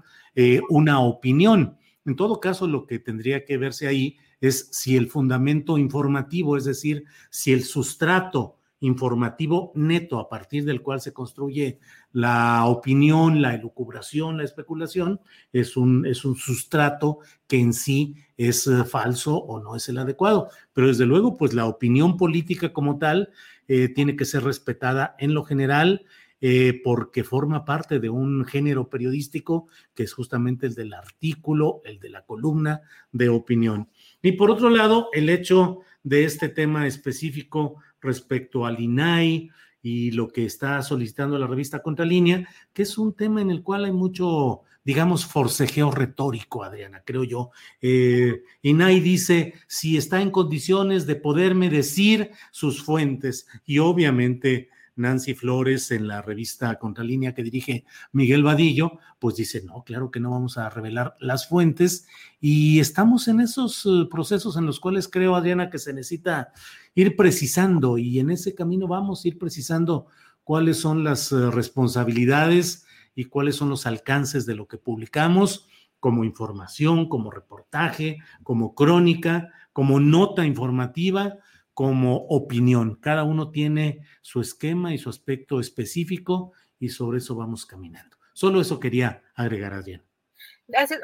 una 0.70 1.00
opinión. 1.00 1.76
En 2.06 2.16
todo 2.16 2.40
caso, 2.40 2.66
lo 2.66 2.86
que 2.86 2.98
tendría 2.98 3.44
que 3.44 3.58
verse 3.58 3.86
ahí 3.86 4.16
es 4.40 4.68
si 4.72 4.96
el 4.96 5.08
fundamento 5.08 5.78
informativo, 5.78 6.56
es 6.56 6.64
decir, 6.64 7.04
si 7.30 7.52
el 7.52 7.64
sustrato 7.64 8.56
informativo 8.80 9.72
neto 9.74 10.18
a 10.18 10.28
partir 10.28 10.64
del 10.64 10.80
cual 10.80 11.00
se 11.00 11.12
construye 11.12 11.78
la 12.12 12.64
opinión, 12.66 13.42
la 13.42 13.54
elucubración, 13.54 14.38
la 14.38 14.44
especulación, 14.44 15.20
es 15.52 15.76
un, 15.76 16.06
es 16.06 16.24
un 16.24 16.34
sustrato 16.34 17.18
que 17.46 17.60
en 17.60 17.72
sí 17.72 18.16
es 18.36 18.66
eh, 18.66 18.84
falso 18.84 19.36
o 19.36 19.60
no 19.60 19.76
es 19.76 19.88
el 19.88 19.98
adecuado. 19.98 20.48
Pero 20.72 20.88
desde 20.88 21.06
luego, 21.06 21.36
pues 21.36 21.52
la 21.52 21.66
opinión 21.66 22.16
política 22.16 22.72
como 22.72 22.98
tal 22.98 23.30
eh, 23.68 23.88
tiene 23.88 24.16
que 24.16 24.24
ser 24.24 24.42
respetada 24.42 25.14
en 25.18 25.34
lo 25.34 25.44
general. 25.44 26.04
Eh, 26.42 26.80
porque 26.82 27.22
forma 27.22 27.66
parte 27.66 28.00
de 28.00 28.08
un 28.08 28.46
género 28.46 28.88
periodístico 28.88 29.68
que 29.94 30.04
es 30.04 30.14
justamente 30.14 30.66
el 30.66 30.74
del 30.74 30.94
artículo, 30.94 31.82
el 31.84 32.00
de 32.00 32.08
la 32.08 32.24
columna 32.24 32.80
de 33.12 33.28
opinión. 33.28 33.90
Y 34.22 34.32
por 34.32 34.50
otro 34.50 34.70
lado, 34.70 35.08
el 35.12 35.28
hecho 35.28 35.80
de 36.02 36.24
este 36.24 36.48
tema 36.48 36.86
específico 36.86 37.76
respecto 38.00 38.66
al 38.66 38.80
INAI 38.80 39.50
y 39.82 40.10
lo 40.10 40.28
que 40.28 40.44
está 40.44 40.82
solicitando 40.82 41.38
la 41.38 41.46
revista 41.46 41.82
Contralínea, 41.82 42.46
que 42.72 42.82
es 42.82 42.98
un 42.98 43.14
tema 43.14 43.40
en 43.40 43.50
el 43.50 43.62
cual 43.62 43.86
hay 43.86 43.92
mucho, 43.92 44.62
digamos, 44.84 45.24
forcejeo 45.24 45.90
retórico, 45.90 46.62
Adriana, 46.62 47.02
creo 47.04 47.24
yo. 47.24 47.50
Eh, 47.80 48.42
INAI 48.62 49.00
dice 49.00 49.54
si 49.66 49.96
está 49.96 50.20
en 50.20 50.30
condiciones 50.30 51.06
de 51.06 51.16
poderme 51.16 51.70
decir 51.70 52.30
sus 52.50 52.82
fuentes 52.82 53.46
y 53.64 53.78
obviamente 53.78 54.68
Nancy 55.00 55.34
Flores 55.34 55.90
en 55.90 56.06
la 56.06 56.22
revista 56.22 56.78
Contralínea 56.78 57.34
que 57.34 57.42
dirige 57.42 57.84
Miguel 58.12 58.42
Vadillo, 58.42 58.98
pues 59.18 59.36
dice, 59.36 59.62
no, 59.64 59.82
claro 59.84 60.10
que 60.10 60.20
no 60.20 60.30
vamos 60.30 60.58
a 60.58 60.70
revelar 60.70 61.16
las 61.18 61.48
fuentes 61.48 62.06
y 62.40 62.80
estamos 62.80 63.28
en 63.28 63.40
esos 63.40 63.84
eh, 63.86 64.06
procesos 64.10 64.56
en 64.56 64.66
los 64.66 64.80
cuales 64.80 65.08
creo, 65.08 65.34
Adriana, 65.34 65.70
que 65.70 65.78
se 65.78 65.92
necesita 65.92 66.52
ir 66.94 67.16
precisando 67.16 67.98
y 67.98 68.18
en 68.18 68.30
ese 68.30 68.54
camino 68.54 68.86
vamos 68.86 69.24
a 69.24 69.28
ir 69.28 69.38
precisando 69.38 70.06
cuáles 70.44 70.78
son 70.78 71.04
las 71.04 71.32
eh, 71.32 71.50
responsabilidades 71.50 72.86
y 73.14 73.24
cuáles 73.24 73.56
son 73.56 73.70
los 73.70 73.86
alcances 73.86 74.46
de 74.46 74.54
lo 74.54 74.68
que 74.68 74.78
publicamos 74.78 75.66
como 75.98 76.24
información, 76.24 77.08
como 77.08 77.30
reportaje, 77.30 78.18
como 78.42 78.74
crónica, 78.74 79.50
como 79.72 80.00
nota 80.00 80.46
informativa 80.46 81.36
como 81.74 82.16
opinión. 82.28 82.96
Cada 82.96 83.24
uno 83.24 83.50
tiene 83.50 84.00
su 84.22 84.40
esquema 84.40 84.92
y 84.92 84.98
su 84.98 85.08
aspecto 85.08 85.60
específico 85.60 86.52
y 86.78 86.88
sobre 86.88 87.18
eso 87.18 87.34
vamos 87.34 87.66
caminando. 87.66 88.16
Solo 88.32 88.60
eso 88.60 88.80
quería 88.80 89.22
agregar, 89.34 89.72
Adrián. 89.74 90.02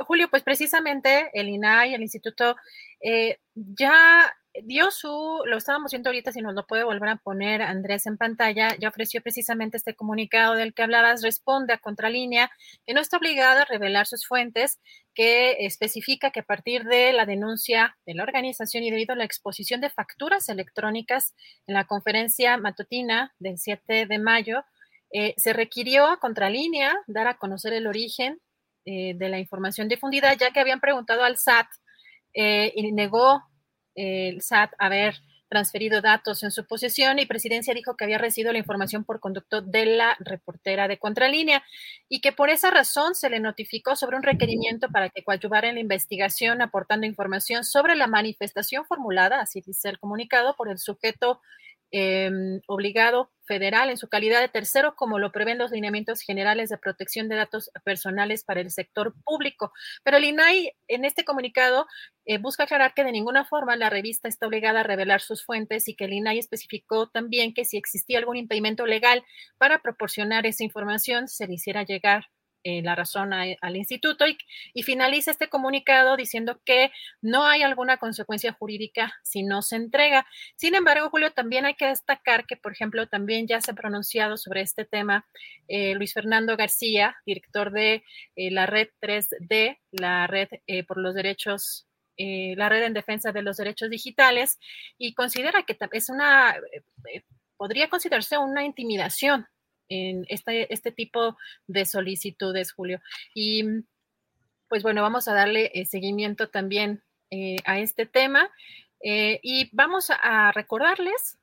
Julio, 0.06 0.28
pues 0.30 0.42
precisamente 0.42 1.30
el 1.32 1.48
INAI, 1.48 1.94
el 1.94 2.02
instituto, 2.02 2.56
eh, 3.00 3.38
ya 3.54 4.32
dio 4.62 4.90
su, 4.90 5.42
lo 5.44 5.58
estábamos 5.58 5.90
viendo 5.90 6.08
ahorita, 6.08 6.32
si 6.32 6.40
nos 6.40 6.54
lo 6.54 6.66
puede 6.66 6.84
volver 6.84 7.10
a 7.10 7.16
poner 7.16 7.62
Andrés 7.62 8.06
en 8.06 8.16
pantalla, 8.16 8.74
ya 8.78 8.88
ofreció 8.88 9.20
precisamente 9.22 9.76
este 9.76 9.94
comunicado 9.94 10.54
del 10.54 10.72
que 10.72 10.82
hablabas, 10.82 11.22
responde 11.22 11.74
a 11.74 11.78
contralínea, 11.78 12.50
que 12.86 12.94
no 12.94 13.00
está 13.00 13.18
obligado 13.18 13.60
a 13.60 13.64
revelar 13.64 14.06
sus 14.06 14.26
fuentes, 14.26 14.80
que 15.16 15.64
especifica 15.64 16.30
que 16.30 16.40
a 16.40 16.44
partir 16.44 16.84
de 16.84 17.14
la 17.14 17.24
denuncia 17.24 17.96
de 18.04 18.14
la 18.14 18.22
organización 18.22 18.84
y 18.84 18.90
debido 18.90 19.14
a 19.14 19.16
la 19.16 19.24
exposición 19.24 19.80
de 19.80 19.88
facturas 19.88 20.50
electrónicas 20.50 21.34
en 21.66 21.74
la 21.74 21.86
conferencia 21.86 22.58
matutina 22.58 23.34
del 23.38 23.58
7 23.58 24.04
de 24.04 24.18
mayo, 24.18 24.62
eh, 25.10 25.32
se 25.38 25.54
requirió 25.54 26.06
a 26.06 26.18
contralínea 26.18 26.94
dar 27.06 27.28
a 27.28 27.38
conocer 27.38 27.72
el 27.72 27.86
origen 27.86 28.38
eh, 28.84 29.14
de 29.16 29.28
la 29.30 29.38
información 29.38 29.88
difundida, 29.88 30.34
ya 30.34 30.50
que 30.50 30.60
habían 30.60 30.80
preguntado 30.80 31.24
al 31.24 31.38
SAT 31.38 31.66
eh, 32.34 32.72
y 32.76 32.92
negó 32.92 33.42
el 33.94 34.42
SAT 34.42 34.72
haber 34.78 35.14
transferido 35.48 36.00
datos 36.00 36.42
en 36.42 36.50
su 36.50 36.66
posesión 36.66 37.18
y 37.18 37.26
Presidencia 37.26 37.74
dijo 37.74 37.96
que 37.96 38.04
había 38.04 38.18
recibido 38.18 38.52
la 38.52 38.58
información 38.58 39.04
por 39.04 39.20
conducto 39.20 39.62
de 39.62 39.86
la 39.86 40.16
reportera 40.20 40.88
de 40.88 40.98
Contralínea 40.98 41.62
y 42.08 42.20
que 42.20 42.32
por 42.32 42.50
esa 42.50 42.70
razón 42.70 43.14
se 43.14 43.30
le 43.30 43.40
notificó 43.40 43.96
sobre 43.96 44.16
un 44.16 44.22
requerimiento 44.22 44.88
para 44.88 45.10
que 45.10 45.22
coadyuvara 45.22 45.68
en 45.68 45.76
la 45.76 45.80
investigación 45.80 46.62
aportando 46.62 47.06
información 47.06 47.64
sobre 47.64 47.94
la 47.94 48.06
manifestación 48.06 48.84
formulada, 48.86 49.40
así 49.40 49.60
dice 49.60 49.88
el 49.88 49.98
comunicado, 49.98 50.54
por 50.56 50.68
el 50.68 50.78
sujeto 50.78 51.40
Em, 51.92 52.60
obligado 52.66 53.30
federal 53.46 53.90
en 53.90 53.96
su 53.96 54.08
calidad 54.08 54.40
de 54.40 54.48
tercero, 54.48 54.96
como 54.96 55.20
lo 55.20 55.30
prevén 55.30 55.56
los 55.56 55.70
lineamientos 55.70 56.20
generales 56.20 56.68
de 56.68 56.78
protección 56.78 57.28
de 57.28 57.36
datos 57.36 57.70
personales 57.84 58.42
para 58.42 58.60
el 58.60 58.72
sector 58.72 59.14
público. 59.24 59.72
Pero 60.02 60.16
el 60.16 60.24
INAI 60.24 60.72
en 60.88 61.04
este 61.04 61.24
comunicado 61.24 61.86
eh, 62.24 62.38
busca 62.38 62.64
aclarar 62.64 62.92
que 62.92 63.04
de 63.04 63.12
ninguna 63.12 63.44
forma 63.44 63.76
la 63.76 63.88
revista 63.88 64.28
está 64.28 64.48
obligada 64.48 64.80
a 64.80 64.82
revelar 64.82 65.20
sus 65.20 65.44
fuentes 65.44 65.86
y 65.86 65.94
que 65.94 66.06
el 66.06 66.14
INAI 66.14 66.38
especificó 66.40 67.08
también 67.08 67.54
que 67.54 67.64
si 67.64 67.76
existía 67.76 68.18
algún 68.18 68.36
impedimento 68.36 68.84
legal 68.84 69.22
para 69.56 69.80
proporcionar 69.80 70.44
esa 70.44 70.64
información, 70.64 71.28
se 71.28 71.46
le 71.46 71.54
hiciera 71.54 71.84
llegar 71.84 72.24
eh, 72.68 72.82
la 72.82 72.96
razón 72.96 73.32
al 73.32 73.76
instituto 73.76 74.24
y, 74.26 74.82
finaliza 74.82 75.30
este 75.30 75.48
comunicado 75.48 76.16
diciendo 76.16 76.60
que 76.64 76.90
no 77.22 77.46
hay 77.46 77.62
alguna 77.62 77.96
consecuencia 77.96 78.52
jurídica 78.52 79.14
si 79.22 79.44
no 79.44 79.62
se 79.62 79.76
entrega. 79.76 80.26
Sin 80.56 80.74
embargo, 80.74 81.08
Julio, 81.10 81.30
también 81.30 81.64
hay 81.64 81.74
que 81.74 81.86
destacar 81.86 82.44
que, 82.44 82.56
por 82.56 82.72
ejemplo, 82.72 83.06
también 83.06 83.46
ya 83.46 83.60
se 83.60 83.70
ha 83.70 83.74
pronunciado 83.74 84.36
sobre 84.36 84.62
este 84.62 84.84
tema 84.84 85.24
eh, 85.68 85.94
Luis 85.94 86.12
Fernando 86.12 86.56
García, 86.56 87.16
director 87.24 87.70
de 87.70 88.02
eh, 88.34 88.50
la 88.50 88.66
red 88.66 88.88
3D, 89.00 89.78
la 89.92 90.26
red 90.26 90.48
por 90.88 90.98
los 90.98 91.14
derechos 91.14 91.86
la 92.18 92.68
red 92.70 92.82
en 92.82 92.94
defensa 92.94 93.30
de 93.30 93.42
los 93.42 93.58
derechos 93.58 93.90
digitales 93.90 94.58
y 94.96 95.12
considera 95.12 95.64
que 95.64 95.76
es 95.92 96.08
una, 96.08 96.56
podría 97.58 97.88
considerarse 97.90 98.38
una 98.38 98.64
intimidación 98.64 99.46
en 99.88 100.24
este, 100.28 100.72
este 100.72 100.92
tipo 100.92 101.36
de 101.66 101.84
solicitudes, 101.84 102.72
Julio. 102.72 103.00
Y 103.34 103.64
pues 104.68 104.82
bueno, 104.82 105.02
vamos 105.02 105.28
a 105.28 105.34
darle 105.34 105.70
eh, 105.74 105.86
seguimiento 105.86 106.48
también 106.48 107.02
eh, 107.30 107.56
a 107.64 107.78
este 107.78 108.06
tema 108.06 108.50
eh, 109.02 109.40
y 109.42 109.68
vamos 109.72 110.10
a 110.10 110.52
recordarles 110.52 111.38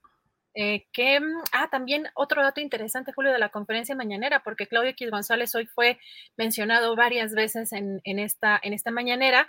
que, 0.55 1.19
ah, 1.51 1.67
también 1.71 2.09
otro 2.13 2.43
dato 2.43 2.61
interesante, 2.61 3.11
Julio, 3.11 3.31
de 3.31 3.39
la 3.39 3.49
conferencia 3.49 3.95
mañanera, 3.95 4.43
porque 4.43 4.67
Claudio 4.67 4.91
X 4.91 5.09
González 5.09 5.55
hoy 5.55 5.65
fue 5.65 5.97
mencionado 6.37 6.95
varias 6.95 7.33
veces 7.33 7.73
en, 7.73 8.01
esta, 8.19 8.59
en 8.61 8.73
esta 8.73 8.91
mañanera. 8.91 9.47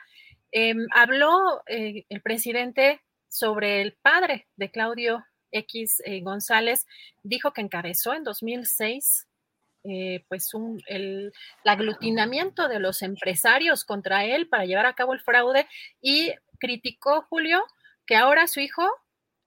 Em, 0.51 0.87
habló 0.95 1.63
el 1.67 2.23
presidente 2.23 3.03
sobre 3.29 3.83
el 3.83 3.99
padre 4.01 4.49
de 4.57 4.71
Claudio 4.71 5.23
X 5.55 6.03
eh, 6.05 6.21
González 6.21 6.87
dijo 7.23 7.53
que 7.53 7.63
encabezó 7.63 8.13
en 8.15 8.25
2006 8.25 9.27
eh, 9.87 10.25
pues 10.29 10.55
un, 10.55 10.83
el, 10.87 11.31
aglutinamiento 11.65 12.69
de 12.69 12.81
los 12.81 13.03
empresarios 13.03 13.85
contra 13.85 14.25
él 14.25 14.49
para 14.49 14.65
llevar 14.65 14.87
a 14.87 14.95
cabo 14.95 15.13
el 15.13 15.21
fraude 15.21 15.69
y 16.01 16.33
criticó, 16.59 17.27
Julio, 17.29 17.63
que 18.07 18.17
ahora 18.17 18.47
su 18.47 18.61
hijo 18.61 18.83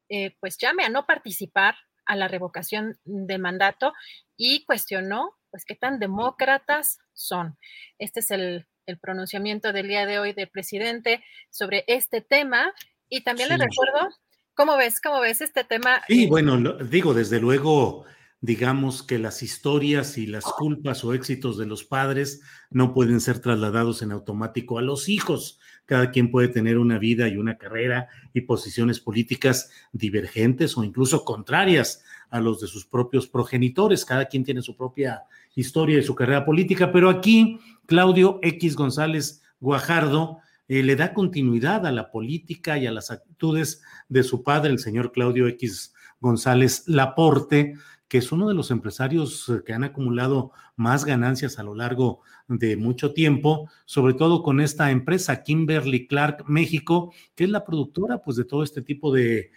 eh, 0.09 0.35
pues 0.39 0.59
llame 0.59 0.83
a 0.85 0.89
no 0.89 1.07
participar 1.07 1.75
a 2.05 2.15
la 2.15 2.27
revocación 2.27 2.99
de 3.03 3.37
mandato 3.39 3.93
y 4.37 4.63
cuestionó 4.65 5.35
pues 5.49 5.65
qué 5.65 5.73
tan 5.73 5.97
demócratas 5.97 6.99
son. 7.13 7.57
Este 7.97 8.19
es 8.19 8.31
el, 8.31 8.67
pronunciamiento 9.01 9.73
del 9.73 9.89
día 9.89 10.05
de 10.05 10.17
hoy 10.17 10.31
del 10.31 10.47
presidente 10.47 11.21
sobre 11.49 11.83
este 11.87 12.21
tema 12.21 12.73
y 13.09 13.21
también 13.21 13.49
le 13.49 13.57
recuerdo, 13.57 14.15
¿cómo 14.57 14.75
ves? 14.75 14.99
¿Cómo 14.99 15.21
ves 15.21 15.39
este 15.39 15.63
tema? 15.63 16.01
Sí, 16.07 16.27
bueno, 16.27 16.73
digo, 16.73 17.13
desde 17.13 17.39
luego 17.39 18.05
digamos 18.39 19.01
que 19.01 19.17
las 19.17 19.41
historias 19.41 20.17
y 20.17 20.27
las 20.27 20.43
culpas 20.45 21.03
o 21.03 21.13
éxitos 21.13 21.57
de 21.57 21.65
los 21.65 21.83
padres 21.83 22.41
no 22.69 22.93
pueden 22.93 23.19
ser 23.19 23.39
trasladados 23.39 24.01
en 24.01 24.11
automático 24.11 24.77
a 24.77 24.83
los 24.83 25.09
hijos. 25.09 25.59
Cada 25.85 26.11
quien 26.11 26.29
puede 26.29 26.49
tener 26.49 26.77
una 26.77 26.99
vida 26.99 27.27
y 27.27 27.37
una 27.37 27.57
carrera 27.57 28.09
y 28.33 28.41
posiciones 28.41 28.99
políticas 28.99 29.71
divergentes 29.91 30.77
o 30.77 30.83
incluso 30.83 31.23
contrarias 31.23 32.03
a 32.29 32.39
los 32.39 32.59
de 32.61 32.67
sus 32.67 32.85
propios 32.85 33.27
progenitores. 33.27 34.05
Cada 34.05 34.25
quien 34.25 34.43
tiene 34.43 34.61
su 34.61 34.75
propia 34.75 35.23
historia 35.55 35.97
y 35.97 36.03
su 36.03 36.13
carrera 36.13 36.45
política, 36.45 36.91
pero 36.91 37.09
aquí 37.09 37.59
Claudio 37.87 38.39
X 38.43 38.75
González 38.75 39.41
Guajardo 39.59 40.39
eh, 40.67 40.83
le 40.83 40.95
da 40.95 41.13
continuidad 41.13 41.85
a 41.85 41.91
la 41.91 42.11
política 42.11 42.77
y 42.77 42.87
a 42.87 42.91
las 42.91 43.11
actitudes 43.11 43.81
de 44.09 44.23
su 44.23 44.43
padre, 44.43 44.71
el 44.71 44.79
señor 44.79 45.11
Claudio 45.11 45.47
X 45.47 45.93
González 46.19 46.83
Laporte, 46.87 47.75
que 48.07 48.17
es 48.19 48.31
uno 48.31 48.47
de 48.47 48.53
los 48.53 48.71
empresarios 48.71 49.49
eh, 49.49 49.61
que 49.65 49.73
han 49.73 49.83
acumulado 49.83 50.51
más 50.75 51.05
ganancias 51.05 51.59
a 51.59 51.63
lo 51.63 51.75
largo 51.75 52.21
de 52.47 52.77
mucho 52.77 53.13
tiempo, 53.13 53.69
sobre 53.85 54.13
todo 54.13 54.43
con 54.43 54.61
esta 54.61 54.91
empresa 54.91 55.43
Kimberly 55.43 56.07
Clark 56.07 56.45
México, 56.47 57.13
que 57.35 57.43
es 57.43 57.49
la 57.49 57.65
productora 57.65 58.21
pues 58.21 58.37
de 58.37 58.45
todo 58.45 58.63
este 58.63 58.81
tipo 58.81 59.13
de, 59.13 59.51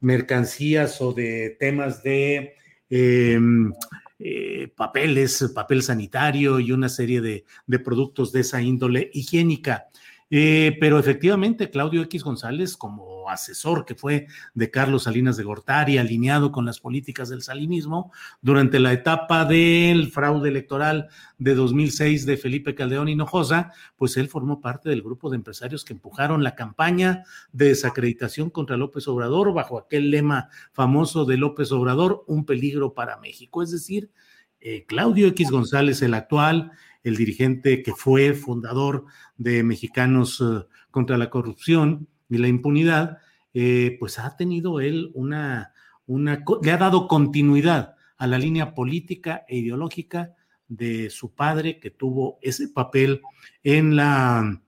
mercancías 0.00 1.00
o 1.00 1.12
de 1.12 1.56
temas 1.58 2.04
de 2.04 2.54
em, 2.88 3.72
eh, 4.18 4.72
papeles, 4.74 5.52
papel 5.54 5.82
sanitario 5.82 6.60
y 6.60 6.72
una 6.72 6.88
serie 6.88 7.20
de, 7.20 7.44
de 7.66 7.78
productos 7.78 8.32
de 8.32 8.40
esa 8.40 8.60
índole 8.60 9.10
higiénica. 9.12 9.87
Eh, 10.30 10.76
pero 10.78 10.98
efectivamente, 10.98 11.70
Claudio 11.70 12.02
X 12.02 12.22
González, 12.22 12.76
como 12.76 13.30
asesor 13.30 13.84
que 13.84 13.94
fue 13.94 14.26
de 14.54 14.70
Carlos 14.70 15.04
Salinas 15.04 15.36
de 15.36 15.44
Gortari, 15.44 15.98
alineado 15.98 16.52
con 16.52 16.66
las 16.66 16.80
políticas 16.80 17.28
del 17.28 17.42
salinismo, 17.42 18.12
durante 18.42 18.78
la 18.78 18.92
etapa 18.92 19.44
del 19.44 20.10
fraude 20.10 20.48
electoral 20.48 21.08
de 21.38 21.54
2006 21.54 22.26
de 22.26 22.36
Felipe 22.36 22.74
Caldeón 22.74 23.08
Hinojosa, 23.08 23.72
pues 23.96 24.16
él 24.16 24.28
formó 24.28 24.60
parte 24.60 24.90
del 24.90 25.02
grupo 25.02 25.30
de 25.30 25.36
empresarios 25.36 25.84
que 25.84 25.94
empujaron 25.94 26.42
la 26.42 26.54
campaña 26.54 27.24
de 27.52 27.68
desacreditación 27.68 28.50
contra 28.50 28.76
López 28.76 29.08
Obrador 29.08 29.54
bajo 29.54 29.78
aquel 29.78 30.10
lema 30.10 30.48
famoso 30.72 31.24
de 31.24 31.38
López 31.38 31.72
Obrador, 31.72 32.24
un 32.26 32.44
peligro 32.44 32.92
para 32.92 33.18
México. 33.18 33.62
Es 33.62 33.70
decir, 33.70 34.10
eh, 34.60 34.84
Claudio 34.86 35.28
X 35.28 35.50
González, 35.50 36.02
el 36.02 36.14
actual, 36.14 36.72
el 37.08 37.16
dirigente 37.16 37.82
que 37.82 37.92
fue 37.92 38.34
fundador 38.34 39.04
de 39.36 39.62
Mexicanos 39.62 40.40
eh, 40.40 40.66
contra 40.90 41.18
la 41.18 41.30
Corrupción 41.30 42.08
y 42.28 42.38
la 42.38 42.48
Impunidad, 42.48 43.18
eh, 43.54 43.96
pues 43.98 44.18
ha 44.18 44.36
tenido 44.36 44.80
él 44.80 45.10
una, 45.14 45.72
una, 46.06 46.44
le 46.62 46.70
ha 46.70 46.76
dado 46.76 47.08
continuidad 47.08 47.96
a 48.16 48.26
la 48.26 48.38
línea 48.38 48.74
política 48.74 49.44
e 49.48 49.58
ideológica 49.58 50.34
de 50.68 51.08
su 51.10 51.34
padre, 51.34 51.80
que 51.80 51.90
tuvo 51.90 52.38
ese 52.42 52.68
papel 52.68 53.22
en 53.62 53.96
la 53.96 54.60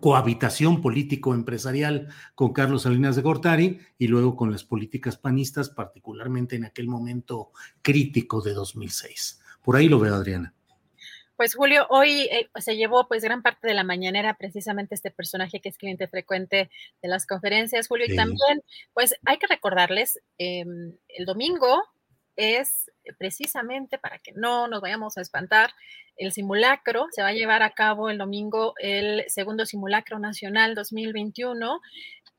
cohabitación 0.00 0.80
político-empresarial 0.80 2.08
con 2.34 2.52
Carlos 2.52 2.82
Salinas 2.82 3.16
de 3.16 3.22
Gortari 3.22 3.78
y 3.98 4.06
luego 4.06 4.36
con 4.36 4.52
las 4.52 4.62
políticas 4.62 5.16
panistas, 5.16 5.70
particularmente 5.70 6.56
en 6.56 6.64
aquel 6.64 6.86
momento 6.86 7.50
crítico 7.82 8.40
de 8.40 8.52
2006. 8.52 9.40
Por 9.62 9.76
ahí 9.76 9.88
lo 9.88 9.98
veo, 9.98 10.14
Adriana. 10.14 10.54
Pues 11.40 11.54
Julio, 11.54 11.86
hoy 11.88 12.28
eh, 12.30 12.50
se 12.56 12.76
llevó 12.76 13.08
pues 13.08 13.24
gran 13.24 13.40
parte 13.40 13.66
de 13.66 13.72
la 13.72 13.82
mañanera 13.82 14.34
precisamente 14.34 14.94
este 14.94 15.10
personaje 15.10 15.58
que 15.62 15.70
es 15.70 15.78
cliente 15.78 16.06
frecuente 16.06 16.68
de 17.00 17.08
las 17.08 17.24
conferencias, 17.26 17.88
Julio, 17.88 18.04
y 18.06 18.14
también 18.14 18.60
pues 18.92 19.14
hay 19.24 19.38
que 19.38 19.46
recordarles, 19.46 20.20
em, 20.36 20.92
el 21.08 21.24
domingo 21.24 21.82
es 22.36 22.90
precisamente 23.18 23.96
para 23.96 24.18
que 24.18 24.32
no 24.32 24.68
nos 24.68 24.82
vayamos 24.82 25.16
a 25.16 25.22
espantar, 25.22 25.72
el 26.18 26.32
simulacro 26.32 27.06
se 27.10 27.22
va 27.22 27.28
a 27.28 27.32
llevar 27.32 27.62
a 27.62 27.70
cabo 27.70 28.10
el 28.10 28.18
domingo, 28.18 28.74
el 28.76 29.24
segundo 29.28 29.64
simulacro 29.64 30.18
nacional 30.18 30.74
2021 30.74 31.80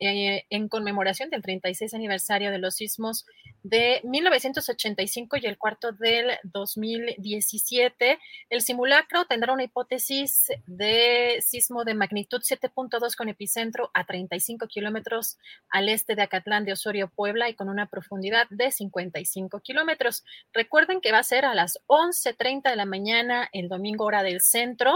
eh, 0.04 0.48
en 0.50 0.68
conmemoración 0.68 1.30
del 1.30 1.44
36 1.44 1.94
aniversario 1.94 2.50
de 2.50 2.58
los 2.58 2.74
sismos 2.74 3.28
de 3.62 4.02
1985 4.04 5.38
y 5.38 5.46
el 5.46 5.60
cuarto 5.60 5.92
del 5.92 6.40
2017. 6.44 8.18
El 8.50 8.62
simulacro 8.62 9.26
tendrá 9.26 9.54
una 9.54 9.64
hipótesis 9.64 10.48
de 10.66 11.38
sismo 11.46 11.84
de 11.84 11.94
magnitud 11.94 12.42
7.2 12.42 13.16
con 13.16 13.30
epicentro 13.30 13.92
a 13.94 14.08
35 14.08 14.66
kilómetros 14.68 15.38
al 15.70 15.88
este 15.88 16.16
de 16.16 16.24
Acatlán 16.24 16.66
de 16.66 16.74
Osorio, 16.74 17.12
Puebla, 17.16 17.48
y 17.50 17.54
con 17.54 17.70
una 17.70 17.86
profundidad 17.86 18.48
de 18.50 18.72
55 18.72 19.60
kilómetros. 19.60 20.24
Recuerden 20.52 21.00
que 21.00 21.12
va 21.12 21.20
a 21.20 21.24
ser 21.24 21.46
a 21.46 21.54
las 21.54 21.78
11.30 21.86 22.72
de 22.72 22.76
la 22.76 22.86
mañana 22.86 23.50
el 23.54 23.70
domingo 23.70 24.06
hora 24.06 24.24
del 24.24 24.42
centro 24.42 24.96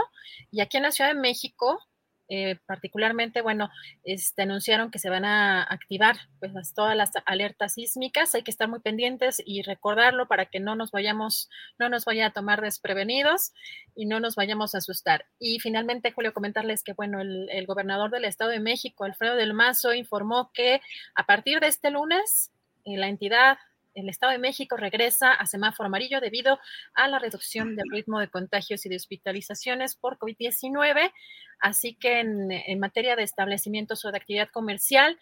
y 0.49 0.61
aquí 0.61 0.77
en 0.77 0.83
la 0.83 0.91
Ciudad 0.91 1.13
de 1.13 1.19
México 1.19 1.79
eh, 2.27 2.57
particularmente, 2.65 3.41
bueno, 3.41 3.69
este, 4.03 4.43
anunciaron 4.43 4.89
que 4.89 4.99
se 4.99 5.09
van 5.09 5.25
a 5.25 5.63
activar 5.63 6.17
pues 6.39 6.73
todas 6.73 6.95
las 6.95 7.11
alertas 7.25 7.73
sísmicas. 7.73 8.33
Hay 8.33 8.41
que 8.41 8.51
estar 8.51 8.67
muy 8.67 8.79
pendientes 8.79 9.41
y 9.45 9.61
recordarlo 9.61 10.27
para 10.27 10.47
que 10.47 10.59
no 10.59 10.75
nos 10.75 10.91
vayamos, 10.91 11.49
no 11.77 11.89
nos 11.89 12.05
vaya 12.05 12.27
a 12.27 12.33
tomar 12.33 12.61
desprevenidos 12.61 13.53
y 13.95 14.05
no 14.05 14.19
nos 14.19 14.35
vayamos 14.35 14.73
a 14.73 14.79
asustar. 14.79 15.25
Y 15.39 15.59
finalmente, 15.59 16.11
Julio, 16.11 16.33
comentarles 16.33 16.83
que, 16.83 16.93
bueno, 16.93 17.21
el, 17.21 17.65
gobernador 17.65 18.11
del 18.11 18.25
Estado 18.25 18.51
de 18.51 18.59
México, 18.59 19.05
Alfredo 19.05 19.35
del 19.35 19.53
Mazo, 19.53 19.93
informó 19.93 20.51
que 20.53 20.81
a 21.15 21.25
partir 21.25 21.59
de 21.59 21.67
este 21.67 21.89
lunes, 21.89 22.51
eh, 22.85 22.97
la 22.97 23.07
entidad 23.07 23.57
el 23.95 24.09
Estado 24.09 24.33
de 24.33 24.37
México 24.37 24.77
regresa 24.77 25.31
a 25.31 25.45
semáforo 25.47 25.87
amarillo 25.87 26.21
debido 26.21 26.59
a 26.93 27.07
la 27.07 27.17
reducción 27.19 27.75
del 27.75 27.89
ritmo 27.91 28.19
de 28.19 28.27
contagios 28.27 28.85
y 28.85 28.89
de 28.89 28.97
hospitalizaciones 28.97 29.95
por 29.95 30.17
COVID-19. 30.17 31.11
Así 31.59 31.95
que 31.95 32.19
en, 32.19 32.79
materia 32.79 33.15
de 33.15 33.23
establecimientos 33.23 34.05
o 34.05 34.11
de 34.11 34.17
actividad 34.17 34.49
comercial, 34.51 35.17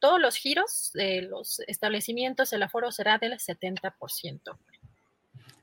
todos 0.00 0.20
los 0.20 0.36
giros 0.36 0.90
de 0.94 1.22
los 1.22 1.60
establecimientos, 1.66 2.52
el 2.52 2.62
aforo 2.62 2.90
será 2.90 3.18
del 3.18 3.32
70%. 3.32 4.56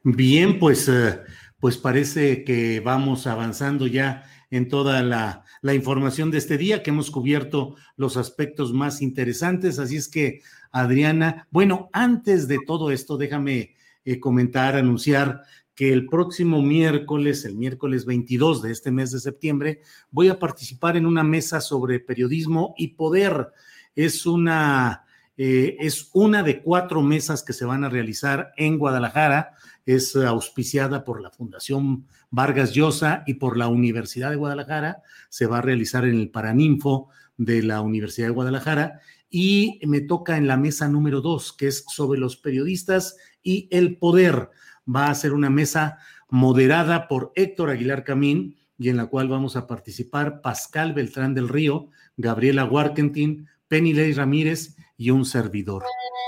Bien, 0.04 0.60
pues, 0.60 0.88
eh, 0.88 1.20
pues 1.60 1.78
parece 1.78 2.44
que 2.44 2.80
vamos 2.80 3.26
avanzando 3.26 3.88
ya 3.88 4.24
en 4.52 4.68
toda 4.68 5.04
la, 5.04 5.44
información 5.74 6.32
de 6.32 6.38
este 6.38 6.58
día, 6.58 6.84
que 6.84 6.92
hemos 6.92 7.12
cubierto 7.12 7.76
los 7.98 8.18
aspectos 8.18 8.74
más 8.74 9.02
interesantes. 9.02 9.80
Así 9.80 9.98
es 9.98 10.08
que, 10.08 10.42
Adriana, 10.72 11.48
bueno, 11.52 11.90
antes 11.94 12.48
de 12.48 12.60
todo 12.66 12.92
esto, 12.92 13.18
déjame 13.18 13.76
eh, 14.04 14.20
comentar, 14.20 14.76
anunciar 14.76 15.42
que 15.76 15.92
el 15.92 16.06
próximo 16.08 16.62
miércoles, 16.62 17.44
el 17.44 17.56
miércoles 17.56 18.06
22 18.06 18.62
de 18.62 18.72
este 18.72 18.92
mes 18.92 19.12
de 19.12 19.20
septiembre, 19.20 19.82
voy 20.10 20.30
a 20.30 20.40
participar 20.40 20.96
en 20.96 21.06
una 21.06 21.24
mesa 21.24 21.60
sobre 21.60 22.00
periodismo 22.00 22.74
y 22.78 22.90
poder. 22.90 23.50
Es 23.94 24.26
una, 24.26 25.06
eh, 25.38 25.76
es 25.80 26.10
una 26.14 26.44
de 26.44 26.62
cuatro 26.62 27.02
mesas 27.02 27.44
que 27.44 27.54
se 27.54 27.66
van 27.66 27.84
a 27.84 27.90
realizar 27.90 28.54
en 28.56 28.78
Guadalajara 28.78 29.52
es 29.86 30.16
auspiciada 30.16 31.04
por 31.04 31.22
la 31.22 31.32
Fundación 31.32 32.06
Vargas 32.32 32.74
Llosa 32.74 33.24
y 33.28 33.36
por 33.36 33.58
la 33.58 33.68
Universidad 33.68 34.32
de 34.32 34.36
Guadalajara. 34.36 35.04
Se 35.30 35.46
va 35.46 35.60
a 35.60 35.62
realizar 35.62 36.06
en 36.06 36.20
el 36.20 36.30
Paraninfo 36.30 37.10
de 37.38 37.62
la 37.64 37.82
Universidad 37.82 38.28
de 38.28 38.34
Guadalajara 38.34 39.00
y 39.30 39.80
me 39.86 40.02
toca 40.02 40.38
en 40.38 40.48
la 40.48 40.58
mesa 40.58 40.88
número 40.88 41.22
dos, 41.22 41.54
que 41.54 41.68
es 41.68 41.86
sobre 41.88 42.20
los 42.20 42.38
periodistas 42.38 43.18
y 43.44 43.68
el 43.72 43.98
poder. 43.98 44.50
Va 44.88 45.10
a 45.10 45.16
ser 45.16 45.34
una 45.34 45.50
mesa 45.50 45.98
moderada 46.30 47.08
por 47.08 47.32
Héctor 47.36 47.70
Aguilar 47.70 48.04
Camín 48.04 48.58
y 48.78 48.90
en 48.90 48.98
la 48.98 49.06
cual 49.08 49.28
vamos 49.28 49.56
a 49.56 49.68
participar 49.68 50.42
Pascal 50.42 50.94
Beltrán 50.94 51.34
del 51.34 51.50
Río, 51.50 51.90
Gabriela 52.18 52.66
Warkentin, 52.66 53.48
Penny 53.68 53.94
Ley 53.94 54.14
Ramírez 54.14 54.75
y 54.98 55.10
un 55.10 55.26
servidor. 55.26 55.84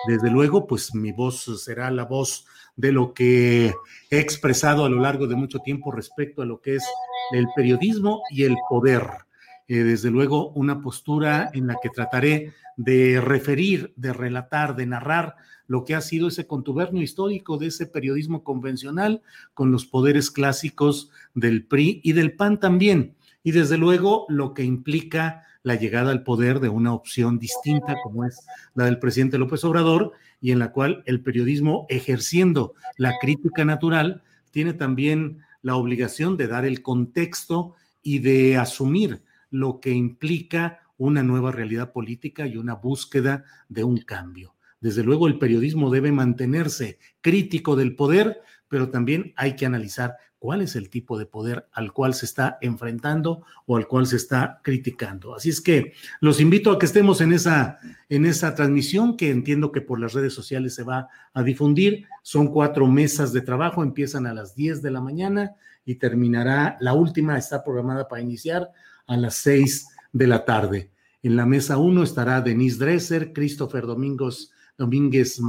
Desde 0.08 0.30
luego, 0.30 0.68
pues 0.68 0.94
mi 0.94 1.12
voz 1.12 1.44
será 1.64 1.92
la 1.92 2.06
voz 2.06 2.46
de 2.76 2.92
lo 2.92 3.14
que 3.14 3.74
he 4.10 4.20
expresado 4.20 4.86
a 4.86 4.90
lo 4.90 5.02
largo 5.02 5.28
de 5.28 5.36
mucho 5.36 5.60
tiempo 5.60 5.92
respecto 5.92 6.42
a 6.42 6.46
lo 6.46 6.62
que 6.62 6.76
es 6.76 6.86
el 7.32 7.48
periodismo 7.56 8.22
y 8.30 8.44
el 8.44 8.56
poder. 8.70 9.08
eh, 9.70 9.84
desde 9.84 10.12
luego, 10.12 10.52
una 10.52 10.82
postura 10.82 11.50
en 11.54 11.68
la 11.68 11.76
que 11.82 11.90
trataré 11.90 12.54
de 12.78 13.20
referir, 13.20 13.92
de 13.98 14.14
relatar, 14.14 14.78
de 14.78 14.86
narrar 14.86 15.36
lo 15.68 15.84
que 15.84 15.94
ha 15.94 16.02
sido 16.02 16.30
ese 16.30 16.48
contubernio 16.48 17.04
histórico 17.04 17.58
de 17.58 17.68
ese 17.68 17.86
periodismo 17.86 18.44
convencional 18.44 19.22
con 19.54 19.72
los 19.72 19.86
poderes 19.86 20.32
clásicos 20.32 21.10
del 21.34 21.66
PRI 21.66 22.00
y 22.04 22.14
del 22.14 22.34
PAN 22.34 22.60
también. 22.62 23.16
Y 23.44 23.52
desde 23.52 23.78
luego 23.78 24.26
lo 24.30 24.54
que 24.54 24.64
implica 24.64 25.44
la 25.64 25.76
llegada 25.76 26.12
al 26.12 26.24
poder 26.24 26.60
de 26.60 26.70
una 26.70 26.94
opción 26.94 27.40
distinta 27.40 27.96
como 28.04 28.26
es 28.26 28.46
la 28.76 28.86
del 28.86 29.00
presidente 29.00 29.38
López 29.38 29.64
Obrador 29.64 30.14
y 30.42 30.52
en 30.52 30.60
la 30.60 30.72
cual 30.72 31.04
el 31.06 31.22
periodismo 31.22 31.86
ejerciendo 31.90 32.74
la 32.98 33.14
crítica 33.20 33.66
natural 33.66 34.24
tiene 34.52 34.74
también 34.74 35.40
la 35.62 35.76
obligación 35.76 36.38
de 36.38 36.48
dar 36.48 36.66
el 36.66 36.82
contexto 36.82 37.76
y 38.02 38.20
de 38.20 38.58
asumir 38.58 39.24
lo 39.50 39.80
que 39.80 39.92
implica 39.92 40.80
una 40.98 41.24
nueva 41.24 41.52
realidad 41.52 41.92
política 41.92 42.48
y 42.48 42.58
una 42.58 42.74
búsqueda 42.74 43.44
de 43.70 43.84
un 43.84 43.98
cambio. 43.98 44.56
Desde 44.80 45.04
luego 45.04 45.28
el 45.28 45.40
periodismo 45.40 45.90
debe 45.90 46.12
mantenerse 46.12 47.00
crítico 47.22 47.76
del 47.76 47.96
poder, 47.96 48.42
pero 48.68 48.90
también 48.90 49.34
hay 49.36 49.56
que 49.56 49.66
analizar 49.66 50.18
cuál 50.40 50.62
es 50.62 50.76
el 50.76 50.90
tipo 50.90 51.18
de 51.18 51.26
poder 51.26 51.68
al 51.72 51.94
cual 51.94 52.14
se 52.14 52.26
está 52.26 52.58
enfrentando 52.62 53.44
o 53.66 53.78
al 53.78 53.88
cual 53.88 54.08
se 54.08 54.18
está 54.18 54.62
criticando. 54.64 55.36
Así 55.36 55.50
es 55.50 55.62
que 55.62 55.94
los 56.22 56.40
invito 56.40 56.72
a 56.72 56.80
que 56.80 56.86
estemos 56.86 57.22
en 57.22 57.34
esa, 57.34 57.80
en 58.10 58.26
esa 58.26 58.56
transmisión 58.56 59.18
que 59.18 59.32
entiendo 59.32 59.72
que 59.72 59.82
por 59.82 60.00
las 60.00 60.14
redes 60.14 60.34
sociales 60.34 60.76
se 60.76 60.84
va 60.84 61.10
a 61.34 61.44
difundir. 61.44 62.06
Son 62.22 62.48
cuatro 62.48 62.88
mesas 62.88 63.34
de 63.34 63.42
trabajo, 63.42 63.84
empiezan 63.84 64.28
a 64.28 64.34
las 64.34 64.56
10 64.56 64.82
de 64.82 64.92
la 64.92 65.02
mañana 65.02 65.56
y 65.86 65.96
terminará, 65.96 66.78
la 66.82 66.94
última 66.94 67.38
está 67.38 67.64
programada 67.64 68.08
para 68.08 68.22
iniciar 68.22 68.70
a 69.08 69.18
las 69.18 69.36
6 69.36 69.88
de 70.12 70.28
la 70.28 70.44
tarde. 70.46 70.92
En 71.24 71.36
la 71.36 71.46
mesa 71.46 71.78
1 71.78 72.04
estará 72.04 72.42
Denise 72.42 72.78
Dresser, 72.78 73.34
Christopher 73.34 73.86
Domingos, 73.86 74.52
Domínguez 74.78 75.42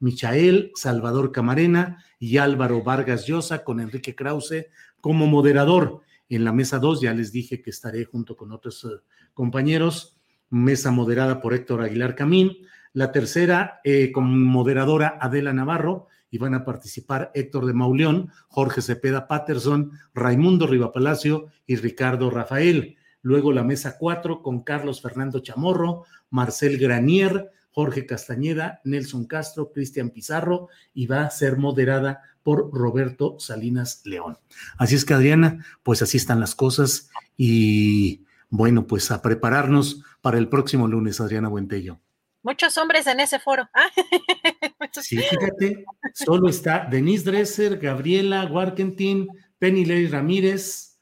Michael, 0.00 0.72
Salvador 0.74 1.30
Camarena 1.30 2.02
y 2.18 2.38
Álvaro 2.38 2.82
Vargas 2.82 3.26
Llosa 3.26 3.62
con 3.62 3.80
Enrique 3.80 4.14
Krause 4.14 4.66
como 5.00 5.26
moderador. 5.26 6.00
En 6.28 6.44
la 6.44 6.52
mesa 6.52 6.78
2 6.78 7.02
ya 7.02 7.14
les 7.14 7.32
dije 7.32 7.62
que 7.62 7.70
estaré 7.70 8.04
junto 8.04 8.36
con 8.36 8.52
otros 8.52 8.84
eh, 8.84 8.88
compañeros, 9.34 10.18
mesa 10.48 10.90
moderada 10.90 11.40
por 11.40 11.54
Héctor 11.54 11.82
Aguilar 11.82 12.14
Camín. 12.14 12.56
La 12.92 13.12
tercera, 13.12 13.80
eh, 13.84 14.10
como 14.10 14.28
moderadora 14.28 15.18
Adela 15.20 15.52
Navarro, 15.52 16.08
y 16.30 16.38
van 16.38 16.54
a 16.54 16.64
participar 16.64 17.30
Héctor 17.34 17.66
de 17.66 17.74
Mauleón, 17.74 18.30
Jorge 18.48 18.82
Cepeda 18.82 19.26
Patterson, 19.26 19.92
Raimundo 20.14 20.66
Rivapalacio 20.66 21.48
y 21.66 21.76
Ricardo 21.76 22.30
Rafael. 22.30 22.96
Luego 23.22 23.52
la 23.52 23.64
mesa 23.64 23.96
4 23.98 24.42
con 24.42 24.62
Carlos 24.62 25.02
Fernando 25.02 25.40
Chamorro, 25.40 26.04
Marcel 26.30 26.78
Granier, 26.78 27.50
Jorge 27.70 28.06
Castañeda, 28.06 28.80
Nelson 28.84 29.26
Castro, 29.26 29.72
Cristian 29.72 30.10
Pizarro 30.10 30.68
y 30.92 31.06
va 31.06 31.22
a 31.22 31.30
ser 31.30 31.56
moderada 31.56 32.22
por 32.42 32.72
Roberto 32.72 33.38
Salinas 33.38 34.02
León. 34.04 34.38
Así 34.78 34.94
es 34.94 35.04
que 35.04 35.14
Adriana, 35.14 35.64
pues 35.82 36.02
así 36.02 36.16
están 36.16 36.40
las 36.40 36.54
cosas 36.54 37.10
y 37.36 38.24
bueno, 38.48 38.86
pues 38.86 39.10
a 39.10 39.22
prepararnos 39.22 40.02
para 40.20 40.38
el 40.38 40.48
próximo 40.48 40.88
lunes, 40.88 41.20
Adriana 41.20 41.48
Buentello. 41.48 42.00
Muchos 42.42 42.76
hombres 42.78 43.06
en 43.06 43.20
ese 43.20 43.38
foro. 43.38 43.68
Ah. 43.74 43.88
sí, 45.02 45.18
fíjate, 45.18 45.84
solo 46.14 46.48
está 46.48 46.86
Denise 46.90 47.24
Dresser, 47.24 47.78
Gabriela 47.78 48.46
Warkentin, 48.46 49.28
Penny 49.58 49.84
Ley 49.84 50.06
Ramírez 50.06 50.98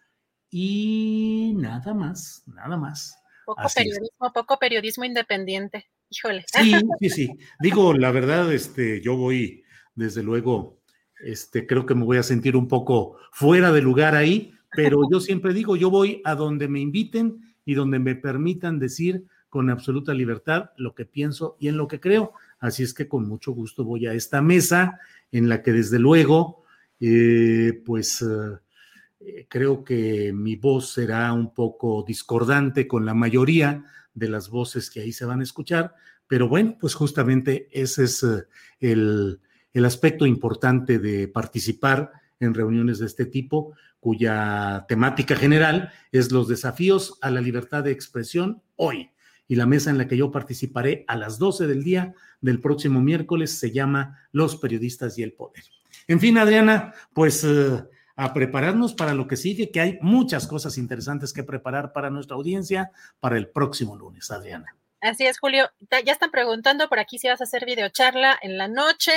y 0.50 1.55
nada 1.56 1.94
más, 1.94 2.42
nada 2.47 2.76
más. 2.76 3.16
Poco 3.47 3.62
periodismo, 3.74 4.32
poco 4.34 4.58
periodismo 4.58 5.05
independiente. 5.05 5.88
Híjole. 6.11 6.45
Sí, 6.47 6.73
sí, 7.01 7.11
sí. 7.11 7.31
Digo, 7.61 7.93
la 7.95 8.11
verdad, 8.11 8.53
este, 8.53 9.01
yo 9.01 9.17
voy, 9.17 9.65
desde 9.95 10.23
luego, 10.23 10.81
este, 11.20 11.67
creo 11.67 11.87
que 11.87 11.95
me 11.95 12.05
voy 12.05 12.19
a 12.19 12.23
sentir 12.23 12.57
un 12.57 12.69
poco 12.69 13.17
fuera 13.33 13.73
de 13.73 13.83
lugar 13.83 14.15
ahí, 14.15 14.53
pero 14.73 15.01
yo 15.11 15.20
siempre 15.20 15.55
digo, 15.55 15.77
yo 15.77 15.91
voy 15.91 16.20
a 16.25 16.35
donde 16.35 16.69
me 16.69 16.81
inviten 16.81 17.41
y 17.65 17.75
donde 17.75 17.99
me 17.99 18.15
permitan 18.15 18.78
decir 18.78 19.25
con 19.49 19.70
absoluta 19.70 20.12
libertad 20.12 20.70
lo 20.77 20.95
que 20.95 21.07
pienso 21.07 21.57
y 21.59 21.69
en 21.69 21.77
lo 21.77 21.89
que 21.89 22.01
creo. 22.01 22.33
Así 22.59 22.83
es 22.83 22.93
que 22.93 23.09
con 23.09 23.27
mucho 23.27 23.53
gusto 23.53 23.85
voy 23.85 24.07
a 24.07 24.12
esta 24.12 24.43
mesa 24.43 24.99
en 25.33 25.49
la 25.49 25.62
que 25.62 25.73
desde 25.73 25.99
luego, 25.99 26.65
eh, 27.01 27.83
pues 27.85 28.23
eh, 28.23 29.47
creo 29.49 29.85
que 29.85 30.33
mi 30.33 30.57
voz 30.57 30.93
será 30.93 31.33
un 31.33 31.55
poco 31.55 32.05
discordante 32.07 32.87
con 32.87 33.07
la 33.07 33.15
mayoría 33.15 33.85
de 34.18 34.28
las 34.28 34.48
voces 34.48 34.90
que 34.90 35.00
ahí 35.00 35.12
se 35.12 35.24
van 35.24 35.40
a 35.40 35.44
escuchar, 35.44 35.94
pero 36.26 36.48
bueno, 36.48 36.76
pues 36.78 36.94
justamente 36.94 37.68
ese 37.72 38.05
es 38.05 38.22
eh, 38.22 38.44
el, 38.80 39.40
el 39.72 39.84
aspecto 39.84 40.26
importante 40.26 40.98
de 40.98 41.28
participar 41.28 42.12
en 42.40 42.55
reuniones 42.55 42.98
de 42.98 43.06
este 43.06 43.26
tipo, 43.26 43.74
cuya 44.00 44.84
temática 44.88 45.34
general 45.36 45.92
es 46.12 46.30
los 46.30 46.48
desafíos 46.48 47.18
a 47.20 47.30
la 47.30 47.40
libertad 47.40 47.84
de 47.84 47.90
expresión 47.90 48.62
hoy. 48.76 49.10
Y 49.48 49.56
la 49.56 49.66
mesa 49.66 49.90
en 49.90 49.98
la 49.98 50.06
que 50.06 50.16
yo 50.16 50.30
participaré 50.30 51.05
a 51.08 51.16
las 51.16 51.38
12 51.38 51.66
del 51.66 51.82
día 51.82 52.14
del 52.40 52.60
próximo 52.60 53.00
miércoles 53.00 53.58
se 53.58 53.72
llama 53.72 54.18
Los 54.30 54.56
periodistas 54.56 55.18
y 55.18 55.22
el 55.22 55.32
poder. 55.32 55.64
En 56.06 56.20
fin, 56.20 56.38
Adriana, 56.38 56.92
pues 57.12 57.44
eh, 57.44 57.82
a 58.18 58.34
prepararnos 58.34 58.94
para 58.94 59.14
lo 59.14 59.28
que 59.28 59.36
sigue, 59.36 59.70
que 59.70 59.80
hay 59.80 59.98
muchas 60.02 60.48
cosas 60.48 60.76
interesantes 60.76 61.32
que 61.32 61.44
preparar 61.44 61.92
para 61.92 62.10
nuestra 62.10 62.34
audiencia 62.34 62.90
para 63.20 63.38
el 63.38 63.48
próximo 63.48 63.97
lunes, 63.97 64.32
Adriana. 64.32 64.66
Así 65.00 65.24
es, 65.24 65.38
Julio. 65.38 65.70
Ya 66.05 66.12
están 66.12 66.32
preguntando 66.32 66.88
por 66.88 66.98
aquí 66.98 67.20
si 67.20 67.28
vas 67.28 67.40
a 67.40 67.44
hacer 67.44 67.64
videocharla 67.64 68.36
en 68.42 68.58
la 68.58 68.66
noche, 68.66 69.12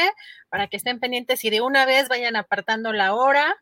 para 0.50 0.68
que 0.68 0.78
estén 0.78 1.00
pendientes 1.00 1.44
y 1.44 1.50
de 1.50 1.62
una 1.62 1.88
vez 1.88 2.10
vayan 2.10 2.36
apartando 2.36 2.94
la 2.94 3.16
hora, 3.16 3.56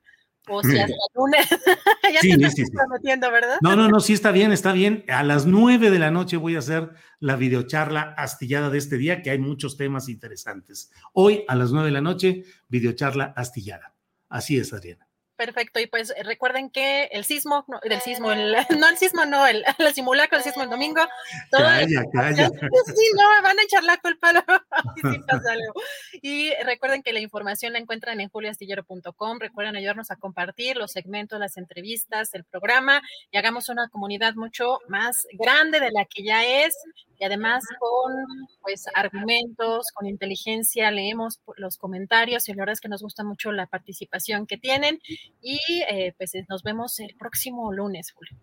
o 0.49 0.61
si 0.61 0.77
hasta 0.77 0.93
lunes. 1.15 1.47
ya 2.13 2.19
sí, 2.19 2.37
te 2.37 2.49
sí, 2.51 2.65
prometiendo, 2.69 3.31
¿verdad? 3.31 3.59
No, 3.61 3.77
no, 3.77 3.87
no, 3.87 4.01
sí 4.01 4.11
está 4.11 4.31
bien, 4.31 4.51
está 4.51 4.73
bien. 4.73 5.05
A 5.07 5.23
las 5.23 5.45
nueve 5.45 5.89
de 5.89 5.99
la 5.99 6.11
noche 6.11 6.35
voy 6.35 6.57
a 6.57 6.59
hacer 6.59 6.89
la 7.21 7.37
videocharla 7.37 8.13
astillada 8.17 8.69
de 8.69 8.77
este 8.77 8.97
día, 8.97 9.21
que 9.21 9.29
hay 9.29 9.39
muchos 9.39 9.77
temas 9.77 10.09
interesantes. 10.09 10.91
Hoy 11.13 11.45
a 11.47 11.55
las 11.55 11.71
nueve 11.71 11.85
de 11.87 11.93
la 11.93 12.01
noche, 12.01 12.43
videocharla 12.67 13.33
astillada. 13.37 13.93
Así 14.27 14.57
es, 14.57 14.73
Adriana. 14.73 15.08
Perfecto, 15.39 15.79
y 15.79 15.87
pues 15.87 16.09
eh, 16.09 16.23
recuerden 16.23 16.69
que 16.69 17.05
el 17.13 17.23
sismo, 17.23 17.63
no, 17.69 17.79
del 17.81 18.01
sismo, 18.01 18.33
el, 18.33 18.51
no 18.77 18.89
el 18.89 18.97
sismo, 18.97 19.25
no, 19.25 19.47
el, 19.47 19.63
el 19.77 19.93
simulacro 19.93 20.37
del 20.37 20.43
sismo 20.43 20.63
el 20.63 20.69
domingo. 20.69 21.01
Todo 21.49 21.61
calla, 21.61 22.03
calla. 22.11 22.49
Sí, 22.87 23.05
no, 23.15 23.41
van 23.41 23.57
a 23.57 23.63
echar 23.63 23.85
la 23.85 23.97
culpa. 23.99 24.33
y 26.21 26.51
recuerden 26.65 27.03
que 27.03 27.13
la 27.13 27.21
información 27.21 27.71
la 27.71 27.79
encuentran 27.79 28.19
en 28.19 28.27
juliastillero.com. 28.27 29.39
Recuerden 29.39 29.77
ayudarnos 29.77 30.11
a 30.11 30.17
compartir 30.17 30.75
los 30.75 30.91
segmentos, 30.91 31.39
las 31.39 31.55
entrevistas, 31.55 32.33
el 32.33 32.43
programa 32.43 33.01
y 33.31 33.37
hagamos 33.37 33.69
una 33.69 33.87
comunidad 33.87 34.33
mucho 34.33 34.79
más 34.89 35.25
grande 35.31 35.79
de 35.79 35.91
la 35.91 36.03
que 36.03 36.23
ya 36.23 36.43
es 36.43 36.75
y 37.17 37.25
además 37.25 37.63
con 37.79 38.13
pues 38.61 38.85
argumentos, 38.93 39.87
con 39.93 40.07
inteligencia, 40.07 40.89
leemos 40.89 41.39
los 41.57 41.77
comentarios 41.77 42.47
y 42.47 42.53
la 42.53 42.61
verdad 42.61 42.73
es 42.73 42.81
que 42.81 42.87
nos 42.87 43.01
gusta 43.01 43.23
mucho 43.23 43.51
la 43.51 43.67
participación 43.67 44.47
que 44.47 44.57
tienen 44.57 44.99
y 45.41 45.59
eh, 45.89 46.13
pues 46.17 46.33
nos 46.47 46.63
vemos 46.63 46.99
el 46.99 47.15
próximo 47.17 47.71
lunes, 47.71 48.11
Julio. 48.11 48.37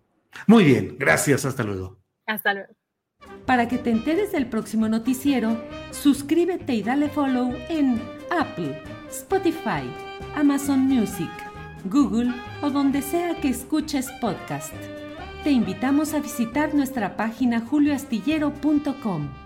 Muy 0.47 0.65
bien, 0.65 0.97
gracias, 0.99 1.45
hasta 1.45 1.63
luego. 1.63 1.99
Hasta 2.27 2.55
luego. 2.55 2.75
Para 3.47 3.69
que 3.69 3.79
te 3.79 3.91
enteres 3.91 4.33
del 4.33 4.49
próximo 4.49 4.89
noticiero, 4.89 5.63
suscríbete 5.91 6.75
y 6.75 6.83
dale 6.83 7.09
follow 7.09 7.55
en 7.69 8.01
Apple, 8.31 8.83
Spotify, 9.09 9.91
Amazon 10.35 10.81
Music, 10.81 11.31
Google 11.85 12.33
o 12.63 12.71
donde 12.71 13.03
sea 13.03 13.41
que 13.41 13.49
escuches 13.49 14.11
podcast 14.21 14.75
te 15.47 15.53
invitamos 15.53 16.13
a 16.13 16.19
visitar 16.19 16.75
nuestra 16.75 17.17
página 17.17 17.61
julioastillero.com. 17.61 19.45